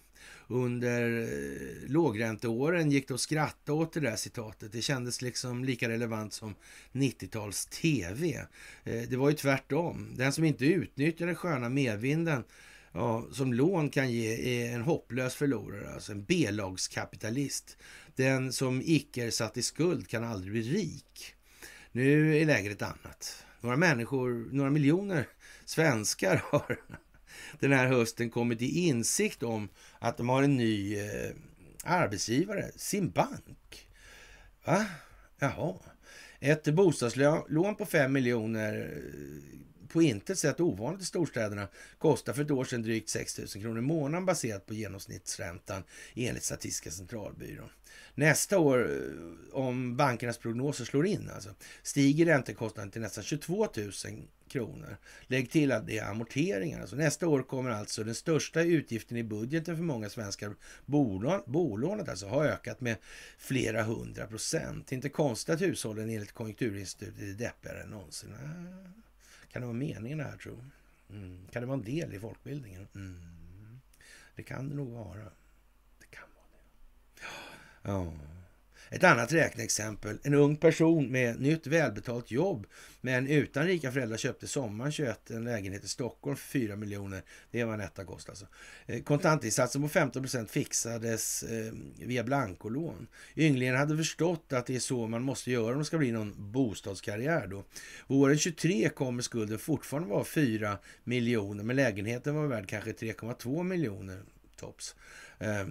Under 0.47 1.23
eh, 1.23 1.91
lågränteåren 1.91 2.91
gick 2.91 3.09
det 3.09 3.15
att 3.15 3.21
skratta 3.21 3.73
åt 3.73 3.93
det 3.93 4.01
där 4.01 4.17
citatet. 4.17 4.73
Det 4.73 4.83
kändes 4.83 5.23
liksom 5.23 5.65
lika 5.65 5.89
relevant 5.89 6.33
som 6.33 6.55
90-tals 6.93 7.67
tv. 7.67 8.47
Eh, 8.85 9.03
det 9.03 9.17
var 9.17 9.31
ju 9.31 9.37
tvärtom. 9.37 10.15
Den 10.17 10.33
som 10.33 10.45
inte 10.45 10.67
utnyttjade 10.67 11.31
den 11.31 11.37
sköna 11.37 11.69
medvinden 11.69 12.45
ja, 12.95 13.27
som 13.33 13.53
lån 13.53 13.91
kan 13.91 14.11
ge 14.13 14.65
är 14.65 14.75
en 14.75 14.83
hopplös 14.83 15.35
förlorare, 15.35 15.95
alltså 15.95 16.13
en 16.13 16.25
B-lagskapitalist. 16.25 17.77
Den 18.17 18.53
som 18.53 18.83
icke 18.85 19.25
är 19.27 19.31
satt 19.31 19.57
i 19.57 19.63
skuld 19.63 20.09
kan 20.09 20.25
aldrig 20.25 20.53
bli 20.53 20.63
rik. 20.63 21.35
Nu 21.93 22.37
är 22.37 22.47
läget 22.47 22.73
ett 22.73 22.83
annat. 22.83 23.45
Några 23.61 23.77
människor, 23.77 24.49
några 24.53 24.71
miljoner 24.71 25.29
svenskar 25.65 26.43
har 26.51 26.81
den 27.61 27.73
här 27.73 27.87
hösten 27.87 28.31
kommit 28.31 28.63
i 28.63 28.87
insikt 28.87 29.43
om 29.43 29.69
att 29.99 30.17
de 30.17 30.29
har 30.29 30.43
en 30.43 30.57
ny 30.57 30.99
eh, 30.99 31.31
arbetsgivare, 31.85 32.71
sin 32.77 33.11
bank. 33.11 33.89
Va? 34.65 34.87
Jaha. 35.39 35.75
Ett 36.41 36.65
bostadslån 36.65 37.77
på 37.77 37.87
5 37.87 38.13
miljoner 38.13 38.93
eh, 38.97 39.59
på 39.95 40.03
intet 40.03 40.39
sätt 40.39 40.61
ovanligt 40.61 41.03
i 41.03 41.05
storstäderna, 41.05 41.69
kostar 41.99 42.33
för 42.33 42.43
ett 42.43 42.51
år 42.51 42.65
sedan 42.65 42.83
drygt 42.83 43.09
6 43.09 43.39
000 43.39 43.49
kronor 43.49 43.79
i 43.79 43.83
månaden 43.83 44.27
baserat 44.27 44.67
på 44.67 44.75
genomsnittsräntan 44.75 45.83
enligt 46.15 46.45
Statistiska 46.45 46.91
centralbyrån. 46.91 47.69
Nästa 48.15 48.59
år, 48.59 48.91
eh, 48.91 49.59
om 49.59 49.97
bankernas 49.97 50.39
prognoser 50.39 50.85
slår 50.85 51.07
in, 51.07 51.31
alltså, 51.35 51.51
stiger 51.83 52.27
räntekostnaden 52.27 52.91
till 52.91 53.01
nästan 53.01 53.25
22 53.25 53.69
000 53.77 53.93
kronor. 54.49 54.97
Lägg 55.27 55.51
till 55.51 55.73
att 55.73 55.87
det 55.87 55.99
är 55.99 56.11
amorteringar. 56.11 56.81
Alltså 56.81 56.97
nästa 56.97 57.29
år 57.29 57.43
kommer 57.43 57.71
alltså 57.71 58.05
den 58.05 58.15
största 58.15 58.63
utgiften 58.63 59.17
i 59.17 59.25
budgeten 59.25 59.77
för 59.77 59.83
många 59.83 60.09
svenskar, 60.09 60.55
bolån, 60.87 61.43
bolånet 61.47 62.09
alltså, 62.09 62.27
ha 62.27 62.45
ökat 62.45 62.81
med 62.81 62.97
flera 63.39 63.83
hundra 63.83 64.27
procent. 64.27 64.93
Inte 64.93 65.09
konstigt 65.09 65.55
att 65.55 65.61
hushållen 65.61 66.11
enligt 66.11 66.33
Konjunkturinstitutet 66.33 67.23
är 67.23 67.33
deppigare 67.33 67.83
än 67.83 67.91
någonsin. 67.91 68.35
Ah. 68.35 69.04
Kan 69.55 69.61
det 69.63 69.67
vara 69.67 69.77
meningen 69.77 70.19
det 70.19 70.25
här 70.25 70.37
tro? 70.37 70.65
Mm. 71.11 71.49
Kan 71.53 71.63
det 71.63 71.67
vara 71.67 71.79
en 71.79 71.85
del 71.85 72.15
i 72.15 72.19
folkbildningen? 72.19 72.89
Mm. 72.95 73.81
Det 74.37 74.43
kan 74.43 74.69
det 74.69 74.75
nog 74.75 74.91
vara. 74.91 75.25
Det 75.99 76.07
kan 76.11 76.29
vara 76.35 76.61
det. 77.15 77.23
Ja. 77.91 78.13
Ett 78.95 79.05
annat 79.05 79.33
räkneexempel. 79.33 80.19
En 80.23 80.35
ung 80.35 80.57
person 80.57 81.13
med 81.13 81.41
nytt 81.41 81.67
välbetalt 81.67 82.31
jobb 82.31 82.67
men 83.01 83.27
utan 83.27 83.67
rika 83.67 83.93
föräldrar 83.93 84.17
köpte 84.17 84.47
sommaren 84.47 84.93
21 84.93 85.31
en 85.31 85.45
lägenhet 85.45 85.85
i 85.85 85.89
Stockholm 85.89 86.37
för 86.37 86.47
4 86.47 86.77
miljoner. 86.77 87.23
Det 87.51 87.65
var 87.65 87.71
vad 87.71 87.81
en 87.81 87.87
etta. 87.87 88.03
Alltså. 88.03 88.47
Eh, 88.87 89.03
kontantinsatsen 89.03 89.83
på 89.83 89.89
15 89.89 90.23
procent 90.23 90.51
fixades 90.51 91.43
eh, 91.43 91.73
via 91.99 92.25
blankolån. 92.25 93.07
Ynglingen 93.37 93.77
hade 93.77 93.97
förstått 93.97 94.53
att 94.53 94.67
det 94.67 94.75
är 94.77 94.81
så 94.81 95.07
man 95.07 95.23
måste 95.23 95.51
göra 95.51 95.73
om 95.73 95.79
det 95.79 95.85
ska 95.85 95.99
bli 95.99 96.13
någon 96.13 96.53
bostadskarriär. 96.53 97.47
Då. 97.47 97.65
Våren 98.07 98.39
23 98.39 98.89
kommer 98.89 99.23
skulden 99.23 99.59
fortfarande 99.59 100.09
vara 100.09 100.25
4 100.25 100.79
miljoner 101.05 101.65
men 101.65 101.77
lägenheten 101.77 102.35
var 102.35 102.47
värd 102.47 102.69
kanske 102.69 102.93
3,2 102.93 103.63
miljoner 103.63 104.23
tops. 104.57 104.95
Eh, 105.39 105.67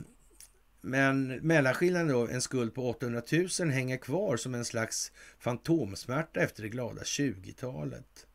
men 0.86 1.28
mellanskillnaden 1.28 2.08
då, 2.08 2.28
en 2.28 2.42
skuld 2.42 2.74
på 2.74 2.90
800 2.90 3.22
000, 3.60 3.70
hänger 3.70 3.98
kvar 3.98 4.38
som 4.38 4.56
en 4.56 4.66
slags 4.66 5.12
fantomsmärta 5.40 6.40
efter 6.40 6.64
det 6.64 6.70
glada 6.70 7.02
20-talet. 7.02 8.28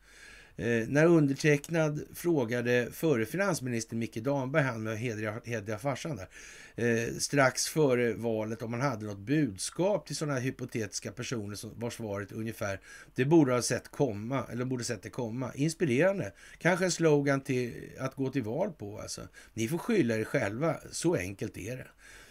Eh, 0.55 0.87
när 0.87 1.05
undertecknad 1.05 2.01
frågade 2.13 2.87
före 2.91 3.25
finansminister 3.25 3.95
Micke 3.95 4.17
Damberg, 4.17 4.63
han 4.63 4.83
med 4.83 4.97
hedriga 4.97 5.77
farsan 5.79 6.15
där, 6.15 6.27
eh, 6.75 7.13
strax 7.17 7.67
före 7.67 8.13
valet 8.13 8.61
om 8.61 8.73
han 8.73 8.81
hade 8.81 9.05
något 9.05 9.19
budskap 9.19 10.05
till 10.05 10.15
sådana 10.15 10.39
hypotetiska 10.39 11.11
personer 11.11 11.55
som 11.55 11.71
var 11.75 11.89
svaret 11.89 12.31
ungefär 12.31 12.79
det 13.15 13.25
borde 13.25 13.53
ha 13.53 13.61
sett 13.61 13.91
komma, 13.91 14.45
eller 14.51 14.65
borde 14.65 14.83
sett 14.83 15.03
det 15.03 15.09
komma. 15.09 15.51
Inspirerande. 15.55 16.33
Kanske 16.57 16.85
en 16.85 16.91
slogan 16.91 17.41
till 17.41 17.89
att 17.99 18.15
gå 18.15 18.29
till 18.29 18.43
val 18.43 18.71
på 18.71 18.99
alltså. 18.99 19.21
Ni 19.53 19.67
får 19.67 19.77
skylla 19.77 20.15
er 20.15 20.23
själva, 20.23 20.77
så 20.91 21.15
enkelt 21.15 21.57
är 21.57 21.77
det. 21.77 21.87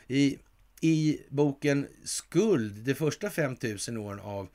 I, 0.08 0.38
i 0.80 1.20
boken 1.28 1.86
Skuld, 2.04 2.74
de 2.74 2.94
första 2.94 3.30
5000 3.30 3.96
åren 3.96 4.20
av 4.20 4.48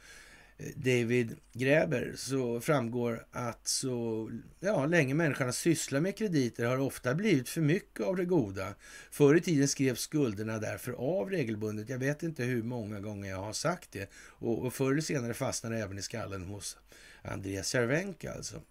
eh, 0.58 0.66
David 0.76 1.36
Gräber 1.54 2.14
så 2.16 2.62
framgår 2.62 3.26
att 3.32 3.68
så 3.68 4.30
ja, 4.60 4.86
länge 4.86 5.14
människan 5.14 5.47
har 5.47 5.51
sysslat 5.51 6.04
med 6.04 6.18
krediter 6.18 6.66
har 6.66 6.78
det 6.78 6.84
ofta 6.84 7.16
blivit 7.16 7.49
för 7.49 7.62
mycket 7.62 8.06
av 8.06 8.16
det 8.16 8.26
goda. 8.26 8.76
Förr 9.12 9.36
i 9.36 9.41
tiden 9.41 9.68
skrevs 9.68 9.99
skulderna 9.99 10.60
därför 10.60 10.91
av 10.91 11.30
regelbundet. 11.30 11.89
Jag 11.89 11.99
vet 11.99 12.24
inte 12.24 12.43
hur 12.43 12.64
många 12.64 12.99
gånger 12.99 13.30
jag 13.30 13.41
har 13.41 13.54
sagt 13.54 13.91
det. 13.91 14.10
Och, 14.16 14.66
och 14.66 14.74
förr 14.74 14.91
eller 14.91 15.01
senare 15.01 15.34
fastnar 15.34 15.72
det 15.72 15.78
även 15.78 15.97
i 15.97 16.01
skallen 16.01 16.43
hos 16.43 16.78
Andreas 17.22 17.68
Cervenka 17.68 18.34
alltså. 18.34 18.62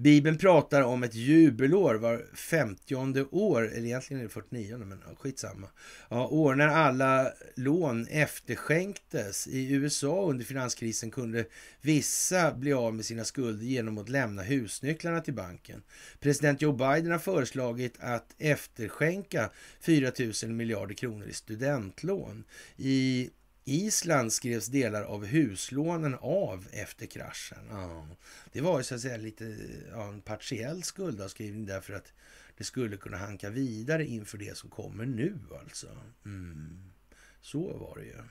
Bibeln 0.00 0.38
pratar 0.38 0.82
om 0.82 1.02
ett 1.02 1.14
jubelår 1.14 1.94
var 1.94 2.26
femtionde 2.34 3.24
år, 3.24 3.72
eller 3.72 3.86
egentligen 3.86 4.20
är 4.20 4.24
det 4.24 4.30
49, 4.30 4.78
men 4.78 5.02
skitsamma. 5.16 5.68
Ja, 6.08 6.26
år 6.26 6.54
när 6.54 6.68
alla 6.68 7.32
lån 7.56 8.06
efterskänktes. 8.06 9.46
I 9.46 9.72
USA 9.74 10.26
under 10.30 10.44
finanskrisen 10.44 11.10
kunde 11.10 11.44
vissa 11.80 12.54
bli 12.54 12.72
av 12.72 12.94
med 12.94 13.04
sina 13.04 13.24
skulder 13.24 13.64
genom 13.64 13.98
att 13.98 14.08
lämna 14.08 14.42
husnycklarna 14.42 15.20
till 15.20 15.34
banken. 15.34 15.82
President 16.20 16.62
Joe 16.62 16.72
Biden 16.72 17.12
har 17.12 17.18
föreslagit 17.18 17.94
att 18.00 18.34
efterskänka 18.38 19.50
4 19.80 20.12
000 20.44 20.52
miljarder 20.52 20.94
kronor 20.94 21.26
i 21.28 21.32
studentlån. 21.32 22.44
I 22.76 23.30
Island 23.68 24.32
skrevs 24.32 24.66
delar 24.66 25.02
av 25.02 25.26
huslånen 25.26 26.14
av 26.20 26.66
efter 26.72 27.06
kraschen. 27.06 27.66
Ja. 27.70 28.08
Det 28.52 28.60
var 28.60 28.82
så 28.82 28.94
att 28.94 29.00
säga 29.00 29.16
lite 29.16 29.56
ja, 29.90 30.08
en 30.08 30.20
partiell 30.20 30.82
skuldavskrivning 30.82 31.66
därför 31.66 31.94
att 31.94 32.12
det 32.56 32.64
skulle 32.64 32.96
kunna 32.96 33.16
hanka 33.16 33.50
vidare 33.50 34.06
inför 34.06 34.38
det 34.38 34.56
som 34.56 34.70
kommer 34.70 35.06
nu 35.06 35.38
alltså. 35.60 35.86
Mm. 36.24 36.92
Så 37.40 37.78
var 37.78 37.98
det 37.98 38.04
ju. 38.04 38.22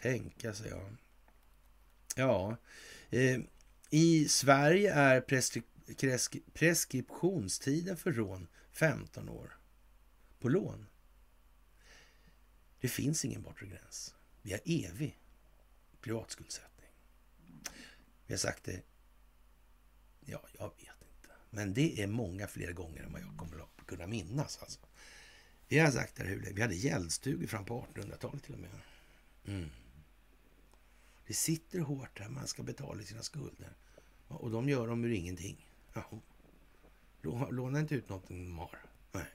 Tänka 0.00 0.54
sig 0.54 0.70
ja. 0.70 0.90
Ja, 2.16 2.56
eh, 3.10 3.40
i 3.90 4.28
Sverige 4.28 4.92
är 4.92 5.20
preskri 5.20 5.62
preskriptionstiden 6.52 7.96
för 7.96 8.12
rån 8.12 8.46
15 8.72 9.28
år. 9.28 9.58
På 10.38 10.48
lån. 10.48 10.86
Det 12.80 12.88
finns 12.88 13.24
ingen 13.24 13.42
bortre 13.42 13.66
gräns. 13.66 14.15
Vi 14.46 14.52
har 14.52 14.60
evig 14.64 15.18
privatskuldsättning. 16.00 16.90
Vi 18.26 18.34
har 18.34 18.38
sagt 18.38 18.64
det, 18.64 18.82
ja, 20.20 20.48
jag 20.58 20.68
vet 20.68 20.80
inte. 20.80 21.34
Men 21.50 21.74
det 21.74 22.02
är 22.02 22.06
många 22.06 22.46
fler 22.46 22.72
gånger 22.72 23.02
än 23.02 23.12
vad 23.12 23.20
jag 23.20 23.36
kommer 23.36 23.58
att 23.58 23.86
kunna 23.86 24.06
minnas. 24.06 24.58
Alltså. 24.62 24.80
Vi 25.68 25.78
har 25.78 25.90
sagt 25.90 26.16
det 26.16 26.24
hur 26.24 26.40
länge? 26.40 26.54
Vi 26.54 26.62
hade 26.62 26.74
gäldstugor 26.74 27.46
fram 27.46 27.64
på 27.64 27.86
1800-talet 27.94 28.42
till 28.42 28.54
och 28.54 28.60
med. 28.60 28.70
Mm. 29.46 29.70
Det 31.26 31.34
sitter 31.34 31.80
hårt 31.80 32.18
där 32.18 32.28
man 32.28 32.46
ska 32.46 32.62
betala 32.62 33.02
sina 33.02 33.22
skulder. 33.22 33.76
Och 34.28 34.50
de 34.50 34.68
gör 34.68 34.86
dem 34.86 35.04
ur 35.04 35.12
ingenting. 35.12 35.68
Jaha. 35.92 36.20
Låna 37.50 37.80
inte 37.80 37.94
ut 37.94 38.08
någonting 38.08 38.44
de 38.44 38.58
har. 38.58 38.84
Nej. 39.12 39.26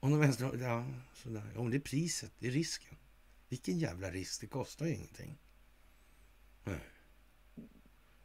Om 0.00 0.10
de 0.10 0.22
ens... 0.22 0.40
Ja, 0.40 0.86
sådär. 1.14 1.58
Om 1.58 1.70
det 1.70 1.76
är 1.76 1.80
priset, 1.80 2.32
det 2.38 2.46
är 2.46 2.50
risken. 2.50 2.96
Vilken 3.48 3.78
jävla 3.78 4.10
risk, 4.10 4.40
det 4.40 4.46
kostar 4.46 4.86
ju 4.86 4.94
ingenting. 4.94 5.38
Nej. 6.64 6.80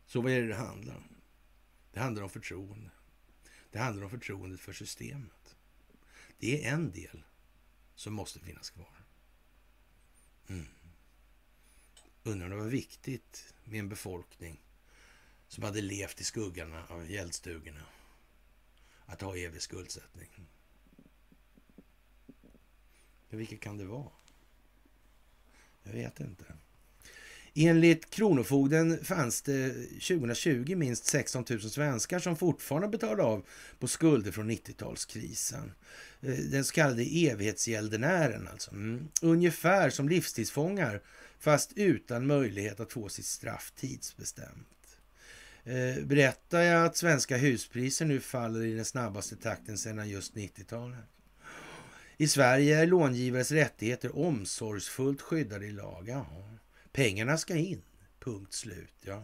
Så 0.06 0.22
vad 0.22 0.32
är 0.32 0.42
det 0.42 0.48
det 0.48 0.56
handlar 0.56 0.96
om? 0.96 1.16
Det 1.92 2.00
handlar 2.00 2.24
om 2.24 2.30
förtroende. 2.30 2.92
Det 3.72 3.80
handlar 3.80 4.04
om 4.04 4.10
förtroendet 4.10 4.60
för 4.60 4.74
systemet. 4.74 5.56
Det 6.38 6.66
är 6.66 6.74
en 6.74 6.92
del 6.92 7.24
som 7.96 8.14
måste 8.14 8.40
finnas 8.40 8.70
kvar. 8.70 9.06
Mm. 10.48 10.68
Undrar 12.24 12.46
om 12.46 12.52
det 12.52 12.64
var 12.64 12.70
viktigt 12.70 13.54
med 13.64 13.80
en 13.80 13.90
befolkning 13.90 14.62
som 15.48 15.64
hade 15.64 15.82
levt 15.82 16.22
i 16.22 16.24
skuggorna 16.24 16.88
av 16.88 17.12
gäldstugorna 17.12 17.86
att 19.06 19.22
ha 19.22 19.38
evig 19.38 19.62
skuldsättning. 19.62 20.30
Men 23.30 23.40
vilket 23.40 23.62
kan 23.62 23.78
det 23.78 23.86
vara? 23.86 24.19
Jag 25.84 25.94
vet 25.94 26.20
inte. 26.20 26.46
Enligt 27.56 28.10
Kronofogden 28.10 29.04
fanns 29.04 29.42
det 29.42 29.74
2020 29.90 30.76
minst 30.76 31.06
16 31.06 31.46
000 31.50 31.62
svenskar 31.62 32.20
som 32.20 32.36
fortfarande 32.36 32.88
betalade 32.88 33.24
av 33.24 33.46
på 33.80 33.88
skulder 33.88 34.32
från 34.32 34.52
90-talskrisen. 34.52 35.72
Eh, 36.22 36.36
den 36.36 36.64
så 36.64 36.74
kallade 36.74 37.04
evighetsgäldenären 37.04 38.48
alltså. 38.48 38.72
Mm. 38.72 39.08
Ungefär 39.22 39.90
som 39.90 40.10
livstidsfångar 40.10 41.02
fast 41.40 41.74
utan 41.76 42.28
möjlighet 42.28 42.80
att 42.80 42.94
få 42.94 43.10
sitt 43.10 43.26
straff 43.26 43.74
tidsbestämt. 43.76 44.98
Eh, 45.64 46.04
berättar 46.04 46.62
jag 46.62 46.86
att 46.86 46.98
svenska 46.98 47.38
huspriser 47.38 48.06
nu 48.06 48.20
faller 48.20 48.62
i 48.62 48.76
den 48.76 48.86
snabbaste 48.86 49.36
takten 49.36 49.78
sedan 49.78 50.10
just 50.10 50.34
90-talet? 50.34 51.19
I 52.22 52.28
Sverige 52.28 52.80
är 52.80 52.88
långivares 52.88 53.52
rättigheter 53.52 54.18
omsorgsfullt 54.18 55.22
skyddade 55.22 55.66
i 55.66 55.72
lag. 55.72 56.06
Ja. 56.08 56.26
Pengarna 56.92 57.38
ska 57.38 57.56
in. 57.56 57.82
Punkt 58.20 58.54
slut. 58.54 58.94
Ja. 59.02 59.24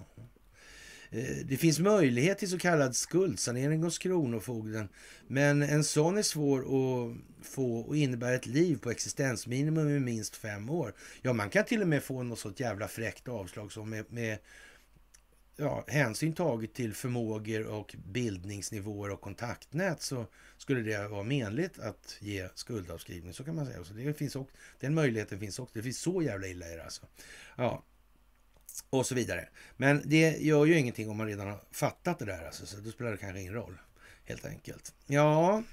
Eh, 1.09 1.45
det 1.45 1.57
finns 1.57 1.79
möjlighet 1.79 2.37
till 2.37 2.49
så 2.49 2.57
kallad 2.57 2.95
skuldsanering 2.95 3.83
hos 3.83 3.97
Kronofogden, 3.97 4.89
men 5.27 5.61
en 5.61 5.83
sån 5.83 6.17
är 6.17 6.21
svår 6.21 6.59
att 6.59 7.17
få 7.47 7.79
och 7.79 7.97
innebär 7.97 8.33
ett 8.33 8.45
liv 8.45 8.77
på 8.77 8.91
existensminimum 8.91 9.89
i 9.89 9.99
minst 9.99 10.35
fem 10.35 10.69
år. 10.69 10.93
Ja, 11.21 11.33
man 11.33 11.49
kan 11.49 11.65
till 11.65 11.81
och 11.81 11.87
med 11.87 12.03
få 12.03 12.23
något 12.23 12.39
sånt 12.39 12.59
jävla 12.59 12.87
fräckt 12.87 13.27
avslag 13.27 13.71
som 13.71 13.89
med, 13.89 14.05
med 14.09 14.37
ja, 15.57 15.83
hänsyn 15.87 16.33
taget 16.33 16.73
till 16.73 16.93
förmågor 16.93 17.65
och 17.65 17.95
bildningsnivåer 18.05 19.09
och 19.09 19.21
kontaktnät 19.21 20.01
så 20.01 20.25
skulle 20.57 20.81
det 20.81 21.07
vara 21.07 21.23
menligt 21.23 21.79
att 21.79 22.17
ge 22.19 22.49
skuldavskrivning. 22.55 23.33
Så 23.33 23.43
kan 23.43 23.55
man 23.55 23.65
säga. 23.65 23.83
Så 23.83 23.93
det 23.93 24.13
finns 24.13 24.35
också, 24.35 24.57
den 24.79 24.93
möjligheten 24.93 25.39
finns 25.39 25.59
också. 25.59 25.77
Det 25.77 25.83
finns 25.83 25.99
så 25.99 26.21
jävla 26.21 26.47
illa 26.47 26.69
i 26.69 26.75
det 26.75 26.83
alltså. 26.83 27.01
Ja, 27.57 27.83
och 28.89 29.05
så 29.05 29.15
vidare. 29.15 29.49
Men 29.77 30.01
det 30.05 30.37
gör 30.37 30.65
ju 30.65 30.77
ingenting 30.77 31.09
om 31.09 31.17
man 31.17 31.27
redan 31.27 31.47
har 31.47 31.59
fattat 31.71 32.19
det 32.19 32.25
där. 32.25 32.45
Alltså, 32.45 32.65
så 32.65 32.77
då 32.77 32.91
spelar 32.91 33.11
det 33.11 33.17
kanske 33.17 33.41
ingen 33.41 33.53
roll, 33.53 33.77
helt 34.25 34.45
enkelt. 34.45 34.93
Ja, 35.05 35.63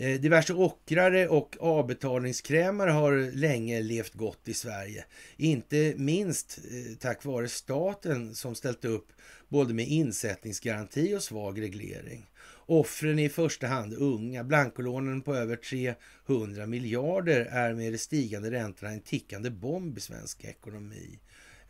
Eh, 0.00 0.20
diverse 0.20 0.54
ockrare 0.54 1.28
och 1.28 1.56
avbetalningskrämare 1.60 2.90
har 2.90 3.36
länge 3.36 3.82
levt 3.82 4.14
gott 4.14 4.48
i 4.48 4.54
Sverige. 4.54 5.04
Inte 5.36 5.94
minst 5.96 6.58
eh, 6.58 6.96
tack 6.98 7.24
vare 7.24 7.48
staten 7.48 8.34
som 8.34 8.54
ställt 8.54 8.84
upp 8.84 9.08
både 9.48 9.74
med 9.74 9.88
insättningsgaranti 9.88 11.14
och 11.14 11.22
svag 11.22 11.60
reglering. 11.60 12.30
Offren 12.66 13.18
är 13.18 13.24
i 13.24 13.28
första 13.28 13.66
hand 13.66 13.94
unga. 13.94 14.44
Blankolånen 14.44 15.22
på 15.22 15.34
över 15.34 15.56
300 16.26 16.66
miljarder 16.66 17.40
är 17.40 17.74
med 17.74 17.92
de 17.92 17.98
stigande 17.98 18.50
räntorna 18.50 18.92
en 18.92 19.00
tickande 19.00 19.50
bomb 19.50 19.98
i 19.98 20.00
svensk 20.00 20.44
ekonomi. 20.44 21.18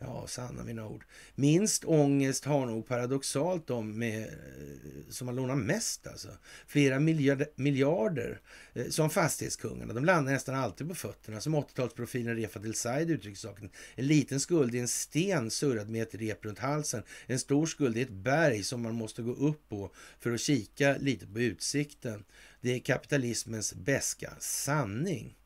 Ja, 0.01 0.27
sanna 0.27 0.63
mina 0.63 0.87
ord. 0.87 1.05
Minst 1.35 1.85
ångest 1.85 2.45
har 2.45 2.65
nog 2.65 2.87
paradoxalt 2.87 3.67
de 3.67 3.99
med, 3.99 4.21
eh, 4.21 5.09
som 5.09 5.27
har 5.27 5.35
lånat 5.35 5.57
mest. 5.57 6.07
Alltså. 6.07 6.27
Flera 6.67 6.99
miljarder, 6.99 7.47
miljarder 7.55 8.41
eh, 8.73 8.89
som 8.89 9.09
fastighetskungarna. 9.09 9.93
De 9.93 10.05
landar 10.05 10.33
nästan 10.33 10.55
alltid 10.55 10.89
på 10.89 10.95
fötterna. 10.95 11.41
Som 11.41 11.55
80-talsprofilen 11.55 12.35
Refa 12.35 12.59
El 12.59 12.75
Said 12.75 13.11
uttrycker 13.11 13.37
saken. 13.37 13.69
En 13.95 14.07
liten 14.07 14.39
skuld 14.39 14.75
är 14.75 14.79
en 14.79 14.87
sten 14.87 15.51
surrad 15.51 15.89
med 15.89 16.03
ett 16.03 16.15
rep 16.15 16.45
runt 16.45 16.59
halsen. 16.59 17.03
En 17.25 17.39
stor 17.39 17.65
skuld 17.65 17.97
är 17.97 18.01
ett 18.01 18.09
berg 18.09 18.63
som 18.63 18.81
man 18.81 18.95
måste 18.95 19.21
gå 19.21 19.33
upp 19.33 19.69
på 19.69 19.91
för 20.19 20.31
att 20.31 20.41
kika 20.41 20.97
lite 20.97 21.27
på 21.27 21.39
utsikten. 21.39 22.23
Det 22.61 22.75
är 22.75 22.79
kapitalismens 22.79 23.73
beska 23.73 24.33
sanning. 24.39 25.38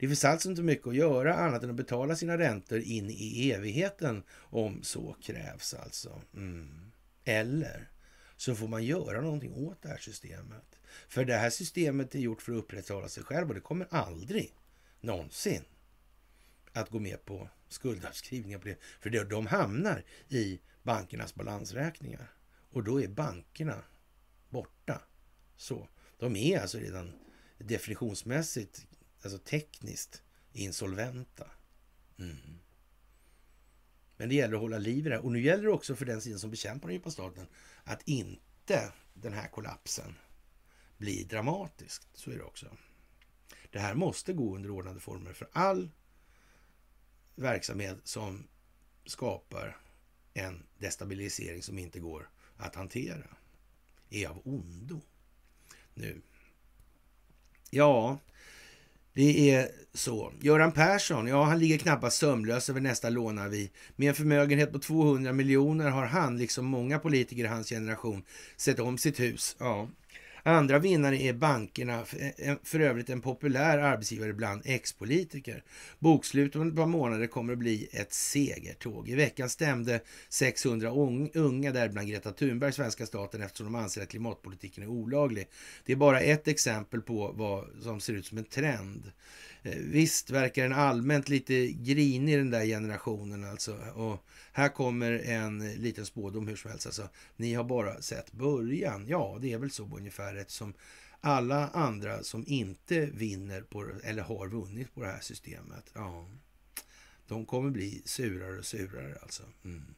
Det 0.00 0.08
finns 0.08 0.24
alltså 0.24 0.50
inte 0.50 0.62
mycket 0.62 0.86
att 0.86 0.94
göra 0.94 1.34
annat 1.34 1.62
än 1.62 1.70
att 1.70 1.76
betala 1.76 2.16
sina 2.16 2.38
räntor 2.38 2.78
in 2.78 3.10
i 3.10 3.50
evigheten 3.50 4.22
om 4.32 4.82
så 4.82 5.16
krävs 5.22 5.74
alltså. 5.74 6.22
Mm. 6.34 6.92
Eller 7.24 7.90
så 8.36 8.54
får 8.54 8.68
man 8.68 8.84
göra 8.84 9.20
någonting 9.20 9.52
åt 9.52 9.82
det 9.82 9.88
här 9.88 9.98
systemet. 9.98 10.78
För 11.08 11.24
det 11.24 11.36
här 11.36 11.50
systemet 11.50 12.14
är 12.14 12.18
gjort 12.18 12.42
för 12.42 12.52
att 12.52 12.58
upprätthålla 12.58 13.08
sig 13.08 13.22
själv 13.22 13.48
och 13.48 13.54
det 13.54 13.60
kommer 13.60 13.86
aldrig 13.90 14.54
någonsin 15.00 15.64
att 16.72 16.90
gå 16.90 16.98
med 16.98 17.24
på 17.24 17.48
skuldavskrivningar 17.68 18.58
på 18.58 18.68
det. 18.68 18.76
För 19.00 19.24
de 19.24 19.46
hamnar 19.46 20.04
i 20.28 20.60
bankernas 20.82 21.34
balansräkningar 21.34 22.32
och 22.70 22.84
då 22.84 23.02
är 23.02 23.08
bankerna 23.08 23.84
borta. 24.48 25.02
Så 25.56 25.88
de 26.18 26.36
är 26.36 26.60
alltså 26.60 26.78
redan 26.78 27.12
definitionsmässigt 27.58 28.86
alltså 29.24 29.38
tekniskt 29.38 30.22
insolventa. 30.52 31.50
Mm. 32.18 32.58
Men 34.16 34.28
det 34.28 34.34
gäller 34.34 34.54
att 34.54 34.60
hålla 34.60 34.78
liv 34.78 35.06
i 35.06 35.08
det. 35.08 35.14
här. 35.14 35.24
Och 35.24 35.32
nu 35.32 35.42
gäller 35.42 35.62
det 35.62 35.70
också 35.70 35.96
för 35.96 36.04
den 36.04 36.20
sidan 36.20 36.38
som 36.38 36.50
bekämpar 36.50 36.88
den 36.88 36.94
djupa 36.94 37.10
staten 37.10 37.46
att 37.84 38.02
inte 38.04 38.92
den 39.14 39.32
här 39.32 39.48
kollapsen 39.48 40.14
blir 40.98 41.24
dramatisk. 41.24 42.02
Så 42.14 42.30
är 42.30 42.36
det 42.36 42.42
också. 42.42 42.76
Det 43.70 43.78
här 43.78 43.94
måste 43.94 44.32
gå 44.32 44.56
under 44.56 44.70
ordnade 44.70 45.00
former 45.00 45.32
för 45.32 45.48
all 45.52 45.90
verksamhet 47.34 47.98
som 48.04 48.48
skapar 49.06 49.76
en 50.34 50.66
destabilisering 50.78 51.62
som 51.62 51.78
inte 51.78 52.00
går 52.00 52.30
att 52.56 52.74
hantera 52.74 53.36
är 54.10 54.28
av 54.28 54.42
ondo 54.44 55.00
nu. 55.94 56.22
Ja, 57.70 58.18
det 59.14 59.50
är 59.50 59.68
så. 59.94 60.32
Göran 60.40 60.72
Persson, 60.72 61.26
ja 61.26 61.44
han 61.44 61.58
ligger 61.58 61.78
knappast 61.78 62.18
sömnlös 62.18 62.70
över 62.70 62.80
nästa 62.80 63.10
lånavi. 63.10 63.70
Med 63.96 64.08
en 64.08 64.14
förmögenhet 64.14 64.72
på 64.72 64.78
200 64.78 65.32
miljoner 65.32 65.90
har 65.90 66.06
han, 66.06 66.38
liksom 66.38 66.66
många 66.66 66.98
politiker 66.98 67.44
i 67.44 67.46
hans 67.46 67.68
generation, 67.68 68.22
sett 68.56 68.80
om 68.80 68.98
sitt 68.98 69.20
hus. 69.20 69.56
Ja, 69.58 69.88
Andra 70.42 70.78
vinnare 70.78 71.22
är 71.22 71.32
bankerna, 71.32 72.04
för 72.62 72.80
övrigt 72.80 73.10
en 73.10 73.20
populär 73.20 73.78
arbetsgivare 73.78 74.32
bland 74.32 74.62
ex-politiker. 74.64 75.64
Bokslutet 75.98 76.56
om 76.56 76.68
ett 76.68 76.76
par 76.76 76.86
månader 76.86 77.26
kommer 77.26 77.52
att 77.52 77.58
bli 77.58 77.88
ett 77.92 78.12
segertåg. 78.12 79.08
I 79.08 79.14
veckan 79.14 79.48
stämde 79.48 80.00
600 80.28 80.90
unga, 81.34 81.72
däribland 81.72 82.08
Greta 82.08 82.32
Thunberg, 82.32 82.72
svenska 82.72 83.06
staten 83.06 83.42
eftersom 83.42 83.72
de 83.72 83.74
anser 83.74 84.02
att 84.02 84.08
klimatpolitiken 84.08 84.84
är 84.84 84.88
olaglig. 84.88 85.48
Det 85.84 85.92
är 85.92 85.96
bara 85.96 86.20
ett 86.20 86.48
exempel 86.48 87.00
på 87.00 87.32
vad 87.34 87.64
som 87.82 88.00
ser 88.00 88.12
ut 88.12 88.26
som 88.26 88.38
en 88.38 88.44
trend. 88.44 89.12
Eh, 89.62 89.78
visst 89.78 90.30
verkar 90.30 90.62
den 90.62 90.72
allmänt 90.72 91.28
lite 91.28 91.66
grinig 91.66 92.38
den 92.38 92.50
där 92.50 92.64
generationen 92.64 93.44
alltså. 93.44 93.76
Och 93.94 94.26
här 94.52 94.68
kommer 94.68 95.12
en 95.12 95.72
liten 95.72 96.06
spådom 96.06 96.48
hur 96.48 96.56
som 96.56 96.70
helst. 96.70 96.86
Alltså, 96.86 97.08
ni 97.36 97.54
har 97.54 97.64
bara 97.64 98.02
sett 98.02 98.32
början. 98.32 99.06
Ja, 99.08 99.38
det 99.40 99.52
är 99.52 99.58
väl 99.58 99.70
så 99.70 99.96
ungefär 99.96 100.34
eftersom 100.34 100.74
alla 101.20 101.68
andra 101.68 102.22
som 102.22 102.44
inte 102.46 103.06
vinner 103.06 103.62
på, 103.62 103.90
eller 104.04 104.22
har 104.22 104.48
vunnit 104.48 104.94
på 104.94 105.00
det 105.00 105.06
här 105.06 105.20
systemet, 105.20 105.90
ja, 105.94 106.28
de 107.26 107.46
kommer 107.46 107.70
bli 107.70 108.02
surare 108.04 108.58
och 108.58 108.66
surare 108.66 109.18
alltså. 109.22 109.42
Mm. 109.64 109.94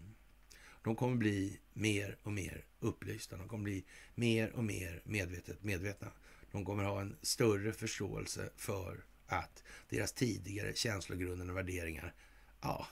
De 0.82 0.96
kommer 0.96 1.16
bli 1.16 1.60
mer 1.72 2.16
och 2.22 2.32
mer 2.32 2.64
upplysta. 2.80 3.36
De 3.36 3.48
kommer 3.48 3.64
bli 3.64 3.84
mer 4.14 4.52
och 4.52 4.64
mer 4.64 5.02
medvetet 5.04 5.64
medvetna. 5.64 6.08
De 6.52 6.64
kommer 6.64 6.84
ha 6.84 7.00
en 7.00 7.16
större 7.22 7.72
förståelse 7.72 8.50
för 8.56 9.04
att 9.32 9.62
deras 9.88 10.12
tidigare 10.12 10.74
känslogrunder 10.74 11.50
och 11.50 11.56
värderingar, 11.56 12.14
ja, 12.60 12.86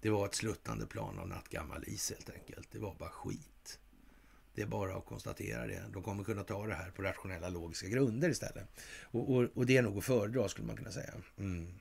det 0.00 0.10
var 0.10 0.26
ett 0.26 0.34
sluttande 0.34 0.86
plan 0.86 1.18
av 1.18 1.28
nattgammal 1.28 1.84
is 1.86 2.10
helt 2.10 2.30
enkelt. 2.30 2.68
Det 2.72 2.78
var 2.78 2.94
bara 2.98 3.10
skit. 3.10 3.78
Det 4.54 4.62
är 4.62 4.66
bara 4.66 4.96
att 4.96 5.06
konstatera 5.06 5.66
det. 5.66 5.82
De 5.92 6.02
kommer 6.02 6.24
kunna 6.24 6.44
ta 6.44 6.66
det 6.66 6.74
här 6.74 6.90
på 6.90 7.02
rationella, 7.02 7.48
logiska 7.48 7.88
grunder 7.88 8.28
istället. 8.28 8.68
Och, 9.02 9.34
och, 9.34 9.48
och 9.54 9.66
det 9.66 9.76
är 9.76 9.82
nog 9.82 9.98
att 9.98 10.04
föredra 10.04 10.48
skulle 10.48 10.66
man 10.66 10.76
kunna 10.76 10.92
säga. 10.92 11.14
Mm. 11.38 11.74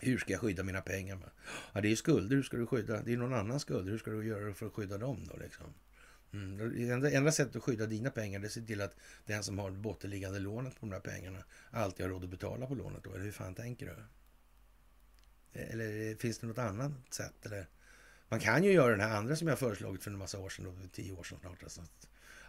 Hur 0.00 0.18
ska 0.18 0.32
jag 0.32 0.40
skydda 0.40 0.62
mina 0.62 0.80
pengar? 0.80 1.32
Ja, 1.72 1.80
det 1.80 1.92
är 1.92 1.96
skulder. 1.96 2.36
Hur 2.36 2.42
ska 2.42 2.56
du 2.56 2.66
skydda? 2.66 3.02
Det 3.02 3.12
är 3.12 3.16
någon 3.16 3.34
annans 3.34 3.62
skulder. 3.62 3.90
Hur 3.90 3.98
ska 3.98 4.10
du 4.10 4.26
göra 4.26 4.54
för 4.54 4.66
att 4.66 4.72
skydda 4.72 4.98
dem 4.98 5.24
då? 5.30 5.36
Liksom? 5.36 5.66
Mm. 6.32 6.90
Enda, 6.90 7.10
enda 7.10 7.32
sättet 7.32 7.56
att 7.56 7.62
skydda 7.62 7.86
dina 7.86 8.10
pengar 8.10 8.38
det 8.40 8.44
är 8.44 8.46
att 8.46 8.52
se 8.52 8.60
till 8.60 8.80
att 8.80 8.96
den 9.26 9.44
som 9.44 9.58
har 9.58 9.70
bottenliggande 9.70 10.38
lånet 10.38 10.74
på 10.74 10.80
de 10.80 10.90
där 10.90 11.00
pengarna 11.00 11.44
alltid 11.70 12.06
har 12.06 12.10
råd 12.10 12.24
att 12.24 12.30
betala 12.30 12.66
på 12.66 12.74
lånet. 12.74 13.04
Då. 13.04 13.12
Eller 13.12 13.24
hur 13.24 13.32
fan 13.32 13.54
tänker 13.54 13.86
du? 13.86 13.92
Eh, 15.60 15.70
eller 15.70 16.16
finns 16.16 16.38
det 16.38 16.46
något 16.46 16.58
annat 16.58 16.92
sätt? 17.10 17.46
Eller? 17.46 17.66
Man 18.28 18.40
kan 18.40 18.64
ju 18.64 18.72
göra 18.72 18.90
den 18.90 19.00
här 19.00 19.16
andra 19.16 19.36
som 19.36 19.48
jag 19.48 19.58
föreslagit 19.58 20.02
för 20.02 20.10
en 20.10 20.18
massa 20.18 20.38
år 20.38 20.48
sedan, 20.48 20.64
då, 20.64 20.88
tio 20.92 21.12
år 21.12 21.22
sedan 21.22 21.38
snart. 21.40 21.62
Alltså. 21.62 21.82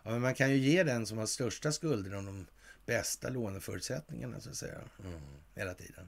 Ja, 0.04 0.12
men 0.12 0.22
man 0.22 0.36
kan 0.36 0.50
ju 0.50 0.58
ge 0.58 0.84
den 0.84 1.06
som 1.06 1.18
har 1.18 1.26
största 1.26 1.72
skulderna, 1.72 2.22
de 2.22 2.48
bästa 2.86 3.30
låneförutsättningarna 3.30 4.40
så 4.40 4.50
att 4.50 4.56
säga. 4.56 4.82
Mm. 5.04 5.22
Hela 5.56 5.74
tiden. 5.74 6.08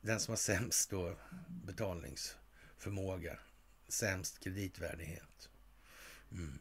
Den 0.00 0.20
som 0.20 0.32
har 0.32 0.36
sämst 0.36 0.90
då 0.90 1.16
förmåga, 2.84 3.38
sämst 3.88 4.38
kreditvärdighet. 4.38 5.48
Mm. 6.32 6.58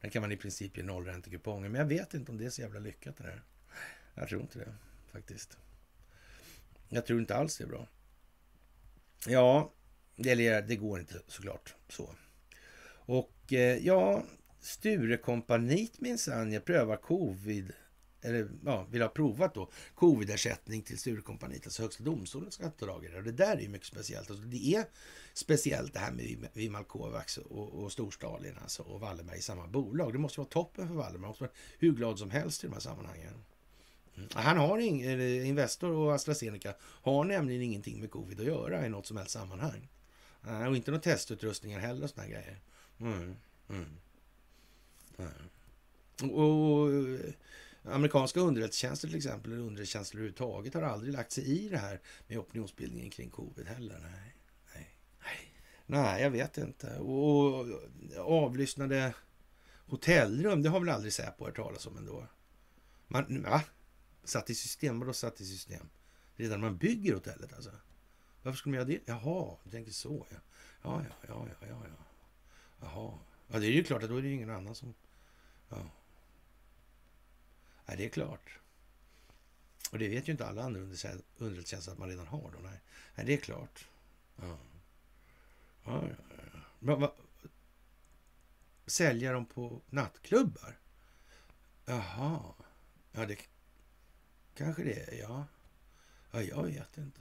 Den 0.00 0.10
kan 0.10 0.22
man 0.22 0.32
i 0.32 0.36
princip 0.36 0.76
ge 0.76 0.82
nollräntekuponger. 0.82 1.68
Men 1.68 1.78
jag 1.78 1.88
vet 1.88 2.14
inte 2.14 2.32
om 2.32 2.38
det 2.38 2.46
är 2.46 2.50
så 2.50 2.60
jävla 2.60 2.80
lyckat 2.80 3.16
det 3.16 3.22
där. 3.22 3.42
Jag 4.14 4.28
tror 4.28 4.40
inte 4.40 4.58
det 4.58 4.74
faktiskt. 5.12 5.56
Jag 6.88 7.06
tror 7.06 7.20
inte 7.20 7.36
alls 7.36 7.58
det 7.58 7.64
är 7.64 7.68
bra. 7.68 7.88
Ja, 9.26 9.72
det, 10.16 10.60
det 10.60 10.76
går 10.76 11.00
inte 11.00 11.22
såklart 11.26 11.74
så. 11.88 12.14
Och 12.92 13.52
eh, 13.52 13.86
ja, 13.86 14.24
Sturekompaniet 14.60 16.00
minsann, 16.00 16.52
Jag 16.52 16.64
prövar 16.64 16.96
covid 16.96 17.72
eller 18.22 18.48
ja, 18.64 18.86
vill 18.90 19.02
ha 19.02 19.08
provat 19.08 19.54
då 19.54 19.70
covid-ersättning 19.94 20.82
till 20.82 20.98
Sturecompagniet, 20.98 21.66
alltså 21.66 21.82
Högsta 21.82 22.04
domstolen 22.04 22.50
ska 22.50 22.70
ta 22.70 22.86
tag 22.86 23.04
i 23.04 23.08
det. 23.08 23.16
Och 23.16 23.24
det 23.24 23.32
där 23.32 23.56
är 23.56 23.60
ju 23.60 23.68
mycket 23.68 23.86
speciellt. 23.86 24.30
Alltså, 24.30 24.44
det 24.44 24.74
är 24.74 24.84
speciellt 25.34 25.92
det 25.92 25.98
här 25.98 26.12
med 26.12 26.48
Vimal 26.52 26.84
Kovacs 26.84 27.38
och, 27.38 27.82
och 27.82 27.92
Storstalin 27.92 28.54
alltså, 28.62 28.82
och 28.82 29.00
Wallenberg 29.00 29.38
i 29.38 29.42
samma 29.42 29.66
bolag. 29.66 30.12
Det 30.12 30.18
måste 30.18 30.40
vara 30.40 30.48
toppen 30.48 30.88
för 30.88 30.94
Wallenberg. 30.94 31.22
Han 31.22 31.28
måste 31.28 31.44
vara 31.44 31.52
hur 31.78 31.92
glad 31.92 32.18
som 32.18 32.30
helst 32.30 32.64
i 32.64 32.66
de 32.66 32.72
här 32.72 32.80
sammanhangen. 32.80 33.34
Mm. 34.16 34.28
Han 34.32 34.56
har 34.56 34.78
ingen, 34.78 35.20
Investor 35.20 35.90
och 35.90 36.14
AstraZeneca 36.14 36.74
har 36.80 37.24
nämligen 37.24 37.62
ingenting 37.62 38.00
med 38.00 38.10
covid 38.10 38.40
att 38.40 38.46
göra 38.46 38.86
i 38.86 38.88
något 38.88 39.06
som 39.06 39.16
helst 39.16 39.32
sammanhang. 39.32 39.88
Och 40.68 40.76
inte 40.76 40.90
några 40.90 41.02
testutrustningar 41.02 41.80
heller 41.80 42.04
och 42.04 42.10
såna 42.10 42.26
grejer. 42.26 42.60
Mm. 43.00 43.36
Mm. 43.68 43.86
Och 46.32 46.88
Amerikanska 47.84 48.40
underrättelsetjänster 48.40 49.08
till 49.08 49.16
exempel, 49.16 49.52
eller 49.52 49.62
underrättelsetjänster 49.62 50.16
överhuvudtaget, 50.16 50.74
har 50.74 50.82
aldrig 50.82 51.12
lagt 51.12 51.32
sig 51.32 51.44
i 51.44 51.68
det 51.68 51.78
här 51.78 52.00
med 52.26 52.38
opinionsbildningen 52.38 53.10
kring 53.10 53.30
covid 53.30 53.66
heller. 53.66 53.98
Nej, 53.98 54.36
nej, 54.74 54.96
nej. 55.20 55.52
nej 55.86 56.22
jag 56.22 56.30
vet 56.30 56.58
inte. 56.58 56.98
Och 56.98 57.66
avlyssnade 58.18 59.14
hotellrum, 59.86 60.62
det 60.62 60.68
har 60.68 60.80
väl 60.80 60.88
aldrig 60.88 61.12
Säpo 61.12 61.44
hört 61.44 61.56
talas 61.56 61.86
om 61.86 61.96
ändå? 61.96 62.26
Man, 63.08 63.42
va? 63.42 63.62
Satt 64.24 64.50
i 64.50 64.54
system? 64.54 65.00
Vadå 65.00 65.12
satt 65.12 65.40
i 65.40 65.44
system? 65.44 65.88
Redan 66.36 66.60
när 66.60 66.68
man 66.68 66.78
bygger 66.78 67.14
hotellet 67.14 67.52
alltså? 67.52 67.70
Varför 68.42 68.58
skulle 68.58 68.70
man 68.70 68.88
göra 68.88 68.98
det? 69.04 69.12
Jaha, 69.12 69.56
du 69.64 69.70
tänker 69.70 69.92
så 69.92 70.26
ja. 70.30 70.36
Ja, 70.82 71.02
ja, 71.08 71.14
ja, 71.28 71.46
ja, 71.60 71.66
ja, 71.68 71.82
ja. 71.88 72.04
Jaha. 72.80 73.18
Ja, 73.48 73.58
det 73.58 73.66
är 73.66 73.70
ju 73.70 73.84
klart 73.84 74.02
att 74.02 74.08
då 74.08 74.16
är 74.16 74.22
det 74.22 74.28
ju 74.28 74.34
ingen 74.34 74.50
annan 74.50 74.74
som... 74.74 74.94
Ja. 75.68 75.76
Nej, 77.90 77.96
det 77.96 78.04
är 78.04 78.08
klart. 78.08 78.58
Och 79.92 79.98
det 79.98 80.08
vet 80.08 80.28
ju 80.28 80.32
inte 80.32 80.46
alla 80.46 80.62
andra 80.62 80.80
underrättelsetjänster 80.80 81.92
att 81.92 81.98
man 81.98 82.08
redan 82.08 82.26
har. 82.26 82.50
Då. 82.52 82.58
Nej. 82.62 82.80
Nej, 83.14 83.26
det 83.26 83.32
är 83.32 83.36
klart. 83.36 83.88
Ja. 84.36 84.58
Ja, 85.84 86.02
ja, 86.08 86.14
ja. 86.52 86.60
Men, 86.78 87.00
va, 87.00 87.12
sälja 88.86 89.32
dem 89.32 89.46
på 89.46 89.80
nattklubbar? 89.90 90.78
Jaha. 91.84 92.54
Ja, 93.12 93.26
det 93.26 93.38
kanske 94.54 94.82
det 94.82 95.12
är. 95.12 95.14
Ja. 95.14 95.46
ja, 96.30 96.42
jag 96.42 96.62
vet 96.62 96.98
inte. 96.98 97.20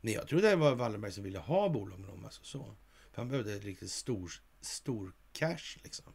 Nej, 0.00 0.14
jag 0.14 0.28
trodde 0.28 0.48
det 0.48 0.56
var 0.56 0.74
Wallenberg 0.74 1.12
som 1.12 1.24
ville 1.24 1.38
ha 1.38 1.68
bolag 1.68 2.00
med 2.00 2.08
dem. 2.08 2.24
Alltså 2.24 2.44
så. 2.44 2.76
För 3.10 3.22
han 3.22 3.28
behövde 3.28 3.54
ett 3.54 3.64
riktigt 3.64 3.90
stor, 3.90 4.32
stor 4.60 5.12
cash 5.32 5.78
liksom. 5.82 6.12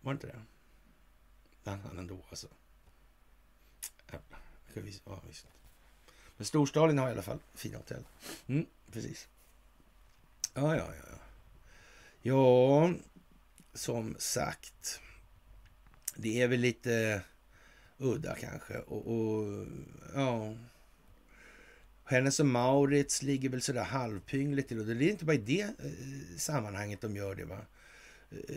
Var 0.00 0.12
det 0.12 0.16
inte 0.16 0.26
det? 0.26 0.42
Han 1.70 1.98
ändå 1.98 2.18
alltså. 2.30 2.48
Ja, 5.04 5.20
visst. 5.26 5.46
Men 6.36 6.46
Storstalin 6.46 6.98
har 6.98 7.08
i 7.08 7.12
alla 7.12 7.22
fall 7.22 7.38
fina 7.54 7.78
hotell. 7.78 8.04
Mm, 8.46 8.66
precis. 8.92 9.28
Ja, 10.54 10.76
ja, 10.76 10.88
ja. 10.94 11.18
Ja, 12.22 12.92
som 13.74 14.16
sagt. 14.18 15.00
Det 16.16 16.42
är 16.42 16.48
väl 16.48 16.60
lite 16.60 17.22
udda 17.98 18.34
kanske. 18.34 18.78
Och, 18.78 19.06
och 19.06 19.66
ja... 20.14 20.56
Hennes 22.04 22.40
och 22.40 22.46
Maurits 22.46 23.22
ligger 23.22 23.48
väl 23.48 23.62
sådär 23.62 23.84
halvpyngligt 23.84 24.68
till. 24.68 24.78
Och 24.78 24.86
det 24.86 24.92
är 24.92 25.10
inte 25.10 25.24
bara 25.24 25.34
i 25.34 25.38
det 25.38 25.62
eh, 25.62 26.36
sammanhanget 26.36 27.00
de 27.00 27.16
gör 27.16 27.34
det, 27.34 27.44
va? 27.44 27.58
Eh, 28.30 28.56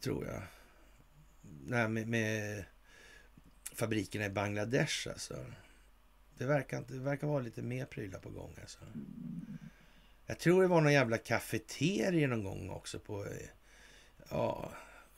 tror 0.00 0.26
jag 0.26 0.42
det 1.50 1.76
här 1.76 1.88
med, 1.88 2.08
med 2.08 2.64
fabrikerna 3.72 4.24
i 4.24 4.30
Bangladesh. 4.30 5.08
Alltså. 5.08 5.46
Det, 6.38 6.46
verkar, 6.46 6.84
det 6.88 6.98
verkar 6.98 7.26
vara 7.26 7.42
lite 7.42 7.62
mer 7.62 7.84
prylar 7.84 8.20
på 8.20 8.30
gång. 8.30 8.56
Alltså. 8.60 8.78
Jag 10.26 10.38
tror 10.38 10.62
det 10.62 10.68
var 10.68 10.80
någon 10.80 10.92
jävla 10.92 11.18
kafeteria 11.18 12.28
någon 12.28 12.44
gång 12.44 12.70
också 12.70 12.98
på 12.98 13.26
ja, 14.30 14.72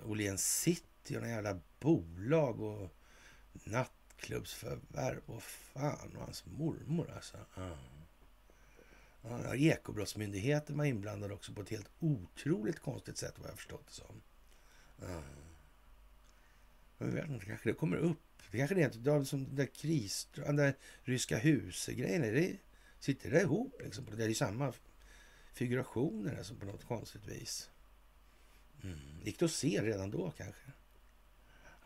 Åhléns 0.05 0.61
City 0.61 1.17
och 1.17 1.21
någon 1.21 1.31
jävla 1.31 1.61
bolag 1.81 2.61
och 2.61 2.89
nattklubbsförvärv 3.65 5.21
och 5.27 5.43
fan 5.43 6.17
och 6.17 6.25
hans 6.25 6.47
mormor 6.47 7.11
alltså. 7.11 7.37
Ja. 7.57 7.79
Ja, 9.23 9.55
Ekobrottsmyndigheten 9.55 10.79
var 10.79 10.85
inblandad 10.85 11.33
också 11.33 11.53
på 11.53 11.63
ett 11.63 11.69
helt 11.69 11.91
otroligt 12.01 12.81
konstigt 12.81 13.19
sätt 13.19 13.35
vad 13.39 13.51
jag 13.51 13.57
förstått 13.57 13.87
det 13.87 13.93
som. 13.93 14.23
Ja. 15.01 15.23
Jag 17.05 17.13
vet 17.13 17.29
inte, 17.29 17.47
kanske 17.47 17.71
det 17.71 17.75
kommer 17.75 17.97
upp. 17.97 18.19
Det 18.51 18.59
kanske 18.59 18.75
det 18.75 18.83
är 18.83 19.25
som 19.25 19.45
den 19.45 19.57
där 19.57 19.67
kris, 19.67 20.29
den 20.35 20.57
där 20.57 20.75
ryska 21.03 21.39
huset-grejen, 21.39 22.23
det 22.23 22.57
sitter 22.99 23.31
det 23.31 23.41
ihop 23.41 23.81
liksom? 23.85 24.07
Det 24.17 24.25
är 24.25 24.29
ju 24.29 24.35
samma 24.35 24.73
figurationer 25.53 26.37
alltså, 26.37 26.55
på 26.55 26.67
något 26.67 26.85
konstigt 26.85 27.27
vis. 27.27 27.71
Mm. 28.83 28.99
Gick 29.25 29.39
det 29.39 29.45
att 29.45 29.51
se 29.51 29.83
redan 29.83 30.11
då 30.11 30.31
kanske? 30.31 30.73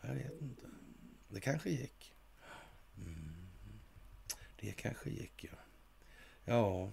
Jag 0.01 0.13
vet 0.13 0.41
inte. 0.41 0.63
Det 1.29 1.39
kanske 1.39 1.69
gick. 1.69 2.15
Mm. 2.97 3.49
Det 4.59 4.71
kanske 4.71 5.09
gick, 5.09 5.43
ja. 5.43 5.57
Ja, 6.45 6.91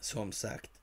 som 0.00 0.32
sagt. 0.32 0.77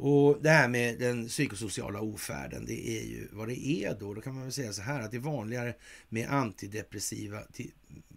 Och 0.00 0.42
det 0.42 0.50
här 0.50 0.68
med 0.68 0.98
den 0.98 1.28
psykosociala 1.28 2.00
ofärden, 2.00 2.64
det 2.66 2.88
är 2.88 3.04
ju 3.04 3.28
vad 3.32 3.48
det 3.48 3.66
är 3.66 3.94
då. 3.94 4.14
Då 4.14 4.20
kan 4.20 4.34
man 4.34 4.42
väl 4.42 4.52
säga 4.52 4.72
så 4.72 4.82
här 4.82 5.00
att 5.00 5.10
det 5.10 5.16
är 5.16 5.20
vanligare 5.20 5.74
med 6.08 6.30
antidepressiva 6.30 7.42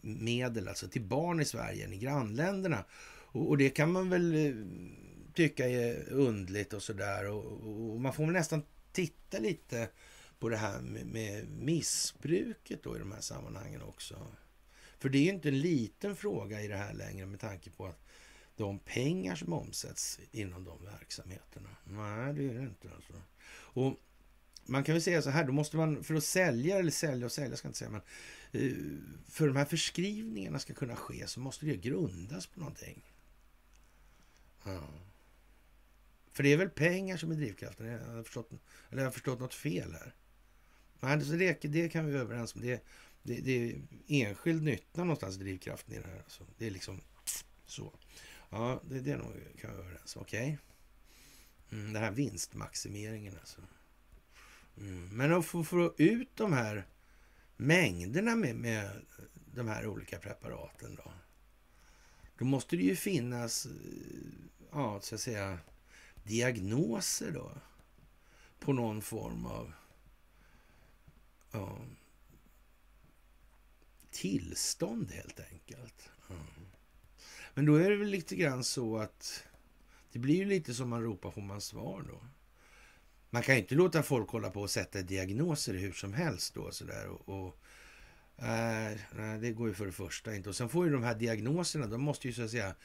medel, 0.02 0.68
alltså 0.68 0.88
till 0.88 1.02
barn 1.02 1.42
i 1.42 1.46
Sverige 1.46 1.86
än 1.86 1.94
i 1.94 1.98
grannländerna. 1.98 2.86
Och, 3.32 3.50
och 3.50 3.58
det 3.58 3.70
kan 3.70 3.92
man 3.92 4.10
väl 4.10 4.36
eh, 4.36 4.56
tycka 5.34 5.70
är 5.70 6.10
undligt 6.10 6.74
och 6.74 6.84
sådär. 6.84 7.28
Och, 7.30 7.92
och, 7.92 8.02
man 8.02 8.14
får 8.14 8.24
väl 8.24 8.34
nästan 8.34 8.64
titta 8.92 9.40
lite 9.40 9.90
på 10.40 10.50
det 10.50 10.58
här 10.58 10.82
med, 10.82 11.06
med 11.06 11.48
missbruket 11.50 12.84
då 12.84 12.96
i 12.96 13.00
de 13.00 13.12
här 13.12 13.22
sammanhangen 13.22 13.82
också. 13.82 14.28
För 15.00 15.10
det 15.10 15.18
är 15.18 15.24
ju 15.24 15.30
inte 15.30 15.48
en 15.48 15.60
liten 15.60 16.16
fråga 16.16 16.62
i 16.62 16.68
det 16.68 16.78
här 16.78 16.94
längre 16.94 17.26
med 17.26 17.40
tanke 17.40 17.70
på 17.70 17.86
att 17.86 18.11
de 18.56 18.80
pengar 18.80 19.36
som 19.36 19.54
omsätts 19.54 20.20
inom 20.32 20.64
de 20.64 20.86
verksamheterna. 20.86 21.70
Nej, 21.84 22.34
det 22.34 22.50
är 22.50 22.54
det 22.54 22.62
inte. 22.62 22.90
Alltså. 22.96 23.14
Och 23.52 24.00
man 24.66 24.84
kan 24.84 24.96
väl 24.96 25.02
säga 25.02 25.22
så 25.22 25.30
här, 25.30 25.44
då 25.44 25.54
måste 25.54 25.78
man 25.78 26.04
för 26.04 26.16
att 26.16 26.24
sälja, 26.24 26.80
eller 26.80 26.92
sälja 26.92 27.26
och 27.26 27.32
sälja 27.32 27.58
ska 27.58 27.66
jag 27.66 27.70
inte 27.70 27.80
säga, 27.80 27.90
men 27.90 28.02
eh, 28.52 28.78
för 29.30 29.48
de 29.48 29.56
här 29.56 29.66
förskrivningarna 29.66 30.60
ska 30.60 30.74
kunna 30.74 30.96
ske 30.96 31.28
så 31.28 31.40
måste 31.40 31.66
det 31.66 31.78
grundas 31.78 32.48
på 32.48 32.60
någonting. 32.60 33.02
Ja. 34.66 34.90
För 36.32 36.44
det 36.44 36.54
är 36.54 36.58
väl 36.58 36.70
pengar 36.70 37.18
som 37.18 37.32
är 37.32 37.36
drivkraften? 37.36 37.86
Jag 37.86 38.00
har 38.00 38.24
förstått, 38.24 38.52
eller 38.90 39.02
jag 39.02 39.08
har 39.08 39.12
förstått 39.12 39.40
något 39.40 39.54
fel 39.54 39.92
här. 39.92 40.16
Nej, 41.00 41.18
det, 41.18 41.54
det 41.68 41.90
kan 41.90 42.06
vi 42.06 42.12
vara 42.12 42.22
överens 42.22 42.56
om. 42.56 42.62
Det, 42.62 42.84
det, 43.24 43.42
det 43.42 43.52
är 43.52 43.82
enskild 44.08 44.64
nytta 44.64 45.04
någonstans 45.04 45.36
drivkraften 45.36 45.94
i 45.94 45.98
det 46.00 46.08
här. 46.08 46.18
Alltså. 46.18 46.48
Det 46.58 46.68
är 46.68 46.72
liksom 46.72 47.02
så. 47.66 47.94
Ja, 48.52 48.82
det, 48.90 49.00
det 49.00 49.12
är 49.12 49.18
nog, 49.18 49.34
kan 49.62 49.72
vi 49.72 49.78
vara 49.78 49.88
överens 49.88 50.16
Okej. 50.16 50.60
Okay. 51.68 51.80
Mm, 51.80 51.94
den 51.94 52.04
här 52.04 52.12
vinstmaximeringen 52.12 53.38
alltså. 53.40 53.62
Mm. 54.78 55.18
Men 55.18 55.34
att 55.34 55.46
få, 55.46 55.64
få 55.64 55.94
ut 55.98 56.30
de 56.36 56.54
här 56.54 56.88
mängderna 57.58 58.36
med, 58.36 58.56
med 58.56 59.06
de 59.56 59.68
här 59.68 59.88
olika 59.88 60.20
preparaten 60.20 60.96
då. 60.96 61.14
Då 62.38 62.46
måste 62.46 62.76
det 62.76 62.84
ju 62.84 62.96
finnas, 62.96 63.66
eh, 63.66 63.72
ja, 64.72 65.02
så 65.02 65.16
att 65.16 65.22
säga, 65.22 65.60
diagnoser 66.24 67.32
då. 67.32 67.52
På 68.60 68.74
någon 68.74 69.02
form 69.02 69.46
av 69.46 69.74
ja, 71.52 71.78
tillstånd 74.12 75.12
helt 75.12 75.40
enkelt. 75.40 76.10
Mm. 76.30 76.72
Men 77.54 77.66
då 77.66 77.76
är 77.76 77.90
det 77.90 77.96
väl 77.96 78.08
lite 78.08 78.36
grann 78.36 78.64
så 78.64 78.98
att 78.98 79.44
det 80.12 80.20
blir 80.20 80.36
ju 80.36 80.46
lite 80.46 80.74
som 80.74 80.90
man 80.90 81.04
ropar 81.04 81.32
får 81.32 81.42
man 81.42 81.62
svar 81.62 82.06
då. 82.08 82.22
man 83.30 83.44
kan 83.44 83.56
ju 83.56 83.62
inte 83.62 83.76
låta 83.76 84.04
folk 84.04 84.30
hålla 84.30 84.50
på 84.50 84.62
och 84.62 84.70
sätta 84.70 85.02
diagnoser 85.02 85.74
hur 85.74 85.92
som 85.92 86.14
helst 86.14 86.54
då 86.54 86.72
sådär. 86.72 87.08
Och, 87.08 87.30
och 87.30 87.58
äh, 88.46 88.98
nej, 89.16 89.40
det 89.40 89.52
går 89.52 89.68
ju 89.68 89.74
för 89.74 89.86
det 89.86 89.92
första 89.92 90.36
inte. 90.36 90.50
Och 90.50 90.56
sen 90.56 90.70
får 90.70 90.86
ju 90.86 90.92
de 90.92 91.04
här 91.04 91.16
diagnoserna, 91.16 91.88
de 91.88 92.02
måste 92.02 92.28
ju 92.28 92.34
så 92.34 92.42
att 92.42 92.52
säga 92.52 92.76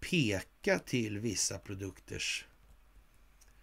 peka 0.00 0.78
till 0.78 1.18
vissa 1.18 1.58
produkters 1.58 2.46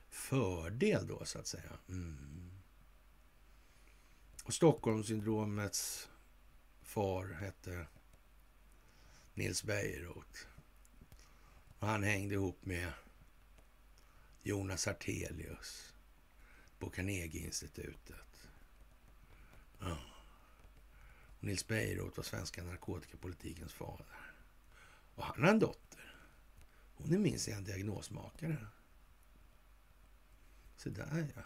fördel 0.10 1.07
då 1.07 1.26
så 1.26 1.39
att 1.39 1.47
säga. 1.47 1.72
Mm. 1.89 2.51
Och 4.43 4.53
Stockholmssyndromets 4.53 6.10
far 6.81 7.38
hette 7.41 7.88
Nils 9.40 9.64
Bejerot. 9.64 10.48
Och 11.80 11.88
han 11.88 12.03
hängde 12.03 12.36
ihop 12.36 12.66
med 12.66 12.94
Jonas 14.44 14.88
Artelius 14.88 15.94
på 16.80 16.90
Carnegieinstitutet. 16.90 18.49
Ja. 19.80 19.98
Nils 21.40 21.68
Bejerot 21.68 22.18
var 22.18 22.24
svenska 22.24 22.64
narkotikapolitikens 22.64 23.74
fader. 23.74 24.06
Och 25.16 25.24
han 25.24 25.44
har 25.44 25.49
en 25.49 25.60
dotter. 25.60 26.16
Hon 26.95 27.14
är 27.14 27.18
minst 27.18 27.48
en 27.48 27.64
diagnosmakare. 27.64 28.68
Så 30.78 30.90
där 30.90 31.28
ja. 31.36 31.41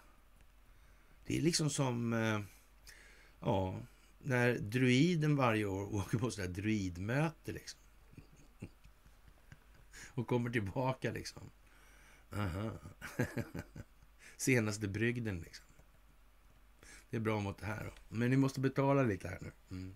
Det 1.26 1.38
är 1.38 1.42
liksom 1.42 1.70
som 1.70 2.14
eh, 2.14 2.42
ja, 3.40 3.82
när 4.20 4.58
druiden 4.60 5.36
varje 5.36 5.66
år 5.66 5.96
åker 5.96 6.18
på 6.18 6.32
sådär 6.32 6.48
druidmöte 6.48 7.52
liksom. 7.52 7.83
Och 10.14 10.28
kommer 10.28 10.50
tillbaka 10.50 11.12
liksom. 11.12 11.50
Aha. 12.32 12.72
Senaste 14.38 14.88
brygden 14.88 15.40
liksom. 15.40 15.66
Det 17.10 17.18
är 17.18 17.22
bra 17.22 17.40
mot 17.40 17.58
det 17.58 17.66
här 17.66 17.84
då. 17.84 18.16
Men 18.18 18.30
ni 18.30 18.38
måste 18.38 18.60
betala 18.60 19.04
lite 19.04 19.28
här 19.28 19.38
nu. 19.42 19.52
Mm. 19.72 19.96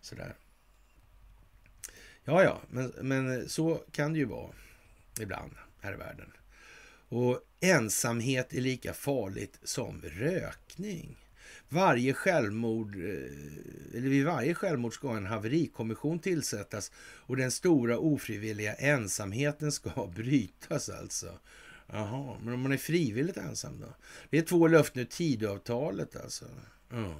Sådär. 0.00 0.36
Ja, 2.24 2.42
ja, 2.42 2.60
men, 2.68 2.92
men 3.02 3.48
så 3.48 3.84
kan 3.92 4.12
det 4.12 4.18
ju 4.18 4.24
vara 4.24 4.52
ibland 5.20 5.52
här 5.80 5.92
i 5.92 5.96
världen. 5.96 6.32
Och 7.08 7.40
ensamhet 7.60 8.52
är 8.52 8.60
lika 8.60 8.92
farligt 8.92 9.58
som 9.62 10.02
rökning. 10.02 11.25
Varje 11.68 12.14
självmord, 12.14 12.96
eh, 12.96 13.96
eller 13.96 14.08
vid 14.08 14.24
varje 14.24 14.54
självmord 14.54 14.94
ska 14.94 15.16
en 15.16 15.26
haverikommission 15.26 16.18
tillsättas 16.18 16.92
och 16.98 17.36
den 17.36 17.50
stora 17.50 17.98
ofrivilliga 17.98 18.74
ensamheten 18.74 19.72
ska 19.72 20.06
brytas 20.16 20.88
alltså. 20.88 21.38
Jaha, 21.86 22.38
men 22.42 22.54
om 22.54 22.60
man 22.60 22.72
är 22.72 22.76
frivilligt 22.76 23.36
ensam 23.36 23.80
då? 23.80 23.94
Det 24.30 24.38
är 24.38 24.42
två 24.42 24.66
löften 24.66 25.02
ur 25.02 25.06
Tidöavtalet 25.06 26.16
alltså. 26.16 26.44
Ja. 26.90 27.14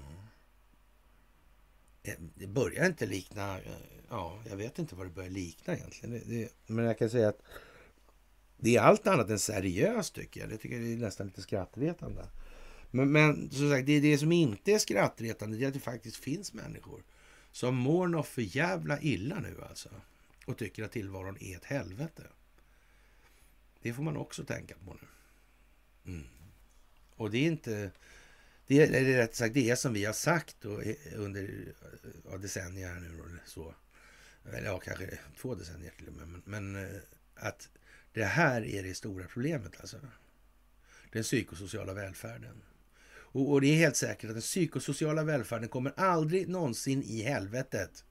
Det 2.35 2.47
börjar 2.47 2.86
inte 2.86 3.06
likna, 3.06 3.59
eh, 3.59 3.73
ja, 4.09 4.43
jag 4.51 4.56
vet 4.56 4.78
inte 4.78 4.94
vad 4.94 5.06
det 5.06 5.10
börjar 5.10 5.31
likna 5.31 5.74
egentligen. 5.74 6.10
Det, 6.10 6.36
det, 6.36 6.52
men 6.66 6.85
jag 6.85 6.98
kan 6.98 7.10
säga 7.10 7.28
att 7.28 7.43
det 8.56 8.77
är 8.77 8.81
allt 8.81 9.06
annat 9.06 9.31
än 9.31 9.39
seriöst 9.39 10.14
tycker 10.14 10.40
jag. 10.40 10.48
Det 10.48 10.56
tycker 10.56 10.77
jag 10.77 10.93
är 10.93 10.97
nästan 10.97 11.27
lite 11.27 11.43
skrattretande. 11.43 12.23
Men, 12.97 13.12
men 13.12 13.51
som 13.51 13.70
sagt, 13.70 13.86
det, 13.86 13.93
är 13.93 14.01
det 14.01 14.18
som 14.18 14.32
inte 14.32 14.73
är 14.73 14.78
skrattretande 14.78 15.56
det 15.56 15.64
är 15.64 15.68
att 15.68 15.74
det 15.74 15.81
faktiskt 15.81 16.16
finns 16.16 16.52
människor 16.52 17.02
som 17.52 17.77
mår 17.77 18.06
något 18.06 18.27
för 18.27 18.56
jävla 18.56 19.01
illa 19.01 19.39
nu 19.39 19.62
alltså. 19.68 19.89
Och 20.47 20.59
tycker 20.59 20.85
att 20.85 20.93
tillvaron 20.93 21.39
är 21.40 21.56
ett 21.56 21.64
helvete. 21.64 22.23
Det 23.82 23.93
får 23.93 24.02
man 24.02 24.16
också 24.16 24.44
tänka 24.44 24.74
på 24.85 24.94
nu. 24.94 25.09
Mm. 26.12 26.27
Och 27.16 27.31
det 27.31 27.39
är 27.39 27.47
inte... 27.47 27.90
Det 28.66 28.82
är, 28.82 28.86
eller 28.86 29.16
rätt 29.16 29.35
sagt, 29.35 29.55
det 29.55 29.70
är 29.70 29.77
som 29.77 29.93
vi 29.93 30.05
har 30.05 30.12
sagt 30.12 30.56
då, 30.60 30.81
eh, 30.81 30.97
under 31.14 31.43
eh, 31.43 32.10
ja, 32.31 32.39
decennier 32.39 32.89
här 32.89 33.01
nu. 33.01 33.06
Eller 33.06 33.43
så. 33.47 33.74
Eller 34.44 34.64
ja, 34.64 34.78
kanske 34.78 35.18
två 35.40 35.55
decennier 35.55 35.93
till 35.98 36.09
och 36.09 36.14
med. 36.14 36.28
Men, 36.28 36.43
men 36.44 36.85
eh, 36.85 37.01
att 37.35 37.68
det 38.12 38.24
här 38.24 38.64
är 38.64 38.82
det 38.82 38.94
stora 38.94 39.27
problemet 39.27 39.81
alltså. 39.81 39.97
Den 41.12 41.23
psykosociala 41.23 41.94
välfärden. 41.94 42.62
Och, 43.36 43.50
och, 43.50 43.60
det 43.60 43.66
är 43.66 43.76
helt 43.76 43.96
säkert 43.96 44.30
att 44.30 44.36
den 44.36 44.42
psykosociala 44.42 45.24
välfärden 45.24 45.68
kommer 45.68 45.92
aldrig 45.96 46.48
någonsin 46.48 47.02
i 47.02 47.22
helvetet 47.22 48.04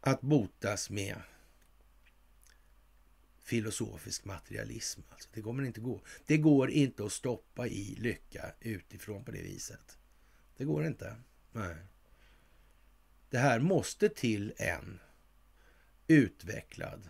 att 0.00 0.20
botas 0.20 0.90
med 0.90 1.16
filosofisk 3.42 4.24
materialism. 4.24 5.00
Alltså, 5.10 5.28
det 5.32 5.42
kommer 5.42 5.62
inte 5.62 5.80
gå. 5.80 6.02
Det 6.26 6.38
går 6.38 6.70
inte 6.70 7.04
att 7.04 7.12
stoppa 7.12 7.66
i 7.66 7.94
lycka 7.98 8.52
utifrån 8.60 9.24
på 9.24 9.30
det 9.30 9.42
viset. 9.42 9.98
Det 10.56 10.64
går 10.64 10.86
inte. 10.86 11.16
Nej. 11.52 11.76
Det 13.30 13.38
här 13.38 13.60
måste 13.60 14.08
till 14.08 14.52
en 14.56 15.00
utvecklad 16.06 17.08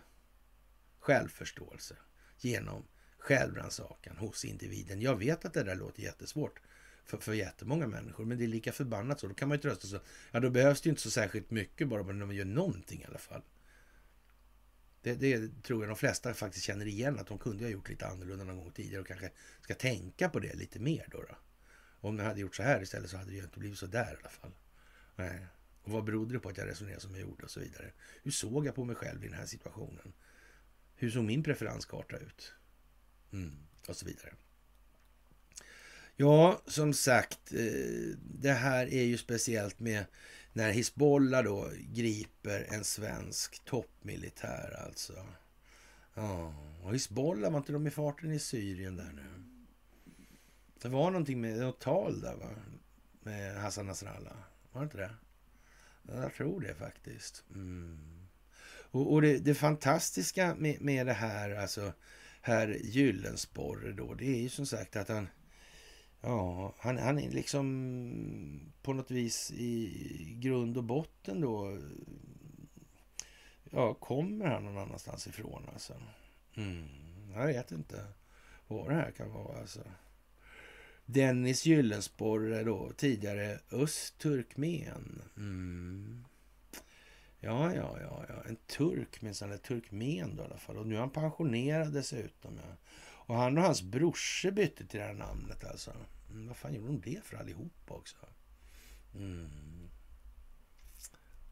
självförståelse 0.99 1.95
genom 2.37 2.87
självrannsakan 3.17 4.17
hos 4.17 4.45
individen. 4.45 5.01
Jag 5.01 5.15
vet 5.15 5.45
att 5.45 5.53
det 5.53 5.63
där 5.63 5.75
låter 5.75 6.01
jättesvårt 6.01 6.59
för, 7.05 7.17
för 7.17 7.33
jättemånga 7.33 7.87
människor, 7.87 8.25
men 8.25 8.37
det 8.37 8.43
är 8.43 8.47
lika 8.47 8.71
förbannat 8.71 9.19
så. 9.19 9.27
Då 9.27 9.33
kan 9.33 9.47
man 9.47 9.57
ju 9.57 9.61
trösta 9.61 9.87
sig. 9.87 9.99
Ja, 10.31 10.39
då 10.39 10.49
behövs 10.49 10.81
det 10.81 10.87
ju 10.87 10.89
inte 10.89 11.01
så 11.01 11.11
särskilt 11.11 11.51
mycket 11.51 11.87
bara 11.87 12.03
när 12.03 12.25
man 12.25 12.35
gör 12.35 12.45
någonting 12.45 13.01
i 13.01 13.05
alla 13.05 13.17
fall. 13.17 13.41
Det, 15.01 15.15
det, 15.15 15.63
tror 15.63 15.83
jag 15.83 15.89
de 15.89 15.95
flesta 15.95 16.33
faktiskt 16.33 16.65
känner 16.65 16.85
igen, 16.85 17.19
att 17.19 17.27
de 17.27 17.37
kunde 17.37 17.63
ha 17.63 17.69
gjort 17.69 17.89
lite 17.89 18.07
annorlunda 18.07 18.43
någon 18.43 18.57
gång 18.57 18.71
tidigare 18.71 19.01
och 19.01 19.07
kanske 19.07 19.31
ska 19.61 19.73
tänka 19.73 20.29
på 20.29 20.39
det 20.39 20.55
lite 20.55 20.79
mer 20.79 21.05
då. 21.11 21.21
då. 21.21 21.35
Om 22.07 22.17
de 22.17 22.23
hade 22.23 22.39
gjort 22.39 22.55
så 22.55 22.63
här 22.63 22.81
istället 22.81 23.09
så 23.09 23.17
hade 23.17 23.29
det 23.29 23.37
ju 23.37 23.43
inte 23.43 23.59
blivit 23.59 23.77
så 23.77 23.85
där 23.85 24.13
i 24.13 24.17
alla 24.19 24.29
fall. 24.29 24.51
Nej. 25.15 25.47
Och 25.83 25.91
vad 25.91 26.03
berodde 26.03 26.33
det 26.33 26.39
på 26.39 26.49
att 26.49 26.57
jag 26.57 26.67
resonerade 26.67 27.01
som 27.01 27.11
jag 27.11 27.21
gjorde 27.21 27.43
och 27.43 27.51
så 27.51 27.59
vidare? 27.59 27.91
Hur 28.23 28.31
såg 28.31 28.65
jag 28.65 28.75
på 28.75 28.85
mig 28.85 28.95
själv 28.95 29.23
i 29.23 29.27
den 29.27 29.37
här 29.37 29.45
situationen? 29.45 30.13
Hur 30.95 31.11
såg 31.11 31.23
min 31.23 31.43
preferenskarta 31.43 32.17
ut? 32.17 32.53
Mm, 33.31 33.57
och 33.87 33.95
så 33.95 34.05
vidare. 34.05 34.33
Ja, 36.21 36.61
som 36.65 36.93
sagt, 36.93 37.53
eh, 37.53 38.17
det 38.39 38.51
här 38.51 38.93
är 38.93 39.03
ju 39.03 39.17
speciellt 39.17 39.79
med 39.79 40.05
när 40.53 40.71
Hizbollah 40.71 41.43
då 41.43 41.69
griper 41.79 42.65
en 42.69 42.83
svensk 42.83 43.65
toppmilitär 43.65 44.83
alltså. 44.85 45.13
Ja, 46.13 46.53
och 46.83 46.93
Hizbollah, 46.93 47.51
var 47.51 47.57
inte 47.57 47.71
de 47.71 47.87
i 47.87 47.91
farten 47.91 48.31
i 48.31 48.39
Syrien 48.39 48.95
där 48.95 49.11
nu? 49.15 49.43
Det 50.81 50.87
var 50.87 51.11
någonting 51.11 51.41
med 51.41 51.57
något 51.57 51.79
tal 51.79 52.21
där 52.21 52.35
va? 52.35 52.49
Med 53.23 53.55
Hassan 53.55 53.85
Nasrallah. 53.85 54.37
Var 54.71 54.81
det 54.81 54.83
inte 54.83 54.97
det? 54.97 55.15
Jag 56.07 56.33
tror 56.33 56.61
det 56.61 56.75
faktiskt. 56.75 57.43
Mm. 57.55 58.27
Och, 58.71 59.13
och 59.13 59.21
det, 59.21 59.37
det, 59.37 59.55
fantastiska 59.55 60.55
med, 60.55 60.81
med 60.81 61.05
det 61.05 61.13
här, 61.13 61.55
alltså 61.55 61.93
herr 62.41 62.77
Gyllensporre 62.81 63.91
då, 63.91 64.13
det 64.13 64.25
är 64.25 64.41
ju 64.41 64.49
som 64.49 64.65
sagt 64.65 64.95
att 64.95 65.09
han 65.09 65.27
Ja, 66.21 66.73
han, 66.77 66.97
han 66.97 67.19
är 67.19 67.29
liksom 67.29 68.71
på 68.81 68.93
något 68.93 69.11
vis 69.11 69.51
i 69.51 70.37
grund 70.39 70.77
och 70.77 70.83
botten 70.83 71.41
då. 71.41 71.79
Ja, 73.63 73.93
kommer 73.93 74.45
han 74.45 74.63
någon 74.63 74.77
annanstans 74.77 75.27
ifrån 75.27 75.69
alltså? 75.73 75.93
Mm, 76.55 76.87
jag 77.35 77.47
vet 77.47 77.71
inte 77.71 78.05
vad 78.67 78.89
det 78.89 78.95
här 78.95 79.11
kan 79.11 79.33
vara 79.33 79.59
alltså. 79.59 79.79
Dennis 81.05 81.65
Gyllensporre 81.65 82.63
då, 82.63 82.91
tidigare 82.97 83.59
östturkmen. 83.71 85.21
Mm. 85.37 86.25
Ja, 87.39 87.75
ja, 87.75 87.97
ja, 88.01 88.25
ja, 88.29 88.43
en 88.49 88.55
turk 88.55 89.21
minsann, 89.21 89.49
eller 89.49 89.57
turkmen 89.57 90.35
då 90.35 90.43
i 90.43 90.45
alla 90.45 90.57
fall. 90.57 90.77
Och 90.77 90.87
nu 90.87 90.95
är 90.95 90.99
han 90.99 91.09
pensionerad 91.09 91.93
dessutom. 91.93 92.59
Ja. 92.67 92.75
Och 93.31 93.37
han 93.37 93.57
och 93.57 93.63
hans 93.63 93.81
brorsa 93.81 94.51
bytte 94.51 94.85
till 94.85 94.99
det 94.99 95.05
här 95.05 95.13
namnet 95.13 95.63
alltså. 95.63 95.93
Mm, 96.29 96.47
vad 96.47 96.57
fan 96.57 96.73
gjorde 96.73 96.87
de 96.87 97.01
det 97.01 97.23
för 97.23 97.37
allihopa 97.37 97.93
också? 97.93 98.15
Mm. 99.15 99.89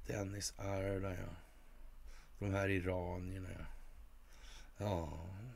Dennis 0.07 0.53
Arda, 0.57 1.14
ja. 1.14 1.35
De 2.39 2.53
här 2.53 2.69
iranierna, 2.69 3.49
ja. 3.60 3.65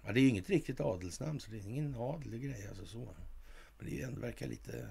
Ja, 0.03 0.11
det 0.13 0.19
är 0.19 0.21
ju 0.21 0.29
inget 0.29 0.49
riktigt 0.49 0.79
adelsnamn, 0.79 1.39
så 1.39 1.51
det 1.51 1.57
är 1.57 1.67
ingen 1.67 1.95
adlig 1.95 2.43
grej. 2.43 2.67
Alltså 2.67 2.85
så. 2.85 3.15
Men 3.77 3.89
det 3.89 4.01
ändå 4.01 4.21
verkar 4.21 4.47
lite... 4.47 4.89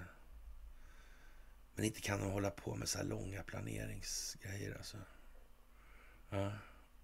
Men 1.75 1.85
inte 1.85 2.01
kan 2.01 2.21
de 2.21 2.31
hålla 2.31 2.51
på 2.51 2.75
med 2.75 2.89
så 2.89 2.99
här 2.99 3.05
långa 3.05 3.43
planeringsgrejer. 3.43 4.75
Alltså. 4.77 4.97
Ja. 6.31 6.53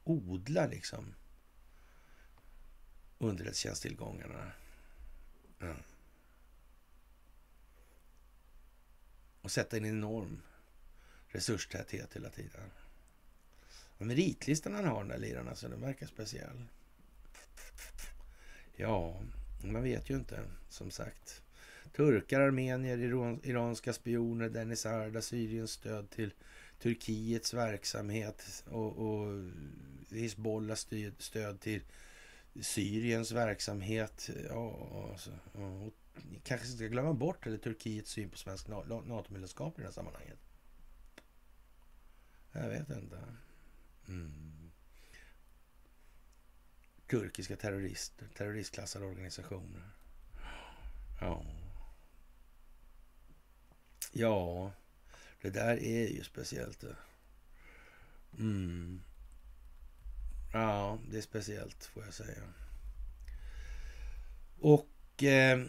Odla 0.05 0.67
liksom 0.67 1.15
underrättelsetjänsttillgångarna. 3.19 4.53
Ja. 5.59 5.75
Och 9.43 9.51
sätta 9.51 9.77
en 9.77 9.85
enorm 9.85 10.43
resurstäthet 11.29 12.17
hela 12.17 12.31
tiden. 12.31 12.71
Och 13.99 14.07
meritlistan 14.07 14.75
han 14.75 14.85
har 14.85 14.99
den 14.99 15.09
där 15.09 15.19
liraren, 15.19 15.49
alltså, 15.49 15.69
den 15.69 15.81
verkar 15.81 16.07
speciell. 16.07 16.65
Ja, 18.77 19.21
Man 19.63 19.83
vet 19.83 20.11
ju 20.11 20.15
inte, 20.15 20.45
som 20.69 20.91
sagt. 20.91 21.43
Turkar, 21.97 22.41
armenier, 22.41 22.99
iran, 22.99 23.41
iranska 23.45 23.93
spioner, 23.93 24.49
Dennis 24.49 24.87
Arda, 24.87 25.23
Syriens 25.23 25.71
stöd 25.71 26.11
till 26.11 26.35
Turkiets 26.83 27.55
verksamhet 27.55 28.65
och, 28.67 28.97
och 28.97 29.45
Hizbollah 30.11 30.77
stöd 31.19 31.61
till 31.61 31.83
Syriens 32.61 33.33
verksamhet. 33.33 34.31
Eh, 34.37 34.43
ja, 34.43 35.09
alltså, 35.13 35.31
och 35.53 35.95
kanske 36.43 36.67
ska 36.67 36.87
glömma 36.87 37.13
bort 37.13 37.47
eller 37.47 37.59
Turkiets 37.59 38.11
syn 38.11 38.31
på 38.31 38.39
svensk 38.39 38.69
NATO-medlemskap 38.69 39.79
i 39.79 39.83
det 39.83 39.87
här 39.89 39.93
sammanhanget. 39.93 40.39
Jag 42.53 42.69
vet 42.69 42.91
inte. 42.91 43.25
Mm. 44.09 44.71
Turkiska 47.11 47.57
terrorister, 47.57 48.29
terroristklassade 48.37 49.05
organisationer. 49.05 49.91
Ja. 51.21 51.45
Ja, 54.13 54.73
det 55.43 55.51
där 55.51 55.83
är 55.83 56.09
ju 56.09 56.25
speciellt. 56.25 56.85
Eh. 56.85 56.91
Mm. 58.39 59.03
Ja, 60.53 60.99
det 61.11 61.17
är 61.17 61.23
speciellt 61.23 61.85
får 61.85 62.05
jag 62.05 62.15
säga. 62.15 62.43
Och 64.61 65.23
eh, 65.23 65.61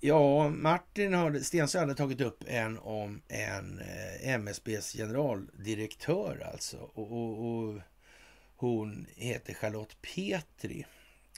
ja, 0.00 0.48
Martin 0.48 1.14
har, 1.14 1.38
Stensö 1.38 1.78
hade 1.78 1.94
tagit 1.94 2.20
upp 2.20 2.44
en 2.46 2.78
om 2.78 3.22
en 3.28 3.80
eh, 3.80 4.28
MSBs 4.28 4.92
generaldirektör 4.92 6.48
alltså. 6.52 6.76
Och, 6.76 7.12
och, 7.12 7.48
och, 7.48 7.80
hon 8.56 9.06
heter 9.16 9.54
Charlotte 9.54 9.96
Petri. 10.02 10.86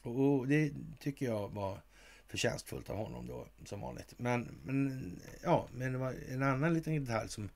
Och 0.03 0.49
det 0.49 0.73
tycker 0.99 1.27
jag 1.27 1.49
var 1.49 1.81
förtjänstfullt 2.27 2.91
av 2.91 2.97
honom 2.97 3.27
då, 3.27 3.47
som 3.65 3.81
vanligt. 3.81 4.15
Men, 4.17 4.61
men 4.65 5.13
ja, 5.43 5.69
men 5.73 5.93
det 5.93 5.99
var 5.99 6.15
en 6.29 6.43
annan 6.43 6.75
liten 6.75 7.05
detalj 7.05 7.29
som 7.29 7.51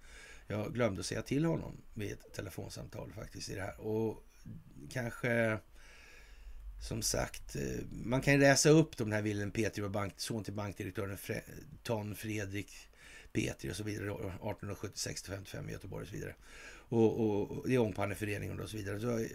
jag 0.47 0.75
glömde 0.75 1.03
säga 1.03 1.23
till 1.23 1.45
honom 1.45 1.77
vid 1.95 2.13
ett 2.13 2.33
telefonsamtal 2.35 3.13
faktiskt 3.13 3.51
i 3.51 3.55
det 3.55 3.61
här. 3.61 3.81
Och 3.81 4.25
kanske 4.91 5.59
som 6.81 7.03
sagt, 7.03 7.57
eh, 7.57 7.85
man 7.91 8.21
kan 8.21 8.41
läsa 8.41 8.71
upp 8.71 8.97
de 8.97 9.13
här 9.13 9.23
Wilhelm 9.23 9.51
Petri 9.51 9.83
var 9.83 9.89
bank, 9.89 10.13
son 10.17 10.45
till 10.45 10.53
bankdirektören 10.53 11.19
Fre, 11.19 11.43
Ton 11.83 12.15
Fredrik 12.15 12.73
Petri 13.33 13.71
och 13.71 13.77
så 13.77 13.85
vidare 13.85 14.11
1876 14.11 15.23
55 15.23 15.69
i 15.69 15.73
Göteborg 15.73 16.03
och 16.03 16.09
så 16.09 16.15
vidare. 16.15 16.35
Och, 16.89 17.21
och, 17.21 17.51
och 17.51 17.69
det 17.69 17.75
är 17.75 17.79
Ångpanneföreningen 17.79 18.61
och 18.61 18.71
så 18.71 18.77
vidare. 18.77 19.01
Så, 19.01 19.27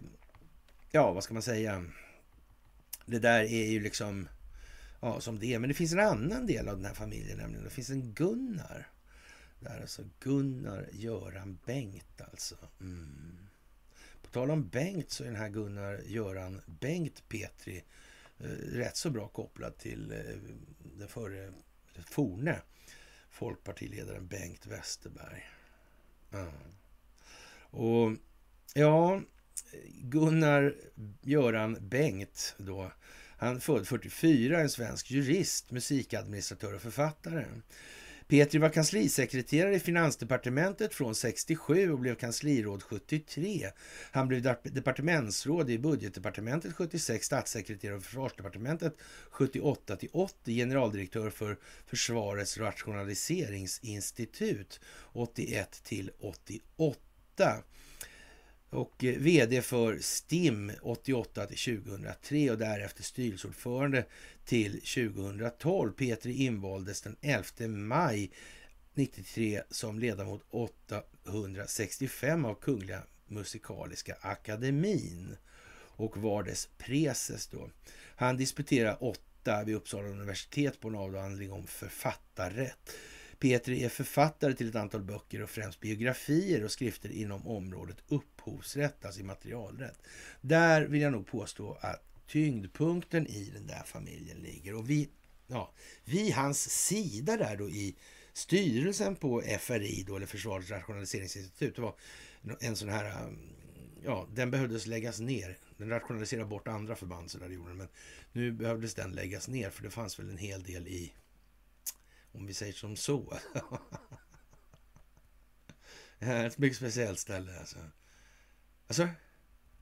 ja, 0.91 1.13
vad 1.13 1.23
ska 1.23 1.33
man 1.33 1.43
säga? 1.43 1.85
Det 3.05 3.19
där 3.19 3.39
är 3.39 3.71
ju 3.71 3.79
liksom 3.79 4.27
ja, 4.99 5.21
som 5.21 5.39
det 5.39 5.53
är. 5.53 5.59
Men 5.59 5.67
det 5.67 5.73
finns 5.73 5.93
en 5.93 5.99
annan 5.99 6.45
del 6.45 6.69
av 6.69 6.75
den 6.75 6.85
här 6.85 6.93
familjen 6.93 7.37
nämligen. 7.37 7.63
Det 7.63 7.69
finns 7.69 7.89
en 7.89 8.13
Gunnar. 8.13 8.87
Där 9.59 9.81
alltså 9.81 10.03
Gunnar 10.19 10.87
Göran 10.91 11.57
Bengt 11.65 12.21
alltså. 12.31 12.55
Mm. 12.81 13.48
På 14.29 14.33
tal 14.33 14.51
om 14.51 14.69
Bengt 14.69 15.11
så 15.11 15.23
är 15.23 15.27
den 15.27 15.35
här 15.35 15.49
Gunnar 15.49 16.01
Göran 16.05 16.61
Bengt 16.65 17.29
Petri 17.29 17.83
eh, 18.39 18.45
rätt 18.73 18.97
så 18.97 19.09
bra 19.09 19.27
kopplad 19.27 19.77
till 19.77 20.11
eh, 20.11 20.17
den 20.97 21.07
förre, 21.07 21.51
forne 22.09 22.61
folkpartiledaren 23.29 24.27
Bengt 24.27 24.65
Westerberg. 24.65 25.49
Mm. 26.33 26.47
Och 27.71 28.11
ja, 28.73 29.21
Gunnar 30.01 30.75
Göran 31.21 31.77
Bengt 31.81 32.55
då 32.57 32.91
han 33.37 33.61
född 33.61 33.87
44, 33.87 34.61
en 34.61 34.69
svensk 34.69 35.11
jurist, 35.11 35.71
musikadministratör 35.71 36.73
och 36.73 36.81
författare. 36.81 37.45
Petri 38.29 38.59
var 38.59 38.69
kanslisekreterare 38.69 39.75
i 39.75 39.79
finansdepartementet 39.79 40.93
från 40.93 41.15
67 41.15 41.91
och 41.91 41.99
blev 41.99 42.15
kansliråd 42.15 42.83
73. 42.83 43.69
Han 44.11 44.27
blev 44.27 44.55
departementsråd 44.63 45.69
i 45.69 45.79
budgetdepartementet 45.79 46.73
76, 46.73 47.25
statssekreterare 47.25 47.97
i 47.97 48.01
försvarsdepartementet 48.01 48.95
78 49.29 49.95
till 49.95 50.09
80, 50.13 50.55
generaldirektör 50.55 51.29
för 51.29 51.57
Försvarets 51.85 52.57
rationaliseringsinstitut 52.57 54.79
81 55.13 55.83
till 55.83 56.11
88 56.19 57.63
och 58.69 59.03
eh, 59.03 59.15
vd 59.17 59.61
för 59.61 59.97
STIM 59.99 60.71
88 60.81 61.45
till 61.45 61.81
2003 61.81 62.51
och 62.51 62.57
därefter 62.57 63.03
styrelseordförande 63.03 64.05
till 64.45 64.71
2012. 64.71 65.91
Petri 65.91 66.33
invaldes 66.33 67.01
den 67.01 67.15
11 67.21 67.67
maj 67.67 68.31
93 68.93 69.61
som 69.69 69.99
ledamot 69.99 70.41
865 70.49 72.45
av 72.45 72.55
Kungliga 72.55 73.03
Musikaliska 73.27 74.17
Akademin 74.21 75.35
och 75.99 76.17
var 76.17 76.43
dess 76.43 76.69
preses 76.77 77.47
då. 77.47 77.69
Han 78.15 78.37
disputerade 78.37 78.97
8 78.99 79.63
vid 79.63 79.75
Uppsala 79.75 80.07
universitet 80.07 80.79
på 80.79 80.87
en 80.87 80.95
avhandling 80.95 81.51
om 81.51 81.67
författarrätt. 81.67 82.95
Petri 83.39 83.83
är 83.83 83.89
författare 83.89 84.53
till 84.53 84.69
ett 84.69 84.75
antal 84.75 85.01
böcker 85.01 85.41
och 85.41 85.49
främst 85.49 85.79
biografier 85.79 86.63
och 86.63 86.71
skrifter 86.71 87.09
inom 87.09 87.47
området 87.47 87.97
upphovsrätt, 88.49 89.05
alltså 89.05 89.19
immaterialrätt. 89.19 89.97
Där 90.41 90.81
vill 90.81 91.01
jag 91.01 91.11
nog 91.11 91.27
påstå 91.27 91.77
att 91.81 92.03
tyngdpunkten 92.27 93.27
i 93.27 93.51
den 93.53 93.67
där 93.67 93.83
familjen 93.85 94.37
ligger. 94.37 94.75
Och 94.75 94.89
vi, 94.89 95.09
ja, 95.47 95.73
vi 96.05 96.31
hans 96.31 96.69
sida 96.69 97.37
där 97.37 97.57
då 97.57 97.69
i 97.69 97.95
styrelsen 98.33 99.15
på 99.15 99.41
FRI, 99.59 100.03
då, 100.07 100.15
eller 100.15 100.25
Försvarets 100.25 100.69
rationaliseringsinstitut, 100.69 101.75
det 101.75 101.81
var 101.81 101.95
en 102.59 102.75
sån 102.75 102.89
här, 102.89 103.23
um, 103.23 103.39
ja, 104.03 104.27
den 104.33 104.51
behövdes 104.51 104.85
läggas 104.85 105.19
ner. 105.19 105.57
Den 105.77 105.89
rationaliserade 105.89 106.47
bort 106.47 106.67
andra 106.67 106.95
förband, 106.95 107.31
så 107.31 107.37
där 107.37 107.49
gjorde 107.49 107.69
den, 107.69 107.77
men 107.77 107.87
nu 108.31 108.51
behövdes 108.51 108.93
den 108.93 109.11
läggas 109.11 109.47
ner, 109.47 109.69
för 109.69 109.83
det 109.83 109.89
fanns 109.89 110.19
väl 110.19 110.29
en 110.29 110.37
hel 110.37 110.63
del 110.63 110.87
i 110.87 111.13
om 112.31 112.45
vi 112.45 112.53
säger 112.53 112.73
som 112.73 112.95
så. 112.95 113.37
Ett 116.19 116.57
mycket 116.57 116.77
speciellt 116.77 117.19
ställe 117.19 117.59
alltså. 117.59 117.77
Alltså, 118.89 119.09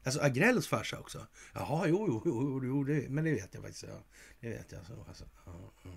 alltså 0.04 0.22
Agrells 0.22 0.68
farsa 0.68 1.00
också? 1.00 1.28
Jaha, 1.54 1.88
jo, 1.88 2.06
jo, 2.08 2.22
jo, 2.26 2.66
jo 2.66 2.84
det, 2.84 3.10
men 3.10 3.24
det 3.24 3.32
vet 3.32 3.54
jag 3.54 3.64
faktiskt. 3.64 3.84
Ja. 3.84 4.04
Det 4.40 4.50
vet 4.50 4.72
jag. 4.72 4.86
Så, 4.86 5.06
alltså. 5.08 5.26
ja, 5.46 5.74
ja. 5.84 5.92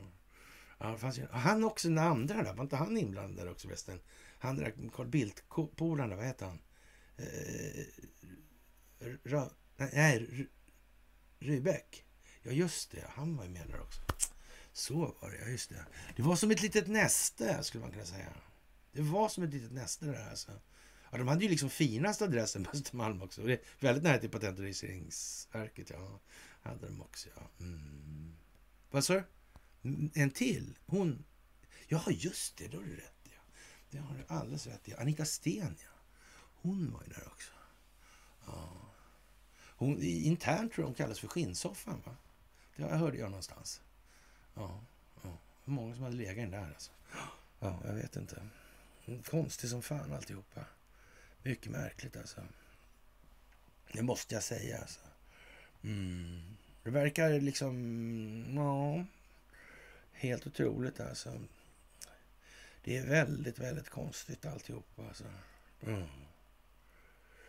Ja, 0.78 1.12
ju, 1.12 1.26
han 1.30 1.64
också 1.64 1.88
den 1.88 1.98
andra 1.98 2.42
där, 2.42 2.54
var 2.54 2.62
inte 2.62 2.76
han 2.76 2.96
inblandad 2.96 3.46
där 3.46 3.52
också 3.52 3.68
förresten? 3.68 4.00
Han 4.38 4.56
där 4.56 4.74
Carl 4.92 5.06
Bildt-polaren, 5.06 6.16
vad 6.16 6.26
heter 6.26 6.46
han? 6.46 6.62
Eh, 7.16 7.86
Ra, 9.24 9.50
nej, 9.76 10.48
Rybäck. 11.38 12.04
Ja, 12.42 12.50
just 12.50 12.90
det, 12.90 13.04
han 13.08 13.36
var 13.36 13.44
ju 13.44 13.50
med 13.50 13.68
där 13.68 13.80
också. 13.80 14.00
Så 14.72 14.94
var 15.20 15.30
det, 15.30 15.36
ja 15.36 15.46
just 15.46 15.70
det. 15.70 15.84
Det 16.16 16.22
var 16.22 16.36
som 16.36 16.50
ett 16.50 16.62
litet 16.62 16.86
näste 16.86 17.62
skulle 17.62 17.82
man 17.82 17.92
kunna 17.92 18.06
säga. 18.06 18.32
Det 18.92 19.02
var 19.02 19.28
som 19.28 19.44
ett 19.44 19.52
litet 19.52 19.72
näste 19.72 20.06
det 20.06 20.12
där 20.12 20.30
alltså. 20.30 20.52
Ja, 21.10 21.18
de 21.18 21.28
hade 21.28 21.44
ju 21.44 21.50
liksom 21.50 21.70
finaste 21.70 22.24
adressen 22.24 22.64
på 22.64 22.70
Östermalm 22.74 23.22
också. 23.22 23.42
Det 23.42 23.52
är 23.52 23.60
väldigt 23.80 24.04
nära 24.04 24.18
till 24.18 24.30
Patent 24.30 24.58
och 24.58 24.64
registreringsverket. 24.64 25.90
Ja, 25.90 26.20
hade 26.62 26.86
de 26.86 27.02
också. 27.02 27.28
Ja. 27.36 27.50
Mm. 27.60 28.32
Vad 28.90 29.04
sa 29.04 29.14
du? 29.14 29.24
Mm, 29.82 30.10
en 30.14 30.30
till? 30.30 30.78
Hon? 30.86 31.24
Ja, 31.88 32.04
just 32.08 32.56
det. 32.56 32.68
Då 32.68 32.78
har 32.78 32.84
du 32.84 32.96
rätt. 32.96 33.20
Ja. 33.24 33.40
Det 33.90 33.98
har 33.98 34.14
du 34.14 34.24
alldeles 34.28 34.66
rätt 34.66 34.88
i. 34.88 34.94
Annika 34.94 35.24
Sten, 35.24 35.76
ja. 35.82 35.90
Hon 36.62 36.92
var 36.92 37.02
ju 37.02 37.12
där 37.12 37.26
också. 37.26 37.52
Ja. 38.46 38.72
Hon, 39.58 40.02
internt 40.02 40.72
tror 40.72 40.82
jag 40.82 40.86
hon 40.86 40.94
kallas 40.94 41.20
för 41.20 41.28
skinnsoffan. 41.28 42.02
Va? 42.04 42.16
Det 42.76 42.84
hörde 42.84 43.18
jag 43.18 43.30
någonstans. 43.30 43.80
Ja, 44.54 44.80
ja. 45.22 45.38
Hur 45.64 45.72
många 45.72 45.94
som 45.94 46.04
hade 46.04 46.16
legat 46.16 46.36
i 46.36 46.40
den 46.40 46.50
där 46.50 46.68
alltså. 46.68 46.90
Ja, 47.60 47.80
jag 47.84 47.94
vet 47.94 48.16
inte. 48.16 48.42
Konstigt 49.30 49.70
som 49.70 49.82
fan 49.82 50.12
alltihopa. 50.12 50.64
Mycket 51.42 51.72
märkligt 51.72 52.16
alltså. 52.16 52.40
Det 53.92 54.02
måste 54.02 54.34
jag 54.34 54.42
säga 54.42 54.78
alltså. 54.78 55.00
Mm. 55.82 56.56
Det 56.82 56.90
verkar 56.90 57.40
liksom, 57.40 58.54
ja, 58.56 59.04
helt 60.12 60.46
otroligt 60.46 61.00
alltså. 61.00 61.42
Det 62.84 62.96
är 62.96 63.06
väldigt, 63.06 63.58
väldigt 63.58 63.88
konstigt 63.88 64.46
alltihop. 64.46 64.98
alltså. 64.98 65.24
Mm. 65.82 66.08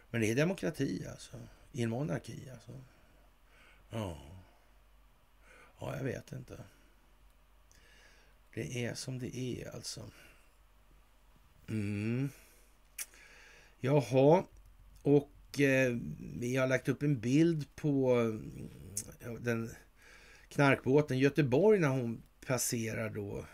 Men 0.09 0.21
det 0.21 0.31
är 0.31 0.35
demokrati 0.35 1.05
alltså. 1.11 1.47
I 1.71 1.83
en 1.83 1.89
monarki 1.89 2.49
alltså. 2.49 2.83
Ja. 3.89 4.21
Ja, 5.79 5.95
jag 5.97 6.03
vet 6.03 6.31
inte. 6.31 6.63
Det 8.53 8.85
är 8.85 8.93
som 8.93 9.19
det 9.19 9.37
är 9.37 9.75
alltså. 9.75 10.11
Mm. 11.67 12.29
Jaha, 13.83 14.45
och 15.01 15.59
eh, 15.59 15.97
vi 16.39 16.55
har 16.55 16.67
lagt 16.67 16.89
upp 16.89 17.03
en 17.03 17.19
bild 17.19 17.75
på 17.75 18.21
eh, 19.19 19.33
den 19.33 19.71
knarkbåten 20.47 21.19
Göteborg 21.19 21.79
när 21.79 21.87
hon 21.87 22.23
passerar 22.45 23.09
då 23.09 23.45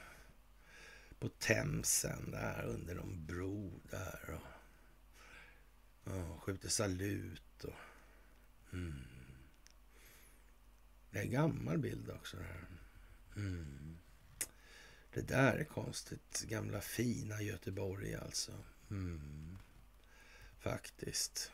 på 1.19 1.29
Themsen 1.29 2.31
där 2.31 2.65
under 2.65 2.95
någon 2.95 3.25
bro 3.25 3.79
där. 3.91 4.39
Och, 6.03 6.13
och 6.13 6.43
skjuter 6.43 6.69
salut 6.69 7.63
och... 7.63 7.79
Mm. 8.73 9.03
Det 11.11 11.19
är 11.19 11.23
en 11.23 11.31
gammal 11.31 11.77
bild 11.77 12.09
också. 12.09 12.37
Det, 12.37 12.43
här. 12.43 12.67
Mm. 13.35 13.97
det 15.13 15.21
där 15.21 15.57
är 15.57 15.63
konstigt. 15.63 16.45
Gamla 16.47 16.81
fina 16.81 17.41
Göteborg 17.41 18.15
alltså. 18.15 18.51
Mm. 18.89 19.56
Faktiskt. 20.72 21.52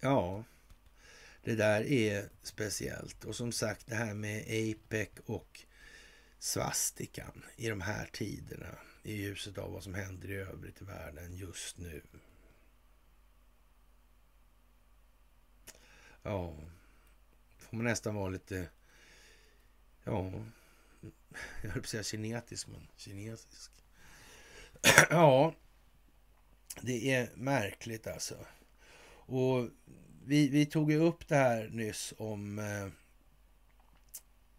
Ja, 0.00 0.44
det 1.42 1.54
där 1.54 1.80
är 1.80 2.28
speciellt. 2.42 3.24
Och 3.24 3.36
som 3.36 3.52
sagt, 3.52 3.86
det 3.86 3.94
här 3.94 4.14
med 4.14 4.42
APEC 4.42 5.08
och 5.26 5.64
svastikan 6.38 7.44
i 7.56 7.68
de 7.68 7.80
här 7.80 8.08
tiderna 8.12 8.78
i 9.02 9.12
ljuset 9.12 9.58
av 9.58 9.72
vad 9.72 9.82
som 9.82 9.94
händer 9.94 10.30
i 10.30 10.34
övrigt 10.34 10.82
i 10.82 10.84
världen 10.84 11.36
just 11.36 11.78
nu. 11.78 12.02
Ja, 16.22 16.56
får 17.58 17.76
man 17.76 17.84
nästan 17.84 18.14
vara 18.14 18.28
lite, 18.28 18.68
ja, 20.04 20.32
jag 21.62 21.70
höll 21.70 21.72
på 21.72 21.78
att 21.78 21.86
säga 21.86 22.02
kinetisk, 22.02 22.66
men 22.66 22.88
kinesisk. 22.96 23.72
ja, 25.10 25.54
det 26.80 27.12
är 27.12 27.30
märkligt 27.34 28.06
alltså. 28.06 28.46
Och 29.26 29.68
vi, 30.24 30.48
vi 30.48 30.66
tog 30.66 30.92
ju 30.92 30.98
upp 30.98 31.28
det 31.28 31.36
här 31.36 31.68
nyss 31.68 32.14
om 32.18 32.58
eh, 32.58 32.88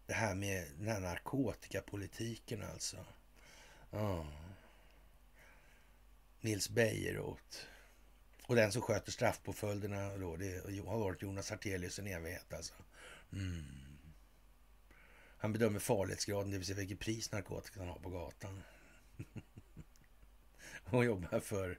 det 0.06 0.14
här 0.14 0.34
med 0.34 0.66
den 0.78 0.88
här 0.88 1.00
narkotikapolitiken 1.00 2.62
alltså. 2.62 2.96
Oh. 3.90 4.26
Nils 6.40 6.70
Bejerot. 6.70 7.66
Och 8.46 8.56
den 8.56 8.72
som 8.72 8.82
sköter 8.82 9.12
straffpåföljderna 9.12 10.16
då, 10.16 10.36
det 10.36 10.82
har 10.86 10.98
varit 10.98 11.22
Jonas 11.22 11.50
Hartelius 11.50 11.98
en 11.98 12.06
evighet 12.06 12.52
alltså. 12.52 12.74
Mm. 13.32 13.64
Han 15.38 15.52
bedömer 15.52 15.78
farlighetsgraden, 15.78 16.50
det 16.50 16.58
vill 16.58 16.66
säga 16.66 16.78
vilket 16.78 17.00
pris 17.00 17.32
narkotikan 17.32 17.88
har 17.88 17.98
på 17.98 18.10
gatan. 18.10 18.62
och 20.84 21.04
jobbar 21.04 21.40
för, 21.40 21.78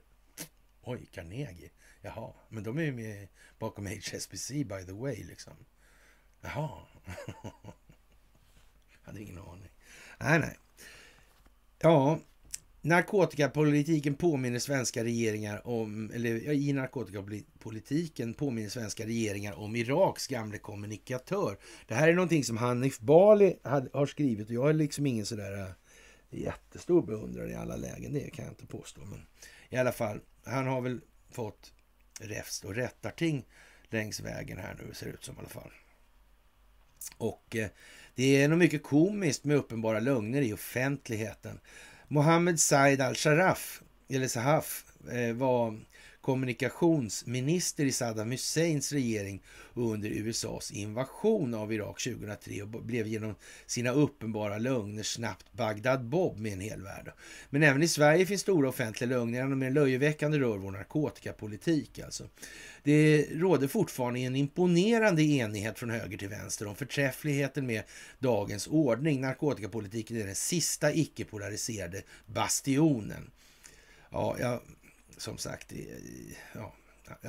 oj, 0.88 1.06
Carnegie. 1.12 1.70
Jaha, 2.02 2.32
men 2.48 2.64
de 2.64 2.78
är 2.78 2.82
ju 2.82 2.92
med 2.92 3.28
bakom 3.58 3.86
HSBC 3.86 4.50
by 4.50 4.84
the 4.86 4.92
way 4.92 5.24
liksom. 5.24 5.52
Jaha. 6.40 6.86
Hade 9.02 9.22
ingen 9.22 9.38
aning. 9.38 9.70
Nej, 10.18 10.38
nej. 10.38 10.56
Ja, 11.78 12.18
narkotikapolitiken 12.80 14.14
påminner 14.14 14.58
svenska 14.58 15.04
regeringar 15.04 15.66
om, 15.66 16.10
eller 16.14 16.52
i 16.52 16.72
narkotikapolitiken 16.72 18.34
påminner 18.34 18.68
svenska 18.68 19.06
regeringar 19.06 19.58
om 19.58 19.76
Iraks 19.76 20.26
gamle 20.26 20.58
kommunikatör. 20.58 21.58
Det 21.86 21.94
här 21.94 22.08
är 22.08 22.14
någonting 22.14 22.44
som 22.44 22.56
Hanif 22.56 22.98
Bali 22.98 23.58
har 23.92 24.06
skrivit 24.06 24.48
och 24.48 24.54
jag 24.54 24.68
är 24.68 24.74
liksom 24.74 25.06
ingen 25.06 25.26
sådär 25.26 25.60
äh, 25.60 25.70
jättestor 26.30 27.02
beundrare 27.02 27.50
i 27.50 27.54
alla 27.54 27.76
lägen, 27.76 28.12
det 28.12 28.30
kan 28.30 28.44
jag 28.44 28.52
inte 28.52 28.66
påstå. 28.66 29.00
Men 29.00 29.26
i 29.70 29.76
alla 29.76 29.92
fall, 29.92 30.20
han 30.44 30.66
har 30.66 30.80
väl 30.80 31.00
fått 31.30 31.72
räfst 32.20 32.64
och 32.64 32.74
rättarting 32.74 33.46
längs 33.90 34.20
vägen 34.20 34.58
här 34.58 34.76
nu, 34.78 34.94
ser 34.94 35.06
det 35.06 35.12
ut 35.12 35.24
som 35.24 35.34
i 35.34 35.38
alla 35.38 35.48
fall. 35.48 35.72
Och 37.18 37.56
eh, 37.56 37.68
det 38.14 38.42
är 38.42 38.48
nog 38.48 38.58
mycket 38.58 38.82
komiskt 38.82 39.44
med 39.44 39.56
uppenbara 39.56 40.00
lögner 40.00 40.42
i 40.42 40.52
offentligheten. 40.52 41.60
Mohammed 42.08 42.60
Said 42.60 43.00
al-Sharaf, 43.00 43.82
eller 44.08 44.28
Sahaf, 44.28 44.84
eh, 45.10 45.32
var 45.32 45.80
kommunikationsminister 46.28 47.84
i 47.84 47.92
Saddam 47.92 48.30
Husseins 48.30 48.92
regering 48.92 49.42
under 49.74 50.08
USAs 50.08 50.70
invasion 50.70 51.54
av 51.54 51.72
Irak 51.72 52.02
2003 52.02 52.62
och 52.62 52.68
blev 52.68 53.06
genom 53.06 53.34
sina 53.66 53.90
uppenbara 53.90 54.58
lögner 54.58 55.02
snabbt 55.02 55.52
Bagdad 55.52 56.04
Bob 56.04 56.38
med 56.38 56.52
en 56.52 56.60
hel 56.60 56.82
värld. 56.82 57.12
Men 57.50 57.62
även 57.62 57.82
i 57.82 57.88
Sverige 57.88 58.26
finns 58.26 58.40
stora 58.40 58.68
offentliga 58.68 59.10
lögner 59.10 59.42
som 59.42 59.58
mer 59.58 59.70
löjeväckande 59.70 60.38
rör 60.38 60.56
vår 60.56 60.70
narkotikapolitik. 60.70 61.98
Alltså. 61.98 62.28
Det 62.82 63.26
råder 63.30 63.68
fortfarande 63.68 64.20
en 64.20 64.36
imponerande 64.36 65.22
enighet 65.22 65.78
från 65.78 65.90
höger 65.90 66.18
till 66.18 66.28
vänster 66.28 66.66
om 66.66 66.76
förträffligheten 66.76 67.66
med 67.66 67.82
dagens 68.18 68.66
ordning. 68.66 69.20
Narkotikapolitiken 69.20 70.16
är 70.16 70.26
den 70.26 70.34
sista 70.34 70.92
icke-polariserade 70.92 72.02
bastionen. 72.26 73.30
Ja, 74.10 74.36
jag 74.40 74.60
som 75.18 75.38
sagt, 75.38 75.72
ja, 76.52 76.74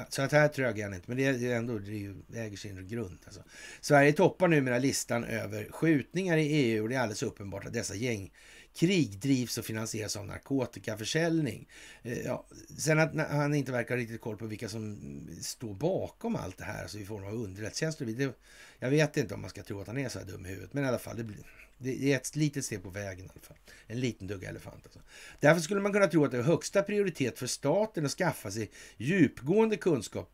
så 0.09 0.21
att 0.21 0.31
här 0.31 0.47
trög 0.47 0.81
han 0.81 0.93
inte, 0.93 1.05
men 1.07 1.17
det 1.17 1.25
är 1.25 1.55
ändå 1.55 1.77
det, 1.77 2.13
äger 2.35 2.57
sin 2.57 2.87
grund. 2.87 3.17
Alltså. 3.25 3.43
Sverige 3.81 4.13
toppar 4.13 4.47
numera 4.47 4.79
listan 4.79 5.23
över 5.23 5.67
skjutningar 5.71 6.37
i 6.37 6.47
EU 6.47 6.83
och 6.83 6.89
det 6.89 6.95
är 6.95 6.99
alldeles 6.99 7.23
uppenbart 7.23 7.65
att 7.65 7.73
dessa 7.73 7.95
gängkrig 7.95 9.19
drivs 9.19 9.57
och 9.57 9.65
finansieras 9.65 10.15
av 10.15 10.25
narkotikaförsäljning. 10.25 11.69
Eh, 12.01 12.19
ja, 12.19 12.45
sen 12.77 12.99
att 12.99 13.15
han 13.29 13.55
inte 13.55 13.71
verkar 13.71 13.95
ha 13.95 14.01
riktigt 14.01 14.21
koll 14.21 14.37
på 14.37 14.45
vilka 14.45 14.69
som 14.69 14.99
står 15.41 15.73
bakom 15.73 16.35
allt 16.35 16.57
det 16.57 16.63
här, 16.63 16.81
alltså 16.81 16.97
i 16.97 17.05
form 17.05 17.23
av 17.23 17.33
underrättelsetjänster. 17.33 18.33
Jag 18.79 18.89
vet 18.89 19.17
inte 19.17 19.33
om 19.33 19.41
man 19.41 19.49
ska 19.49 19.63
tro 19.63 19.81
att 19.81 19.87
han 19.87 19.97
är 19.97 20.09
så 20.09 20.19
här 20.19 20.25
dum 20.25 20.45
i 20.45 20.49
huvudet, 20.49 20.73
men 20.73 20.83
i 20.83 20.87
alla 20.87 20.99
fall, 20.99 21.17
det 21.17 21.23
blir, 21.23 21.37
det 21.79 22.13
är 22.13 22.15
ett 22.15 22.35
litet 22.35 22.65
steg 22.65 22.83
på 22.83 22.89
vägen 22.89 23.25
i 23.25 23.29
alla 23.29 23.41
fall. 23.41 23.57
En 23.87 23.99
liten 23.99 24.27
dugga 24.27 24.49
elefant. 24.49 24.83
Alltså. 24.83 24.99
Därför 25.39 25.61
skulle 25.61 25.81
man 25.81 25.93
kunna 25.93 26.07
tro 26.07 26.25
att 26.25 26.31
det 26.31 26.37
är 26.37 26.41
högsta 26.41 26.83
prioritet 26.83 27.39
för 27.39 27.47
staten 27.47 28.05
att 28.05 28.11
skaffa 28.11 28.51
sig 28.51 28.71
djupgående 28.97 29.77
kunskap, 29.77 30.31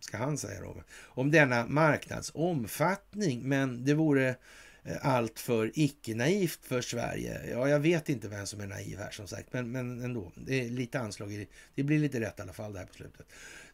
ska 0.00 0.16
han 0.16 0.38
säga 0.38 0.60
då, 0.60 0.82
om 1.04 1.30
denna 1.30 1.66
marknads 1.66 2.30
omfattning. 2.34 3.48
Men 3.48 3.84
det 3.84 3.94
vore 3.94 4.28
eh, 4.82 5.06
allt 5.06 5.40
för 5.40 5.70
icke-naivt 5.74 6.64
för 6.64 6.80
Sverige. 6.80 7.50
Ja, 7.50 7.68
jag 7.68 7.80
vet 7.80 8.08
inte 8.08 8.28
vem 8.28 8.46
som 8.46 8.60
är 8.60 8.66
naiv 8.66 8.98
här 8.98 9.10
som 9.10 9.28
sagt, 9.28 9.52
men, 9.52 9.72
men 9.72 10.04
ändå. 10.04 10.32
Det 10.34 10.64
är 10.64 10.68
lite 10.68 11.00
anslag 11.00 11.32
i 11.32 11.36
det. 11.36 11.46
Det 11.74 11.82
blir 11.82 11.98
lite 11.98 12.20
rätt 12.20 12.38
i 12.38 12.42
alla 12.42 12.52
fall 12.52 12.72
det 12.72 12.78
här 12.78 12.86
på 12.86 12.94
slutet. 12.94 13.26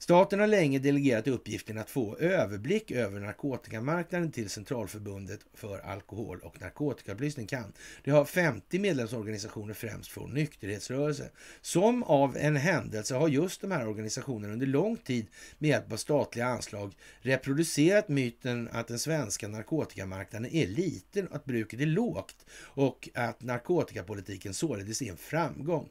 Staten 0.04 0.40
har 0.40 0.46
länge 0.46 0.78
delegerat 0.78 1.28
uppgiften 1.28 1.78
att 1.78 1.90
få 1.90 2.16
överblick 2.16 2.90
över 2.90 3.20
narkotikamarknaden 3.20 4.32
till 4.32 4.50
Centralförbundet 4.50 5.40
för 5.54 5.78
alkohol 5.78 6.40
och 6.42 6.60
narkotikaupplysning, 6.60 7.46
CAN. 7.46 7.72
Det 8.02 8.10
har 8.10 8.24
50 8.24 8.78
medlemsorganisationer 8.78 9.74
främst 9.74 10.10
från 10.10 10.34
nykterhetsrörelsen. 10.34 11.26
Som 11.60 12.02
av 12.02 12.36
en 12.36 12.56
händelse 12.56 13.14
har 13.14 13.28
just 13.28 13.60
de 13.60 13.70
här 13.70 13.88
organisationerna 13.88 14.52
under 14.52 14.66
lång 14.66 14.96
tid 14.96 15.26
med 15.58 15.70
hjälp 15.70 15.92
av 15.92 15.96
statliga 15.96 16.46
anslag 16.46 16.94
reproducerat 17.20 18.08
myten 18.08 18.68
att 18.72 18.88
den 18.88 18.98
svenska 18.98 19.48
narkotikamarknaden 19.48 20.54
är 20.54 20.66
liten, 20.66 21.28
att 21.30 21.44
bruket 21.44 21.80
är 21.80 21.86
lågt 21.86 22.46
och 22.60 23.08
att 23.14 23.42
narkotikapolitiken 23.42 24.54
således 24.54 25.02
är 25.02 25.10
en 25.10 25.16
framgång. 25.16 25.88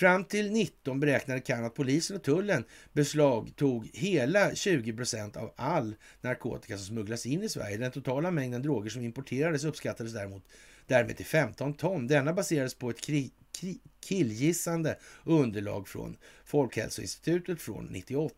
Fram 0.00 0.24
till 0.24 0.52
19 0.52 1.00
beräknade 1.00 1.40
kan 1.40 1.64
att 1.64 1.74
polisen 1.74 2.16
och 2.16 2.22
tullen 2.22 2.64
beslagtog 2.92 3.90
hela 3.92 4.54
20 4.54 4.92
procent 4.92 5.36
av 5.36 5.52
all 5.56 5.94
narkotika 6.20 6.76
som 6.76 6.86
smugglas 6.86 7.26
in 7.26 7.42
i 7.42 7.48
Sverige. 7.48 7.76
Den 7.76 7.90
totala 7.90 8.30
mängden 8.30 8.62
droger 8.62 8.90
som 8.90 9.02
importerades 9.02 9.64
uppskattades 9.64 10.12
däremot 10.12 10.42
därmed 10.86 11.16
till 11.16 11.26
15 11.26 11.74
ton. 11.74 12.06
Denna 12.06 12.32
baserades 12.32 12.74
på 12.74 12.90
ett 12.90 13.00
kri, 13.00 13.30
kri, 13.60 13.78
killgissande 14.06 14.98
underlag 15.24 15.88
från 15.88 16.16
Folkhälsoinstitutet 16.44 17.62
från 17.62 17.84
98 17.84 18.34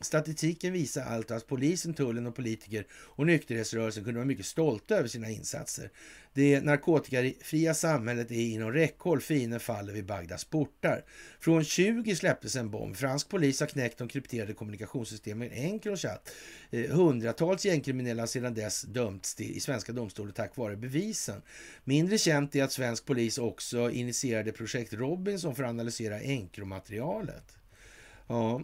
Statistiken 0.00 0.72
visar 0.72 1.02
alltså 1.02 1.34
att 1.34 1.46
polisen, 1.46 1.94
tullen 1.94 2.26
och 2.26 2.34
politiker 2.34 2.86
och 2.92 3.26
nykterhetsrörelsen 3.26 4.04
kunde 4.04 4.18
vara 4.18 4.26
mycket 4.26 4.46
stolta 4.46 4.96
över 4.96 5.08
sina 5.08 5.30
insatser. 5.30 5.90
Det 6.32 6.60
narkotikafria 6.60 7.74
samhället 7.74 8.30
är 8.30 8.34
inom 8.34 8.72
räckhåll, 8.72 9.20
fienden 9.20 9.60
faller 9.60 9.92
vid 9.92 10.06
Bagdads 10.06 10.44
portar. 10.44 11.04
Från 11.40 11.64
20 11.64 12.16
släpptes 12.16 12.56
en 12.56 12.70
bomb. 12.70 12.96
Fransk 12.96 13.28
polis 13.28 13.60
har 13.60 13.66
knäckt 13.66 13.98
de 13.98 14.08
krypterade 14.08 14.52
kommunikationssystemen 14.52 15.50
Encrochat. 15.52 16.30
Eh, 16.70 16.90
hundratals 16.90 17.64
gängkriminella 17.64 18.22
har 18.22 18.26
sedan 18.26 18.54
dess 18.54 18.82
dömts 18.82 19.40
i 19.40 19.60
svenska 19.60 19.92
domstolar 19.92 20.32
tack 20.32 20.56
vare 20.56 20.76
bevisen. 20.76 21.42
Mindre 21.84 22.18
känt 22.18 22.56
är 22.56 22.64
att 22.64 22.72
svensk 22.72 23.04
polis 23.04 23.38
också 23.38 23.90
initierade 23.90 24.52
projekt 24.52 24.92
Robinson 24.92 25.54
för 25.54 25.62
att 25.62 25.70
analysera 25.70 26.20
Encromaterialet. 26.20 27.56
Ja, 28.26 28.62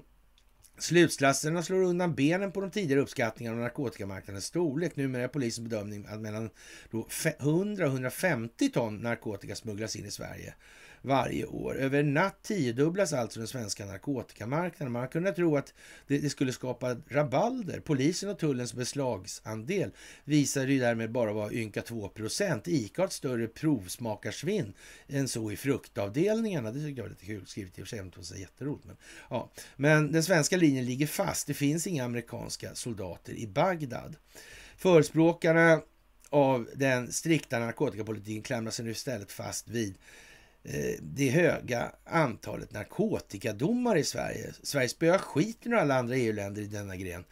Slutsatserna 0.82 1.62
slår 1.62 1.82
undan 1.82 2.14
benen 2.14 2.52
på 2.52 2.60
de 2.60 2.70
tidigare 2.70 3.00
uppskattningarna 3.00 3.56
av 3.56 3.62
narkotikamarknadens 3.62 4.44
storlek. 4.44 4.96
Numera 4.96 5.22
är 5.22 5.28
polisens 5.28 5.68
bedömning 5.68 6.06
att 6.08 6.20
mellan 6.20 6.50
100 7.38 7.84
och 7.86 7.92
150 7.92 8.68
ton 8.68 8.96
narkotika 8.96 9.54
smugglas 9.54 9.96
in 9.96 10.06
i 10.06 10.10
Sverige 10.10 10.54
varje 11.02 11.46
år. 11.46 11.76
Över 11.76 12.02
natt 12.02 12.42
tiodubblas 12.42 13.12
alltså 13.12 13.38
den 13.38 13.48
svenska 13.48 13.86
narkotikamarknaden. 13.86 14.92
Man 14.92 15.02
har 15.02 15.08
kunnat 15.08 15.36
tro 15.36 15.56
att 15.56 15.74
det, 16.06 16.30
skulle 16.30 16.52
skapa 16.52 16.96
rabalder. 17.08 17.80
Polisen 17.80 18.30
och 18.30 18.38
tullens 18.38 18.74
beslagsandel 18.74 19.90
visar 20.24 20.66
ju 20.66 20.78
därmed 20.78 21.12
bara 21.12 21.32
vara 21.32 21.52
ynka 21.52 21.82
2 21.82 22.08
procent. 22.08 22.68
ICA 22.68 23.02
har 23.02 23.06
ett 23.06 23.12
större 23.12 23.46
provsmakarsvinn 23.46 24.72
än 25.08 25.28
så 25.28 25.50
i 25.52 25.56
fruktavdelningarna. 25.56 26.72
Det 26.72 26.80
tycker 26.80 26.96
jag 26.96 27.04
var 27.04 27.10
lite 27.10 27.26
kul 27.26 27.46
skrivet 27.46 27.78
i 27.78 27.82
och 27.82 27.86
för 27.86 27.96
sig, 27.96 27.98
inte 27.98 28.18
var 28.18 28.36
jätteroligt. 28.36 28.86
Men, 28.86 28.96
ja. 29.30 29.50
men 29.76 30.12
den 30.12 30.22
svenska 30.22 30.56
linjen 30.56 30.84
ligger 30.84 31.06
fast. 31.06 31.46
Det 31.46 31.54
finns 31.54 31.86
inga 31.86 32.04
amerikanska 32.04 32.74
soldater 32.74 33.32
i 33.32 33.46
Bagdad. 33.46 34.16
Förespråkarna 34.76 35.82
av 36.30 36.68
den 36.74 37.12
strikta 37.12 37.58
narkotikapolitiken 37.58 38.42
klamrar 38.42 38.70
sig 38.70 38.84
nu 38.84 38.90
istället 38.90 39.32
fast 39.32 39.68
vid 39.68 39.98
Eh, 40.64 40.94
det 41.02 41.30
höga 41.30 41.92
antalet 42.04 42.72
narkotikadomar 42.72 43.96
i 43.96 44.04
Sverige. 44.04 44.52
Sverige 44.62 44.88
spöar 44.88 45.18
skiten 45.18 45.72
ur 45.72 45.76
alla 45.76 45.98
andra 45.98 46.16
EU-länder 46.16 46.62
i 46.62 46.66
denna 46.66 46.96
gren. 46.96 47.24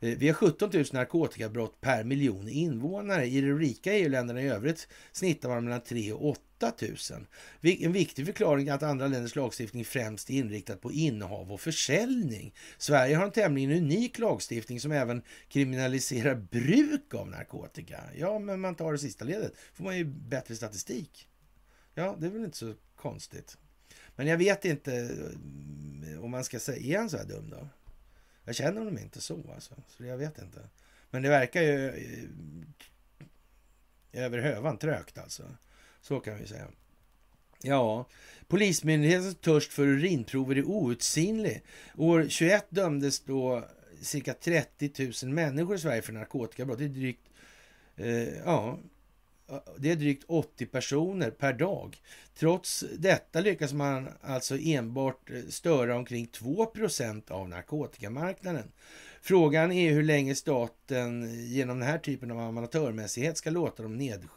Eh, 0.00 0.18
vi 0.18 0.28
har 0.28 0.34
17 0.34 0.70
000 0.72 0.84
narkotikabrott 0.92 1.80
per 1.80 2.04
miljon 2.04 2.48
invånare. 2.48 3.26
I 3.26 3.40
de 3.40 3.58
rika 3.58 3.92
EU-länderna 3.92 4.42
i 4.42 4.48
övrigt 4.48 4.88
snittar 5.12 5.48
man 5.48 5.64
mellan 5.64 5.80
3 5.80 6.12
och 6.12 6.28
8 6.28 6.72
000. 6.80 7.26
En 7.60 7.92
viktig 7.92 8.26
förklaring 8.26 8.68
är 8.68 8.72
att 8.72 8.82
andra 8.82 9.06
länders 9.06 9.36
lagstiftning 9.36 9.84
främst 9.84 10.30
är 10.30 10.34
inriktad 10.34 10.76
på 10.76 10.92
innehav 10.92 11.52
och 11.52 11.60
försäljning. 11.60 12.54
Sverige 12.78 13.16
har 13.16 13.24
en 13.24 13.32
tämligen 13.32 13.70
unik 13.70 14.18
lagstiftning 14.18 14.80
som 14.80 14.92
även 14.92 15.22
kriminaliserar 15.48 16.34
bruk 16.34 17.14
av 17.14 17.30
narkotika. 17.30 18.00
Ja, 18.16 18.38
men 18.38 18.60
man 18.60 18.74
tar 18.74 18.92
det 18.92 18.98
sista 18.98 19.24
ledet 19.24 19.52
får 19.74 19.84
man 19.84 19.96
ju 19.96 20.04
bättre 20.04 20.56
statistik. 20.56 21.28
Ja, 21.98 22.16
det 22.18 22.26
är 22.26 22.30
väl 22.30 22.44
inte 22.44 22.56
så 22.56 22.74
konstigt. 22.96 23.58
Men 24.16 24.26
jag 24.26 24.38
vet 24.38 24.64
inte 24.64 24.94
eh, 26.04 26.24
om 26.24 26.30
man 26.30 26.44
ska 26.44 26.58
säga, 26.60 26.96
är 26.96 26.98
han 26.98 27.10
så 27.10 27.16
här 27.16 27.24
dum 27.24 27.50
då? 27.50 27.68
Jag 28.44 28.54
känner 28.54 28.78
honom 28.78 28.98
inte 28.98 29.20
så 29.20 29.52
alltså, 29.54 29.74
så 29.88 30.04
jag 30.04 30.16
vet 30.16 30.38
inte. 30.38 30.60
Men 31.10 31.22
det 31.22 31.28
verkar 31.28 31.62
ju 31.62 31.88
eh, 34.12 34.24
över 34.24 34.38
hövan 34.38 34.78
trögt 34.78 35.18
alltså. 35.18 35.42
Så 36.00 36.20
kan 36.20 36.38
vi 36.38 36.46
säga. 36.46 36.68
Ja, 37.62 38.06
Polismyndighetens 38.48 39.36
törst 39.36 39.72
för 39.72 39.86
urinprover 39.86 40.56
är 40.56 40.64
outsinlig. 40.64 41.62
År 41.96 42.26
21 42.28 42.66
dömdes 42.68 43.20
då 43.20 43.64
cirka 44.00 44.34
30 44.34 45.24
000 45.24 45.34
människor 45.34 45.76
i 45.76 45.78
Sverige 45.78 46.02
för 46.02 46.12
narkotikabrott. 46.12 46.78
Det 46.78 46.84
är 46.84 46.88
drygt, 46.88 47.28
eh, 47.96 48.38
ja, 48.44 48.78
det 49.76 49.90
är 49.90 49.96
drygt 49.96 50.24
80 50.26 50.66
personer 50.66 51.30
per 51.30 51.52
dag. 51.52 52.02
Trots 52.34 52.84
detta 52.98 53.40
lyckas 53.40 53.72
man 53.72 54.08
alltså 54.20 54.58
enbart 54.58 55.30
eh, 55.30 55.42
störa 55.48 55.96
omkring 55.96 56.26
2% 56.26 57.30
av 57.30 57.48
narkotikamarknaden. 57.48 58.72
Frågan 59.22 59.72
är 59.72 59.92
hur 59.92 60.02
länge 60.02 60.34
staten 60.34 61.22
eh, 61.22 61.52
genom 61.52 61.78
den 61.78 61.88
här 61.88 61.98
typen 61.98 62.30
av 62.30 62.38
amatörmässighet 62.38 63.36
ska 63.36 63.50
låta 63.50 63.82
de 63.82 63.96
ned, 63.96 64.28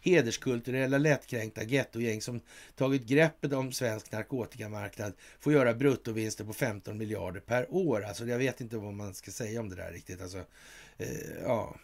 hederskulturella 0.00 0.98
lättkränkta 0.98 1.64
gettogäng 1.64 2.20
som 2.20 2.40
tagit 2.76 3.06
greppet 3.06 3.52
om 3.52 3.72
svensk 3.72 4.12
narkotikamarknad 4.12 5.12
får 5.40 5.52
göra 5.52 5.74
bruttovinster 5.74 6.44
på 6.44 6.52
15 6.52 6.98
miljarder 6.98 7.40
per 7.40 7.74
år. 7.74 8.04
Alltså 8.04 8.26
jag 8.26 8.38
vet 8.38 8.60
inte 8.60 8.76
vad 8.76 8.94
man 8.94 9.14
ska 9.14 9.30
säga 9.30 9.60
om 9.60 9.68
det 9.68 9.76
där 9.76 9.92
riktigt. 9.92 10.22
Alltså, 10.22 10.38
eh, 10.98 11.08
ja. 11.42 11.76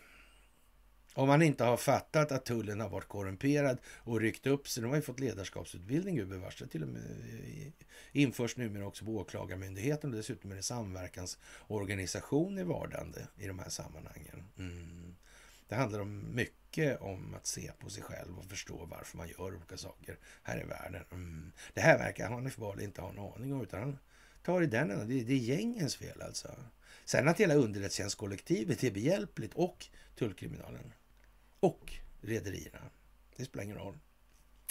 Om 1.16 1.28
man 1.28 1.42
inte 1.42 1.64
har 1.64 1.76
fattat 1.76 2.32
att 2.32 2.44
tullen 2.44 2.80
har 2.80 2.88
varit 2.88 3.08
korrumperad 3.08 3.78
och 3.86 4.20
ryckt 4.20 4.46
upp 4.46 4.68
sig. 4.68 4.82
De 4.82 4.88
har 4.88 4.96
ju 4.96 5.02
fått 5.02 5.20
ledarskapsutbildning 5.20 6.16
gubevars. 6.16 6.58
Det 6.58 6.66
till 6.66 6.82
och 6.82 6.88
med 6.88 7.02
eh, 7.02 7.72
införs 8.12 8.56
numera 8.56 8.86
också 8.86 9.04
på 9.04 9.16
Åklagarmyndigheten 9.16 10.10
och 10.10 10.16
dessutom 10.16 10.52
är 10.52 10.56
det 10.56 10.62
samverkansorganisation 10.62 12.58
i 12.58 12.62
vardande 12.62 13.26
i 13.38 13.46
de 13.46 13.58
här 13.58 13.68
sammanhangen. 13.68 14.44
Mm. 14.58 15.16
Det 15.68 15.74
handlar 15.74 16.00
om 16.00 16.34
mycket 16.34 17.00
om 17.00 17.34
att 17.34 17.46
se 17.46 17.70
på 17.78 17.90
sig 17.90 18.02
själv 18.02 18.38
och 18.38 18.44
förstå 18.44 18.86
varför 18.90 19.16
man 19.16 19.28
gör 19.28 19.54
olika 19.54 19.76
saker 19.76 20.18
här 20.42 20.60
i 20.60 20.64
världen. 20.64 21.04
Mm. 21.10 21.52
Det 21.74 21.80
här 21.80 21.98
verkar 21.98 22.30
Hanif 22.30 22.56
Bali 22.56 22.84
inte 22.84 23.00
ha 23.00 23.10
en 23.10 23.18
aning 23.18 23.54
om, 23.54 23.62
utan 23.62 23.80
han 23.80 23.98
tar 24.42 24.62
i 24.62 24.66
den 24.66 24.90
ändan. 24.90 25.08
Det, 25.08 25.24
det 25.24 25.32
är 25.32 25.38
gängens 25.38 25.96
fel 25.96 26.22
alltså. 26.22 26.48
Sen 27.04 27.28
att 27.28 27.40
hela 27.40 27.54
underrättelsetjänstkollektivet 27.54 28.84
är 28.84 28.90
behjälpligt 28.90 29.54
och 29.54 29.86
tullkriminalen 30.16 30.92
och 31.64 31.92
rederierna. 32.20 32.78
Det 33.36 33.44
spelar 33.44 33.64
ingen 33.64 33.76
roll. 33.76 33.98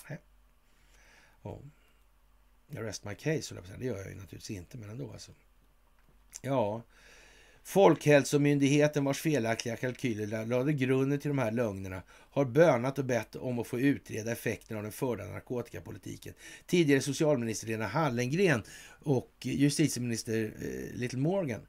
Nej. 0.10 0.20
Oh. 1.42 1.60
rest 2.68 3.06
my 3.06 3.16
case, 3.16 3.56
det 3.80 3.86
gör 3.86 3.98
jag 3.98 4.10
ju 4.10 4.16
naturligtvis 4.16 4.58
inte, 4.58 4.78
men 4.78 4.90
ändå 4.90 5.12
alltså. 5.12 5.32
Ja, 6.42 6.84
Folkhälsomyndigheten 7.64 9.04
vars 9.04 9.22
felaktiga 9.22 9.76
kalkyler 9.76 10.46
lade 10.46 10.74
grunden 10.74 11.20
till 11.20 11.30
de 11.30 11.38
här 11.38 11.52
lögnerna 11.52 12.02
har 12.10 12.46
bönat 12.46 13.00
och 13.00 13.06
bett 13.06 13.36
om 13.36 13.60
att 13.60 13.68
få 13.68 13.80
utreda 13.80 14.32
effekterna 14.32 14.78
av 14.78 14.84
den 14.84 14.92
förda 14.92 15.26
narkotikapolitiken. 15.26 16.34
Tidigare 16.66 17.02
socialminister 17.02 17.68
Lena 17.68 17.88
Hallengren 17.88 18.64
och 19.04 19.32
justitieminister 19.42 20.54
eh, 20.62 20.98
Little 21.00 21.20
Morgan 21.20 21.60
eh, 21.60 21.66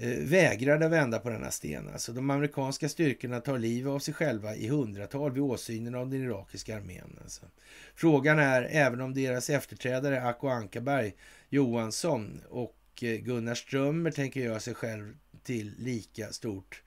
Eh, 0.00 0.18
vägrade 0.18 0.88
vända 0.88 1.18
på 1.18 1.30
denna 1.30 1.50
sten. 1.50 1.88
Alltså, 1.88 2.12
de 2.12 2.30
amerikanska 2.30 2.88
styrkorna 2.88 3.40
tar 3.40 3.58
livet 3.58 3.90
av 3.90 3.98
sig 3.98 4.14
själva 4.14 4.54
i 4.54 4.68
hundratal 4.68 5.32
vid 5.32 5.42
åsynen 5.42 5.94
av 5.94 6.10
den 6.10 6.22
irakiska 6.22 6.76
armén. 6.76 7.18
Alltså. 7.22 7.46
Frågan 7.94 8.38
är 8.38 8.62
även 8.62 9.00
om 9.00 9.14
deras 9.14 9.50
efterträdare 9.50 10.22
Acko 10.22 10.48
Ankarberg 10.48 11.14
Johansson 11.48 12.40
och 12.48 12.76
eh, 13.02 13.16
Gunnar 13.16 13.54
Strömmer 13.54 14.10
tänker 14.10 14.40
göra 14.40 14.60
sig 14.60 14.74
själv 14.74 15.16
till 15.42 15.74
lika 15.78 16.32
stort 16.32 16.82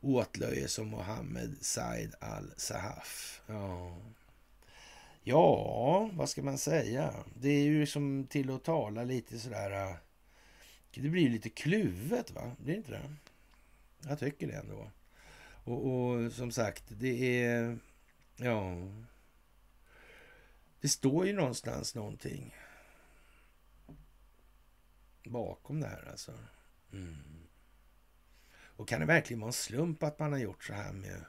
åtlöje 0.00 0.68
som 0.68 0.88
Mohammed 0.88 1.56
Said 1.60 2.14
al-Sahaf. 2.20 3.40
Ja. 3.46 3.96
ja, 5.22 6.10
vad 6.12 6.28
ska 6.28 6.42
man 6.42 6.58
säga? 6.58 7.14
Det 7.40 7.48
är 7.48 7.64
ju 7.64 7.86
som 7.86 8.26
till 8.30 8.50
att 8.50 8.64
tala 8.64 9.04
lite 9.04 9.38
sådär... 9.38 9.70
Eh, 9.70 9.96
det 11.02 11.08
blir 11.08 11.30
lite 11.30 11.50
kluvet, 11.50 12.30
va? 12.30 12.56
Blir 12.58 12.74
det 12.74 12.78
inte 12.78 12.92
det? 12.92 13.10
Jag 14.08 14.18
tycker 14.18 14.46
det 14.46 14.52
ändå. 14.52 14.90
Och, 15.64 15.86
och 15.86 16.32
som 16.32 16.52
sagt, 16.52 16.84
det 16.88 17.42
är... 17.44 17.78
Ja... 18.36 18.76
Det 20.80 20.88
står 20.88 21.26
ju 21.26 21.32
någonstans 21.32 21.94
någonting 21.94 22.54
bakom 25.24 25.80
det 25.80 25.86
här 25.86 26.08
alltså. 26.10 26.32
Mm. 26.92 27.16
Och 28.52 28.88
kan 28.88 29.00
det 29.00 29.06
verkligen 29.06 29.40
vara 29.40 29.48
en 29.48 29.52
slump 29.52 30.02
att 30.02 30.18
man 30.18 30.32
har 30.32 30.38
gjort 30.38 30.64
så 30.64 30.72
här 30.72 30.92
med 30.92 31.24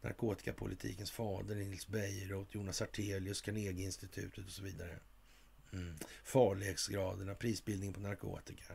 narkotikapolitikens 0.00 1.10
fader 1.10 1.54
Nils 1.54 1.88
Bejerot, 1.88 2.54
Jonas 2.54 2.82
Artelius, 2.82 3.40
Carnegieinstitutet 3.40 4.46
och 4.46 4.52
så 4.52 4.62
vidare. 4.62 4.98
Mm. 5.72 5.96
Farlighetsgraderna, 6.24 7.34
prisbildningen 7.34 7.94
på 7.94 8.00
narkotika. 8.00 8.74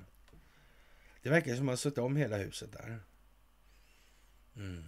Det 1.22 1.30
verkar 1.30 1.52
som 1.52 1.60
att 1.60 1.66
man 1.66 1.72
har 1.72 1.78
suttit 1.78 1.98
om 1.98 2.16
hela 2.16 2.38
huset 2.38 2.72
där. 2.72 3.00
Mm. 4.56 4.84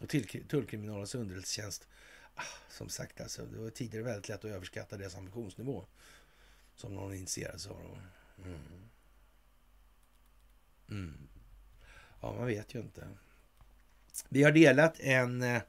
Och 0.00 0.08
till, 0.08 0.48
tullkriminalens 0.48 1.14
underrättelsetjänst. 1.14 1.88
Ah, 2.34 2.42
som 2.70 2.88
sagt, 2.88 3.20
alltså, 3.20 3.46
det 3.46 3.58
var 3.58 3.70
tidigare 3.70 4.04
väldigt 4.04 4.28
lätt 4.28 4.44
att 4.44 4.50
överskatta 4.50 4.96
deras 4.96 5.16
ambitionsnivå. 5.16 5.86
Som 6.74 6.94
någon 6.94 7.14
initierades 7.14 7.66
av. 7.66 7.98
Mm. 8.44 8.58
Mm. 10.90 11.28
Ja, 12.20 12.32
man 12.32 12.46
vet 12.46 12.74
ju 12.74 12.80
inte. 12.80 13.08
Vi 14.28 14.42
har 14.42 14.52
delat 14.52 15.00
en, 15.00 15.42
eh, 15.42 15.62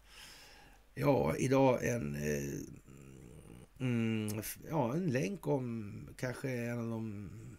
ja, 0.93 1.35
idag 1.37 1.85
en, 1.85 2.15
eh, 2.15 2.43
mm, 3.79 4.41
ja, 4.69 4.93
en 4.93 5.11
länk 5.11 5.47
om 5.47 6.09
kanske 6.17 6.49
en 6.49 6.79
av 6.79 6.89
de, 6.89 7.52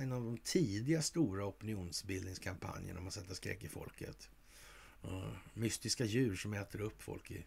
en 0.00 0.12
av 0.12 0.24
de 0.24 0.38
tidiga 0.38 1.02
stora 1.02 1.46
opinionsbildningskampanjerna 1.46 3.00
om 3.00 3.06
att 3.06 3.14
sätta 3.14 3.34
skräck 3.34 3.64
i 3.64 3.68
folket. 3.68 4.28
Uh, 5.04 5.32
mystiska 5.54 6.04
djur 6.04 6.36
som 6.36 6.54
äter 6.54 6.80
upp 6.80 7.02
folk 7.02 7.30
i 7.30 7.44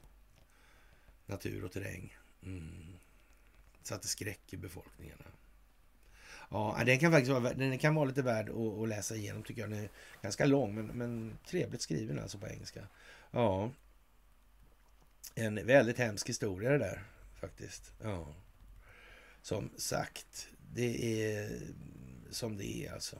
natur 1.26 1.66
och 1.66 1.72
terräng. 1.72 2.18
Mm. 2.44 2.94
Satte 3.84 4.08
skräck 4.08 4.54
i 4.54 4.58
befolkningarna. 4.58 5.26
Ja, 6.50 6.82
den 6.86 7.00
kan 7.00 7.12
faktiskt 7.12 7.32
vara, 7.32 7.54
den 7.54 7.78
kan 7.78 7.96
vara 7.96 8.06
lite 8.06 8.22
värd 8.22 8.50
att, 8.50 8.56
att 8.56 8.90
läsa 8.90 9.16
igenom 9.16 9.44
tycker 9.44 9.62
jag. 9.62 9.70
Den 9.70 9.80
är 9.80 9.90
ganska 10.22 10.46
lång 10.46 10.76
men, 10.76 10.88
men 10.88 11.38
trevligt 11.48 11.82
skriven 11.82 12.20
alltså 12.20 12.38
på 12.38 12.48
engelska. 12.48 12.88
Ja. 13.32 13.72
En 15.36 15.66
väldigt 15.66 15.98
hemsk 15.98 16.30
historia 16.30 16.70
det 16.70 16.78
där 16.78 17.04
faktiskt. 17.40 17.94
Ja. 18.02 18.28
Som 19.42 19.70
sagt, 19.78 20.48
det 20.74 21.24
är 21.26 21.62
som 22.34 22.58
det 22.58 22.86
är 22.86 22.94
alltså. 22.94 23.20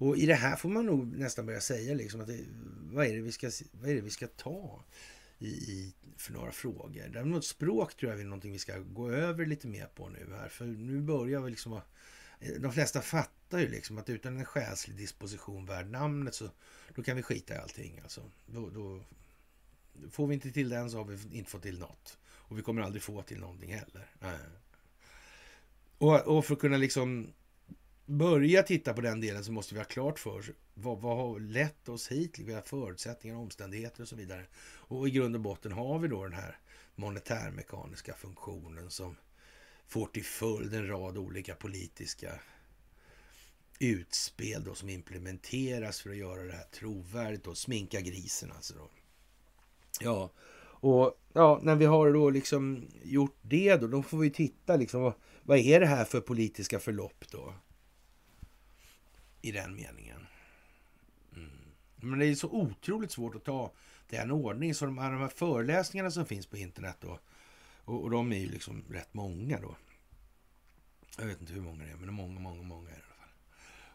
Och 0.00 0.16
i 0.16 0.26
det 0.26 0.34
här 0.34 0.56
får 0.56 0.68
man 0.68 0.86
nog 0.86 1.16
nästan 1.16 1.46
börja 1.46 1.60
säga 1.60 1.94
liksom 1.94 2.20
att 2.20 2.26
det, 2.26 2.38
vad, 2.92 3.06
är 3.06 3.14
det 3.14 3.20
vi 3.20 3.32
ska, 3.32 3.50
vad 3.72 3.90
är 3.90 3.94
det 3.94 4.00
vi 4.00 4.10
ska 4.10 4.26
ta 4.26 4.84
i, 5.38 5.48
i, 5.48 5.94
för 6.16 6.32
några 6.32 6.52
frågor. 6.52 7.08
Däremot 7.12 7.44
språk 7.44 7.96
tror 7.96 8.12
jag 8.12 8.20
är 8.20 8.24
någonting 8.24 8.52
vi 8.52 8.58
ska 8.58 8.78
gå 8.78 9.10
över 9.10 9.46
lite 9.46 9.66
mer 9.66 9.86
på 9.86 10.08
nu 10.08 10.34
här. 10.38 10.48
För 10.48 10.64
nu 10.64 11.00
börjar 11.00 11.40
vi 11.40 11.50
liksom... 11.50 11.80
De 12.58 12.72
flesta 12.72 13.00
fattar 13.00 13.58
ju 13.58 13.68
liksom 13.68 13.98
att 13.98 14.10
utan 14.10 14.36
en 14.36 14.44
själslig 14.44 14.96
disposition 14.96 15.66
värd 15.66 15.90
namnet 15.90 16.34
så 16.34 16.50
då 16.94 17.02
kan 17.02 17.16
vi 17.16 17.22
skita 17.22 17.54
i 17.54 17.58
allting. 17.58 18.00
Alltså. 18.02 18.30
Då, 18.46 18.70
då, 18.70 19.04
får 20.10 20.26
vi 20.26 20.34
inte 20.34 20.50
till 20.50 20.68
den 20.68 20.90
så 20.90 20.96
har 20.96 21.04
vi 21.04 21.38
inte 21.38 21.50
fått 21.50 21.62
till 21.62 21.78
något. 21.78 22.18
Och 22.24 22.58
vi 22.58 22.62
kommer 22.62 22.82
aldrig 22.82 23.02
få 23.02 23.22
till 23.22 23.40
någonting 23.40 23.74
heller. 23.74 24.06
Och, 25.98 26.20
och 26.20 26.44
för 26.44 26.54
att 26.54 26.60
kunna 26.60 26.76
liksom 26.76 27.32
börja 28.10 28.62
titta 28.62 28.94
på 28.94 29.00
den 29.00 29.20
delen 29.20 29.44
så 29.44 29.52
måste 29.52 29.74
vi 29.74 29.80
ha 29.80 29.84
klart 29.84 30.18
för 30.18 30.38
oss 30.38 30.50
vad, 30.74 31.00
vad 31.00 31.16
har 31.16 31.40
lett 31.40 31.88
oss 31.88 32.12
hit, 32.12 32.38
vilka 32.38 32.62
förutsättningar, 32.62 33.36
omständigheter 33.36 34.02
och 34.02 34.08
så 34.08 34.16
vidare. 34.16 34.46
Och 34.62 35.08
i 35.08 35.10
grund 35.10 35.34
och 35.34 35.40
botten 35.40 35.72
har 35.72 35.98
vi 35.98 36.08
då 36.08 36.24
den 36.24 36.32
här 36.32 36.58
monetärmekaniska 36.94 38.14
funktionen 38.14 38.90
som 38.90 39.16
får 39.86 40.06
till 40.06 40.24
följd 40.24 40.74
en 40.74 40.88
rad 40.88 41.18
olika 41.18 41.54
politiska 41.54 42.40
utspel 43.78 44.64
då 44.64 44.74
som 44.74 44.88
implementeras 44.88 46.00
för 46.00 46.10
att 46.10 46.16
göra 46.16 46.42
det 46.42 46.52
här 46.52 46.66
trovärdigt 46.70 47.46
och 47.46 47.58
sminka 47.58 48.00
grisen 48.00 48.52
alltså. 48.52 48.74
Då. 48.74 48.90
Ja, 50.00 50.30
och 50.62 51.20
ja, 51.32 51.60
när 51.62 51.76
vi 51.76 51.84
har 51.84 52.12
då 52.12 52.30
liksom 52.30 52.84
gjort 53.02 53.38
det 53.42 53.76
då, 53.76 53.86
då 53.86 54.02
får 54.02 54.18
vi 54.18 54.30
titta 54.30 54.76
liksom 54.76 55.02
vad, 55.02 55.12
vad 55.42 55.58
är 55.58 55.80
det 55.80 55.86
här 55.86 56.04
för 56.04 56.20
politiska 56.20 56.78
förlopp 56.78 57.24
då? 57.30 57.54
I 59.42 59.52
den 59.52 59.74
meningen. 59.74 60.26
Mm. 61.36 61.50
Men 61.96 62.18
det 62.18 62.26
är 62.26 62.34
så 62.34 62.48
otroligt 62.50 63.12
svårt 63.12 63.34
att 63.34 63.44
ta 63.44 63.72
den 64.08 64.30
ordning. 64.30 64.74
Så 64.74 64.84
de 64.84 64.98
här, 64.98 65.12
de 65.12 65.20
här 65.20 65.28
föreläsningarna 65.28 66.10
som 66.10 66.26
finns 66.26 66.46
på 66.46 66.56
internet 66.56 66.96
då, 67.00 67.18
och, 67.84 68.02
och 68.02 68.10
de 68.10 68.32
är 68.32 68.38
ju 68.38 68.48
liksom 68.48 68.84
rätt 68.90 69.14
många 69.14 69.60
då. 69.60 69.76
Jag 71.18 71.26
vet 71.26 71.40
inte 71.40 71.52
hur 71.52 71.60
många 71.60 71.84
det 71.84 71.90
är, 71.90 71.96
men 71.96 72.02
det 72.02 72.08
är 72.08 72.12
många, 72.12 72.40
många, 72.40 72.62
många 72.62 72.90
i 72.90 72.92
alla 72.92 73.02
fall. 73.02 73.30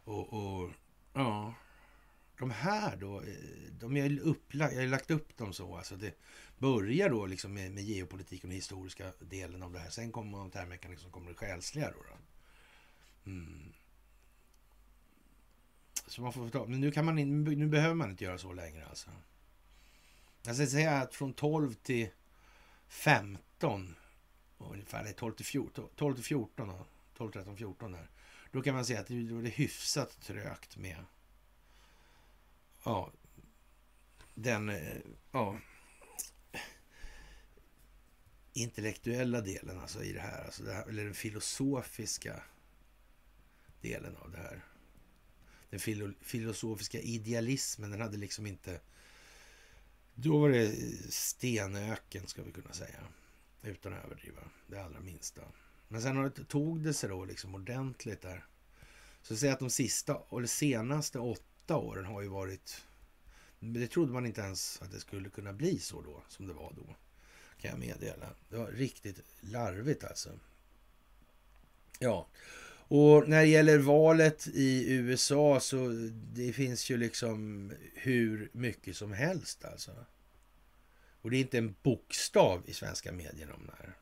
Och, 0.04 0.34
och 0.34 0.72
ja, 1.14 1.54
de 2.40 2.52
här 2.52 2.96
då, 2.96 3.22
eh, 3.22 3.28
de 3.72 3.98
är 3.98 4.20
upplagt, 4.20 4.74
jag 4.74 4.82
har 4.82 4.88
lagt 4.88 5.12
upp 5.12 5.38
dem 5.38 5.54
så. 5.54 5.78
Alltså 5.78 5.96
det 5.96 6.14
börjar 6.58 7.10
då 7.10 7.26
liksom 7.26 7.54
med, 7.54 7.72
med 7.72 7.84
geopolitiken 7.84 8.50
och 8.50 8.56
historiska 8.56 9.12
delen 9.20 9.64
av 9.64 9.74
det 9.74 9.80
här. 9.80 9.90
Sen 9.90 10.12
kommer 10.12 10.32
monetärmekanismen, 10.32 11.02
som 11.02 11.12
kommer 11.12 11.30
det 11.30 11.36
själsliga 11.36 11.92
då. 11.92 11.98
då. 11.98 12.18
Mm. 13.32 13.74
Så 16.08 16.22
man 16.22 16.34
får 16.34 16.50
ta, 16.50 16.66
men 16.66 16.82
nu, 16.82 16.92
kan 16.92 17.06
man, 17.06 17.16
nu 17.44 17.68
behöver 17.68 17.96
man 17.96 18.10
inte 18.10 18.24
göra 18.24 18.38
så 18.38 18.54
längre 18.54 18.86
alltså. 18.86 19.10
Jag 20.44 20.56
ska 20.56 20.68
säga 20.68 20.92
att 20.92 21.16
från 21.16 21.34
12 21.34 21.74
till 21.74 22.10
15 22.88 23.96
ungefär, 24.58 25.14
12 25.14 25.34
till 25.34 25.46
14, 25.46 25.90
12 25.96 26.16
till 26.16 26.24
14 26.24 26.72
12, 27.18 27.32
13, 27.32 27.58
14 27.58 27.92
där. 27.92 28.10
Då 28.52 28.62
kan 28.62 28.76
man 28.76 28.86
säga 28.86 29.00
att 29.00 29.08
det 29.08 29.14
är 29.14 29.50
hyfsat 29.50 30.22
trögt 30.22 30.78
med 30.78 31.06
ja, 32.84 33.12
den 34.34 34.72
ja, 35.32 35.60
intellektuella 38.54 39.42
delen 39.42 39.80
alltså 39.80 40.04
i 40.04 40.14
det 40.14 40.20
här, 40.20 40.46
alltså 40.46 40.64
det 40.64 40.74
här, 40.74 40.88
eller 40.88 41.04
den 41.04 41.14
filosofiska 41.14 42.44
delen 43.82 44.16
av 44.16 44.32
det 44.32 44.38
här. 44.38 44.64
Den 45.76 45.80
filo, 45.80 46.14
filosofiska 46.22 47.00
idealismen, 47.00 47.92
den 47.92 48.02
hade 48.02 48.18
liksom 48.18 48.48
inte... 48.48 48.82
Då 50.14 50.38
var 50.38 50.50
det 50.50 50.76
stenöken, 51.10 52.28
ska 52.28 52.44
vi 52.44 52.52
kunna 52.52 52.74
säga. 52.74 53.00
Utan 53.64 53.94
att 53.94 54.06
överdriva, 54.06 54.42
det 54.68 54.84
allra 54.84 55.00
minsta. 55.00 55.42
Men 55.88 56.02
sen 56.02 56.32
tog 56.32 56.84
det 56.84 56.94
sig 56.94 57.10
då 57.10 57.26
liksom 57.26 57.56
ordentligt 57.56 58.22
där. 58.22 58.46
Så 59.22 59.38
säga 59.38 59.54
att 59.54 59.60
de 59.60 59.70
sista, 59.70 60.22
eller 60.32 60.48
senaste 60.48 61.20
åtta 61.20 61.78
åren 61.78 62.06
har 62.06 62.22
ju 62.22 62.28
varit... 62.28 62.86
Det 63.60 63.88
trodde 63.88 64.14
man 64.14 64.26
inte 64.26 64.42
ens 64.42 64.82
att 64.82 64.92
det 64.92 65.00
skulle 65.00 65.30
kunna 65.30 65.54
bli 65.54 65.80
så 65.80 66.02
då, 66.02 66.24
som 66.28 66.48
det 66.48 66.54
var 66.54 66.74
då. 66.76 66.96
Kan 67.62 67.72
jag 67.72 67.80
meddela. 67.80 68.30
Det 68.50 68.58
var 68.58 68.72
riktigt 68.72 69.20
larvigt 69.40 70.04
alltså. 70.04 70.30
Ja, 72.00 72.28
och 72.88 73.30
när 73.30 73.42
det 73.42 73.48
gäller 73.48 73.78
valet 73.78 74.48
i 74.48 74.94
USA 74.94 75.60
så 75.60 76.10
det 76.34 76.54
finns 76.54 76.90
ju 76.90 76.98
liksom 76.98 77.72
hur 77.94 78.50
mycket 78.52 78.98
som 78.98 79.14
helst 79.14 79.66
alltså. 79.66 79.92
Och 81.22 81.32
det 81.32 81.38
är 81.38 81.42
inte 81.42 81.58
en 81.58 81.76
bokstav 81.84 82.64
i 82.66 82.74
svenska 82.74 83.12
medier 83.12 83.52
om 83.52 83.68
det 83.68 83.74
här. 83.78 83.96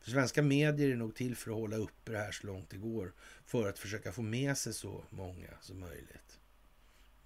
För 0.00 0.10
svenska 0.10 0.42
medier 0.42 0.90
är 0.90 0.96
nog 0.96 1.14
till 1.14 1.36
för 1.36 1.50
att 1.50 1.56
hålla 1.56 1.76
uppe 1.76 2.12
det 2.12 2.18
här 2.18 2.32
så 2.32 2.46
långt 2.46 2.70
det 2.70 2.76
går. 2.76 3.12
För 3.46 3.68
att 3.68 3.78
försöka 3.78 4.12
få 4.12 4.22
med 4.22 4.58
sig 4.58 4.72
så 4.72 5.04
många 5.10 5.50
som 5.60 5.80
möjligt. 5.80 6.38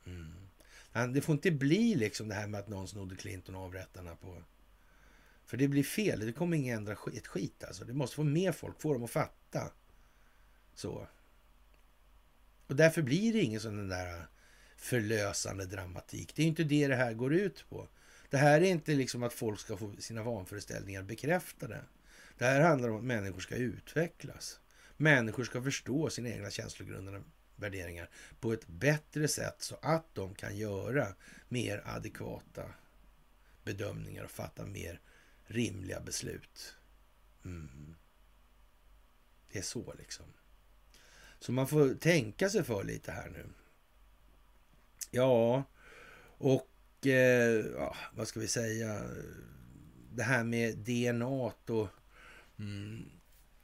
Mm. 0.06 1.12
Det 1.14 1.20
får 1.20 1.32
inte 1.32 1.50
bli 1.50 1.94
liksom 1.94 2.28
det 2.28 2.34
här 2.34 2.46
med 2.46 2.60
att 2.60 2.68
någon 2.68 2.88
snodde 2.88 3.16
Clinton 3.16 3.55
och 3.55 3.62
avrättarna 3.62 4.16
på... 4.16 4.42
För 5.48 5.56
det 5.56 5.68
blir 5.68 5.82
fel. 5.82 6.20
Det 6.20 6.32
kommer 6.32 6.56
ingen 6.56 6.78
ändra 6.78 6.92
ett 6.92 7.26
skit 7.26 7.64
alltså. 7.64 7.84
Det 7.84 7.92
måste 7.92 8.16
få 8.16 8.22
med 8.22 8.54
folk, 8.54 8.80
få 8.80 8.92
dem 8.92 9.04
att 9.04 9.10
fatta. 9.10 9.72
Så. 10.74 11.08
Och 12.66 12.76
därför 12.76 13.02
blir 13.02 13.32
det 13.32 13.40
ingen 13.40 13.60
sån 13.60 13.88
där 13.88 14.26
förlösande 14.76 15.66
dramatik. 15.66 16.34
Det 16.34 16.42
är 16.42 16.46
inte 16.46 16.64
det 16.64 16.86
det 16.86 16.96
här 16.96 17.12
går 17.12 17.34
ut 17.34 17.64
på. 17.68 17.88
Det 18.30 18.36
här 18.36 18.60
är 18.60 18.64
inte 18.64 18.94
liksom 18.94 19.22
att 19.22 19.32
folk 19.32 19.60
ska 19.60 19.76
få 19.76 19.92
sina 19.98 20.22
vanföreställningar 20.22 21.02
bekräftade. 21.02 21.80
Det 22.38 22.44
här 22.44 22.60
handlar 22.60 22.88
om 22.88 22.96
att 22.96 23.04
människor 23.04 23.40
ska 23.40 23.54
utvecklas. 23.54 24.60
Människor 24.96 25.44
ska 25.44 25.62
förstå 25.62 26.10
sina 26.10 26.28
egna 26.28 26.50
känslogrundande 26.50 27.20
värderingar 27.56 28.10
på 28.40 28.52
ett 28.52 28.66
bättre 28.66 29.28
sätt 29.28 29.56
så 29.58 29.78
att 29.82 30.14
de 30.14 30.34
kan 30.34 30.56
göra 30.56 31.14
mer 31.48 31.82
adekvata 31.86 32.64
bedömningar 33.64 34.24
och 34.24 34.30
fatta 34.30 34.66
mer 34.66 35.00
rimliga 35.48 36.00
beslut. 36.00 36.74
Mm. 37.44 37.94
Det 39.52 39.58
är 39.58 39.62
så 39.62 39.94
liksom. 39.98 40.26
Så 41.38 41.52
man 41.52 41.68
får 41.68 41.94
tänka 41.94 42.50
sig 42.50 42.64
för 42.64 42.84
lite 42.84 43.12
här 43.12 43.30
nu. 43.30 43.46
Ja, 45.10 45.64
och 46.38 47.06
eh, 47.06 47.66
ja, 47.76 47.96
vad 48.12 48.28
ska 48.28 48.40
vi 48.40 48.48
säga? 48.48 49.02
Det 50.12 50.22
här 50.22 50.44
med 50.44 50.78
DNA 50.78 51.26
och 51.26 51.88
mm, 52.58 53.10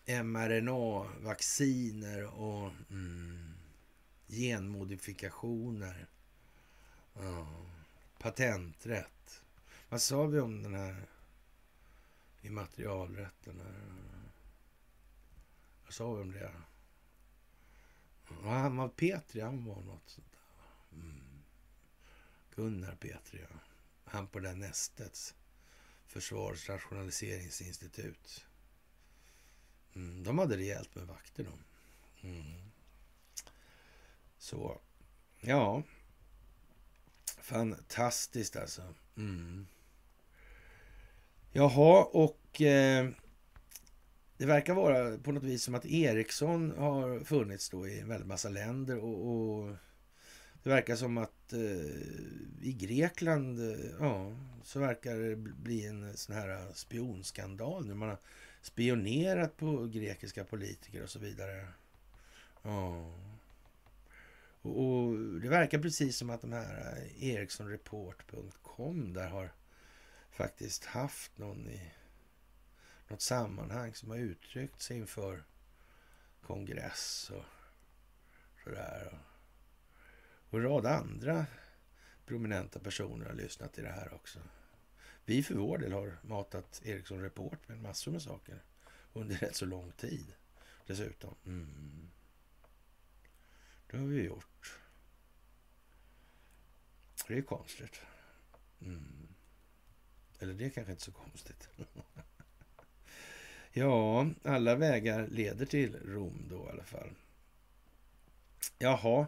mRNA-vacciner 0.06 2.24
och 2.24 2.70
mm, 2.90 3.55
genmodifikationer. 4.28 6.06
Ja, 7.15 7.48
patenträtt. 8.19 9.43
Vad 9.89 10.02
sa 10.02 10.27
vi 10.27 10.40
om 10.40 10.62
den 10.62 10.74
här 10.74 11.06
immaterialrätten? 12.45 13.61
Vad 15.85 15.93
sa 15.93 16.15
vi 16.15 16.23
om 16.23 16.33
det? 16.33 16.53
Ja, 18.29 18.35
han 18.43 18.77
var 18.77 18.89
Petri, 18.89 19.41
han 19.41 19.65
var 19.65 19.83
något 19.83 20.11
sånt 20.11 20.33
där. 20.33 20.41
Mm. 20.99 21.43
Gunnar 22.55 22.97
Petri, 22.97 23.41
ja. 23.51 23.59
Han 24.05 24.27
på 24.27 24.39
det 24.39 24.49
där 24.49 24.57
nästets 24.57 25.35
försvarsrationaliseringsinstitut. 26.07 28.47
Mm, 29.95 30.23
de 30.23 30.39
hade 30.39 30.57
rejält 30.57 30.95
med 30.95 31.07
vakter 31.07 31.45
de. 31.45 31.65
Mm. 32.29 32.71
Så, 34.39 34.81
ja. 35.41 35.83
Fantastiskt 37.39 38.57
alltså. 38.57 38.95
Mm. 39.16 39.66
Jaha, 41.57 42.05
och 42.05 42.61
eh, 42.61 43.09
det 44.37 44.47
verkar 44.47 44.75
vara 44.75 45.19
på 45.19 45.33
något 45.33 45.43
vis 45.43 45.63
som 45.63 45.75
att 45.75 45.87
Ericsson 45.87 46.75
har 46.79 47.21
funnits 47.21 47.71
då 47.71 47.89
i 47.89 48.01
en 48.01 48.09
väldigt 48.09 48.29
massa 48.29 48.49
länder 48.49 48.99
och, 48.99 49.29
och 49.29 49.77
det 50.63 50.71
verkar 50.71 50.97
som 50.97 51.19
att 51.19 51.53
eh, 51.53 51.61
i 52.63 52.77
Grekland, 52.81 53.61
eh, 53.61 53.87
ja, 54.01 54.33
så 54.63 54.79
verkar 54.81 55.17
det 55.17 55.37
bli 55.37 55.87
en 55.87 56.17
sån 56.17 56.35
här 56.35 56.73
spionskandal 56.75 57.87
nu. 57.87 57.95
Man 57.95 58.09
har 58.09 58.19
spionerat 58.63 59.57
på 59.57 59.87
grekiska 59.87 60.45
politiker 60.45 61.03
och 61.03 61.11
så 61.11 61.19
vidare. 61.19 61.67
Ja. 62.63 63.13
Och, 64.63 64.85
och 64.85 65.19
det 65.41 65.49
verkar 65.49 65.79
precis 65.79 66.17
som 66.17 66.31
att 66.31 66.41
de 66.41 66.53
här 66.53 66.97
eh, 66.97 67.29
ericssonreport.com 67.29 69.13
där 69.13 69.29
har 69.29 69.51
faktiskt 70.35 70.85
haft 70.85 71.39
någon 71.39 71.69
i 71.69 71.93
något 73.09 73.23
sammanhang 73.23 73.94
som 73.94 74.11
har 74.11 74.16
uttryckt 74.16 74.82
sig 74.82 74.97
inför 74.97 75.44
kongress 76.43 77.31
och 77.31 77.44
sådär. 78.65 79.19
Och 80.51 80.59
en 80.59 80.65
rad 80.65 80.86
andra 80.86 81.47
prominenta 82.27 82.81
personer 82.81 83.27
har 83.27 83.35
lyssnat 83.35 83.73
till 83.73 83.85
det 83.85 83.90
här 83.93 84.15
också. 84.15 84.39
vi 85.24 85.43
för 85.43 85.55
vår 85.55 85.78
del 85.78 85.93
har 85.93 86.19
matat 86.23 86.82
Ericsson 86.85 87.23
Report 87.23 87.69
med 87.69 87.82
massor 87.82 88.12
med 88.12 88.23
saker 88.23 88.62
under 89.12 89.36
rätt 89.36 89.56
så 89.56 89.66
lång 89.66 89.93
tid 89.93 90.35
dessutom. 90.86 91.35
Mm. 91.47 92.11
Det 93.90 93.97
har 93.97 94.06
vi 94.06 94.23
gjort. 94.23 94.78
Det 97.27 97.39
är 97.39 97.43
konstigt. 97.43 98.01
Mm. 98.81 99.24
Eller 100.45 100.55
det 100.55 100.65
är 100.65 100.71
kanske 100.71 100.93
inte 100.93 101.05
så 101.05 101.12
konstigt. 101.12 101.69
ja, 103.73 104.27
alla 104.43 104.75
vägar 104.75 105.27
leder 105.27 105.66
till 105.66 105.97
Rom 106.05 106.47
då 106.51 106.66
i 106.66 106.71
alla 106.73 106.85
fall. 106.85 107.11
Jaha, 108.79 109.27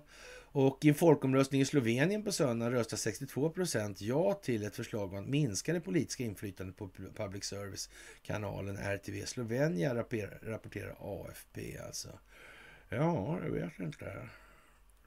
och 0.59 0.85
i 0.85 0.89
en 0.89 0.95
folkomröstning 0.95 1.61
i 1.61 1.65
Slovenien 1.65 2.25
på 2.25 2.33
söndag 2.33 2.71
röstar 2.71 2.97
62 2.97 3.51
procent 3.51 4.01
ja 4.01 4.35
till 4.35 4.65
ett 4.65 4.77
förslag 4.77 5.13
om 5.13 5.19
att 5.19 5.29
minska 5.29 5.73
det 5.73 5.81
politiska 5.81 6.25
inflytandet 6.25 6.77
på 6.77 6.89
public 7.15 7.45
service-kanalen 7.45 8.77
RTV 8.77 9.27
Slovenia, 9.27 9.95
rapporterar 10.43 10.97
AFP 10.99 11.79
alltså. 11.79 12.19
Ja, 12.89 13.39
jag 13.43 13.51
vet 13.51 13.79
inte. 13.79 14.29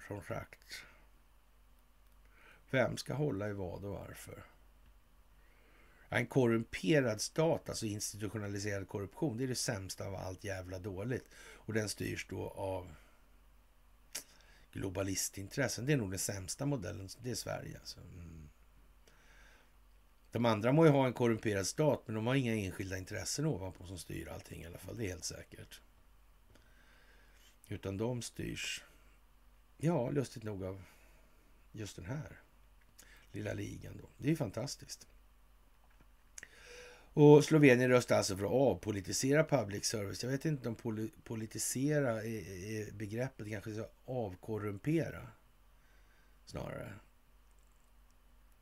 Som 0.08 0.22
sagt. 0.22 0.84
Vem 2.70 2.98
ska 2.98 3.14
hålla 3.14 3.50
i 3.50 3.54
vad 3.54 3.86
och 3.86 3.92
varför? 3.92 4.44
En 6.10 6.28
korrumperad 6.28 7.22
stat, 7.22 7.70
alltså 7.70 7.86
institutionaliserad 7.86 8.88
korruption, 8.88 9.38
det 9.38 9.44
är 9.44 9.48
det 9.48 9.56
sämsta 9.56 10.06
av 10.06 10.16
allt 10.16 10.44
jävla 10.44 10.80
dåligt. 10.80 11.26
Och 11.36 11.74
den 11.74 11.90
styrs 11.90 12.28
då 12.30 12.50
av 12.50 12.96
globalistintressen. 14.72 15.86
Det 15.86 15.94
är 15.94 15.98
nog 15.98 16.10
den 16.10 16.20
sämsta 16.20 16.66
modellen. 16.66 17.10
Det 17.22 17.32
är 17.32 17.36
Sverige. 17.36 17.80
Alltså. 17.80 18.00
Mm. 18.00 18.50
De 20.32 20.46
andra 20.46 20.72
må 20.72 20.86
ju 20.86 20.92
ha 20.92 21.08
en 21.08 21.14
korrumperad 21.14 21.68
stat, 21.68 22.04
men 22.06 22.16
de 22.16 22.28
har 22.28 22.36
inga 22.36 22.56
enskilda 22.56 22.98
intressen 22.98 23.46
ovanpå 23.46 23.86
som 23.86 23.98
styr 23.98 24.28
allting 24.28 24.62
i 24.62 24.66
alla 24.66 24.78
fall. 24.78 24.98
Det 24.98 25.06
är 25.06 25.10
helt 25.10 25.24
säkert. 25.24 25.82
Utan 27.68 27.98
de 27.98 28.22
styrs, 28.22 28.84
ja, 29.78 30.10
lustigt 30.10 30.44
nog 30.44 30.64
av 30.64 30.84
just 31.72 31.96
den 31.96 32.06
här 32.06 32.42
lilla 33.32 33.54
ligan. 33.54 33.98
Då. 33.98 34.10
Det 34.18 34.32
är 34.32 34.36
fantastiskt. 34.36 35.08
Och 37.22 37.44
Slovenien 37.46 37.90
röstar 37.90 38.18
alltså 38.18 38.38
för 38.38 38.46
att 38.46 38.52
avpolitisera 38.52 39.44
public 39.44 39.86
service. 39.86 40.24
Jag 40.24 40.32
vet 40.32 40.46
inte 40.46 40.70
om 40.70 40.76
poli 40.76 41.12
politisera 41.24 42.24
är, 42.24 42.50
är 42.72 42.92
begreppet, 42.92 43.50
kanske 43.50 43.76
så 43.76 43.88
avkorrumpera 44.06 45.28
snarare. 46.46 46.94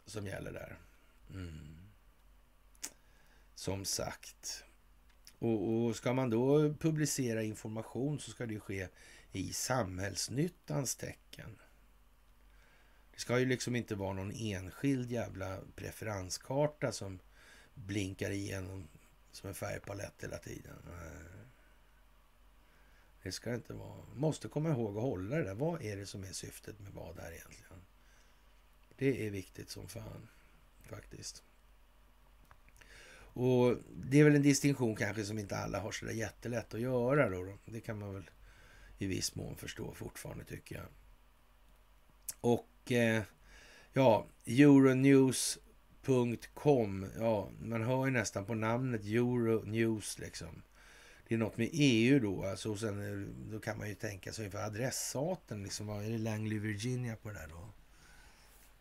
Som 0.06 0.28
gäller 0.28 0.52
där. 0.52 0.80
Mm. 1.34 1.78
Som 3.56 3.86
sagt. 3.86 4.64
Och, 5.40 5.74
och, 5.74 5.96
ska 5.96 6.14
man 6.14 6.30
då 6.30 6.74
publicera 6.74 7.44
information 7.44 8.20
så 8.20 8.32
ska 8.32 8.46
det 8.46 8.60
ske 8.60 8.88
i 9.32 9.54
samhällsnyttans 9.54 10.96
tecken. 10.96 11.60
Det 13.12 13.20
ska 13.20 13.40
ju 13.40 13.46
liksom 13.46 13.76
inte 13.76 13.96
vara 13.96 14.14
någon 14.14 14.32
enskild 14.32 15.12
jävla 15.12 15.60
preferenskarta 15.76 16.92
som 16.92 17.20
blinkar 17.86 18.32
igenom 18.32 18.88
som 19.32 19.50
en 19.50 19.56
färgpalett 19.56 20.24
hela 20.24 20.38
tiden. 20.38 20.78
Eh, 20.88 21.48
det 23.24 23.32
ska 23.32 23.50
det 23.50 23.56
inte 23.56 23.74
vara. 23.74 24.06
Måste 24.16 24.48
komma 24.48 24.70
ihåg 24.70 24.98
att 24.98 25.04
hålla 25.04 25.36
det 25.36 25.44
där. 25.44 25.56
Vad 25.56 25.82
är 25.82 25.98
det 25.98 26.06
som 26.06 26.24
är 26.24 26.32
syftet 26.32 26.80
med 26.80 26.92
vad 26.92 27.16
där 27.16 27.32
egentligen? 27.32 27.82
Det 28.96 29.28
är 29.28 29.30
viktigt 29.30 29.70
som 29.70 29.88
fan 29.88 30.28
faktiskt. 30.90 31.44
Och 33.40 33.78
det 33.94 34.20
är 34.20 34.24
väl 34.24 34.36
en 34.36 34.42
distinktion 34.42 34.96
kanske 34.96 35.26
som 35.26 35.40
inte 35.40 35.58
alla 35.58 35.80
har 35.80 35.92
så 35.92 36.06
där 36.06 36.14
jättelätt 36.14 36.74
att 36.74 36.80
göra 36.80 37.30
då. 37.30 37.58
Det 37.66 37.82
kan 37.82 38.00
man 38.00 38.14
väl 38.14 38.30
i 38.98 39.08
viss 39.08 39.36
mån 39.36 39.56
förstå 39.56 39.94
fortfarande 39.94 40.44
tycker 40.44 40.76
jag. 40.76 40.86
Och 42.42 42.92
eh, 42.92 43.24
ja, 43.94 44.26
Euronews 44.46 45.60
Com. 46.54 47.06
Ja, 47.18 47.50
man 47.62 47.84
hör 47.84 48.06
ju 48.06 48.12
nästan 48.12 48.46
på 48.46 48.56
namnet 48.56 49.06
Euronews 49.06 50.20
liksom. 50.20 50.62
Det 51.28 51.36
är 51.36 51.40
något 51.40 51.58
med 51.58 51.70
EU 51.74 52.20
då. 52.20 52.46
Alltså, 52.46 52.72
och 52.72 52.80
sen, 52.80 53.12
eh, 53.12 53.28
då 53.52 53.60
kan 53.60 53.78
man 53.78 53.90
ju 53.90 53.96
tänka 53.96 54.34
sig 54.34 54.50
för 54.50 54.58
adressaten. 54.58 55.64
Liksom, 55.64 55.90
är 55.90 56.10
det 56.10 56.18
Langley, 56.18 56.60
Virginia 56.60 57.16
på 57.16 57.30
det 57.30 57.36
där 57.36 57.48
då? 57.48 57.70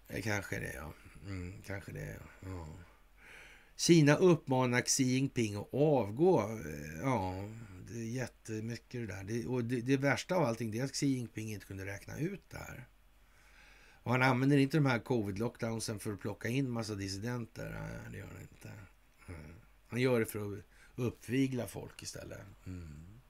Det 0.09 0.23
kanske 0.23 0.59
det, 0.59 0.73
ja. 0.75 0.93
Mm, 1.27 1.63
kanske 1.67 1.93
det, 1.93 2.17
ja. 2.41 2.67
Kina 3.77 4.17
uppmanar 4.17 4.81
Xi 4.81 5.05
Jinping 5.05 5.57
att 5.57 5.75
avgå. 5.75 6.41
Eh, 6.41 7.01
ja, 7.03 7.49
det 7.91 7.99
är 7.99 8.05
jättemycket 8.05 9.01
det 9.01 9.07
där. 9.07 9.25
Det, 9.25 9.47
och 9.47 9.65
det, 9.65 9.81
det 9.81 9.97
värsta 9.97 10.35
av 10.35 10.45
allting 10.45 10.77
är 10.79 10.85
att 10.85 10.95
Xi 10.95 11.07
Jinping 11.07 11.53
inte 11.53 11.67
kunde 11.67 11.87
räkna 11.87 12.19
ut 12.19 12.51
det 12.51 12.59
här. 12.59 12.87
Och 14.07 14.13
han 14.13 14.23
använder 14.23 14.57
inte 14.57 14.77
de 14.77 14.87
här 14.87 14.99
covid-lockdownsen 14.99 15.99
för 15.99 16.13
att 16.13 16.21
plocka 16.21 16.49
in 16.49 16.71
massa 16.71 16.95
dissidenter. 16.95 17.71
Nej, 17.71 18.13
det 18.13 18.19
gör 18.19 18.27
han 18.27 18.41
inte. 18.41 18.73
Mm. 19.29 19.55
Han 19.89 20.01
gör 20.01 20.21
det 20.21 20.27
för 20.27 20.53
att 20.53 20.65
uppvigla 20.95 21.67
folk 21.67 22.03
istället. 22.03 22.41
Mm. 22.67 23.21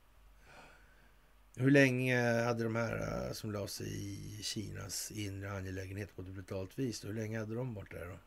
Hur 1.54 1.70
länge 1.70 2.42
hade 2.42 2.64
de 2.64 2.76
här 2.76 3.26
eh, 3.26 3.32
som 3.32 3.52
la 3.52 3.68
sig 3.68 3.86
i 3.88 4.42
Kinas 4.42 5.10
inre 5.10 5.52
angelägenhet 5.52 6.16
på 6.16 6.22
ett 6.22 6.28
brutalt 6.28 6.78
vis? 6.78 7.04
Hur 7.04 7.12
länge 7.12 7.38
hade 7.38 7.54
de 7.54 7.74
varit 7.74 7.90
där 7.90 8.06
då? 8.06 8.18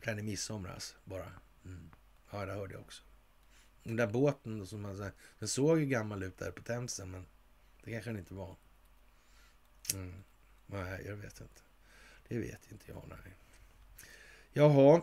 Kan 0.00 0.18
i 0.18 0.22
midsomras 0.22 0.96
bara. 1.04 1.32
Mm. 1.64 1.90
Ja, 2.30 2.46
det 2.46 2.52
hörde 2.52 2.74
jag 2.74 2.82
också. 2.82 3.02
Den 3.82 3.96
där 3.96 4.06
båten 4.06 4.66
som 4.66 4.82
man, 4.82 5.10
den 5.38 5.48
såg 5.48 5.80
ju 5.80 5.86
gammal 5.86 6.22
ut 6.22 6.38
där 6.38 6.50
på 6.50 6.62
Themsen, 6.62 7.10
men 7.10 7.26
det 7.84 7.90
kanske 7.90 8.10
den 8.10 8.18
inte 8.18 8.34
var. 8.34 8.56
Mm. 9.94 10.24
Nej, 10.72 11.02
jag 11.06 11.16
vet 11.16 11.40
inte. 11.40 11.60
Det 12.28 12.38
vet 12.38 12.72
inte 12.72 12.84
jag. 12.88 13.02
Nej. 13.08 13.34
Jaha. 14.52 15.02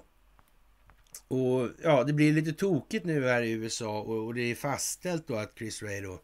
Och 1.28 1.70
ja, 1.84 2.04
det 2.04 2.14
blir 2.14 2.34
lite 2.34 2.54
tokigt 2.54 3.06
nu 3.06 3.28
här 3.28 3.42
i 3.42 3.52
USA 3.52 4.02
och, 4.02 4.26
och 4.26 4.34
det 4.34 4.42
är 4.42 4.56
fastställt 4.56 5.28
då 5.28 5.36
att 5.36 5.58
Chris 5.58 5.84
Ray 5.84 6.02
då, 6.02 6.22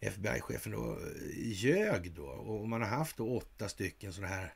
FBI-chefen 0.00 0.72
då, 0.72 0.98
ljög 1.36 2.12
då. 2.12 2.26
Och 2.26 2.68
man 2.68 2.82
har 2.82 2.88
haft 2.88 3.16
då 3.16 3.36
åtta 3.36 3.68
stycken 3.68 4.12
sådana 4.12 4.34
här 4.34 4.54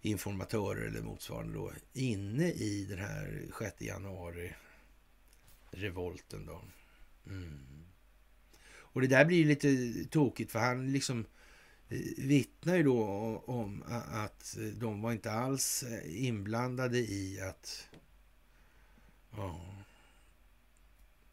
informatörer 0.00 0.86
eller 0.86 1.00
motsvarande 1.00 1.54
då 1.54 1.72
inne 1.92 2.52
i 2.52 2.86
den 2.88 2.98
här 2.98 3.42
6 3.58 3.80
januari 3.82 4.54
revolten 5.70 6.46
då. 6.46 6.62
Mm. 7.26 7.86
Och 8.68 9.00
det 9.00 9.06
där 9.06 9.24
blir 9.24 9.44
lite 9.44 9.68
tokigt 10.10 10.52
för 10.52 10.58
han 10.58 10.92
liksom 10.92 11.26
vittnar 12.16 12.76
ju 12.76 12.82
då 12.82 13.02
om 13.46 13.84
att 14.08 14.56
de 14.74 15.02
var 15.02 15.12
inte 15.12 15.32
alls 15.32 15.82
eh, 15.82 16.26
inblandade 16.26 16.98
i 16.98 17.40
att 17.40 17.88
ja, 19.30 19.60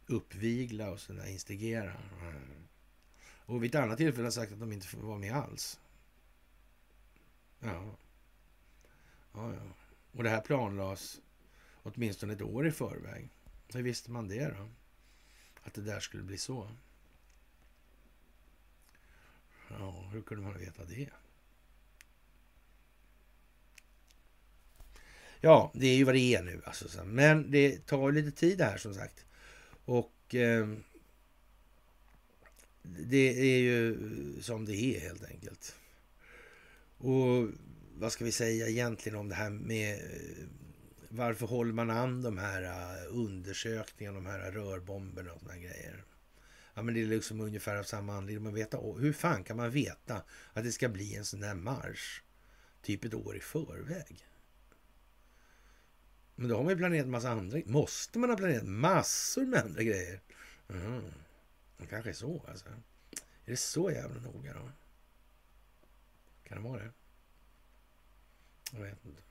uppvigla 0.07 0.91
och 0.91 0.99
sådär, 0.99 1.27
instigera. 1.27 1.93
Och 3.45 3.63
vid 3.63 3.75
ett 3.75 3.81
annat 3.81 3.97
tillfälle 3.97 4.25
har 4.25 4.31
sagt 4.31 4.51
att 4.51 4.59
de 4.59 4.71
inte 4.71 4.97
var 4.97 5.17
med 5.17 5.34
alls. 5.35 5.80
Ja. 7.59 7.97
ja, 9.34 9.53
ja. 9.53 9.75
Och 10.11 10.23
det 10.23 10.30
här 10.30 10.41
planlades 10.41 11.21
åtminstone 11.84 12.34
ett 12.34 12.41
år 12.41 12.67
i 12.67 12.71
förväg. 12.71 13.30
Hur 13.73 13.84
visste 13.84 14.11
man 14.11 14.27
det 14.27 14.47
då? 14.57 14.69
Att 15.63 15.73
det 15.73 15.81
där 15.81 15.99
skulle 15.99 16.23
bli 16.23 16.38
så? 16.38 16.69
Ja, 19.79 20.09
hur 20.13 20.21
kunde 20.21 20.43
man 20.43 20.59
veta 20.59 20.85
det? 20.85 21.09
Ja, 25.41 25.71
det 25.73 25.87
är 25.87 25.95
ju 25.95 26.03
vad 26.03 26.15
det 26.15 26.35
är 26.35 26.43
nu. 26.43 26.61
Alltså. 26.65 27.03
Men 27.05 27.51
det 27.51 27.85
tar 27.85 28.11
lite 28.11 28.31
tid 28.31 28.57
det 28.57 28.65
här 28.65 28.77
som 28.77 28.93
sagt. 28.93 29.25
Och 29.85 30.35
eh, 30.35 30.67
det 32.83 33.39
är 33.39 33.59
ju 33.59 33.97
som 34.41 34.65
det 34.65 34.75
är 34.75 34.99
helt 34.99 35.23
enkelt. 35.23 35.75
Och 36.97 37.49
vad 37.95 38.11
ska 38.11 38.25
vi 38.25 38.31
säga 38.31 38.67
egentligen 38.67 39.17
om 39.17 39.29
det 39.29 39.35
här 39.35 39.49
med 39.49 39.99
varför 41.09 41.47
håller 41.47 41.73
man 41.73 41.89
an 41.89 42.21
de 42.21 42.37
här 42.37 42.63
äh, 42.63 43.15
undersökningarna, 43.15 44.15
de 44.15 44.25
här 44.25 44.51
rörbomberna 44.51 45.33
och 45.33 45.39
sådana 45.39 45.59
grejer? 45.59 46.03
Ja, 46.73 46.81
men 46.81 46.93
det 46.93 47.01
är 47.01 47.05
liksom 47.05 47.41
ungefär 47.41 47.75
av 47.75 47.83
samma 47.83 48.17
anledning. 48.17 48.43
Man 48.43 48.53
veta, 48.53 48.77
hur 48.77 49.13
fan 49.13 49.43
kan 49.43 49.57
man 49.57 49.71
veta 49.71 50.23
att 50.53 50.63
det 50.63 50.71
ska 50.71 50.89
bli 50.89 51.15
en 51.15 51.25
sån 51.25 51.39
där 51.39 51.53
marsch 51.53 52.21
typ 52.81 53.05
ett 53.05 53.13
år 53.13 53.37
i 53.37 53.39
förväg? 53.39 54.27
Men 56.35 56.47
då 56.47 56.55
har 56.55 56.63
man 56.63 56.71
ju 56.71 56.77
planerat 56.77 57.07
massa 57.07 57.29
andra 57.29 57.59
Måste 57.65 58.19
man 58.19 58.29
ha 58.29 58.37
planerat 58.37 58.65
massor 58.65 59.45
med 59.45 59.59
andra 59.59 59.83
grejer? 59.83 60.21
Mm. 60.69 61.03
Det 61.77 61.85
kanske 61.85 62.09
är 62.09 62.13
så 62.13 62.45
alltså. 62.47 62.69
Är 63.45 63.51
det 63.51 63.57
så 63.57 63.91
jävla 63.91 64.21
noga 64.21 64.53
då? 64.53 64.71
Kan 66.43 66.57
det 66.57 66.69
vara 66.69 66.83
det? 66.83 66.91
Jag 68.71 68.79
vet 68.79 69.05
inte. 69.05 69.21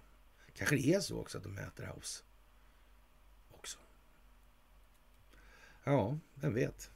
Kanske 0.54 0.76
det 0.76 0.94
är 0.94 1.00
så 1.00 1.20
också 1.20 1.38
att 1.38 1.44
de 1.44 1.54
mäter 1.54 1.86
house 1.86 2.24
också. 3.50 3.78
Ja, 5.84 6.18
vem 6.34 6.54
vet. 6.54 6.90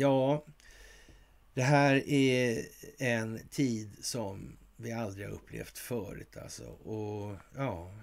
Ja, 0.00 0.44
det 1.54 1.62
här 1.62 2.08
är 2.08 2.64
en 2.98 3.40
tid 3.50 3.96
som 4.00 4.56
vi 4.76 4.92
aldrig 4.92 5.26
har 5.26 5.34
upplevt 5.34 5.78
förut 5.78 6.36
alltså. 6.36 6.64
Och 6.64 7.36
ja, 7.56 7.94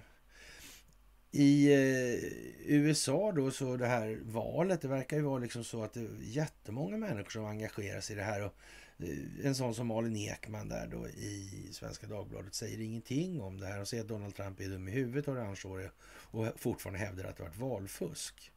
i 1.30 1.72
eh, 1.72 2.18
USA 2.64 3.32
då 3.32 3.50
så 3.50 3.76
det 3.76 3.86
här 3.86 4.18
valet, 4.22 4.82
det 4.82 4.88
verkar 4.88 5.16
ju 5.16 5.22
vara 5.22 5.38
liksom 5.38 5.64
så 5.64 5.82
att 5.82 5.92
det 5.92 6.00
är 6.00 6.08
jättemånga 6.20 6.96
människor 6.96 7.30
som 7.30 7.44
engagerar 7.44 8.00
sig 8.00 8.16
i 8.16 8.18
det 8.18 8.24
här. 8.24 8.42
Och 8.42 8.54
eh, 8.98 9.46
en 9.46 9.54
sån 9.54 9.74
som 9.74 9.86
Malin 9.86 10.16
Ekman 10.16 10.68
där 10.68 10.86
då 10.86 11.08
i 11.08 11.68
Svenska 11.72 12.06
Dagbladet 12.06 12.54
säger 12.54 12.80
ingenting 12.80 13.40
om 13.40 13.60
det 13.60 13.66
här 13.66 13.80
och 13.80 13.88
säger 13.88 14.02
att 14.02 14.08
Donald 14.08 14.34
Trump 14.34 14.60
är 14.60 14.68
dum 14.68 14.88
i 14.88 14.92
huvudet 14.92 15.28
orangehårig 15.28 15.90
och 16.30 16.46
fortfarande 16.56 16.98
hävdar 16.98 17.24
att 17.24 17.36
det 17.36 17.42
varit 17.42 17.58
valfusk. 17.58 18.52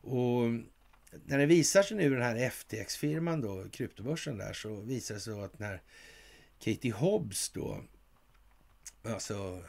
Och 0.00 0.42
när 1.24 1.38
det 1.38 1.46
visar 1.46 1.82
sig 1.82 1.96
nu 1.96 2.10
den 2.10 2.22
här 2.22 2.50
FTX-firman 2.50 3.40
då, 3.40 3.68
kryptobörsen 3.68 4.38
där, 4.38 4.52
så 4.52 4.80
visar 4.80 5.14
det 5.14 5.20
sig 5.20 5.40
att 5.44 5.58
när 5.58 5.82
Katie 6.58 6.92
Hobbs 6.92 7.50
då, 7.50 7.84
alltså 9.02 9.64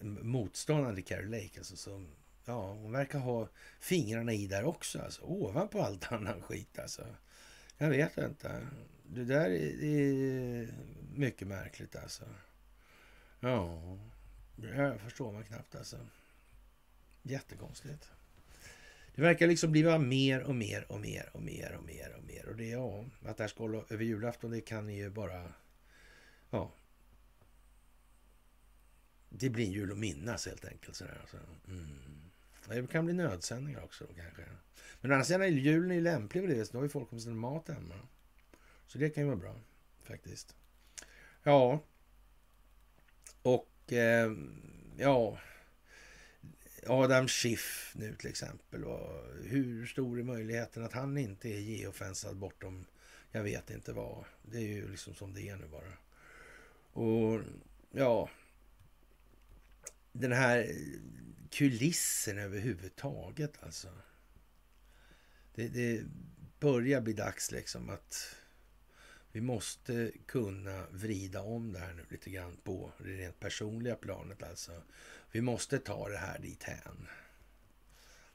motståndaren 0.00 0.94
till 0.94 1.04
Carrie 1.04 1.42
Lake, 1.42 1.58
alltså 1.58 1.76
som, 1.76 2.08
ja, 2.44 2.72
hon 2.72 2.92
verkar 2.92 3.18
ha 3.18 3.48
fingrarna 3.80 4.32
i 4.32 4.46
där 4.46 4.64
också, 4.64 5.02
alltså 5.02 5.22
ovanpå 5.22 5.82
allt 5.82 6.12
annan 6.12 6.42
skit 6.42 6.78
alltså. 6.78 7.06
Jag 7.78 7.90
vet 7.90 8.18
inte. 8.18 8.66
Det 9.06 9.24
där 9.24 9.50
är, 9.50 10.68
mycket 11.14 11.48
märkligt 11.48 11.96
alltså. 11.96 12.24
Ja, 13.40 13.82
det 14.56 14.72
här 14.72 14.98
förstår 14.98 15.32
man 15.32 15.44
knappt 15.44 15.74
alltså. 15.74 15.96
Jättekonstigt. 17.22 18.12
Det 19.14 19.22
verkar 19.22 19.46
liksom 19.46 19.72
bli 19.72 19.98
mer 19.98 20.42
och 20.42 20.54
mer 20.54 20.92
och 20.92 21.00
mer 21.00 21.30
och 21.32 21.42
mer 21.42 21.76
och 21.76 21.84
mer 21.84 22.14
och 22.16 22.24
mer. 22.24 22.48
Och 22.48 22.56
det, 22.56 22.68
ja, 22.68 23.04
att 23.24 23.36
det 23.36 23.42
här 23.42 23.48
ska 23.48 23.62
hålla 23.62 23.84
över 23.88 24.04
julafton, 24.04 24.50
det 24.50 24.60
kan 24.60 24.86
ni 24.86 24.96
ju 24.96 25.10
bara... 25.10 25.52
Ja. 26.50 26.72
Det 29.28 29.50
blir 29.50 29.66
jul 29.66 29.92
att 29.92 29.98
minnas 29.98 30.46
helt 30.46 30.64
enkelt. 30.64 30.96
Sådär, 30.96 31.18
alltså. 31.20 31.36
mm. 31.68 32.12
Det 32.68 32.86
kan 32.86 33.04
bli 33.04 33.14
nödsändningar 33.14 33.84
också 33.84 34.04
då, 34.08 34.14
kanske. 34.14 34.42
Men 35.00 35.12
annars 35.12 35.30
är 35.30 35.46
julen 35.46 35.90
är 35.90 35.94
ju 35.94 36.00
lämplig 36.00 36.42
för 36.42 36.48
det. 36.48 36.72
Då 36.72 36.78
har 36.78 36.82
ju 36.82 36.88
folk 36.88 37.10
med 37.10 37.22
sin 37.22 37.36
mat 37.36 37.68
hemma. 37.68 37.94
Så 38.86 38.98
det 38.98 39.10
kan 39.10 39.22
ju 39.22 39.26
vara 39.26 39.38
bra 39.38 39.60
faktiskt. 40.02 40.56
Ja. 41.42 41.80
Och 43.42 43.92
eh, 43.92 44.32
ja, 44.96 45.38
Adam 46.86 47.28
Schiff 47.28 47.92
nu 47.94 48.14
till 48.14 48.30
exempel. 48.30 48.84
Och 48.84 49.24
hur 49.44 49.86
stor 49.86 50.18
är 50.18 50.22
möjligheten 50.22 50.84
att 50.84 50.92
han 50.92 51.18
inte 51.18 51.48
är 51.48 51.58
geofensad 51.58 52.36
bortom 52.36 52.84
jag 53.32 53.42
vet 53.42 53.70
inte 53.70 53.92
vad. 53.92 54.24
Det 54.42 54.58
är 54.58 54.68
ju 54.68 54.88
liksom 54.88 55.14
som 55.14 55.34
det 55.34 55.48
är 55.48 55.56
nu 55.56 55.66
bara. 55.66 55.92
Och 56.92 57.40
ja, 57.90 58.30
den 60.12 60.32
här 60.32 60.72
kulissen 61.50 62.38
överhuvudtaget 62.38 63.62
alltså. 63.62 63.88
Det, 65.54 65.68
det 65.68 66.04
börjar 66.60 67.00
bli 67.00 67.12
dags 67.12 67.50
liksom 67.50 67.90
att 67.90 68.36
vi 69.32 69.40
måste 69.40 70.12
kunna 70.26 70.86
vrida 70.90 71.42
om 71.42 71.72
det 71.72 71.78
här 71.78 71.94
nu 71.94 72.04
lite 72.08 72.30
grann 72.30 72.56
på 72.64 72.92
det 72.98 73.16
rent 73.16 73.40
personliga 73.40 73.96
planet 73.96 74.42
alltså. 74.42 74.82
Vi 75.32 75.40
måste 75.40 75.78
ta 75.78 76.08
det 76.08 76.18
här 76.18 76.38
dit 76.38 76.62
hän. 76.62 77.08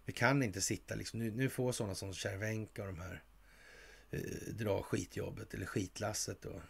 Vi 0.05 0.13
kan 0.13 0.43
inte 0.43 0.61
sitta 0.61 0.95
liksom, 0.95 1.19
nu, 1.19 1.31
nu 1.31 1.49
får 1.49 1.71
sådana 1.71 1.95
som 1.95 2.13
Cervenka 2.13 2.81
och 2.81 2.87
de 2.87 2.99
här 2.99 3.23
eh, 4.09 4.53
dra 4.53 4.83
skitjobbet 4.83 5.53
eller 5.53 5.65
skitlasset 5.65 6.41
då 6.41 6.61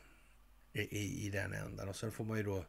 i, 0.73 0.81
i, 0.81 1.25
i 1.25 1.29
den 1.29 1.53
ändan. 1.53 1.89
Och 1.89 1.95
sen 1.95 2.11
får 2.11 2.23
man 2.23 2.37
ju 2.37 2.43
då, 2.43 2.65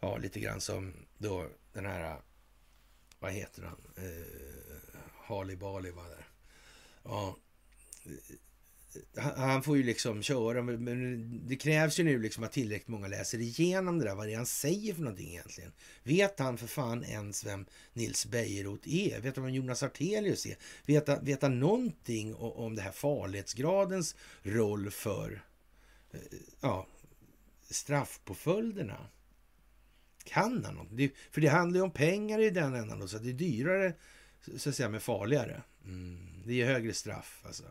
ja 0.00 0.16
lite 0.16 0.40
grann 0.40 0.60
som 0.60 0.94
då 1.18 1.48
den 1.72 1.86
här, 1.86 2.20
vad 3.18 3.32
heter 3.32 3.62
han, 3.62 3.80
eh, 3.96 5.00
Harley 5.12 5.56
Bali 5.56 5.90
var 5.90 6.08
där. 6.08 6.28
Ja, 7.02 7.36
han 9.16 9.62
får 9.62 9.76
ju 9.76 9.82
liksom 9.82 10.22
köra, 10.22 10.62
men 10.62 11.48
det 11.48 11.56
krävs 11.56 12.00
ju 12.00 12.04
nu 12.04 12.18
liksom 12.18 12.44
att 12.44 12.52
tillräckligt 12.52 12.88
många 12.88 13.08
läser 13.08 13.38
igenom 13.38 13.98
det 13.98 14.04
där, 14.04 14.14
vad 14.14 14.26
det 14.26 14.32
är 14.32 14.36
han 14.36 14.46
säger 14.46 14.94
för 14.94 15.02
någonting 15.02 15.28
egentligen. 15.28 15.72
Vet 16.02 16.38
han 16.38 16.58
för 16.58 16.66
fan 16.66 17.04
ens 17.04 17.46
vem 17.46 17.66
Nils 17.92 18.26
Bejerot 18.26 18.86
är? 18.86 19.20
Vet 19.20 19.36
han 19.36 19.44
vem 19.44 19.54
Jonas 19.54 19.82
Artelius 19.82 20.46
är? 20.46 20.56
Vet 20.86 21.08
han, 21.08 21.24
vet 21.24 21.42
han 21.42 21.60
någonting 21.60 22.34
om 22.34 22.76
det 22.76 22.82
här 22.82 22.92
farlighetsgradens 22.92 24.16
roll 24.42 24.90
för 24.90 25.42
eh, 26.12 26.20
ja, 26.60 26.86
straffpåföljderna? 27.70 29.06
Kan 30.24 30.64
han 30.64 30.74
något? 30.74 31.10
för 31.30 31.40
det 31.40 31.48
handlar 31.48 31.78
ju 31.78 31.84
om 31.84 31.90
pengar 31.90 32.38
i 32.38 32.50
den 32.50 32.74
ändan 32.74 32.98
då, 32.98 33.08
så 33.08 33.18
det 33.18 33.30
är 33.30 33.32
dyrare 33.32 33.94
så 34.56 34.68
att 34.68 34.76
säga 34.76 34.88
men 34.88 35.00
farligare. 35.00 35.62
Mm, 35.84 36.42
det 36.46 36.62
är 36.62 36.66
högre 36.66 36.92
straff 36.92 37.42
alltså. 37.46 37.64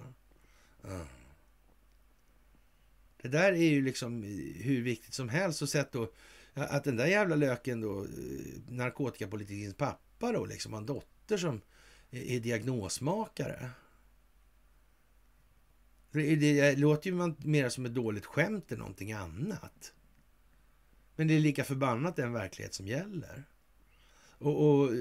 Det 3.21 3.27
där 3.27 3.51
är 3.51 3.69
ju 3.69 3.81
liksom 3.81 4.23
hur 4.55 4.81
viktigt 4.81 5.13
som 5.13 5.29
helst 5.29 5.61
och 5.61 5.69
sett 5.69 5.91
då 5.91 6.11
att 6.53 6.83
den 6.83 6.95
där 6.95 7.05
jävla 7.05 7.35
löken 7.35 7.81
då, 7.81 8.03
eh, 8.03 8.09
narkotikapolitikens 8.69 9.75
pappa 9.75 10.31
då, 10.31 10.45
liksom 10.45 10.73
har 10.73 10.79
en 10.79 10.85
dotter 10.85 11.37
som 11.37 11.61
är 12.11 12.39
diagnosmakare. 12.39 13.69
Det 16.11 16.75
låter 16.75 17.09
ju 17.09 17.33
mer 17.37 17.69
som 17.69 17.85
ett 17.85 17.93
dåligt 17.93 18.25
skämt 18.25 18.71
än 18.71 18.79
någonting 18.79 19.11
annat. 19.11 19.93
Men 21.15 21.27
det 21.27 21.33
är 21.33 21.39
lika 21.39 21.63
förbannat 21.63 22.15
den 22.15 22.33
verklighet 22.33 22.73
som 22.73 22.87
gäller. 22.87 23.43
Och, 24.37 24.69
och 24.69 24.91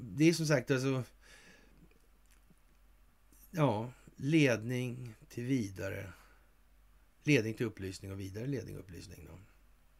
det 0.00 0.28
är 0.28 0.32
som 0.32 0.46
sagt 0.46 0.70
alltså... 0.70 1.02
Ja, 3.50 3.92
ledning 4.16 5.14
till 5.28 5.44
vidare. 5.44 6.12
Ledning 7.24 7.54
till 7.54 7.66
upplysning 7.66 8.12
och 8.12 8.20
vidare 8.20 8.46
ledning 8.46 8.74
och 8.74 8.80
upplysning. 8.80 9.26
Då. 9.26 9.38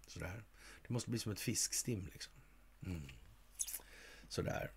Sådär. 0.06 0.44
Det 0.82 0.92
måste 0.92 1.10
bli 1.10 1.18
som 1.18 1.32
ett 1.32 1.40
fiskstim 1.40 2.08
liksom. 2.12 2.32
Mm. 2.86 3.02
Sådär. 4.28 4.70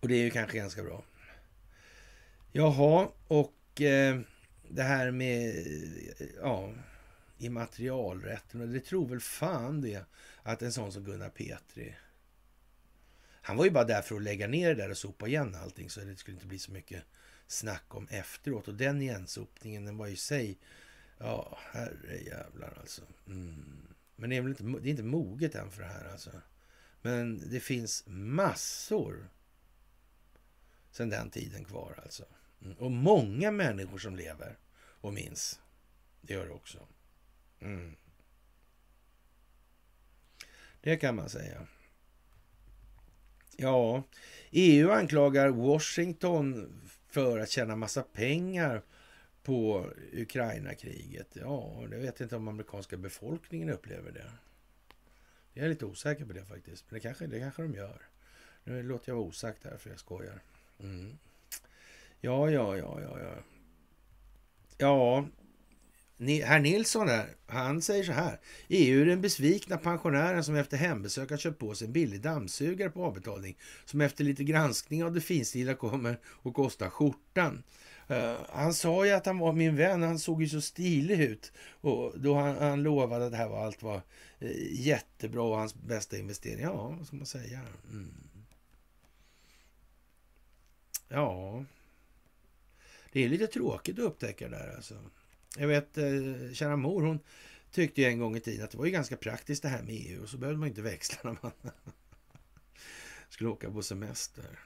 Och 0.00 0.08
det 0.08 0.14
är 0.14 0.24
ju 0.24 0.30
kanske 0.30 0.56
ganska 0.56 0.82
bra. 0.82 1.04
Jaha, 2.52 3.08
och 3.28 3.80
eh, 3.80 4.20
det 4.68 4.82
här 4.82 5.10
med 5.10 5.48
eh, 6.18 6.26
ja, 6.40 6.74
immaterialrätten. 7.38 8.60
Och 8.60 8.68
det 8.68 8.80
tror 8.80 9.08
väl 9.08 9.20
fan 9.20 9.80
det 9.80 10.04
att 10.42 10.62
en 10.62 10.72
sån 10.72 10.92
som 10.92 11.04
Gunnar 11.04 11.30
Petri 11.30 11.94
han 13.48 13.56
var 13.56 13.64
ju 13.64 13.70
bara 13.70 13.84
där 13.84 14.02
för 14.02 14.16
att 14.16 14.22
lägga 14.22 14.46
ner 14.46 14.68
det 14.68 14.82
där 14.82 14.90
och 14.90 14.96
sopa 14.96 15.28
igen 15.28 15.54
allting 15.54 15.90
så 15.90 16.00
det 16.00 16.16
skulle 16.16 16.34
inte 16.34 16.46
bli 16.46 16.58
så 16.58 16.72
mycket 16.72 17.04
snack 17.48 17.94
om 17.94 18.08
efteråt. 18.10 18.68
Och 18.68 18.74
den 18.74 19.02
igensopningen, 19.02 19.84
den 19.84 19.96
var 19.96 20.06
i 20.06 20.16
sig... 20.16 20.58
Ja, 21.18 21.58
herre 21.72 22.18
jävlar 22.26 22.78
alltså. 22.80 23.02
Mm. 23.26 23.94
Men 24.16 24.30
det 24.30 24.36
är, 24.36 24.40
väl 24.40 24.50
inte, 24.50 24.62
det 24.62 24.88
är 24.88 24.90
inte 24.90 25.02
moget 25.02 25.54
än 25.54 25.70
för 25.70 25.82
det 25.82 25.88
här 25.88 26.12
alltså. 26.12 26.30
Men 27.02 27.50
det 27.50 27.60
finns 27.60 28.04
massor 28.06 29.28
sen 30.90 31.10
den 31.10 31.30
tiden 31.30 31.64
kvar 31.64 32.00
alltså. 32.02 32.24
Mm. 32.62 32.76
Och 32.76 32.90
många 32.90 33.50
människor 33.50 33.98
som 33.98 34.16
lever 34.16 34.58
och 35.00 35.12
minns. 35.12 35.60
Det 36.20 36.34
gör 36.34 36.46
det 36.46 36.52
också. 36.52 36.86
Mm. 37.60 37.96
Det 40.80 40.96
kan 40.96 41.16
man 41.16 41.28
säga. 41.28 41.66
Ja, 43.56 44.02
EU 44.50 44.90
anklagar 44.90 45.48
Washington 45.48 46.72
för 47.08 47.38
att 47.38 47.50
tjäna 47.50 47.76
massa 47.76 48.02
pengar 48.02 48.82
på 49.42 49.90
Ukraina-kriget. 50.12 51.28
Ja, 51.32 51.86
det 51.90 51.96
vet 51.96 52.20
jag 52.20 52.24
inte 52.24 52.36
om 52.36 52.48
amerikanska 52.48 52.96
befolkningen 52.96 53.70
upplever 53.70 54.12
det. 54.12 54.30
Jag 55.52 55.64
är 55.64 55.68
lite 55.68 55.86
osäker 55.86 56.24
på 56.24 56.32
det 56.32 56.44
faktiskt, 56.44 56.84
men 56.88 56.94
det 56.94 57.00
kanske, 57.00 57.26
det 57.26 57.40
kanske 57.40 57.62
de 57.62 57.74
gör. 57.74 58.02
Nu 58.64 58.82
låter 58.82 59.10
jag 59.10 59.16
vara 59.16 59.26
osagt 59.26 59.64
här 59.64 59.76
för 59.76 59.90
jag 59.90 59.98
skojar. 59.98 60.42
Mm. 60.80 61.18
Ja, 62.20 62.50
ja, 62.50 62.76
ja, 62.76 63.00
ja, 63.00 63.20
ja. 63.20 63.34
Ja, 64.78 65.26
herr 66.18 66.58
Nilsson 66.58 67.06
där, 67.06 67.28
han 67.46 67.82
säger 67.82 68.04
så 68.04 68.12
här. 68.12 68.40
EU 68.68 69.00
är 69.00 69.06
den 69.06 69.20
besvikna 69.20 69.76
pensionären 69.76 70.44
som 70.44 70.54
efter 70.54 70.76
hembesök 70.76 71.30
har 71.30 71.36
köpt 71.36 71.58
på 71.58 71.74
sig 71.74 71.86
en 71.86 71.92
billig 71.92 72.20
dammsugare 72.20 72.90
på 72.90 73.04
avbetalning 73.04 73.56
som 73.84 74.00
efter 74.00 74.24
lite 74.24 74.44
granskning 74.44 75.04
av 75.04 75.12
det 75.12 75.20
finstila 75.20 75.74
kommer 75.74 76.18
och 76.24 76.54
kostar 76.54 76.90
skjortan. 76.90 77.62
Uh, 78.10 78.36
han 78.48 78.74
sa 78.74 79.06
ju 79.06 79.12
att 79.12 79.26
han 79.26 79.38
var 79.38 79.52
min 79.52 79.76
vän, 79.76 80.02
han 80.02 80.18
såg 80.18 80.42
ju 80.42 80.48
så 80.48 80.60
stilig 80.60 81.20
ut. 81.20 81.52
Och 81.80 82.20
då 82.20 82.34
han, 82.34 82.56
han 82.56 82.82
lovade 82.82 83.24
att 83.26 83.30
det 83.30 83.36
här 83.36 83.48
var 83.48 83.64
allt 83.64 83.82
var 83.82 84.02
uh, 84.42 84.50
jättebra 84.70 85.42
och 85.42 85.56
hans 85.56 85.74
bästa 85.74 86.18
investering. 86.18 86.62
Ja, 86.62 86.94
vad 86.98 87.06
ska 87.06 87.16
man 87.16 87.26
säga? 87.26 87.60
Mm. 87.90 88.14
Ja, 91.08 91.64
det 93.12 93.24
är 93.24 93.28
lite 93.28 93.46
tråkigt 93.46 93.98
att 93.98 94.04
upptäcka 94.04 94.48
det 94.48 94.56
där 94.56 94.74
alltså. 94.76 94.94
Jag 95.56 95.68
vet, 95.68 95.98
eh, 95.98 96.52
kära 96.52 96.76
mor, 96.76 97.02
hon 97.02 97.20
tyckte 97.70 98.00
ju 98.00 98.06
en 98.06 98.18
gång 98.18 98.36
i 98.36 98.40
tiden 98.40 98.64
att 98.64 98.70
det 98.70 98.78
var 98.78 98.84
ju 98.84 98.90
ganska 98.90 99.16
praktiskt 99.16 99.62
det 99.62 99.68
här 99.68 99.82
med 99.82 99.94
EU 99.94 100.22
och 100.22 100.28
så 100.28 100.38
behövde 100.38 100.58
man 100.58 100.68
inte 100.68 100.82
växla 100.82 101.18
när 101.22 101.38
man 101.42 101.52
skulle 103.28 103.50
åka 103.50 103.70
på 103.70 103.82
semester. 103.82 104.58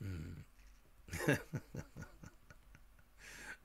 Mm. 0.00 0.44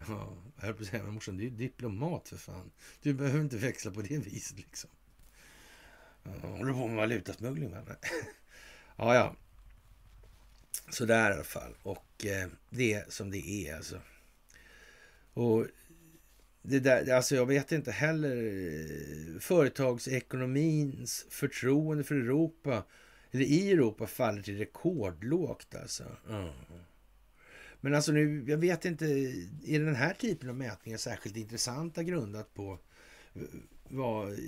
ja, 0.08 0.38
jag 0.56 0.64
höll 0.64 0.74
på 0.74 0.82
att 0.82 0.88
säga, 0.88 1.04
men 1.04 1.14
morsan, 1.14 1.38
du 1.38 1.44
är 1.44 1.50
ju 1.50 1.56
diplomat 1.56 2.30
för 2.30 2.38
fan. 2.38 2.72
Du 3.02 3.14
behöver 3.14 3.42
inte 3.42 3.58
växla 3.58 3.92
på 3.92 4.02
det 4.02 4.18
viset 4.18 4.58
liksom. 4.58 4.90
Ja, 6.24 6.32
håller 6.32 6.74
på 6.74 6.88
med 6.88 6.96
valutasmuggling, 6.96 7.72
va? 7.72 7.82
ja, 8.98 9.16
ja. 9.16 9.36
Så 10.90 11.06
där 11.06 11.32
i 11.32 11.34
alla 11.34 11.44
fall. 11.44 11.76
Och 11.84 12.26
eh, 12.26 12.50
det 12.70 12.94
är 12.94 13.06
som 13.10 13.32
det 13.32 13.48
är 13.48 13.76
alltså. 13.76 14.02
Och 15.34 15.68
det 16.66 16.80
där, 16.80 17.14
alltså 17.14 17.36
jag 17.36 17.46
vet 17.46 17.72
inte 17.72 17.92
heller. 17.92 18.36
Eh, 18.36 19.40
företagsekonomins 19.40 21.26
förtroende 21.30 22.04
för 22.04 22.16
Europa, 22.16 22.84
eller 23.32 23.46
i 23.46 23.72
Europa, 23.72 24.08
faller 24.08 24.42
till 24.42 24.58
rekordlågt 24.58 25.76
alltså. 25.76 26.04
Mm. 26.30 26.50
Men 27.82 27.96
alltså 27.96 28.12
nu, 28.12 28.46
jag 28.48 28.58
vet 28.58 28.86
inte, 28.86 29.06
är 29.66 29.80
den 29.80 29.96
här 29.96 30.14
typen 30.14 30.50
av 30.50 30.56
mätningar 30.56 30.98
särskilt 30.98 31.38
intressanta 31.38 32.04
grundat 32.04 32.54
på 32.54 32.80
eh, 33.34 33.42
vad 33.84 34.32
eh, 34.32 34.40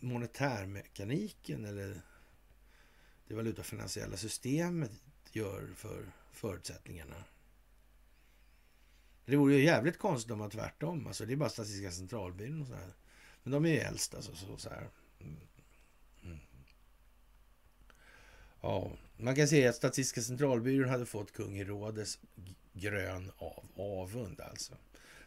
monetärmekaniken 0.00 1.64
eller 1.64 2.00
det 3.28 3.34
valutafinansiella 3.34 4.16
systemet 4.16 4.92
gör 5.32 5.68
för 5.76 6.12
förutsättningarna? 6.32 7.24
Det 9.30 9.36
vore 9.36 9.54
ju 9.54 9.64
jävligt 9.64 9.98
konstigt 9.98 10.30
om 10.30 10.38
man 10.38 10.50
tvärtom. 10.50 11.06
Alltså, 11.06 11.26
det 11.26 11.32
är 11.32 11.36
bara 11.36 11.48
Statistiska 11.48 11.90
centralbyrån 11.90 12.62
och 12.62 12.68
så 12.68 12.74
här. 12.74 12.94
Men 13.42 13.52
de 13.52 13.64
är 13.64 13.70
ju 13.70 13.78
äldst 13.78 14.14
alltså. 14.14 14.34
Så, 14.34 14.56
så 14.56 14.68
här. 14.68 14.88
Mm. 15.20 15.36
mm. 16.22 16.38
Ja, 18.60 18.92
man 19.16 19.36
kan 19.36 19.48
säga 19.48 19.70
att 19.70 19.76
Statistiska 19.76 20.20
centralbyrån 20.20 20.88
hade 20.88 21.06
fått 21.06 21.32
kung 21.32 21.56
Herodes 21.56 22.18
grön 22.72 23.32
av 23.36 23.64
avund 23.76 24.40
alltså. 24.40 24.74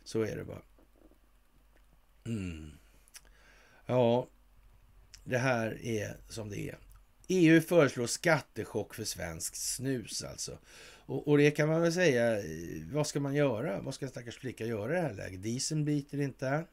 Så 0.04 0.22
är 0.22 0.36
det 0.36 0.44
bara. 0.44 0.62
Mm. 2.26 2.72
Ja, 3.86 4.28
det 5.24 5.38
här 5.38 5.86
är 5.86 6.18
som 6.30 6.50
det 6.50 6.70
är. 6.70 6.78
EU 7.28 7.62
föreslår 7.62 8.08
skattechock 8.08 8.94
för 8.94 9.04
svensk 9.04 9.56
snus 9.56 10.24
alltså. 10.24 10.58
Och, 11.06 11.28
och, 11.28 11.38
det 11.38 11.52
kan 11.52 11.70
man 11.70 11.82
väl 11.82 11.94
säga, 11.94 12.38
vad 12.92 13.08
ska 13.08 13.20
man 13.20 13.36
göra? 13.36 13.82
Vad 13.82 13.94
ska 13.94 14.06
en 14.06 14.12
stackars 14.12 14.38
flicka 14.38 14.66
göra 14.66 14.92
i 14.92 14.96
det 14.96 15.02
här 15.02 15.14
läget? 15.14 15.44
Dieseln 15.44 15.86
biter 15.86 16.22
inte. 16.22 16.66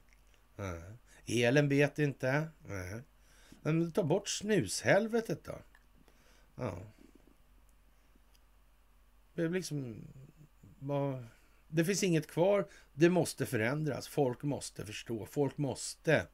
Nej. 0.56 0.82
Elen 1.26 1.68
bet 1.68 1.98
inte. 1.98 2.48
Nej. 2.66 3.00
Men 3.62 3.92
ta 3.92 4.02
bort 4.02 4.28
snushelvetet 4.28 5.44
då. 5.44 5.58
Ja. 6.56 6.78
Det 9.34 9.42
är 9.42 9.48
liksom... 9.48 10.08
Det 11.68 11.84
finns 11.84 12.02
inget 12.02 12.26
kvar. 12.26 12.68
Det 12.92 13.08
måste 13.08 13.46
förändras. 13.46 14.08
Folk 14.08 14.42
måste 14.42 14.86
förstå. 14.86 15.26
Folk 15.26 15.58
måste 15.58 16.26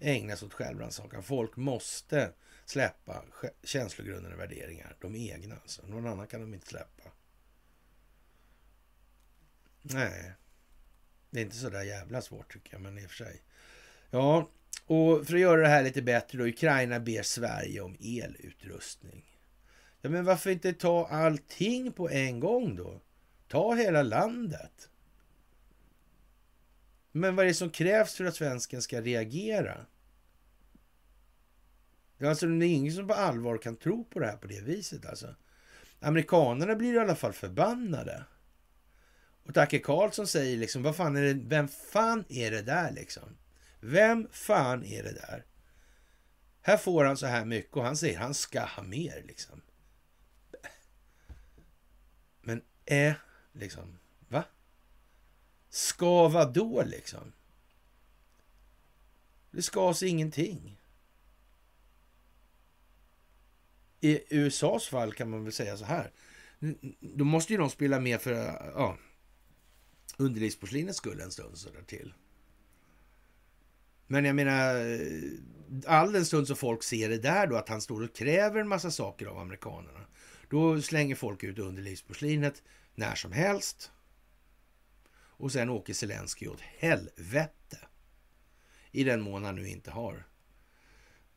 ägna 0.00 0.36
sig 0.36 0.46
åt 0.46 0.52
självrannsakan. 0.52 1.22
Folk 1.22 1.56
måste 1.56 2.32
släppa 2.64 3.24
känslogrundande 3.62 4.36
värderingar. 4.36 4.96
De 5.00 5.14
egna 5.16 5.54
alltså. 5.54 5.86
Någon 5.86 6.06
annan 6.06 6.26
kan 6.26 6.40
de 6.40 6.54
inte 6.54 6.66
släppa. 6.66 7.10
Nej, 9.86 10.32
det 11.30 11.40
är 11.40 11.44
inte 11.44 11.56
så 11.56 11.70
där 11.70 11.82
jävla 11.82 12.22
svårt 12.22 12.52
tycker 12.52 12.72
jag, 12.72 12.80
men 12.80 12.98
i 12.98 13.06
och 13.06 13.10
för 13.10 13.24
sig. 13.24 13.42
Ja, 14.10 14.50
och 14.86 15.26
för 15.26 15.34
att 15.34 15.40
göra 15.40 15.60
det 15.60 15.68
här 15.68 15.82
lite 15.82 16.02
bättre 16.02 16.38
då, 16.38 16.44
Ukraina 16.44 17.00
ber 17.00 17.22
Sverige 17.22 17.80
om 17.80 17.96
elutrustning. 18.00 19.24
Ja, 20.00 20.10
men 20.10 20.24
varför 20.24 20.50
inte 20.50 20.72
ta 20.72 21.06
allting 21.06 21.92
på 21.92 22.10
en 22.10 22.40
gång 22.40 22.76
då? 22.76 23.00
Ta 23.48 23.74
hela 23.74 24.02
landet. 24.02 24.88
Men 27.12 27.36
vad 27.36 27.44
är 27.44 27.48
det 27.48 27.54
som 27.54 27.70
krävs 27.70 28.14
för 28.14 28.24
att 28.24 28.36
svensken 28.36 28.82
ska 28.82 29.00
reagera? 29.00 29.86
Alltså, 32.20 32.46
det 32.46 32.66
är 32.66 32.74
ingen 32.74 32.92
som 32.92 33.08
på 33.08 33.14
allvar 33.14 33.58
kan 33.58 33.76
tro 33.76 34.04
på 34.04 34.20
det 34.20 34.26
här 34.26 34.36
på 34.36 34.46
det 34.46 34.60
viset. 34.60 35.06
Alltså. 35.06 35.34
Amerikanerna 36.00 36.74
blir 36.74 36.94
i 36.94 36.98
alla 36.98 37.16
fall 37.16 37.32
förbannade. 37.32 38.24
Och 39.44 39.54
Tacke 39.54 39.78
Karlsson 39.78 40.26
säger 40.26 40.56
liksom, 40.56 40.82
vad 40.82 40.96
fan 40.96 41.16
är 41.16 41.22
det, 41.22 41.34
vem 41.34 41.68
fan 41.68 42.24
är 42.28 42.50
det 42.50 42.62
där 42.62 42.92
liksom? 42.92 43.36
Vem 43.80 44.28
fan 44.32 44.84
är 44.84 45.02
det 45.02 45.12
där? 45.12 45.44
Här 46.60 46.76
får 46.76 47.04
han 47.04 47.16
så 47.16 47.26
här 47.26 47.44
mycket 47.44 47.76
och 47.76 47.84
han 47.84 47.96
säger 47.96 48.18
han 48.18 48.34
ska 48.34 48.64
ha 48.64 48.82
mer 48.82 49.22
liksom. 49.26 49.62
Men 52.40 52.62
är 52.86 53.08
äh, 53.08 53.14
liksom, 53.52 53.98
va? 54.28 54.44
Ska 55.68 56.28
vad 56.28 56.52
då 56.52 56.82
liksom? 56.82 57.32
Det 59.50 59.62
ska 59.62 59.80
oss 59.80 60.02
ingenting. 60.02 60.80
I 64.00 64.20
USAs 64.36 64.88
fall 64.88 65.12
kan 65.12 65.30
man 65.30 65.44
väl 65.44 65.52
säga 65.52 65.76
så 65.76 65.84
här. 65.84 66.10
Då 67.00 67.24
måste 67.24 67.52
ju 67.52 67.58
de 67.58 67.70
spela 67.70 68.00
med 68.00 68.20
för, 68.20 68.32
ja, 68.74 68.98
underlivsporslinets 70.16 70.98
skull 70.98 71.20
en 71.20 71.30
stund 71.30 71.58
så 71.58 71.70
där 71.70 71.82
till. 71.82 72.14
Men 74.06 74.24
jag 74.24 74.36
menar, 74.36 74.76
eh, 74.76 75.30
all 75.86 76.12
den 76.12 76.26
stund 76.26 76.46
som 76.46 76.56
folk 76.56 76.82
ser 76.82 77.08
det 77.08 77.18
där 77.18 77.46
då, 77.46 77.56
att 77.56 77.68
han 77.68 77.80
står 77.80 78.02
och 78.02 78.14
kräver 78.14 78.60
en 78.60 78.68
massa 78.68 78.90
saker 78.90 79.26
av 79.26 79.38
amerikanerna. 79.38 80.06
Då 80.50 80.82
slänger 80.82 81.14
folk 81.14 81.44
ut 81.44 81.58
underlivsporslinet 81.58 82.62
när 82.94 83.14
som 83.14 83.32
helst. 83.32 83.90
Och 85.14 85.52
sen 85.52 85.70
åker 85.70 85.94
Zelensky 85.94 86.46
åt 86.46 86.60
helvete. 86.60 87.78
I 88.90 89.04
den 89.04 89.20
mån 89.20 89.44
han 89.44 89.56
nu 89.56 89.68
inte 89.68 89.90
har 89.90 90.26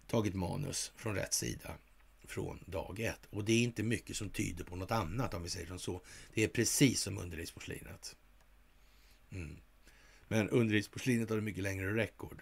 tagit 0.07 0.33
manus 0.33 0.91
från 0.95 1.15
rätt 1.15 1.33
sida 1.33 1.77
från 2.27 2.63
dag 2.65 2.99
ett. 2.99 3.27
Och 3.29 3.43
det 3.43 3.53
är 3.53 3.63
inte 3.63 3.83
mycket 3.83 4.15
som 4.15 4.29
tyder 4.29 4.63
på 4.63 4.75
något 4.75 4.91
annat 4.91 5.33
om 5.33 5.43
vi 5.43 5.49
säger 5.49 5.67
som 5.67 5.79
så. 5.79 6.01
Det 6.33 6.43
är 6.43 6.47
precis 6.47 7.01
som 7.01 7.17
underlivsporslinet. 7.17 8.15
Mm. 9.31 9.57
Men 10.27 10.49
underlivsporslinet 10.49 11.29
har 11.29 11.41
mycket 11.41 11.63
längre 11.63 11.95
rekord. 11.95 12.41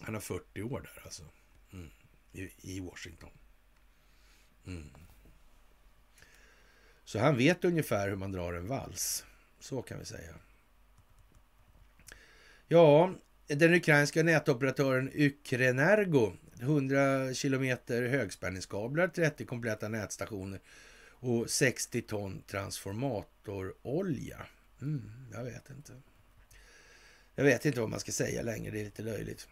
Han 0.00 0.14
har 0.14 0.20
40 0.20 0.62
år 0.62 0.80
där 0.80 1.02
alltså. 1.04 1.22
Mm. 1.72 1.90
I, 2.32 2.50
I, 2.60 2.80
Washington. 2.80 3.30
Mm. 4.66 4.90
Så 7.04 7.18
han 7.18 7.36
vet 7.36 7.64
ungefär 7.64 8.08
hur 8.08 8.16
man 8.16 8.32
drar 8.32 8.52
en 8.52 8.66
vals. 8.66 9.24
Så 9.60 9.82
kan 9.82 9.98
vi 9.98 10.04
säga. 10.04 10.34
Ja, 12.68 13.14
den 13.46 13.74
ukrainska 13.74 14.22
nätoperatören 14.22 15.10
Ukrenergo. 15.14 16.32
100 16.60 17.34
kilometer 17.34 18.02
högspänningskablar, 18.02 19.08
30 19.08 19.44
kompletta 19.44 19.88
nätstationer 19.88 20.60
och 21.08 21.50
60 21.50 22.02
ton 22.02 22.42
transformatorolja. 22.46 24.46
Mm, 24.82 25.10
jag 25.32 25.44
vet 25.44 25.70
inte. 25.70 25.92
Jag 27.34 27.44
vet 27.44 27.64
inte 27.64 27.80
vad 27.80 27.90
man 27.90 28.00
ska 28.00 28.12
säga 28.12 28.42
längre, 28.42 28.70
det 28.70 28.80
är 28.80 28.84
lite 28.84 29.02
löjligt. 29.02 29.48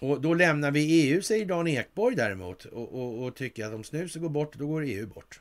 Och 0.00 0.20
då 0.20 0.34
lämnar 0.34 0.70
vi 0.70 1.02
EU, 1.02 1.22
säger 1.22 1.46
Dan 1.46 1.68
Ekborg 1.68 2.16
däremot, 2.16 2.64
och, 2.64 2.92
och, 2.92 3.24
och 3.24 3.36
tycker 3.36 3.66
att 3.66 3.74
om 3.74 3.84
snuset 3.84 4.22
går 4.22 4.28
bort, 4.28 4.58
då 4.58 4.66
går 4.66 4.84
EU 4.84 5.06
bort. 5.06 5.40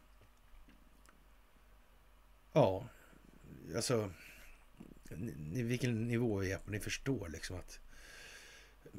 Ja, 2.54 2.88
alltså, 3.76 4.12
vilken 5.50 6.08
nivå 6.08 6.38
vi 6.38 6.52
är 6.52 6.58
på, 6.58 6.72
ni 6.72 6.80
förstår 6.80 7.30
liksom 7.30 7.56
att 7.56 7.80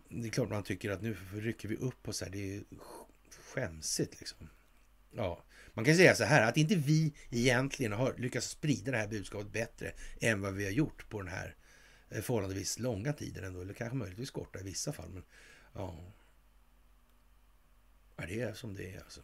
det 0.09 0.29
är 0.29 0.31
klart 0.31 0.51
man 0.51 0.63
tycker 0.63 0.91
att 0.91 1.03
nu 1.03 1.17
rycker 1.33 1.69
vi 1.69 1.77
upp 1.77 2.09
oss 2.09 2.23
här, 2.23 2.31
det 2.31 2.57
är 2.57 2.63
skämsigt 3.41 4.21
liksom. 4.21 4.49
Ja, 5.11 5.43
man 5.75 5.85
kan 5.85 5.97
säga 5.97 6.15
så 6.15 6.25
här 6.25 6.49
att 6.49 6.57
inte 6.57 6.75
vi 6.75 7.13
egentligen 7.31 7.93
har 7.93 8.15
lyckats 8.19 8.49
sprida 8.49 8.91
det 8.91 8.99
här 8.99 9.09
budskapet 9.09 9.53
bättre 9.53 9.93
än 10.21 10.41
vad 10.41 10.55
vi 10.55 10.65
har 10.65 10.73
gjort 10.73 11.09
på 11.09 11.23
den 11.23 11.33
här 11.33 11.55
eh, 12.11 12.23
förhållandevis 12.23 12.79
långa 12.79 13.13
tiden. 13.13 13.45
ändå, 13.45 13.61
eller 13.61 13.75
kanske 13.75 13.97
möjligtvis 13.97 14.31
korta 14.31 14.61
i 14.61 14.63
vissa 14.63 14.93
fall. 14.93 15.09
Men 15.09 15.23
ja, 15.73 16.13
ja 18.17 18.27
det 18.27 18.41
är 18.41 18.55
som 18.55 18.75
det 18.75 18.95
är 18.95 19.01
alltså. 19.01 19.21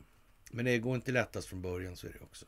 Men 0.50 0.64
det 0.64 0.78
går 0.78 0.94
inte 0.94 1.12
lättast 1.12 1.48
från 1.48 1.62
början, 1.62 1.96
så 1.96 2.06
är 2.06 2.12
det 2.12 2.20
också. 2.20 2.46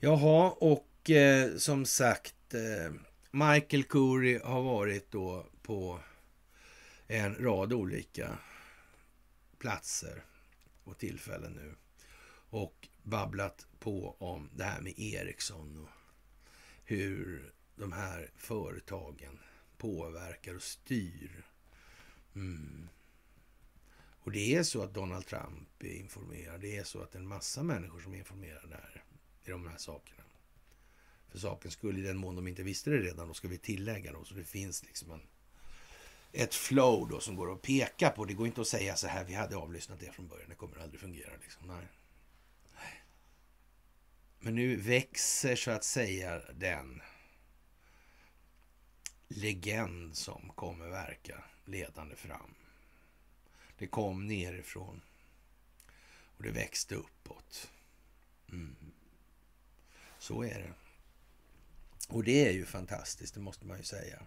Jaha, 0.00 0.50
och 0.50 1.10
eh, 1.10 1.56
som 1.56 1.86
sagt, 1.86 2.54
eh, 2.54 2.92
Michael 3.30 3.84
Curry 3.84 4.38
har 4.38 4.62
varit 4.62 5.10
då 5.10 5.46
på 5.62 6.00
en 7.06 7.34
rad 7.34 7.72
olika 7.72 8.38
platser 9.58 10.24
och 10.84 10.98
tillfällen 10.98 11.52
nu 11.52 11.74
och 12.50 12.88
babblat 13.02 13.66
på 13.78 14.16
om 14.18 14.50
det 14.54 14.64
här 14.64 14.80
med 14.80 14.98
Ericsson 14.98 15.78
och 15.78 15.88
hur 16.84 17.52
de 17.76 17.92
här 17.92 18.30
företagen 18.36 19.38
påverkar 19.76 20.54
och 20.54 20.62
styr. 20.62 21.44
Mm. 22.34 22.88
Och 24.24 24.32
det 24.32 24.54
är 24.54 24.62
så 24.62 24.82
att 24.82 24.94
Donald 24.94 25.26
Trump 25.26 25.82
är 25.82 25.94
informerad. 25.94 26.60
Det 26.60 26.76
är 26.76 26.84
så 26.84 27.02
att 27.02 27.14
en 27.14 27.26
massa 27.26 27.62
människor 27.62 28.00
som 28.00 28.14
är 28.14 28.18
informerade 28.18 28.74
här 28.74 29.04
i 29.44 29.50
de 29.50 29.66
här 29.66 29.76
sakerna. 29.76 30.22
För 31.28 31.38
saken 31.38 31.70
skulle 31.70 31.98
i 31.98 32.02
den 32.02 32.16
mån 32.16 32.36
de 32.36 32.48
inte 32.48 32.62
visste 32.62 32.90
det 32.90 32.98
redan, 32.98 33.28
då 33.28 33.34
ska 33.34 33.48
vi 33.48 33.58
tillägga 33.58 34.12
då. 34.12 34.24
Så 34.24 34.34
det 34.34 34.44
finns 34.44 34.84
liksom 34.84 35.10
en, 35.10 35.20
ett 36.34 36.54
flow 36.54 37.08
då 37.08 37.20
som 37.20 37.36
går 37.36 37.52
att 37.52 37.62
peka 37.62 38.10
på. 38.10 38.24
Det 38.24 38.34
går 38.34 38.46
inte 38.46 38.60
att 38.60 38.68
säga 38.68 38.96
så 38.96 39.06
här, 39.06 39.24
vi 39.24 39.34
hade 39.34 39.56
avlyssnat 39.56 40.00
det 40.00 40.12
från 40.12 40.28
början, 40.28 40.48
det 40.48 40.54
kommer 40.54 40.78
aldrig 40.78 41.00
fungera. 41.00 41.32
Liksom. 41.42 41.66
Nej. 41.66 41.88
Men 44.40 44.54
nu 44.54 44.76
växer 44.76 45.56
så 45.56 45.70
att 45.70 45.84
säga 45.84 46.42
den 46.52 47.02
legend 49.28 50.16
som 50.16 50.52
kommer 50.54 50.88
verka 50.88 51.44
ledande 51.64 52.16
fram. 52.16 52.54
Det 53.78 53.86
kom 53.86 54.26
nerifrån 54.26 55.00
och 56.36 56.42
det 56.42 56.50
växte 56.50 56.94
uppåt. 56.94 57.70
Mm. 58.48 58.76
Så 60.18 60.42
är 60.44 60.58
det. 60.58 60.72
Och 62.08 62.24
det 62.24 62.48
är 62.48 62.52
ju 62.52 62.66
fantastiskt, 62.66 63.34
det 63.34 63.40
måste 63.40 63.66
man 63.66 63.78
ju 63.78 63.84
säga, 63.84 64.22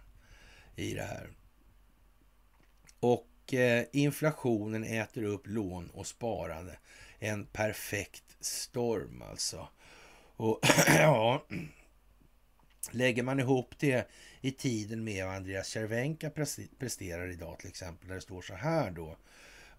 i 0.76 0.94
det 0.94 1.02
här. 1.02 1.30
Och 3.00 3.54
eh, 3.54 3.84
inflationen 3.92 4.84
äter 4.84 5.22
upp 5.22 5.46
lån 5.46 5.90
och 5.90 6.06
sparande. 6.06 6.78
En 7.18 7.46
perfekt 7.46 8.36
storm 8.40 9.22
alltså. 9.30 9.68
Och 10.36 10.60
ja, 10.88 11.46
lägger 12.90 13.22
man 13.22 13.40
ihop 13.40 13.74
det 13.78 14.08
i 14.40 14.50
tiden 14.50 15.04
med 15.04 15.26
vad 15.26 15.34
Andreas 15.34 15.68
Cervenka 15.68 16.30
presterar 16.78 17.32
idag 17.32 17.58
till 17.58 17.68
exempel, 17.68 18.08
där 18.08 18.14
det 18.14 18.20
står 18.20 18.42
så 18.42 18.54
här 18.54 18.90
då. 18.90 19.16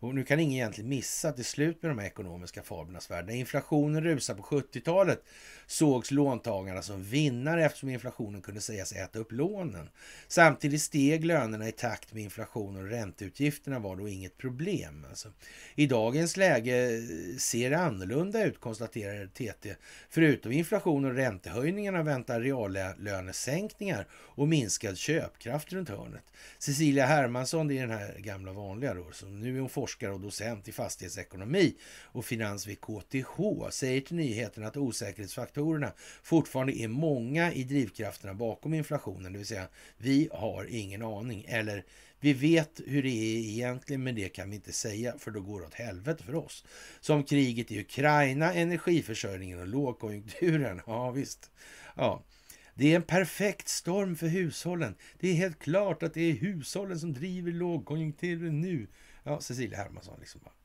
Och 0.01 0.15
nu 0.15 0.23
kan 0.23 0.39
ingen 0.39 0.55
egentligen 0.55 0.89
missa 0.89 1.29
att 1.29 1.35
det 1.35 1.41
är 1.41 1.43
slut 1.43 1.81
med 1.81 1.91
de 1.91 1.99
här 1.99 2.07
ekonomiska 2.07 2.63
fablernas 2.63 3.11
värld. 3.11 3.25
När 3.25 3.33
inflationen 3.33 4.03
rusar 4.03 4.35
på 4.35 4.43
70-talet 4.43 5.23
sågs 5.69 6.11
låntagarna 6.11 6.81
som 6.81 7.03
vinnare 7.03 7.65
eftersom 7.65 7.89
inflationen 7.89 8.41
kunde 8.41 8.61
sägas 8.61 8.91
äta 8.91 9.19
upp 9.19 9.31
lånen. 9.31 9.89
Samtidigt 10.27 10.81
steg 10.81 11.25
lönerna 11.25 11.67
i 11.67 11.71
takt 11.71 12.13
med 12.13 12.23
inflationen 12.23 12.81
och 12.83 12.89
ränteutgifterna 12.89 13.79
var 13.79 13.95
då 13.95 14.07
inget 14.07 14.37
problem. 14.37 15.05
Alltså. 15.09 15.29
I 15.75 15.85
dagens 15.85 16.37
läge 16.37 16.95
eh, 16.95 17.37
ser 17.37 17.69
det 17.69 17.77
annorlunda 17.79 18.45
ut, 18.45 18.59
konstaterar 18.59 19.27
TT. 19.27 19.75
Förutom 20.09 20.51
inflation 20.51 21.05
och 21.05 21.15
räntehöjningarna 21.15 22.03
väntar 22.03 22.41
reallönesänkningar 22.41 24.07
och 24.11 24.47
minskad 24.47 24.97
köpkraft 24.97 25.73
runt 25.73 25.89
hörnet. 25.89 26.23
Cecilia 26.59 27.05
Hermansson, 27.05 27.67
det 27.67 27.77
är 27.77 27.87
den 27.87 27.97
här 27.97 28.15
gamla 28.17 28.53
vanliga 28.53 28.93
då, 28.93 29.11
som 29.11 29.39
nu 29.39 29.55
är 29.55 29.59
hon 29.59 29.69
forskare 29.69 30.11
och 30.11 30.19
docent 30.19 30.67
i 30.67 30.71
fastighetsekonomi 30.71 31.75
och 32.03 32.25
finans 32.25 32.67
vid 32.67 32.81
KTH, 32.81 33.69
säger 33.69 34.01
till 34.01 34.15
nyheterna 34.15 34.67
att 34.67 34.77
faktorerna 35.59 35.91
fortfarande 36.23 36.79
är 36.79 36.87
många 36.87 37.53
i 37.53 37.63
drivkrafterna 37.63 38.33
bakom 38.33 38.73
inflationen, 38.73 39.31
det 39.31 39.37
vill 39.37 39.47
säga 39.47 39.67
vi 39.97 40.29
har 40.33 40.65
ingen 40.69 41.01
aning 41.01 41.45
eller 41.47 41.85
vi 42.21 42.33
vet 42.33 42.81
hur 42.85 43.03
det 43.03 43.09
är 43.09 43.37
egentligen, 43.37 44.03
men 44.03 44.15
det 44.15 44.29
kan 44.29 44.49
vi 44.49 44.55
inte 44.55 44.73
säga 44.73 45.13
för 45.17 45.31
då 45.31 45.41
går 45.41 45.59
det 45.59 45.67
åt 45.67 45.73
helvete 45.73 46.23
för 46.23 46.35
oss. 46.35 46.65
Som 46.99 47.23
kriget 47.23 47.71
i 47.71 47.79
Ukraina, 47.79 48.53
energiförsörjningen 48.53 49.59
och 49.59 49.67
lågkonjunkturen. 49.67 50.81
Ja, 50.87 51.11
visst. 51.11 51.51
Ja, 51.95 52.23
det 52.73 52.91
är 52.91 52.95
en 52.95 53.03
perfekt 53.03 53.67
storm 53.67 54.15
för 54.15 54.27
hushållen. 54.27 54.95
Det 55.19 55.29
är 55.29 55.33
helt 55.33 55.59
klart 55.59 56.03
att 56.03 56.13
det 56.13 56.21
är 56.21 56.33
hushållen 56.33 56.99
som 56.99 57.13
driver 57.13 57.51
lågkonjunkturen 57.51 58.61
nu. 58.61 58.87
Ja, 59.23 59.41
Cecilia 59.41 59.77
Hermansson 59.77 60.19
liksom 60.19 60.41
bara. 60.43 60.58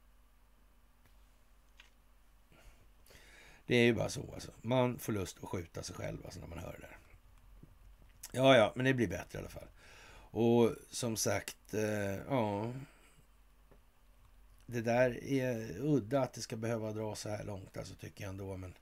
Det 3.67 3.77
är 3.77 3.85
ju 3.85 3.95
bara 3.95 4.09
så 4.09 4.33
alltså. 4.35 4.51
Man 4.63 4.99
får 4.99 5.13
lust 5.13 5.37
att 5.43 5.49
skjuta 5.49 5.83
sig 5.83 5.97
själv 5.97 6.19
alltså, 6.25 6.41
när 6.41 6.47
man 6.47 6.59
hör 6.59 6.73
det 6.73 6.87
där. 6.87 6.97
Ja, 8.33 8.57
ja, 8.57 8.73
men 8.77 8.85
det 8.85 8.95
blir 8.95 9.09
bättre 9.09 9.39
i 9.39 9.41
alla 9.41 9.51
fall. 9.51 9.69
Och 10.31 10.71
som 10.91 11.17
sagt, 11.17 11.75
eh, 11.75 12.15
ja. 12.29 12.73
Det 14.67 14.81
där 14.81 15.25
är 15.25 15.81
udda 15.81 16.21
att 16.21 16.33
det 16.33 16.41
ska 16.41 16.57
behöva 16.57 16.93
dra 16.93 17.15
så 17.15 17.29
här 17.29 17.45
långt, 17.45 17.77
alltså 17.77 17.95
tycker 17.95 18.25
jag 18.25 18.31
ändå. 18.31 18.57
Men 18.57 18.75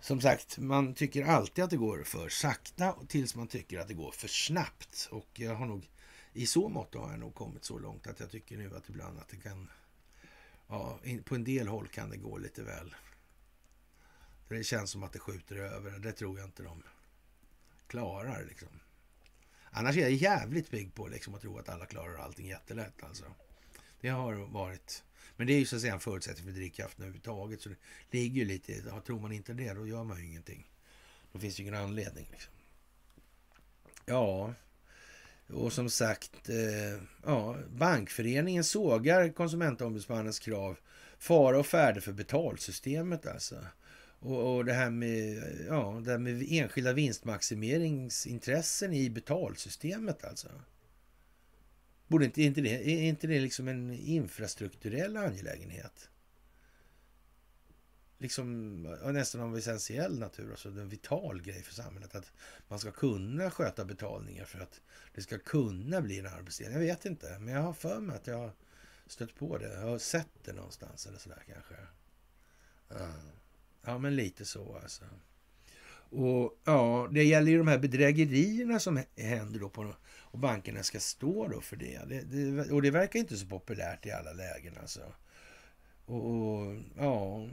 som 0.00 0.20
sagt, 0.20 0.58
man 0.58 0.94
tycker 0.94 1.24
alltid 1.24 1.64
att 1.64 1.70
det 1.70 1.76
går 1.76 2.02
för 2.02 2.28
sakta 2.28 2.96
tills 3.08 3.34
man 3.34 3.48
tycker 3.48 3.78
att 3.78 3.88
det 3.88 3.94
går 3.94 4.10
för 4.10 4.28
snabbt. 4.28 5.08
Och 5.10 5.28
jag 5.32 5.54
har 5.54 5.66
nog 5.66 5.88
i 6.32 6.46
så 6.46 6.68
mått 6.68 6.94
har 6.94 7.10
jag 7.10 7.20
nog 7.20 7.34
kommit 7.34 7.64
så 7.64 7.78
långt 7.78 8.06
att 8.06 8.20
jag 8.20 8.30
tycker 8.30 8.56
nu 8.56 8.76
att 8.76 8.88
ibland 8.88 9.18
att 9.18 9.28
det 9.28 9.36
kan... 9.36 9.68
Ja, 10.68 10.98
på 11.24 11.34
en 11.34 11.44
del 11.44 11.68
håll 11.68 11.88
kan 11.88 12.10
det 12.10 12.16
gå 12.16 12.38
lite 12.38 12.62
väl. 12.62 12.94
Det 14.56 14.64
känns 14.64 14.90
som 14.90 15.02
att 15.02 15.12
det 15.12 15.18
skjuter 15.18 15.56
över. 15.56 15.98
Det 15.98 16.12
tror 16.12 16.38
jag 16.38 16.48
inte 16.48 16.62
de 16.62 16.82
klarar 17.86 18.44
liksom. 18.44 18.68
Annars 19.70 19.96
är 19.96 20.00
jag 20.00 20.12
jävligt 20.12 20.70
pigg 20.70 20.94
på 20.94 21.08
liksom 21.08 21.34
att 21.34 21.40
tro 21.40 21.58
att 21.58 21.68
alla 21.68 21.86
klarar 21.86 22.18
allting 22.18 22.48
jättelätt 22.48 23.02
alltså. 23.02 23.24
Det 24.00 24.08
har 24.08 24.34
varit... 24.34 25.04
Men 25.36 25.46
det 25.46 25.52
är 25.52 25.58
ju 25.58 25.66
så 25.66 25.76
att 25.76 25.82
säga 25.82 25.94
en 25.94 26.00
förutsättning 26.00 26.46
för 26.46 26.52
drivkraften 26.52 27.02
överhuvudtaget. 27.02 27.60
Så 27.60 27.68
det 27.68 27.78
ligger 28.18 28.40
ju 28.40 28.44
lite... 28.44 28.72
i... 28.72 28.82
tror 29.06 29.20
man 29.20 29.32
inte 29.32 29.52
det, 29.52 29.74
då 29.74 29.86
gör 29.86 30.04
man 30.04 30.18
ju 30.18 30.26
ingenting. 30.26 30.70
Då 31.32 31.38
finns 31.38 31.56
det 31.56 31.62
ju 31.62 31.68
ingen 31.68 31.82
anledning 31.82 32.28
liksom. 32.30 32.52
Ja, 34.06 34.54
och 35.46 35.72
som 35.72 35.90
sagt, 35.90 36.48
eh, 36.48 37.02
ja, 37.24 37.56
Bankföreningen 37.68 38.64
sågar 38.64 39.32
Konsumentombudsmannens 39.32 40.38
krav. 40.38 40.78
Fara 41.18 41.58
och 41.58 41.66
färde 41.66 42.00
för 42.00 42.12
betalsystemet 42.12 43.26
alltså. 43.26 43.56
Och, 44.20 44.56
och, 44.56 44.64
det 44.64 44.72
här 44.72 44.90
med, 44.90 45.42
ja, 45.68 46.00
det 46.04 46.10
här 46.10 46.18
med 46.18 46.46
enskilda 46.48 46.92
vinstmaximeringsintressen 46.92 48.92
i 48.92 49.10
betalsystemet 49.10 50.24
alltså. 50.24 50.48
Borde 52.06 52.24
inte, 52.24 52.42
inte 52.42 52.60
det, 52.60 52.70
är 52.70 53.02
inte 53.02 53.26
det 53.26 53.40
liksom 53.40 53.68
en 53.68 53.90
infrastrukturell 53.90 55.16
angelägenhet? 55.16 56.10
liksom 58.20 58.82
nästan 59.04 59.40
av 59.40 59.58
essentiell 59.58 60.18
natur, 60.18 60.50
alltså 60.50 60.68
en 60.68 60.88
vital 60.88 61.42
grej 61.42 61.62
för 61.62 61.74
samhället. 61.74 62.14
Att 62.14 62.32
man 62.68 62.78
ska 62.78 62.90
kunna 62.90 63.50
sköta 63.50 63.84
betalningar 63.84 64.44
för 64.44 64.60
att 64.60 64.80
det 65.14 65.22
ska 65.22 65.38
kunna 65.38 66.00
bli 66.00 66.18
en 66.18 66.26
arbetsdelning. 66.26 66.78
Jag 66.78 66.86
vet 66.86 67.04
inte, 67.04 67.38
men 67.38 67.54
jag 67.54 67.62
har 67.62 67.72
för 67.72 68.00
mig 68.00 68.16
att 68.16 68.26
jag 68.26 68.38
har 68.38 68.52
stött 69.06 69.34
på 69.34 69.58
det. 69.58 69.74
Jag 69.74 69.86
har 69.86 69.98
sett 69.98 70.44
det 70.44 70.52
någonstans 70.52 71.06
eller 71.06 71.18
sådär 71.18 71.42
kanske. 71.46 71.74
Ja, 73.82 73.98
men 73.98 74.16
lite 74.16 74.44
så 74.44 74.78
alltså. 74.82 75.04
Och 76.12 76.60
ja, 76.64 77.08
det 77.12 77.24
gäller 77.24 77.50
ju 77.50 77.58
de 77.58 77.68
här 77.68 77.78
bedrägerierna 77.78 78.78
som 78.78 79.02
händer 79.16 79.60
då 79.60 79.68
på 79.68 79.94
och 80.04 80.38
bankerna 80.38 80.82
ska 80.82 81.00
stå 81.00 81.48
då 81.48 81.60
för 81.60 81.76
det. 81.76 82.00
det, 82.08 82.20
det 82.20 82.70
och 82.72 82.82
det 82.82 82.90
verkar 82.90 83.18
inte 83.18 83.36
så 83.36 83.46
populärt 83.46 84.06
i 84.06 84.10
alla 84.10 84.32
lägen 84.32 84.74
alltså. 84.80 85.00
Och, 86.04 86.26
och 86.26 86.76
ja, 86.96 87.48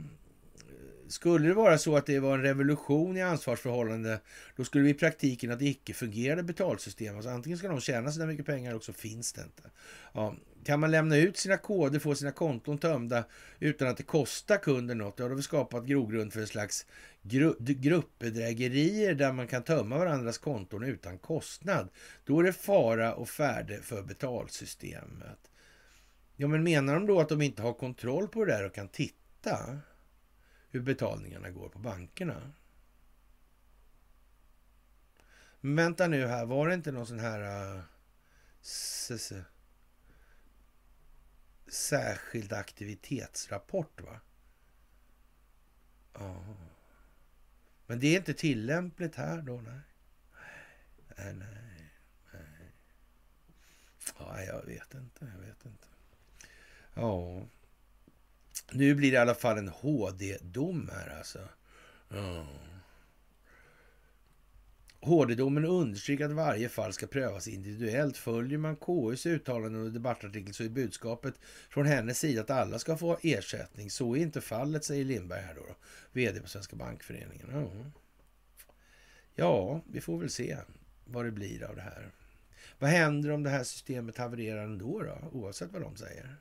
skulle 1.08 1.48
det 1.48 1.54
vara 1.54 1.78
så 1.78 1.96
att 1.96 2.06
det 2.06 2.20
var 2.20 2.34
en 2.34 2.42
revolution 2.42 3.16
i 3.16 3.22
ansvarsförhållande, 3.22 4.20
då 4.56 4.64
skulle 4.64 4.84
vi 4.84 4.90
i 4.90 4.94
praktiken 4.94 5.50
att 5.50 5.58
det 5.58 5.66
icke 5.66 5.94
fungerade 5.94 6.42
betalsystem. 6.42 7.16
Alltså 7.16 7.30
antingen 7.30 7.58
ska 7.58 7.68
de 7.68 7.80
tjäna 7.80 8.12
sina 8.12 8.26
mycket 8.26 8.46
pengar 8.46 8.74
och 8.74 8.84
så 8.84 8.92
finns 8.92 9.32
det 9.32 9.42
inte. 9.42 9.62
Ja, 10.12 10.36
kan 10.64 10.80
man 10.80 10.90
lämna 10.90 11.16
ut 11.16 11.36
sina 11.36 11.56
koder, 11.56 11.98
få 11.98 12.14
sina 12.14 12.32
konton 12.32 12.78
tömda 12.78 13.24
utan 13.58 13.88
att 13.88 13.96
det 13.96 14.02
kostar 14.02 14.56
kunden 14.56 14.98
något, 14.98 15.16
då 15.16 15.24
har 15.24 15.30
vi 15.30 15.42
skapat 15.42 15.86
grogrund 15.86 16.32
för 16.32 16.40
en 16.40 16.46
slags 16.46 16.86
gru 17.22 17.54
gruppbedrägerier 17.58 19.14
där 19.14 19.32
man 19.32 19.46
kan 19.46 19.62
tömma 19.62 19.98
varandras 19.98 20.38
konton 20.38 20.84
utan 20.84 21.18
kostnad. 21.18 21.88
Då 22.24 22.40
är 22.40 22.44
det 22.44 22.52
fara 22.52 23.14
och 23.14 23.28
färde 23.28 23.80
för 23.82 24.02
betalsystemet. 24.02 25.50
Ja, 26.36 26.48
men 26.48 26.62
menar 26.62 26.94
de 26.94 27.06
då 27.06 27.20
att 27.20 27.28
de 27.28 27.42
inte 27.42 27.62
har 27.62 27.72
kontroll 27.72 28.28
på 28.28 28.44
det 28.44 28.52
där 28.52 28.66
och 28.66 28.74
kan 28.74 28.88
titta? 28.88 29.78
Hur 30.70 30.80
betalningarna 30.80 31.50
går 31.50 31.68
på 31.68 31.78
bankerna. 31.78 32.52
Men 35.60 35.76
vänta 35.76 36.06
nu 36.06 36.26
här, 36.26 36.46
var 36.46 36.68
det 36.68 36.74
inte 36.74 36.92
någon 36.92 37.06
sån 37.06 37.18
här 37.18 37.74
uh, 37.76 37.82
särskild 41.66 42.52
aktivitetsrapport 42.52 44.00
va? 44.00 44.20
Ja. 46.14 46.44
Men 47.86 48.00
det 48.00 48.06
är 48.06 48.16
inte 48.16 48.34
tillämpligt 48.34 49.14
här 49.14 49.42
då? 49.42 49.60
Nej. 49.60 49.80
Nej, 51.16 51.34
nej, 51.34 51.48
nej. 52.32 52.72
Ja, 54.18 54.42
jag 54.42 54.66
vet 54.66 54.94
inte. 54.94 55.32
Jag 55.34 55.46
vet 55.46 55.64
inte. 55.64 55.86
Ja. 56.94 57.46
Nu 58.72 58.94
blir 58.94 59.10
det 59.10 59.14
i 59.14 59.18
alla 59.18 59.34
fall 59.34 59.58
en 59.58 59.68
HD-dom 59.68 60.90
här 60.92 61.18
alltså. 61.18 61.38
Mm. 62.10 62.46
HD-domen 65.00 65.64
understryker 65.64 66.24
att 66.24 66.32
varje 66.32 66.68
fall 66.68 66.92
ska 66.92 67.06
prövas 67.06 67.48
individuellt. 67.48 68.16
Följer 68.16 68.58
man 68.58 68.76
KUs 68.76 69.26
uttalanden 69.26 69.82
och 69.82 69.92
debattartikel 69.92 70.54
så 70.54 70.64
är 70.64 70.68
budskapet 70.68 71.34
från 71.70 71.86
hennes 71.86 72.18
sida 72.18 72.40
att 72.40 72.50
alla 72.50 72.78
ska 72.78 72.96
få 72.96 73.18
ersättning. 73.22 73.90
Så 73.90 74.16
är 74.16 74.20
inte 74.20 74.40
fallet, 74.40 74.84
säger 74.84 75.04
Lindberg 75.04 75.40
här 75.40 75.54
då, 75.54 75.60
då 75.60 75.74
vd 76.12 76.40
på 76.40 76.48
Svenska 76.48 76.76
Bankföreningen. 76.76 77.48
Ja. 77.52 77.90
ja, 79.34 79.82
vi 79.92 80.00
får 80.00 80.18
väl 80.18 80.30
se 80.30 80.56
vad 81.04 81.24
det 81.24 81.30
blir 81.30 81.64
av 81.64 81.76
det 81.76 81.82
här. 81.82 82.10
Vad 82.78 82.90
händer 82.90 83.30
om 83.30 83.42
det 83.42 83.50
här 83.50 83.64
systemet 83.64 84.18
havererar 84.18 84.64
ändå 84.64 85.02
då, 85.02 85.18
oavsett 85.32 85.72
vad 85.72 85.82
de 85.82 85.96
säger? 85.96 86.36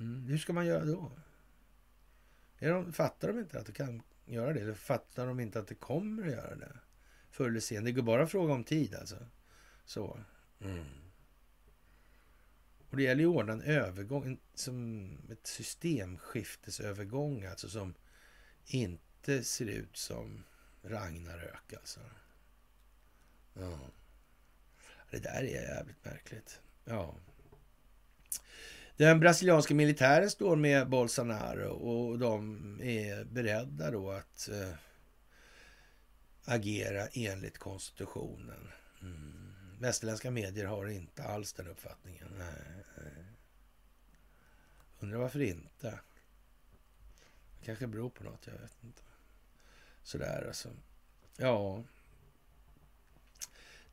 Mm, 0.00 0.26
hur 0.26 0.38
ska 0.38 0.52
man 0.52 0.66
göra 0.66 0.84
då? 0.84 1.12
Är 2.58 2.70
de, 2.70 2.92
fattar 2.92 3.28
de 3.28 3.38
inte 3.38 3.58
att 3.58 3.66
det 3.66 3.72
kan 3.72 4.02
göra 4.26 4.52
det? 4.52 4.60
Eller 4.60 4.74
fattar 4.74 5.26
de 5.26 5.40
inte 5.40 5.60
att 5.60 5.68
det 5.68 5.74
kommer 5.74 6.26
att 6.26 6.32
göra 6.32 6.54
det? 6.56 6.76
Förr 7.30 7.48
eller 7.48 7.60
senare. 7.60 7.84
Det 7.84 7.92
går 7.92 8.02
bara 8.02 8.22
att 8.22 8.30
fråga 8.30 8.52
om 8.52 8.64
tid 8.64 8.94
alltså. 8.94 9.16
Så. 9.84 10.20
Mm. 10.60 10.84
Och 12.90 12.96
det 12.96 13.02
gäller 13.02 13.20
ju 13.20 13.30
att 13.30 13.36
ordna 13.36 13.52
en 13.52 13.62
övergång, 13.62 14.38
som 14.54 15.10
ett 15.30 15.46
systemskiftesövergång 15.46 17.44
alltså 17.44 17.68
som 17.68 17.94
inte 18.66 19.44
ser 19.44 19.66
ut 19.66 19.96
som 19.96 20.44
Ragnarök 20.82 21.72
alltså. 21.72 22.00
Ja. 23.54 23.78
Det 25.10 25.18
där 25.18 25.42
är 25.42 25.62
jävligt 25.62 26.04
märkligt. 26.04 26.60
Ja. 26.84 27.14
Den 28.96 29.20
brasilianska 29.20 29.74
militären 29.74 30.30
står 30.30 30.56
med 30.56 30.88
Bolsonaro 30.88 31.70
och 31.70 32.18
de 32.18 32.80
är 32.82 33.24
beredda 33.24 33.90
då 33.90 34.10
att 34.10 34.48
äh, 34.48 34.74
agera 36.44 37.06
enligt 37.06 37.58
konstitutionen. 37.58 38.68
Mm. 39.02 39.54
Västerländska 39.80 40.30
medier 40.30 40.66
har 40.66 40.86
inte 40.86 41.24
alls 41.24 41.52
den 41.52 41.68
uppfattningen. 41.68 42.28
Nej, 42.38 42.84
nej. 42.96 43.24
Undrar 45.00 45.18
varför 45.18 45.42
inte. 45.42 46.00
Det 47.60 47.66
kanske 47.66 47.86
beror 47.86 48.10
på 48.10 48.24
något, 48.24 48.46
jag 48.46 48.52
vet 48.52 48.84
inte. 48.84 49.02
Sådär 50.02 50.44
alltså. 50.46 50.68
Ja. 51.36 51.84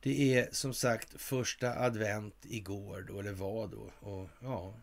Det 0.00 0.38
är 0.38 0.48
som 0.52 0.74
sagt 0.74 1.20
första 1.20 1.78
advent 1.78 2.34
igår 2.42 3.04
då, 3.08 3.20
eller 3.20 3.32
var 3.32 3.68
då? 3.68 3.90
Och 4.10 4.28
ja, 4.40 4.74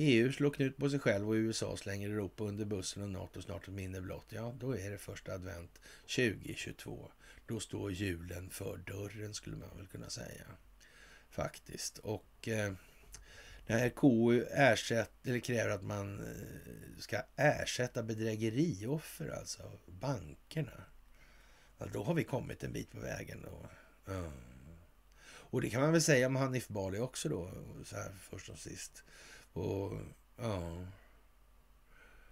EU 0.00 0.32
slår 0.32 0.50
knut 0.50 0.76
på 0.76 0.90
sig 0.90 0.98
själv 0.98 1.28
och 1.28 1.34
USA 1.34 1.76
slänger 1.76 2.10
Europa 2.10 2.44
under 2.44 2.64
bussen 2.64 3.02
och 3.02 3.08
NATO 3.08 3.42
snart 3.42 3.68
ett 3.68 3.74
minne 3.74 4.00
blott. 4.00 4.26
Ja, 4.28 4.54
då 4.60 4.76
är 4.76 4.90
det 4.90 4.98
första 4.98 5.32
advent 5.32 5.78
2022. 6.02 7.10
Då 7.46 7.60
står 7.60 7.92
julen 7.92 8.50
för 8.50 8.76
dörren 8.76 9.34
skulle 9.34 9.56
man 9.56 9.76
väl 9.76 9.86
kunna 9.86 10.10
säga. 10.10 10.44
Faktiskt. 11.30 11.98
Och 11.98 12.48
eh, 12.48 12.72
när 13.66 13.88
KU 13.88 14.44
ersätt, 14.50 15.26
eller 15.26 15.40
kräver 15.40 15.70
att 15.70 15.82
man 15.82 16.20
eh, 16.20 16.98
ska 16.98 17.22
ersätta 17.36 18.02
bedrägerioffer, 18.02 19.28
alltså 19.28 19.62
bankerna. 19.86 20.84
Ja, 21.78 21.86
då 21.92 22.02
har 22.02 22.14
vi 22.14 22.24
kommit 22.24 22.64
en 22.64 22.72
bit 22.72 22.90
på 22.90 23.00
vägen. 23.00 23.42
Då. 23.42 23.68
Mm. 24.12 24.32
Och 25.50 25.60
det 25.60 25.70
kan 25.70 25.80
man 25.80 25.92
väl 25.92 26.02
säga 26.02 26.26
om 26.26 26.36
Hanif 26.36 26.68
Bali 26.68 26.98
också 26.98 27.28
då, 27.28 27.50
så 27.84 27.96
här 27.96 28.12
först 28.20 28.48
och 28.48 28.58
sist. 28.58 29.04
Och 29.52 30.00
ja, 30.36 30.86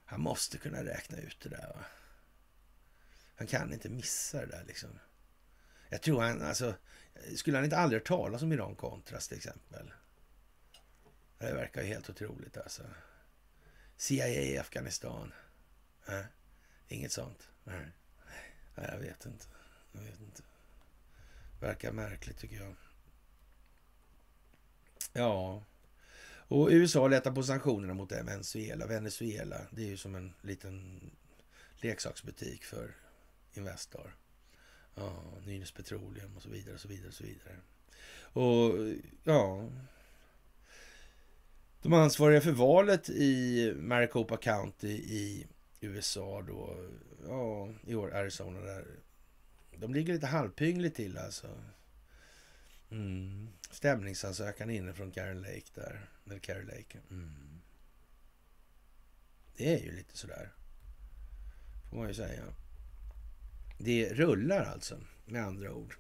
han 0.05 0.21
måste 0.21 0.59
kunna 0.59 0.85
räkna 0.85 1.19
ut 1.19 1.41
det 1.41 1.49
där. 1.49 1.73
Va? 1.75 1.85
Han 3.37 3.47
kan 3.47 3.73
inte 3.73 3.89
missa 3.89 4.41
det 4.41 4.47
där 4.47 4.65
liksom. 4.65 4.99
Jag 5.89 6.03
tror 6.03 6.23
han, 6.23 6.43
alltså, 6.43 6.75
skulle 7.37 7.57
han 7.57 7.65
inte 7.65 7.77
aldrig 7.77 8.01
hört 8.01 8.09
talas 8.09 8.43
om 8.43 8.53
Iran 8.53 8.75
Contras 8.75 9.29
till 9.29 9.37
exempel? 9.37 9.93
Det 11.39 11.53
verkar 11.53 11.83
ju 11.83 11.89
helt 11.89 12.11
otroligt 12.11 12.57
alltså. 12.57 12.83
CIA 13.97 14.29
i 14.29 14.59
Afghanistan. 14.59 15.33
Äh, 16.09 16.25
inget 16.89 17.13
sånt. 17.13 17.49
Nej. 17.65 17.93
Jag 18.75 18.99
vet 18.99 19.27
inte. 19.27 19.47
Jag 19.93 20.01
vet 20.01 20.21
inte. 20.21 20.43
Verkar 21.61 21.93
märkligt 21.93 22.39
tycker 22.39 22.57
jag. 22.57 22.77
Ja. 25.13 25.65
Och 26.49 26.69
USA 26.71 27.09
lättar 27.09 27.33
på 27.33 27.43
sanktionerna 27.43 27.95
mot 27.95 28.13
Venezuela. 28.13 28.87
Venezuela, 28.87 29.61
det 29.71 29.83
är 29.83 29.87
ju 29.87 29.97
som 29.97 30.15
en 30.15 30.33
liten 30.41 31.01
leksaksbutik 31.77 32.65
för 32.65 32.95
Investor. 33.55 34.17
Ja, 34.95 35.25
Nynäs 35.45 35.73
Petroleum 35.73 36.37
och 36.37 36.43
så 36.43 36.49
vidare 36.49 36.75
och 36.75 36.81
så 36.81 36.89
vidare 36.89 37.09
och 37.09 37.15
så 37.15 37.25
vidare. 37.25 37.57
Och 38.33 38.75
ja, 39.25 39.71
de 41.83 41.93
ansvariga 41.93 42.41
för 42.41 42.53
valet 42.53 43.09
i 43.09 43.73
Maricopa 43.77 44.37
County 44.37 44.89
i 44.89 45.47
USA 45.81 46.43
då, 46.43 46.77
ja, 47.27 47.71
i 47.87 47.95
år 47.95 48.15
Arizona 48.15 48.61
där. 48.61 48.87
De 49.77 49.95
ligger 49.95 50.15
lite 50.15 50.27
halvpyngligt 50.27 50.97
till 50.97 51.19
alltså. 51.19 51.49
Mm. 52.91 53.49
Stämningsansökan 53.71 54.71
inne 54.71 54.93
från 54.93 55.11
Karen 55.11 55.41
Lake 55.41 55.71
där. 55.75 56.09
Eller 56.27 56.39
Carrie 56.39 56.65
Lake. 56.65 56.99
Mm. 57.11 57.61
Det 59.57 59.75
är 59.75 59.85
ju 59.85 59.97
lite 59.97 60.17
sådär. 60.17 60.53
Får 61.91 61.97
man 61.97 62.09
ju 62.09 62.15
säga. 62.15 62.43
Det 63.79 64.13
rullar 64.13 64.65
alltså, 64.65 65.01
med 65.25 65.45
andra 65.45 65.73
ord. 65.73 65.97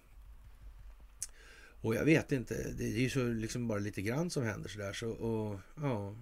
Och 1.81 1.95
jag 1.95 2.05
vet 2.05 2.33
inte, 2.33 2.73
det 2.73 2.85
är 2.85 2.99
ju 3.01 3.11
så 3.11 3.25
liksom 3.25 3.69
bara 3.69 3.79
lite 3.79 4.03
grann 4.03 4.31
som 4.31 4.45
händer 4.45 4.69
sådär. 4.69 4.93
Så, 4.93 5.11
och, 5.11 5.61
ja. 5.81 6.17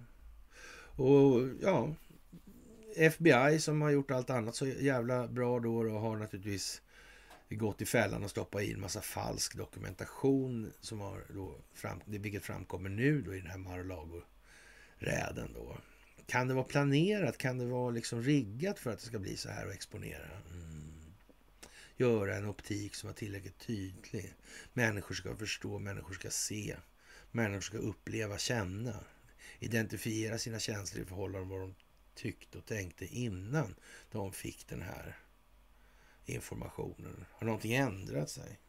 Och 0.97 1.49
ja, 1.61 1.95
FBI 2.95 3.59
som 3.59 3.81
har 3.81 3.89
gjort 3.89 4.11
allt 4.11 4.29
annat 4.29 4.55
så 4.55 4.67
jävla 4.67 5.27
bra 5.27 5.59
då 5.59 5.77
och 5.77 6.01
har 6.01 6.17
naturligtvis 6.17 6.81
gått 7.49 7.81
i 7.81 7.85
fällan 7.85 8.23
och 8.23 8.29
stoppat 8.29 8.61
i 8.61 8.73
en 8.73 8.81
massa 8.81 9.01
falsk 9.01 9.55
dokumentation 9.55 10.71
som 10.79 10.99
har 10.99 11.25
då 11.33 11.55
fram, 11.73 12.01
vilket 12.05 12.43
framkommer 12.43 12.89
nu 12.89 13.21
då 13.21 13.35
i 13.35 13.39
den 13.39 13.49
här 13.49 13.57
Mar-a-Lago-räden 13.57 15.53
då. 15.53 15.77
Kan 16.25 16.47
det 16.47 16.53
vara 16.53 16.65
planerat? 16.65 17.37
Kan 17.37 17.57
det 17.57 17.65
vara 17.65 17.89
liksom 17.89 18.23
riggat 18.23 18.79
för 18.79 18.91
att 18.91 18.99
det 18.99 19.05
ska 19.05 19.19
bli 19.19 19.37
så 19.37 19.49
här 19.49 19.65
och 19.65 19.73
exponera? 19.73 20.29
Mm. 20.53 20.93
Göra 21.97 22.35
en 22.35 22.45
optik 22.45 22.95
som 22.95 23.09
är 23.09 23.13
tillräckligt 23.13 23.59
tydlig. 23.59 24.33
Människor 24.73 25.15
ska 25.15 25.35
förstå, 25.35 25.79
människor 25.79 26.13
ska 26.13 26.29
se, 26.29 26.75
människor 27.31 27.61
ska 27.61 27.77
uppleva, 27.77 28.37
känna. 28.37 28.99
Identifiera 29.59 30.37
sina 30.37 30.59
känslor 30.59 31.03
i 31.03 31.07
förhållande 31.07 31.47
till 31.47 31.57
vad 31.57 31.61
de 31.61 31.75
tyckte 32.15 32.57
och 32.57 32.65
tänkte 32.65 33.05
innan 33.05 33.75
de 34.11 34.33
fick 34.33 34.67
den 34.67 34.81
här 34.81 35.15
informationen? 36.25 37.25
Har 37.31 37.45
någonting 37.45 37.73
ändrat 37.73 38.29
sig? 38.29 38.59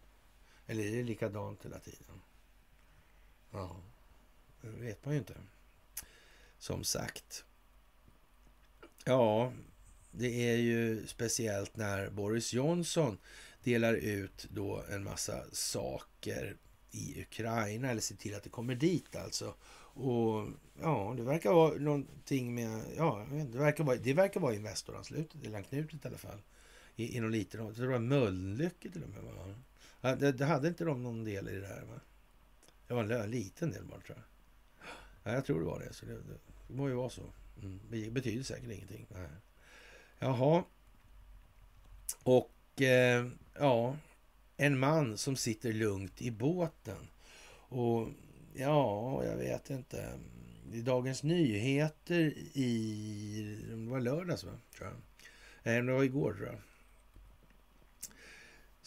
Eller 0.66 0.84
är 0.84 0.96
det 0.96 1.02
likadant 1.02 1.64
hela 1.64 1.78
tiden? 1.78 2.20
Ja, 3.50 3.76
det 4.60 4.68
vet 4.68 5.04
man 5.04 5.14
ju 5.14 5.18
inte. 5.18 5.34
Som 6.58 6.84
sagt. 6.84 7.44
Ja, 9.04 9.52
det 10.10 10.50
är 10.50 10.56
ju 10.56 11.06
speciellt 11.06 11.76
när 11.76 12.10
Boris 12.10 12.52
Johnson 12.52 13.18
delar 13.62 13.94
ut 13.94 14.46
då 14.50 14.82
en 14.90 15.04
massa 15.04 15.44
saker 15.52 16.56
i 16.90 17.22
Ukraina 17.22 17.90
eller 17.90 18.00
ser 18.00 18.16
till 18.16 18.34
att 18.34 18.42
det 18.42 18.50
kommer 18.50 18.74
dit 18.74 19.16
alltså. 19.16 19.54
Och 19.98 20.48
ja, 20.80 21.14
det 21.16 21.22
verkar 21.22 21.52
vara 21.52 21.78
någonting 21.78 22.54
med, 22.54 22.84
ja, 22.96 23.26
det 23.52 23.58
verkar 23.58 23.84
vara, 23.84 23.96
det 23.96 24.12
verkar 24.12 24.40
vara 24.40 24.54
Investoranslutet 24.54 25.44
eller 25.44 25.56
anknutet 25.56 26.04
i 26.04 26.08
alla 26.08 26.18
fall 26.18 26.42
i, 26.96 27.16
i 27.16 27.20
någon 27.20 27.32
liten... 27.32 27.66
Jag 27.66 27.74
tror 27.76 27.86
det 27.86 27.92
var 27.92 27.98
Mölnlycke 27.98 28.90
till 28.90 29.02
och 29.02 29.08
med. 29.08 29.22
Va? 29.22 29.54
Ja, 30.00 30.16
det, 30.16 30.32
det, 30.32 30.44
hade 30.44 30.68
inte 30.68 30.84
de 30.84 31.02
någon 31.02 31.24
del 31.24 31.48
i 31.48 31.52
det 31.52 31.60
där? 31.60 31.82
Va? 31.82 32.00
Det 32.88 32.94
var 32.94 33.04
en 33.04 33.30
liten 33.30 33.70
del 33.70 33.84
bara 33.84 34.00
tror 34.00 34.18
jag. 34.18 34.24
Ja, 35.22 35.32
jag 35.32 35.44
tror 35.44 35.60
det 35.60 35.66
var 35.66 35.80
det. 35.80 35.92
Så 35.92 36.06
det, 36.06 36.12
det, 36.12 36.38
det 36.68 36.74
må 36.74 36.88
ju 36.88 36.94
vara 36.94 37.10
så. 37.10 37.22
Mm. 37.62 37.80
Det 37.90 38.10
betyder 38.10 38.42
säkert 38.42 38.70
ingenting. 38.70 39.06
Nej. 39.10 39.28
Jaha. 40.18 40.64
Och 42.22 42.56
Och 42.76 42.82
eh, 42.82 43.26
ja, 43.58 43.96
en 44.56 44.78
man 44.78 45.18
som 45.18 45.36
sitter 45.36 45.72
lugnt 45.72 46.22
i 46.22 46.30
båten. 46.30 47.08
Och 47.68 48.08
ja, 48.54 49.24
jag 49.24 49.36
vet 49.36 49.70
inte. 49.70 50.12
I 50.72 50.80
Dagens 50.80 51.22
Nyheter 51.22 52.34
i... 52.52 53.62
Det 53.70 53.90
var 53.90 54.00
lördags, 54.00 54.44
va? 54.44 54.52
Tror 54.76 54.88
jag. 54.88 54.96
Nej, 55.62 55.82
det 55.82 55.92
var 55.92 56.02
igår, 56.02 56.34
tror 56.34 56.46
jag. 56.46 56.58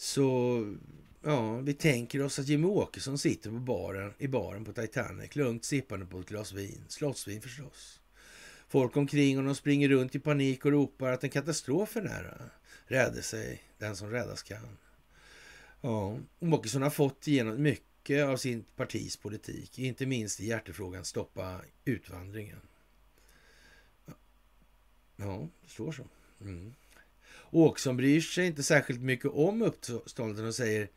Så 0.00 0.76
ja, 1.22 1.56
vi 1.56 1.74
tänker 1.74 2.22
oss 2.22 2.38
att 2.38 2.48
Jimmie 2.48 2.70
Åkesson 2.70 3.18
sitter 3.18 3.50
på 3.50 3.56
baren, 3.56 4.14
i 4.18 4.28
baren 4.28 4.64
på 4.64 4.72
Titanic, 4.72 5.36
lugnt 5.36 5.64
sippande 5.64 6.06
på 6.06 6.20
ett 6.20 6.28
glas 6.28 6.52
vin. 6.52 6.84
Slottsvin 6.88 7.42
förstås. 7.42 8.00
Folk 8.68 8.96
omkring 8.96 9.36
honom 9.36 9.54
springer 9.54 9.88
runt 9.88 10.14
i 10.14 10.18
panik 10.18 10.64
och 10.64 10.70
ropar 10.70 11.12
att 11.12 11.24
en 11.24 11.30
katastrof 11.30 11.96
är 11.96 12.02
nära. 12.02 12.34
Rädde 12.86 13.22
sig 13.22 13.62
den 13.78 13.96
som 13.96 14.10
räddas 14.10 14.42
kan. 14.42 14.78
Ja, 15.80 16.18
Åkesson 16.40 16.82
har 16.82 16.90
fått 16.90 17.28
igenom 17.28 17.62
mycket 17.62 18.24
av 18.24 18.36
sin 18.36 18.64
partis 18.76 19.16
politik, 19.16 19.78
inte 19.78 20.06
minst 20.06 20.40
i 20.40 20.46
hjärtefrågan 20.46 21.04
stoppa 21.04 21.60
utvandringen. 21.84 22.60
Ja, 25.16 25.48
det 25.62 25.68
står 25.68 25.92
så. 25.92 26.04
Mm. 26.40 26.74
Åkesson 27.50 27.96
bryr 27.96 28.20
sig 28.20 28.46
inte 28.46 28.62
särskilt 28.62 29.00
mycket 29.00 29.30
om 29.30 29.62
uppståndelsen 29.62 30.46
och 30.46 30.54
säger 30.54 30.88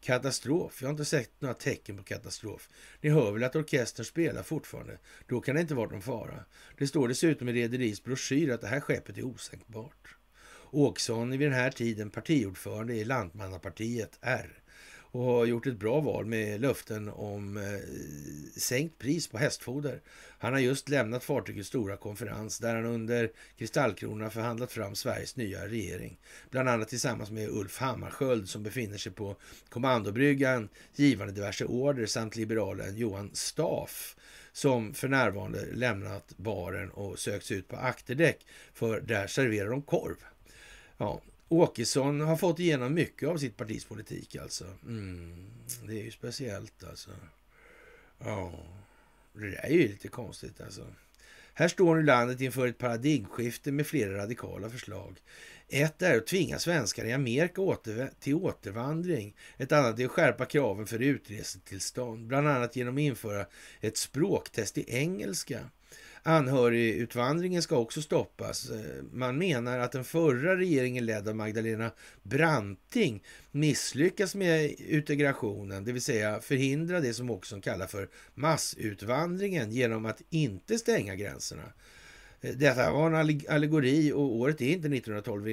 katastrof. 0.00 0.78
Jag 0.80 0.88
har 0.88 0.92
inte 0.92 1.04
sett 1.04 1.40
några 1.40 1.54
tecken 1.54 1.96
på 1.96 2.02
katastrof. 2.02 2.68
Ni 3.00 3.10
hör 3.10 3.32
väl 3.32 3.44
att 3.44 3.56
orkestern 3.56 4.04
spelar 4.04 4.42
fortfarande? 4.42 4.98
Då 5.26 5.40
kan 5.40 5.54
det 5.54 5.60
inte 5.60 5.74
vara 5.74 5.90
någon 5.90 6.02
fara. 6.02 6.44
Det 6.78 6.86
står 6.86 7.08
dessutom 7.08 7.48
i 7.48 7.52
Rederiets 7.52 8.04
broschyr 8.04 8.50
att 8.50 8.60
det 8.60 8.66
här 8.66 8.80
skeppet 8.80 9.18
är 9.18 9.22
osänkbart. 9.22 10.16
Åkesson 10.70 11.32
är 11.32 11.36
vid 11.36 11.50
den 11.50 11.60
här 11.60 11.70
tiden 11.70 12.10
partiordförande 12.10 12.94
i 12.94 13.04
Lantmannapartiet 13.04 14.18
R 14.20 14.60
och 15.10 15.24
har 15.24 15.44
gjort 15.44 15.66
ett 15.66 15.78
bra 15.78 16.00
val 16.00 16.24
med 16.24 16.60
löften 16.60 17.08
om 17.08 17.56
eh, 17.56 18.60
sänkt 18.60 18.98
pris 18.98 19.28
på 19.28 19.38
hästfoder. 19.38 20.00
Han 20.38 20.52
har 20.52 20.60
just 20.60 20.88
lämnat 20.88 21.24
fartygets 21.24 21.68
stora 21.68 21.96
konferens 21.96 22.58
där 22.58 22.74
han 22.74 22.84
under 22.84 23.30
kristallkronorna 23.58 24.30
förhandlat 24.30 24.72
fram 24.72 24.94
Sveriges 24.94 25.36
nya 25.36 25.66
regering. 25.66 26.18
Bland 26.50 26.68
annat 26.68 26.88
tillsammans 26.88 27.30
med 27.30 27.48
Ulf 27.48 27.78
Hammarskjöld 27.78 28.48
som 28.48 28.62
befinner 28.62 28.98
sig 28.98 29.12
på 29.12 29.36
kommandobryggan 29.68 30.68
givande 30.94 31.32
diverse 31.32 31.64
order 31.64 32.06
samt 32.06 32.36
liberalen 32.36 32.96
Johan 32.96 33.30
Staff 33.32 34.16
som 34.52 34.94
för 34.94 35.08
närvarande 35.08 35.66
lämnat 35.72 36.32
baren 36.36 36.90
och 36.90 37.18
sökt 37.18 37.44
sig 37.46 37.56
ut 37.56 37.68
på 37.68 37.76
akterdäck 37.76 38.46
för 38.72 39.00
där 39.00 39.26
serverar 39.26 39.70
de 39.70 39.82
korv. 39.82 40.16
Ja, 40.96 41.20
Åkesson 41.52 42.20
har 42.20 42.36
fått 42.36 42.58
igenom 42.58 42.94
mycket 42.94 43.28
av 43.28 43.36
sitt 43.36 43.56
partis 43.56 43.84
politik 43.84 44.36
alltså. 44.36 44.64
Mm, 44.86 45.46
det 45.86 46.00
är 46.00 46.04
ju 46.04 46.10
speciellt 46.10 46.84
alltså. 46.84 47.10
Ja, 48.18 48.52
det 49.32 49.50
där 49.50 49.64
är 49.64 49.70
ju 49.70 49.88
lite 49.88 50.08
konstigt 50.08 50.60
alltså. 50.60 50.86
Här 51.54 51.68
står 51.68 51.96
nu 51.96 52.02
landet 52.02 52.40
inför 52.40 52.66
ett 52.66 52.78
paradigmskifte 52.78 53.72
med 53.72 53.86
flera 53.86 54.18
radikala 54.18 54.70
förslag. 54.70 55.20
Ett 55.68 56.02
är 56.02 56.18
att 56.18 56.26
tvinga 56.26 56.58
svenskar 56.58 57.04
i 57.04 57.12
Amerika 57.12 57.60
åter, 57.60 58.10
till 58.20 58.34
återvandring. 58.34 59.36
Ett 59.56 59.72
annat 59.72 59.98
är 59.98 60.04
att 60.04 60.10
skärpa 60.10 60.44
kraven 60.44 60.86
för 60.86 61.02
utresetillstånd, 61.02 62.26
bland 62.26 62.48
annat 62.48 62.76
genom 62.76 62.94
att 62.94 63.00
införa 63.00 63.46
ett 63.80 63.96
språktest 63.96 64.78
i 64.78 64.84
engelska. 64.88 65.60
Anhörigutvandringen 66.22 67.62
ska 67.62 67.76
också 67.76 68.02
stoppas. 68.02 68.70
Eh, 68.70 69.02
man 69.12 69.38
menar 69.38 69.78
att 69.78 69.92
den 69.92 70.04
förra 70.04 70.56
regeringen 70.56 71.06
ledd 71.06 71.28
av 71.28 71.36
Magdalena 71.36 71.90
Branting 72.22 73.22
misslyckas 73.50 74.34
med 74.34 74.70
integrationen, 74.70 75.84
det 75.84 75.92
vill 75.92 76.02
säga 76.02 76.40
förhindra 76.40 77.00
det 77.00 77.14
som 77.14 77.30
också 77.30 77.60
kallas 77.60 77.90
för 77.90 78.08
massutvandringen 78.34 79.72
genom 79.72 80.06
att 80.06 80.22
inte 80.30 80.78
stänga 80.78 81.14
gränserna. 81.14 81.72
Eh, 82.40 82.54
detta 82.54 82.92
var 82.92 83.06
en 83.06 83.40
allegori 83.48 84.12
och 84.12 84.36
året 84.36 84.60
är 84.60 84.66
inte 84.66 84.88
1912, 84.88 85.44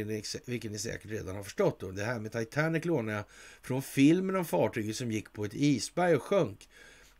vilket 0.46 0.72
ni 0.72 0.80
säkert 0.80 1.12
redan 1.12 1.36
har 1.36 1.44
förstått. 1.44 1.80
Då. 1.80 1.92
Det 1.92 2.04
här 2.04 2.20
med 2.20 2.32
Titanic 2.32 2.86
lånar 2.86 3.14
jag 3.14 3.24
från 3.62 3.82
filmen 3.82 4.36
om 4.36 4.46
fartyget 4.46 4.96
som 4.96 5.12
gick 5.12 5.34
på 5.34 5.46
ett 5.46 5.54
isberg 5.54 6.16
och 6.16 6.24
sjönk. 6.24 6.70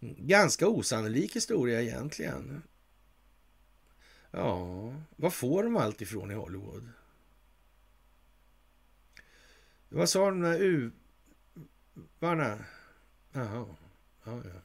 Mm, 0.02 0.16
ganska 0.20 0.68
osannolik 0.68 1.36
historia 1.36 1.82
egentligen. 1.82 2.62
Ja, 4.32 4.94
vad 5.16 5.34
får 5.34 5.64
de 5.64 5.78
allt 5.78 6.02
ifrån 6.02 6.32
i 6.32 6.34
Hollywood? 6.34 6.90
Vad 9.90 10.10
sa 10.10 10.26
de 10.26 10.42
där 10.42 10.60
uvarna? 12.20 12.66
Jaha, 13.32 13.66
ja, 14.24 14.42
ja. 14.44 14.62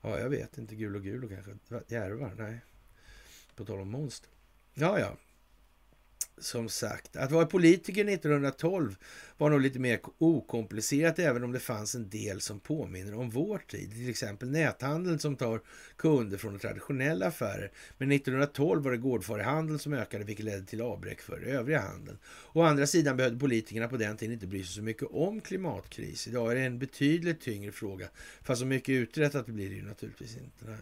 Ja, 0.00 0.18
jag 0.18 0.30
vet 0.30 0.58
inte. 0.58 0.74
Gul 0.74 0.96
och 0.96 1.02
gul 1.02 1.24
och 1.24 1.30
kanske. 1.30 1.56
Järvar? 1.88 2.34
Nej. 2.38 2.60
På 3.54 3.64
tal 3.64 3.80
om 3.80 3.90
monster. 3.90 4.30
Ja, 4.74 4.98
ja 4.98 5.16
som 6.38 6.68
sagt, 6.68 7.16
att 7.16 7.30
vara 7.30 7.46
politiker 7.46 8.04
1912 8.04 8.96
var 9.38 9.50
nog 9.50 9.60
lite 9.60 9.78
mer 9.78 10.00
okomplicerat 10.18 11.18
även 11.18 11.44
om 11.44 11.52
det 11.52 11.60
fanns 11.60 11.94
en 11.94 12.08
del 12.08 12.40
som 12.40 12.60
påminner 12.60 13.14
om 13.14 13.30
vår 13.30 13.58
tid. 13.58 13.90
Till 13.90 14.10
exempel 14.10 14.50
näthandeln 14.50 15.18
som 15.18 15.36
tar 15.36 15.60
kunder 15.96 16.38
från 16.38 16.58
traditionella 16.58 17.26
affärer. 17.26 17.72
Men 17.98 18.12
1912 18.12 18.82
var 18.82 18.90
det 18.90 18.98
gårdfarihandeln 18.98 19.78
som 19.78 19.92
ökade 19.92 20.24
vilket 20.24 20.44
ledde 20.44 20.66
till 20.66 20.80
avbräck 20.80 21.20
för 21.20 21.40
övriga 21.40 21.80
handeln. 21.80 22.18
Å 22.52 22.62
andra 22.62 22.86
sidan 22.86 23.16
behövde 23.16 23.38
politikerna 23.38 23.88
på 23.88 23.96
den 23.96 24.16
tiden 24.16 24.34
inte 24.34 24.46
bry 24.46 24.64
sig 24.64 24.74
så 24.74 24.82
mycket 24.82 25.08
om 25.10 25.40
klimatkris. 25.40 26.28
Idag 26.28 26.50
är 26.50 26.54
det 26.54 26.62
en 26.62 26.78
betydligt 26.78 27.40
tyngre 27.40 27.72
fråga. 27.72 28.06
Fast 28.42 28.60
så 28.60 28.66
mycket 28.66 28.92
uträttat 28.92 29.46
blir 29.46 29.68
det 29.68 29.76
ju 29.76 29.82
naturligtvis 29.82 30.36
inte. 30.36 30.64
Nej. 30.64 30.76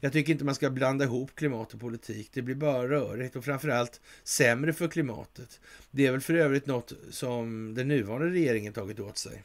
Jag 0.00 0.12
tycker 0.12 0.32
inte 0.32 0.44
man 0.44 0.54
ska 0.54 0.70
blanda 0.70 1.04
ihop 1.04 1.34
klimat 1.34 1.74
och 1.74 1.80
politik. 1.80 2.30
Det 2.32 2.42
blir 2.42 2.54
bara 2.54 2.88
rörigt 2.88 3.36
och 3.36 3.44
framförallt 3.44 4.00
sämre 4.24 4.72
för 4.72 4.88
klimatet. 4.88 5.60
Det 5.90 6.06
är 6.06 6.12
väl 6.12 6.20
för 6.20 6.34
övrigt 6.34 6.66
något 6.66 6.92
som 7.10 7.74
den 7.74 7.88
nuvarande 7.98 8.30
regeringen 8.30 8.72
tagit 8.72 9.00
åt 9.00 9.18
sig. 9.18 9.42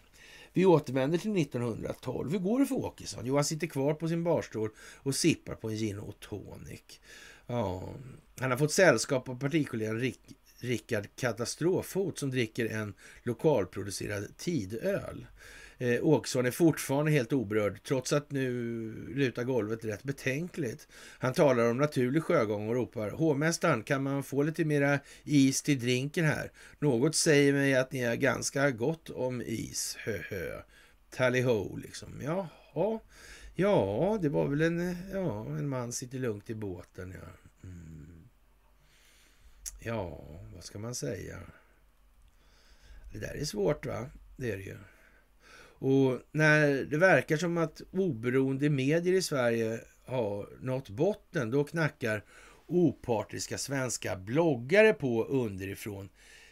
Vi 0.53 0.65
återvänder 0.65 1.17
till 1.17 1.37
1912. 1.37 2.31
Hur 2.31 2.39
går 2.39 2.59
det 2.59 2.65
för 2.65 2.75
Åkesson? 2.75 3.25
Jo, 3.25 3.35
han 3.35 3.45
sitter 3.45 3.67
kvar 3.67 3.93
på 3.93 4.07
sin 4.07 4.23
barstol 4.23 4.69
och 4.77 5.15
sippar 5.15 5.55
på 5.55 5.69
en 5.69 5.75
gin 5.75 5.99
och 5.99 6.19
tonic. 6.19 6.99
Ja, 7.47 7.89
han 8.39 8.51
har 8.51 8.57
fått 8.57 8.71
sällskap 8.71 9.29
av 9.29 9.39
partikollegan 9.39 9.99
Rick, 9.99 10.19
Rickard 10.59 11.07
Katastrofhot 11.15 12.19
som 12.19 12.31
dricker 12.31 12.65
en 12.65 12.93
lokalproducerad 13.23 14.37
tidöl. 14.37 15.25
Eh, 15.77 16.03
Åkesson 16.03 16.45
är 16.45 16.51
fortfarande 16.51 17.11
helt 17.11 17.33
oberörd 17.33 17.83
trots 17.83 18.13
att 18.13 18.31
nu 18.31 18.53
lutar 19.15 19.43
golvet 19.43 19.85
rätt 19.85 20.03
betänkligt. 20.03 20.87
Han 21.19 21.33
talar 21.33 21.69
om 21.69 21.77
naturlig 21.77 22.23
sjögång 22.23 22.69
och 22.69 22.75
ropar 22.75 23.11
Hovmästaren, 23.11 23.83
kan 23.83 24.03
man 24.03 24.23
få 24.23 24.43
lite 24.43 24.65
mera 24.65 24.99
is 25.23 25.61
till 25.61 25.79
drinken 25.79 26.25
här? 26.25 26.51
Något 26.79 27.15
säger 27.15 27.53
mig 27.53 27.75
att 27.75 27.91
ni 27.91 28.03
har 28.03 28.15
ganska 28.15 28.71
gott 28.71 29.09
om 29.09 29.41
is, 29.41 29.97
hö 29.99 30.17
hö. 30.29 30.61
Tally 31.09 31.41
ho, 31.41 31.77
liksom. 31.77 32.21
Jaha, 32.23 32.99
ja, 33.55 34.19
det 34.21 34.29
var 34.29 34.47
väl 34.47 34.61
en, 34.61 34.95
ja, 35.13 35.45
en 35.45 35.69
man 35.69 35.91
sitter 35.91 36.19
lugnt 36.19 36.49
i 36.49 36.55
båten, 36.55 37.11
ja. 37.21 37.27
Mm. 37.63 38.29
Ja, 39.79 40.23
vad 40.53 40.63
ska 40.63 40.79
man 40.79 40.95
säga? 40.95 41.39
Det 43.11 43.19
där 43.19 43.35
är 43.35 43.45
svårt, 43.45 43.85
va? 43.85 44.09
Det 44.37 44.51
är 44.51 44.57
det 44.57 44.63
ju. 44.63 44.77
Och 45.83 46.19
när 46.31 46.85
det 46.85 46.97
verkar 46.97 47.37
som 47.37 47.57
att 47.57 47.81
oberoende 47.91 48.69
medier 48.69 49.13
i 49.13 49.21
Sverige 49.21 49.79
har 50.05 50.49
nått 50.61 50.89
botten, 50.89 51.51
då 51.51 51.63
knackar 51.63 52.23
opartiska 52.67 53.57
svenska 53.57 54.15
bloggare 54.15 54.93
på 54.93 55.23
underifrån, 55.23 56.09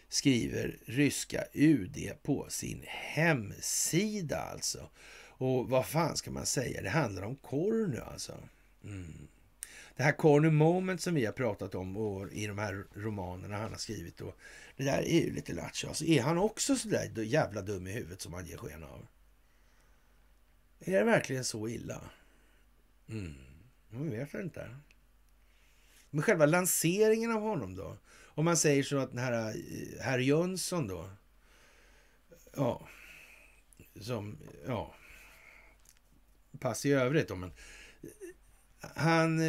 skriver 0.09 0.77
ryska 0.85 1.43
UD 1.53 1.97
på 2.23 2.45
sin 2.49 2.83
hemsida 2.87 4.37
alltså. 4.37 4.89
Och 5.27 5.69
vad 5.69 5.85
fan 5.85 6.17
ska 6.17 6.31
man 6.31 6.45
säga? 6.45 6.81
Det 6.81 6.89
handlar 6.89 7.23
om 7.23 7.35
Kornu 7.35 7.99
alltså. 7.99 8.33
Mm. 8.83 9.27
Det 9.95 10.03
här 10.03 10.11
Corny 10.11 10.49
Moment 10.49 11.01
som 11.01 11.15
vi 11.15 11.25
har 11.25 11.33
pratat 11.33 11.75
om 11.75 11.97
och 11.97 12.33
i 12.33 12.47
de 12.47 12.57
här 12.57 12.83
romanerna 12.93 13.57
han 13.57 13.71
har 13.71 13.77
skrivit. 13.77 14.21
Och 14.21 14.37
det 14.77 14.83
där 14.83 15.01
är 15.01 15.21
ju 15.21 15.33
lite 15.33 15.53
lattjo. 15.53 15.87
Alltså, 15.87 16.05
är 16.05 16.21
han 16.21 16.37
också 16.37 16.75
så 16.75 16.87
där 16.87 17.23
jävla 17.23 17.61
dum 17.61 17.87
i 17.87 17.91
huvudet 17.91 18.21
som 18.21 18.33
han 18.33 18.45
ger 18.45 18.57
sken 18.57 18.83
av? 18.83 19.07
Är 20.85 20.91
det 20.91 21.03
verkligen 21.03 21.43
så 21.45 21.67
illa? 21.67 22.01
Mm, 23.09 23.33
Man 23.89 24.09
vet 24.09 24.33
inte. 24.33 24.75
Men 26.09 26.21
själva 26.23 26.45
lanseringen 26.45 27.31
av 27.31 27.41
honom 27.41 27.75
då? 27.75 27.97
Om 28.23 28.45
man 28.45 28.57
säger 28.57 28.83
så 28.83 28.97
att 28.97 29.09
den 29.09 29.19
här 29.19 29.49
eh, 29.49 30.01
herr 30.01 30.19
Jönsson 30.19 30.87
då. 30.87 31.09
Ja, 32.55 32.87
som, 34.01 34.37
ja, 34.67 34.95
pass 36.59 36.85
i 36.85 36.91
övrigt 36.91 37.27
då, 37.27 37.35
men 37.35 37.51
eh, 38.01 38.89
han 38.95 39.39
eh, 39.39 39.45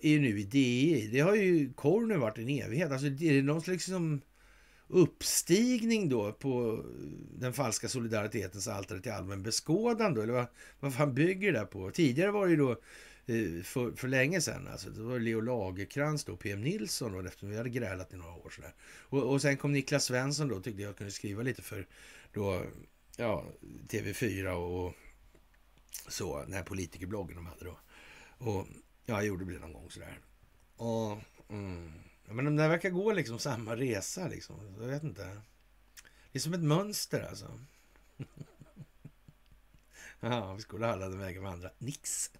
är 0.00 0.08
ju 0.08 0.20
nu 0.20 0.40
i 0.40 0.42
DI. 0.44 1.08
Det 1.12 1.20
har 1.20 1.34
ju 1.34 1.72
Kornu 1.72 2.16
varit 2.16 2.38
en 2.38 2.48
evighet. 2.48 2.92
Alltså, 2.92 3.06
är 3.06 3.32
det 3.32 3.42
någon 3.42 3.62
liksom 3.66 4.20
uppstigning 4.94 6.08
då 6.08 6.32
på 6.32 6.84
den 7.38 7.52
falska 7.52 7.88
solidaritetens 7.88 8.68
altare 8.68 9.00
till 9.00 9.12
allmän 9.12 9.42
beskådan 9.42 10.14
då? 10.14 10.22
Eller 10.22 10.32
vad, 10.32 10.46
vad 10.80 10.94
fan 10.94 11.14
bygger 11.14 11.52
det 11.52 11.58
där 11.58 11.66
på? 11.66 11.90
Tidigare 11.90 12.30
var 12.30 12.46
det 12.46 12.50
ju 12.50 12.56
då 12.56 12.70
eh, 13.26 13.62
för, 13.62 13.96
för 13.96 14.08
länge 14.08 14.40
sedan. 14.40 14.68
Alltså, 14.72 14.90
det 14.90 15.02
var 15.02 15.18
Leo 15.18 15.40
Lagerkrans 15.40 16.24
då, 16.24 16.36
PM 16.36 16.60
Nilsson 16.60 17.12
då, 17.12 17.20
eftersom 17.20 17.50
vi 17.50 17.56
hade 17.56 17.70
grälat 17.70 18.12
i 18.12 18.16
några 18.16 18.32
år. 18.32 18.50
Sådär. 18.50 18.74
Och, 19.08 19.22
och 19.22 19.42
sen 19.42 19.56
kom 19.56 19.72
Niklas 19.72 20.04
Svensson 20.04 20.48
då, 20.48 20.60
tyckte 20.60 20.82
jag 20.82 20.96
kunde 20.96 21.12
skriva 21.12 21.42
lite 21.42 21.62
för 21.62 21.86
då, 22.32 22.62
ja, 23.16 23.44
TV4 23.88 24.48
och 24.48 24.94
så, 26.08 26.40
den 26.40 26.52
här 26.52 26.62
politikerbloggen 26.62 27.36
de 27.36 27.46
hade 27.46 27.64
då. 27.64 27.78
Och 28.38 28.66
ja, 29.06 29.14
jag 29.14 29.26
gjorde 29.26 29.52
det 29.52 29.58
någon 29.58 29.72
gång 29.72 29.90
sådär. 29.90 30.18
Och, 30.76 31.18
mm, 31.50 31.92
men 32.24 32.44
de 32.44 32.56
där 32.56 32.68
verkar 32.68 32.90
gå 32.90 33.12
liksom 33.12 33.38
samma 33.38 33.76
resa 33.76 34.28
liksom. 34.28 34.76
Jag 34.80 34.86
vet 34.86 35.02
inte. 35.02 35.40
Det 36.32 36.38
är 36.38 36.40
som 36.40 36.54
ett 36.54 36.62
mönster 36.62 37.26
alltså. 37.28 37.60
ja, 40.20 40.54
vi 40.54 40.62
skulle 40.62 40.86
alla 40.86 41.08
den 41.08 41.18
vägen 41.18 41.42
med 41.42 41.52
andra. 41.52 41.70
Nix. 41.78 42.30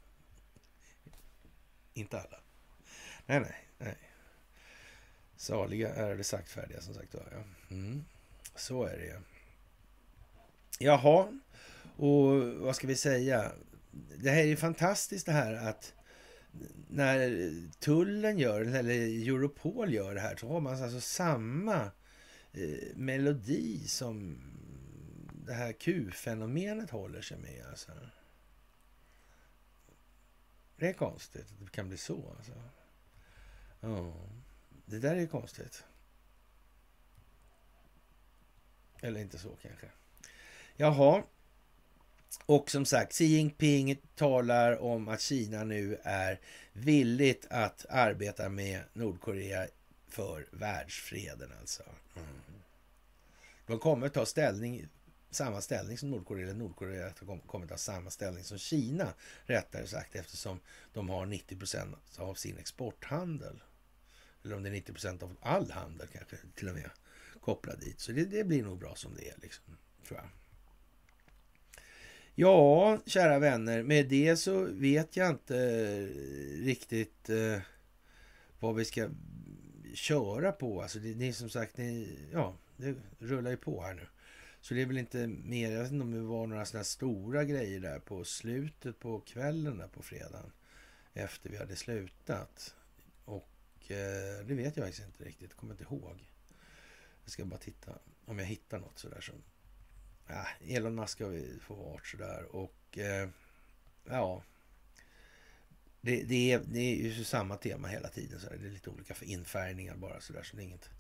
Inte 1.95 2.21
alla. 2.21 2.41
Nej, 3.27 3.41
nej, 3.41 3.69
nej. 3.79 3.99
Saliga 5.37 5.95
är 5.95 6.17
det 6.17 6.25
saktfärdiga 6.25 6.81
som 6.81 6.95
sagt 6.95 7.15
var. 7.15 7.29
Ja. 7.33 7.75
Mm. 7.75 8.05
Så 8.55 8.85
är 8.85 8.97
det 8.97 9.05
ju. 9.05 9.21
Jaha, 10.79 11.39
och 11.97 12.43
vad 12.43 12.77
ska 12.77 12.87
vi 12.87 12.97
säga? 12.97 13.53
Det 14.17 14.31
här 14.31 14.41
är 14.41 14.47
ju 14.47 14.57
fantastiskt 14.57 15.27
det 15.27 15.33
här 15.33 15.55
att 15.55 15.95
när 16.89 17.51
tullen 17.79 18.39
gör 18.39 18.61
eller 18.61 18.95
Europol 19.29 19.95
gör 19.95 20.15
det 20.15 20.21
här 20.21 20.37
så 20.37 20.49
har 20.49 20.61
man 20.61 20.83
alltså 20.83 21.01
samma 21.01 21.91
eh, 22.53 22.97
melodi 22.97 23.89
som 23.89 24.39
det 25.47 25.55
här 25.55 25.73
Q-fenomenet 25.73 26.91
håller 26.91 27.23
sig 27.23 27.39
med. 27.39 27.67
Alltså. 27.71 27.93
Det 30.77 30.89
är 30.89 30.93
konstigt 30.93 31.53
att 31.53 31.65
det 31.65 31.71
kan 31.71 31.89
bli 31.89 31.97
så. 31.97 32.35
Alltså. 32.37 32.53
Ja, 33.81 34.15
det 34.87 34.99
där 34.99 35.17
är 35.17 35.27
konstigt. 35.27 35.85
Eller 39.01 39.21
inte 39.21 39.39
så 39.39 39.57
kanske. 39.63 39.91
Jaha, 40.77 41.23
och 42.47 42.71
som 42.71 42.85
sagt, 42.85 43.13
Xi 43.13 43.25
Jinping 43.25 43.97
talar 44.15 44.83
om 44.83 45.09
att 45.09 45.21
Kina 45.21 45.65
nu 45.65 45.99
är 46.03 46.41
villigt 46.73 47.47
att 47.51 47.87
arbeta 47.89 48.49
med 48.49 48.81
Nordkorea 48.93 49.67
för 50.09 50.47
världsfreden 50.51 51.53
alltså. 51.61 51.83
Mm. 52.17 52.29
De 53.67 53.79
kommer 53.79 54.07
att 54.07 54.15
ta 54.15 54.27
ställning, 54.27 54.89
samma 55.31 55.61
ställning 55.61 55.99
som 55.99 56.11
Nordkorea, 56.11 56.45
eller 56.45 56.55
Nordkorea 56.55 57.13
kommer 57.47 57.67
ta 57.67 57.77
samma 57.77 58.11
ställning 58.11 58.45
som 58.45 58.59
Kina, 58.59 59.15
rättare 59.45 59.87
sagt, 59.87 60.15
eftersom 60.15 60.61
de 60.93 61.09
har 61.09 61.27
90 61.27 61.57
procent 61.57 61.97
av 62.19 62.35
sin 62.35 62.59
exporthandel. 62.59 63.63
Eller 64.45 64.57
om 64.57 64.63
det 64.63 64.69
är 64.69 64.73
90 64.73 64.93
procent 64.93 65.23
av 65.23 65.37
all 65.41 65.71
handel 65.71 66.09
kanske 66.13 66.37
till 66.55 66.69
och 66.69 66.75
med 66.75 66.91
kopplad 67.41 67.81
dit. 67.81 68.01
Så 68.01 68.13
det, 68.13 68.25
det 68.25 68.45
blir 68.45 68.63
nog 68.63 68.79
bra 68.79 68.95
som 68.95 69.15
det 69.15 69.29
är, 69.29 69.35
liksom, 69.43 69.77
tror 70.07 70.19
jag. 70.19 70.29
Ja, 72.37 72.99
kära 73.07 73.39
vänner, 73.39 73.83
med 73.83 74.09
det 74.09 74.37
så 74.37 74.65
vet 74.65 75.17
jag 75.17 75.31
inte 75.31 75.59
eh, 75.59 76.65
riktigt 76.65 77.31
eh, 77.31 77.59
vad 78.59 78.75
vi 78.75 78.85
ska 78.85 79.09
köra 79.95 80.53
på. 80.53 80.83
Alltså 80.83 80.99
det, 80.99 81.15
det 81.15 81.29
är 81.29 81.33
som 81.33 81.51
sagt, 81.51 81.77
ni, 81.77 82.19
ja, 82.33 82.55
det 82.77 82.95
rullar 83.19 83.51
ju 83.51 83.57
på 83.57 83.83
här 83.83 83.95
nu. 83.95 84.07
Så 84.61 84.75
det 84.75 84.83
är 84.83 84.87
väl 84.87 84.99
inte 84.99 85.27
mer, 85.27 85.71
jag 85.71 85.83
vet 85.83 85.93
inte 85.93 86.03
om 86.03 86.13
det 86.13 86.21
var 86.21 86.47
några 86.47 86.65
sådana 86.65 86.85
stora 86.85 87.45
grejer 87.45 87.81
där 87.81 87.99
på 87.99 88.25
slutet 88.25 88.99
på 88.99 89.21
kvällen 89.21 89.79
där 89.79 89.89
på 89.89 90.03
fredagen. 90.03 90.53
Efter 91.13 91.51
vi 91.51 91.57
hade 91.57 91.77
slutat. 91.77 92.75
Och 93.25 93.91
eh, 93.91 94.47
det 94.47 94.55
vet 94.55 94.77
jag 94.77 94.87
faktiskt 94.87 95.07
inte 95.07 95.25
riktigt, 95.25 95.55
kommer 95.55 95.75
inte 95.75 95.85
ihåg. 95.85 96.29
Jag 97.25 97.31
ska 97.31 97.45
bara 97.45 97.61
titta 97.61 97.99
om 98.25 98.39
jag 98.39 98.47
hittar 98.47 98.79
något 98.79 98.99
sådär 98.99 99.21
som 99.21 99.35
ja, 100.27 100.47
Elon 100.69 100.95
Musk 100.95 101.21
har 101.21 101.29
vi 101.29 101.59
få 101.61 101.75
vart 101.75 102.07
sådär 102.07 102.57
och 102.57 102.99
eh, 102.99 103.29
ja. 104.05 104.43
Det, 106.01 106.23
det, 106.23 106.53
är, 106.53 106.61
det 106.67 106.81
är 106.81 106.95
ju 106.95 107.25
samma 107.25 107.57
tema 107.57 107.89
hela 107.89 108.09
tiden. 108.09 108.41
Så 108.41 108.49
Det 108.49 108.67
är 108.67 108.71
lite 108.71 108.91
olika 108.91 109.15
för 109.15 109.27
infärgningar 109.27 109.97
bara 109.97 110.21
sådär. 110.21 110.43
Så 110.43 110.57
det 110.57 110.63
är 110.63 110.65
inget. 110.65 110.91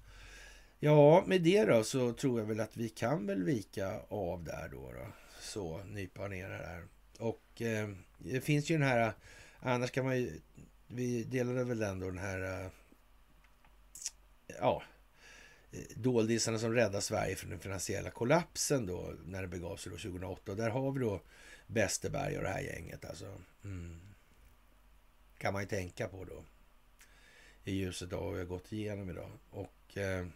Ja, 0.78 1.24
med 1.26 1.42
det 1.42 1.64
då 1.64 1.84
så 1.84 2.12
tror 2.12 2.40
jag 2.40 2.46
väl 2.46 2.60
att 2.60 2.76
vi 2.76 2.88
kan 2.88 3.26
väl 3.26 3.42
vika 3.42 4.00
av 4.08 4.44
där 4.44 4.68
då. 4.68 4.92
då. 4.92 5.06
Så, 5.40 5.84
nypa 5.84 6.28
ner 6.28 6.48
det 6.48 6.66
här. 6.66 6.84
Och 7.18 7.62
eh, 7.62 7.88
det 8.18 8.40
finns 8.40 8.70
ju 8.70 8.78
den 8.78 8.88
här, 8.88 9.12
annars 9.60 9.90
kan 9.90 10.04
man 10.04 10.16
ju, 10.16 10.40
vi 10.86 11.24
delade 11.24 11.64
väl 11.64 11.82
ändå 11.82 12.06
den 12.06 12.18
här, 12.18 12.64
eh, 12.64 12.70
ja, 14.60 14.82
doldisarna 15.94 16.58
som 16.58 16.74
räddade 16.74 17.00
Sverige 17.00 17.36
från 17.36 17.50
den 17.50 17.58
finansiella 17.58 18.10
kollapsen 18.10 18.86
då 18.86 19.14
när 19.24 19.42
det 19.42 19.48
begav 19.48 19.76
sig 19.76 19.92
då 19.92 19.98
2008. 19.98 20.52
Och 20.52 20.56
där 20.56 20.70
har 20.70 20.92
vi 20.92 21.00
då 21.00 21.20
Westerberg 21.66 22.36
och 22.36 22.42
det 22.42 22.48
här 22.48 22.60
gänget 22.60 23.04
alltså. 23.04 23.40
Mm. 23.64 24.00
Kan 25.38 25.52
man 25.52 25.62
ju 25.62 25.68
tänka 25.68 26.08
på 26.08 26.24
då. 26.24 26.44
I 27.64 27.74
ljuset 27.74 28.12
av 28.12 28.24
vad 28.24 28.32
vi 28.32 28.38
har 28.38 28.46
gått 28.46 28.72
igenom 28.72 29.10
idag. 29.10 29.30
Och 29.50 29.96
eh, 29.96 30.26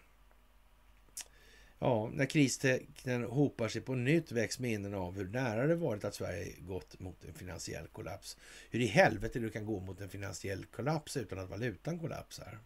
ja, 1.79 2.11
när 2.13 2.27
kristecknen 2.27 3.25
hopar 3.25 3.69
sig 3.69 3.83
på 3.83 3.95
nytt 3.95 4.33
väcks 4.33 4.59
minnen 4.59 4.95
av 4.95 5.17
hur 5.17 5.29
nära 5.29 5.67
det 5.67 5.75
varit 5.75 6.05
att 6.05 6.15
Sverige 6.15 6.55
gått 6.59 7.01
mot 7.01 7.25
en 7.25 7.35
finansiell 7.35 7.87
kollaps. 7.87 8.37
Hur 8.71 8.81
i 8.81 8.87
helvete 8.87 9.39
du 9.39 9.51
kan 9.51 9.67
gå 9.67 9.81
mot 9.81 10.01
en 10.01 10.09
finansiell 10.09 10.65
kollaps 10.65 11.17
utan 11.17 11.39
att 11.39 11.51
valutan 11.51 11.99
kollapsar. 11.99 12.59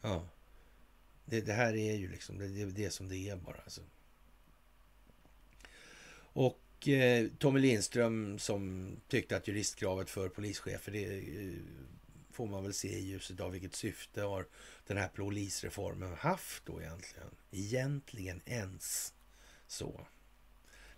Ja. 0.00 0.28
Det, 1.24 1.40
det, 1.40 1.52
här 1.52 1.76
är 1.76 1.96
ju 1.96 2.10
liksom 2.10 2.38
det, 2.38 2.48
det, 2.48 2.64
det 2.64 2.90
som 2.90 3.08
det 3.08 3.16
är 3.16 3.36
bara. 3.36 3.60
Alltså. 3.64 3.80
Och 6.32 6.88
eh, 6.88 7.26
Tommy 7.38 7.60
Lindström 7.60 8.38
som 8.38 8.96
tyckte 9.08 9.36
att 9.36 9.48
juristkravet 9.48 10.10
för 10.10 10.28
polischefer, 10.28 10.92
det 10.92 11.04
eh, 11.04 11.54
får 12.30 12.46
man 12.46 12.62
väl 12.62 12.74
se 12.74 12.98
i 12.98 13.06
ljuset 13.06 13.40
av 13.40 13.50
vilket 13.50 13.74
syfte 13.74 14.22
har 14.22 14.46
den 14.86 14.96
här 14.96 15.08
polisreformen 15.08 16.14
haft 16.14 16.66
då 16.66 16.80
egentligen. 16.80 17.30
Egentligen 17.50 18.40
ens 18.46 19.14
så. 19.66 20.06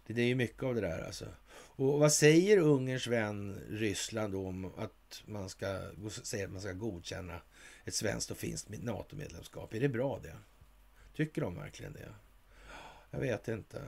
Det, 0.07 0.13
det 0.13 0.23
är 0.23 0.27
ju 0.27 0.35
mycket 0.35 0.63
av 0.63 0.75
det 0.75 0.81
där 0.81 1.05
alltså. 1.05 1.27
Och 1.55 1.99
vad 1.99 2.13
säger 2.13 2.59
Ungerns 2.59 3.07
vän 3.07 3.61
Ryssland 3.69 4.33
då 4.33 4.47
om 4.47 4.65
att 4.65 5.23
man 5.25 5.49
ska, 5.49 5.81
säger 6.23 6.45
att 6.45 6.53
man 6.53 6.61
ska 6.61 6.73
godkänna 6.73 7.41
ett 7.85 7.95
svenskt 7.95 8.31
och 8.31 8.37
finskt 8.37 8.69
NATO-medlemskap. 8.69 9.75
Är 9.75 9.81
det 9.81 9.89
bra 9.89 10.19
det? 10.23 10.37
Tycker 11.15 11.41
de 11.41 11.55
verkligen 11.55 11.93
det? 11.93 12.15
Jag 13.11 13.21
vet 13.21 13.49
inte 13.49 13.83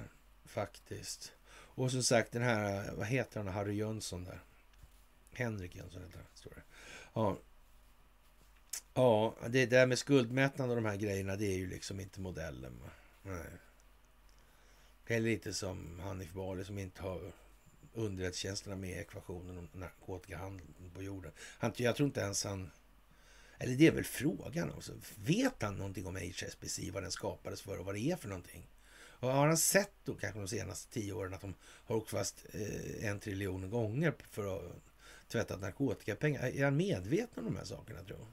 faktiskt. 0.45 1.33
Och 1.51 1.91
som 1.91 2.03
sagt 2.03 2.33
den 2.33 2.43
här, 2.43 2.93
vad 2.95 3.07
heter 3.07 3.41
han, 3.41 3.55
Harry 3.55 3.75
Jönsson 3.75 4.25
där? 4.25 4.41
Henrik 5.33 5.77
Jönsson 5.77 6.03
heter 6.03 6.17
han, 6.17 6.27
står 6.35 6.51
det. 6.51 6.63
Ja. 7.15 7.39
Ja, 8.95 9.37
det 9.49 9.67
där 9.67 9.87
med 9.87 9.99
skuldmättnad 9.99 10.71
och 10.71 10.77
de 10.77 10.85
här 10.85 10.97
grejerna, 10.97 11.37
det 11.37 11.47
är 11.47 11.57
ju 11.57 11.67
liksom 11.67 12.01
inte 12.01 12.21
modellen. 12.21 12.81
Nej. 13.23 13.47
Det 15.07 15.15
är 15.15 15.21
lite 15.21 15.55
som 15.55 16.01
Hanif 16.01 16.33
Bali 16.33 16.65
som 16.65 16.79
inte 16.79 17.03
har 17.03 17.33
underrättelsetjänsterna 17.95 18.77
med 18.77 18.91
i 18.91 18.95
ekvationen 18.95 19.59
om 19.59 19.69
narkotikahandeln 19.73 20.91
på 20.95 21.03
jorden. 21.03 21.33
Han, 21.39 21.73
jag 21.77 21.97
tror 21.97 22.07
inte 22.07 22.21
ens 22.21 22.45
han 22.45 22.71
eller 23.65 23.77
det 23.77 23.87
är 23.87 23.93
väl 23.93 24.05
frågan. 24.05 24.71
Också. 24.71 24.93
Vet 25.17 25.63
han 25.63 25.77
någonting 25.77 26.07
om 26.07 26.17
HSBC, 26.17 26.91
vad 26.93 27.03
den 27.03 27.13
skapades 27.13 27.63
för 27.63 27.79
och 27.79 27.85
vad 27.85 27.95
det 27.95 28.01
är 28.01 28.17
för 28.17 28.29
någonting? 28.29 28.67
Och 28.97 29.33
har 29.33 29.47
han 29.47 29.57
sett 29.57 29.93
då 30.05 30.15
kanske 30.15 30.41
de 30.41 30.49
senaste 30.49 30.93
tio 30.93 31.13
åren 31.13 31.35
att 31.35 31.41
de 31.41 31.55
har 31.61 31.97
åkt 31.97 32.11
fast 32.11 32.47
eh, 32.53 33.09
en 33.09 33.21
triljon 33.21 33.71
gånger 33.71 34.15
för 34.31 34.57
att 34.57 34.73
tvätta 35.29 35.57
narkotikapengar? 35.57 36.43
Är 36.43 36.65
han 36.65 36.77
medveten 36.77 37.39
om 37.39 37.45
de 37.45 37.57
här 37.57 37.65
sakerna 37.65 38.05
tror 38.05 38.19
jag? 38.19 38.29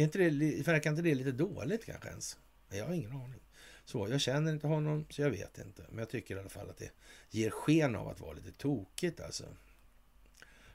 Är 0.00 0.04
inte 0.04 0.18
det, 0.18 0.66
verkar 0.66 0.90
inte 0.90 1.02
det 1.02 1.14
lite 1.14 1.32
dåligt 1.32 1.84
kanske 1.84 2.08
ens? 2.08 2.38
Jag 2.70 2.86
har 2.86 2.94
ingen 2.94 3.12
aning. 3.12 3.40
Så, 3.84 4.08
jag 4.08 4.20
känner 4.20 4.52
inte 4.52 4.66
honom, 4.66 5.06
så 5.10 5.22
jag 5.22 5.30
vet 5.30 5.58
inte. 5.58 5.82
Men 5.88 5.98
jag 5.98 6.08
tycker 6.08 6.36
i 6.36 6.38
alla 6.38 6.48
fall 6.48 6.70
att 6.70 6.78
det 6.78 6.90
ger 7.30 7.50
sken 7.50 7.96
av 7.96 8.08
att 8.08 8.20
vara 8.20 8.32
lite 8.32 8.52
tokigt 8.52 9.20
alltså. 9.20 9.44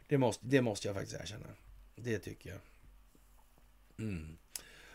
Det 0.08 0.18
måste, 0.18 0.46
det 0.46 0.62
måste 0.62 0.88
jag 0.88 0.96
faktiskt 0.96 1.22
erkänna. 1.22 1.48
Det 1.96 2.20
tycker 2.20 2.50
jag. 2.50 2.60
Mm. 4.00 4.38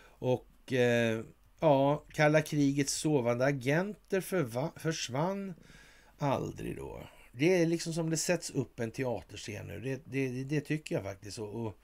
Och 0.01 0.73
eh, 0.73 1.25
ja, 1.61 2.05
kalla 2.13 2.43
krigets 2.43 2.93
sovande 2.93 3.45
agenter 3.45 4.21
försvann 4.79 5.55
aldrig 6.19 6.77
då. 6.77 7.09
Det 7.33 7.63
är 7.63 7.67
liksom 7.67 7.93
som 7.93 8.11
det 8.11 8.17
sätts 8.17 8.51
upp 8.51 8.81
en 8.81 8.91
teaterscen 8.91 9.67
nu. 9.67 9.81
Det, 9.81 10.03
det, 10.05 10.45
det 10.45 10.61
tycker 10.61 10.95
jag 10.95 11.05
faktiskt. 11.05 11.39
Och, 11.39 11.67
och 11.67 11.79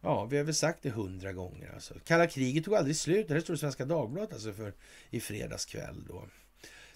Ja, 0.00 0.24
vi 0.24 0.36
har 0.36 0.44
väl 0.44 0.54
sagt 0.54 0.82
det 0.82 0.90
hundra 0.90 1.32
gånger. 1.32 1.72
Alltså. 1.74 1.94
Kalla 2.04 2.26
kriget 2.26 2.64
tog 2.64 2.74
aldrig 2.74 2.96
slut. 2.96 3.28
Det 3.28 3.34
här 3.34 3.40
står 3.40 3.56
i 3.56 3.58
Svenska 3.58 3.84
Dagbladet 3.84 4.32
alltså 4.32 4.52
för 4.52 4.72
i 5.10 5.20
fredags 5.20 5.64
kväll. 5.64 6.04
Då. 6.08 6.28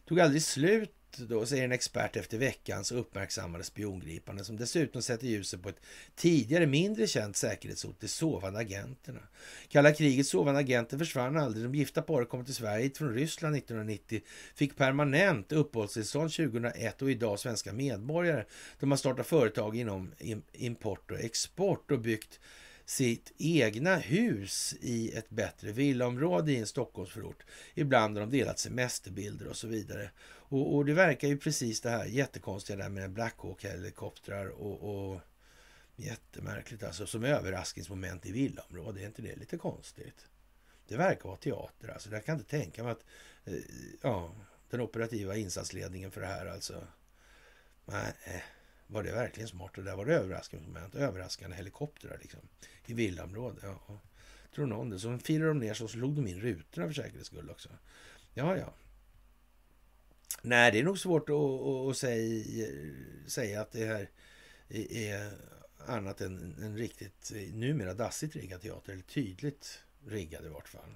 Tog 0.05 0.21
aldrig 0.21 0.43
slut 0.43 0.95
då, 1.19 1.47
säger 1.47 1.65
en 1.65 1.73
expert 1.73 2.17
efter 2.17 2.39
veckans 2.39 2.93
uppmärksammade 2.93 3.65
spiongripande 3.65 4.45
som 4.45 4.57
dessutom 4.57 5.03
sätter 5.03 5.27
ljuset 5.27 5.63
på 5.63 5.69
ett 5.69 5.81
tidigare 6.17 6.67
mindre 6.67 7.07
känt 7.07 7.37
säkerhetshot, 7.37 8.01
de 8.01 8.09
sovande 8.09 8.59
agenterna. 8.59 9.21
Kalla 9.69 9.93
krigets 9.93 10.31
sovande 10.31 10.61
agenter 10.61 10.99
försvann 10.99 11.37
aldrig. 11.37 11.65
De 11.65 11.75
gifta 11.75 12.03
paret 12.03 12.29
kom 12.29 12.45
till 12.45 12.55
Sverige 12.55 12.91
från 12.91 13.15
Ryssland 13.15 13.57
1990, 13.57 14.21
fick 14.55 14.77
permanent 14.77 15.53
uppehållstillstånd 15.53 16.33
2001 16.33 17.03
och 17.03 17.11
idag 17.11 17.39
svenska 17.39 17.73
medborgare. 17.73 18.45
De 18.81 18.91
har 18.91 18.99
startat 18.99 19.27
företag 19.27 19.77
inom 19.77 20.13
import 20.53 21.11
och 21.11 21.21
export 21.21 21.91
och 21.91 22.01
byggt 22.01 22.41
sitt 22.85 23.33
egna 23.39 23.97
hus 23.97 24.75
i 24.81 25.13
ett 25.13 25.31
bättre 25.31 25.73
villaområde 25.73 26.53
i 26.53 26.57
en 26.57 26.67
Stockholmsförort. 26.67 27.43
Ibland 27.75 28.17
har 28.17 28.27
de 28.27 28.39
delat 28.39 28.59
semesterbilder 28.59 29.49
och 29.49 29.57
så 29.57 29.67
vidare. 29.67 30.11
Och, 30.25 30.77
och 30.77 30.85
det 30.85 30.95
verkar 30.95 31.29
ju 31.29 31.39
precis 31.39 31.81
det 31.81 31.91
här 31.91 32.05
jättekonstiga 32.05 32.77
där 32.77 32.89
med 32.89 33.11
Black 33.11 33.35
Hawk-helikoptrar 33.37 34.47
och, 34.47 35.13
och 35.13 35.21
jättemärkligt 35.97 36.83
alltså 36.83 37.07
som 37.07 37.25
överraskningsmoment 37.25 38.27
i 38.27 38.33
villaområde. 38.33 39.01
Är 39.01 39.07
inte 39.07 39.23
det 39.23 39.37
lite 39.37 39.59
konstigt? 39.59 40.27
Det 40.89 40.97
verkar 40.97 41.25
vara 41.29 41.37
teater 41.37 41.89
alltså. 41.89 42.11
Jag 42.11 42.25
kan 42.25 42.39
inte 42.39 42.51
tänka 42.51 42.83
mig 42.83 42.93
att 42.93 43.05
eh, 43.45 43.55
ja, 44.03 44.35
den 44.71 44.81
operativa 44.81 45.37
insatsledningen 45.37 46.11
för 46.11 46.21
det 46.21 46.27
här 46.27 46.47
alltså. 46.47 46.87
Nej, 47.85 48.13
eh 48.25 48.41
var 48.93 49.03
det 49.03 49.13
verkligen 49.13 49.49
smart? 49.49 49.79
Och 49.79 49.85
där 49.85 49.97
var 49.97 50.07
det 50.07 50.15
överraskningsmoment. 50.15 50.95
Överraskande 50.95 51.57
helikoptrar 51.57 52.19
liksom. 52.23 52.41
I 52.87 52.95
villaområdet. 52.95 53.63
Ja. 53.63 54.01
Tror 54.55 54.67
någon 54.67 54.91
det. 54.91 54.99
Så 54.99 55.19
firade 55.19 55.49
de 55.49 55.59
ner 55.59 55.75
så 55.75 55.89
slog 55.89 56.15
de 56.15 56.27
in 56.27 56.41
rutorna 56.41 56.87
för 56.87 56.95
säkerhets 56.95 57.27
skull 57.27 57.51
också. 57.51 57.69
Ja, 58.35 58.57
ja. 58.57 58.75
Nej, 60.43 60.73
det 60.73 60.79
är 60.79 60.85
nog 60.85 60.99
svårt 60.99 61.29
att, 61.29 61.37
att, 61.37 61.91
att 61.91 61.97
säga, 61.97 62.67
säga 63.27 63.61
att 63.61 63.73
det 63.73 63.87
här 63.87 64.11
är 64.69 65.33
annat 65.87 66.21
än 66.21 66.57
en 66.63 66.77
riktigt 66.77 67.33
numera 67.53 67.95
dassigt 67.95 68.37
riggad 68.37 68.61
teater. 68.61 68.93
Eller 68.93 69.03
tydligt 69.03 69.83
riggad 70.07 70.45
i 70.47 70.49
vart 70.49 70.69
fall. 70.69 70.95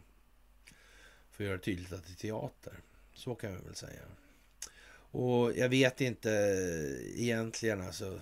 För 1.31 1.45
att 1.45 1.47
göra 1.47 1.57
det 1.57 1.63
tydligt 1.63 1.93
att 1.93 2.07
det 2.07 2.13
är 2.13 2.17
teater. 2.17 2.81
Så 3.15 3.35
kan 3.35 3.57
vi 3.57 3.65
väl 3.65 3.75
säga. 3.75 4.03
Och 5.17 5.57
jag 5.57 5.69
vet 5.69 6.01
inte 6.01 6.31
egentligen 7.15 7.81
alltså. 7.81 8.21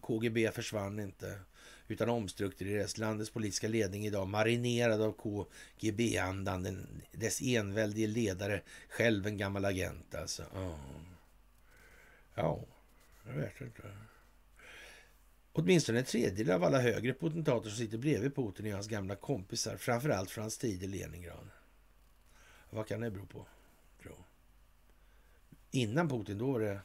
KGB 0.00 0.52
försvann 0.52 1.00
inte 1.00 1.38
utan 1.88 2.08
omstrukturerades. 2.08 2.98
Landets 2.98 3.30
politiska 3.30 3.68
ledning 3.68 4.06
idag 4.06 4.28
marinerad 4.28 5.02
av 5.02 5.12
KGB-andan. 5.12 6.86
Dess 7.12 7.42
enväldige 7.42 8.06
ledare, 8.06 8.62
själv 8.88 9.26
en 9.26 9.36
gammal 9.36 9.64
agent 9.64 10.14
alltså. 10.14 10.42
Oh. 10.42 10.78
Ja, 12.34 12.64
jag 13.26 13.32
vet 13.32 13.60
inte. 13.60 13.82
Åtminstone 15.52 15.98
en 15.98 16.04
tredjedel 16.04 16.50
av 16.50 16.64
alla 16.64 16.80
högre 16.80 17.12
potentater 17.12 17.68
som 17.68 17.78
sitter 17.78 17.98
bredvid 17.98 18.34
Putin 18.34 18.66
är 18.66 18.72
hans 18.72 18.88
gamla 18.88 19.16
kompisar. 19.16 19.76
Framförallt 19.76 20.30
från 20.30 20.42
hans 20.42 20.58
tid 20.58 20.82
i 20.82 20.86
Leningrad. 20.86 21.48
Vad 22.70 22.86
kan 22.86 23.00
det 23.00 23.10
bero 23.10 23.26
på? 23.26 23.46
Innan 25.74 26.08
Putin, 26.08 26.38
då 26.38 26.52
var 26.52 26.60
det 26.60 26.80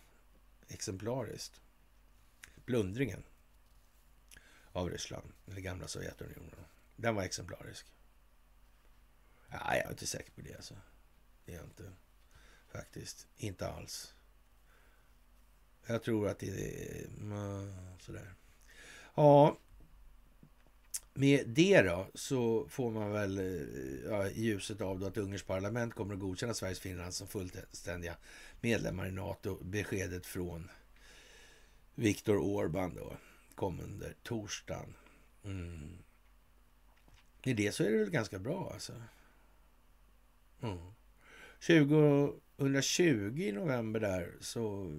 exemplariskt. 0.67 1.61
Plundringen 2.65 3.23
av 4.71 4.89
Ryssland, 4.89 5.31
eller 5.47 5.61
gamla 5.61 5.87
Sovjetunionen. 5.87 6.65
Den 6.95 7.15
var 7.15 7.23
exemplarisk. 7.23 7.85
Ja, 9.49 9.75
jag 9.75 9.85
är 9.85 9.89
inte 9.89 10.07
säker 10.07 10.31
på 10.31 10.41
det 10.41 10.55
alltså. 10.55 10.73
Det 11.45 11.51
är 11.51 11.55
jag 11.55 11.65
inte. 11.65 11.91
Faktiskt. 12.67 13.27
Inte 13.37 13.67
alls. 13.67 14.13
Jag 15.85 16.03
tror 16.03 16.29
att 16.29 16.39
det 16.39 16.47
är 16.47 17.07
sådär. 17.99 18.33
Ja, 19.15 19.57
med 21.13 21.47
det 21.47 21.81
då 21.81 22.07
så 22.13 22.67
får 22.69 22.91
man 22.91 23.11
väl 23.11 23.37
ja, 24.09 24.27
i 24.27 24.41
ljuset 24.41 24.81
av 24.81 25.03
att 25.03 25.17
Ungerns 25.17 25.43
parlament 25.43 25.93
kommer 25.93 26.13
att 26.13 26.19
godkänna 26.19 26.53
Sveriges 26.53 26.79
Finland 26.79 27.13
som 27.13 27.27
fullständiga 27.27 28.17
medlemmar 28.61 29.07
i 29.07 29.11
NATO 29.11 29.63
beskedet 29.63 30.25
från 30.25 30.69
Viktor 31.95 32.37
Orban 32.37 32.95
då 32.95 33.17
kommande 33.55 34.13
torsdagen. 34.23 34.93
Mm. 35.43 35.97
I 37.43 37.53
det 37.53 37.71
så 37.71 37.83
är 37.83 37.91
det 37.91 37.97
väl 37.97 38.09
ganska 38.09 38.39
bra 38.39 38.71
alltså. 38.73 38.93
Mm. 40.61 40.77
2020 42.57 43.41
i 43.41 43.51
november 43.51 43.99
där 43.99 44.31
så 44.39 44.93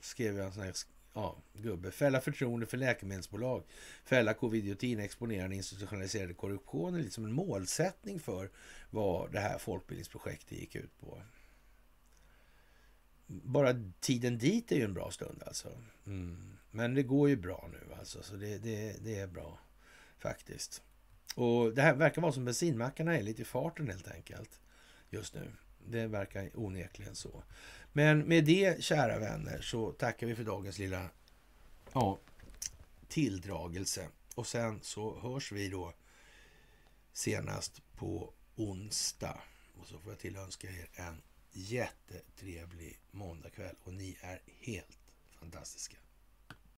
skrev 0.00 0.36
jag 0.36 0.46
en 0.46 0.52
sån 0.52 0.62
här 0.62 0.74
ja, 1.14 1.36
gubbe. 1.52 1.90
Fälla 1.90 2.20
förtroende 2.20 2.66
för 2.66 2.76
läkemedelsbolag. 2.76 3.62
Fälla 4.04 4.32
covid-19 4.32 5.00
exponerande 5.00 5.56
institutionaliserade 5.56 6.34
korruptionen 6.34 7.00
lite 7.00 7.14
som 7.14 7.24
en 7.24 7.32
målsättning 7.32 8.20
för 8.20 8.50
vad 8.90 9.32
det 9.32 9.40
här 9.40 9.58
folkbildningsprojektet 9.58 10.58
gick 10.58 10.74
ut 10.74 11.00
på. 11.00 11.22
Bara 13.28 13.92
tiden 14.00 14.38
dit 14.38 14.72
är 14.72 14.76
ju 14.76 14.84
en 14.84 14.94
bra 14.94 15.10
stund 15.10 15.42
alltså. 15.46 15.68
Mm. 16.06 16.58
Men 16.70 16.94
det 16.94 17.02
går 17.02 17.28
ju 17.28 17.36
bra 17.36 17.68
nu 17.72 17.94
alltså, 17.98 18.22
så 18.22 18.36
det, 18.36 18.58
det, 18.58 19.04
det 19.04 19.18
är 19.18 19.26
bra 19.26 19.58
faktiskt. 20.18 20.82
Och 21.34 21.74
det 21.74 21.82
här 21.82 21.94
verkar 21.94 22.22
vara 22.22 22.32
som 22.32 22.44
bensinmackarna 22.44 23.16
är 23.16 23.22
lite 23.22 23.42
i 23.42 23.44
farten 23.44 23.88
helt 23.88 24.08
enkelt 24.08 24.60
just 25.10 25.34
nu. 25.34 25.52
Det 25.86 26.06
verkar 26.06 26.50
onekligen 26.54 27.14
så. 27.14 27.42
Men 27.92 28.18
med 28.18 28.44
det, 28.44 28.82
kära 28.84 29.18
vänner, 29.18 29.60
så 29.60 29.92
tackar 29.92 30.26
vi 30.26 30.34
för 30.34 30.44
dagens 30.44 30.78
lilla 30.78 31.10
ja, 31.92 32.18
tilldragelse. 33.08 34.08
Och 34.34 34.46
sen 34.46 34.80
så 34.82 35.20
hörs 35.20 35.52
vi 35.52 35.68
då 35.68 35.92
senast 37.12 37.82
på 37.96 38.32
onsdag. 38.56 39.40
Och 39.80 39.86
så 39.86 39.98
får 39.98 40.12
jag 40.12 40.18
tillönska 40.18 40.68
er 40.68 40.88
en 40.94 41.22
jättetrevlig 41.58 43.00
måndagkväll. 43.10 43.76
Och 43.84 43.94
ni 43.94 44.18
är 44.20 44.40
helt 44.60 44.98
fantastiska. 45.30 45.96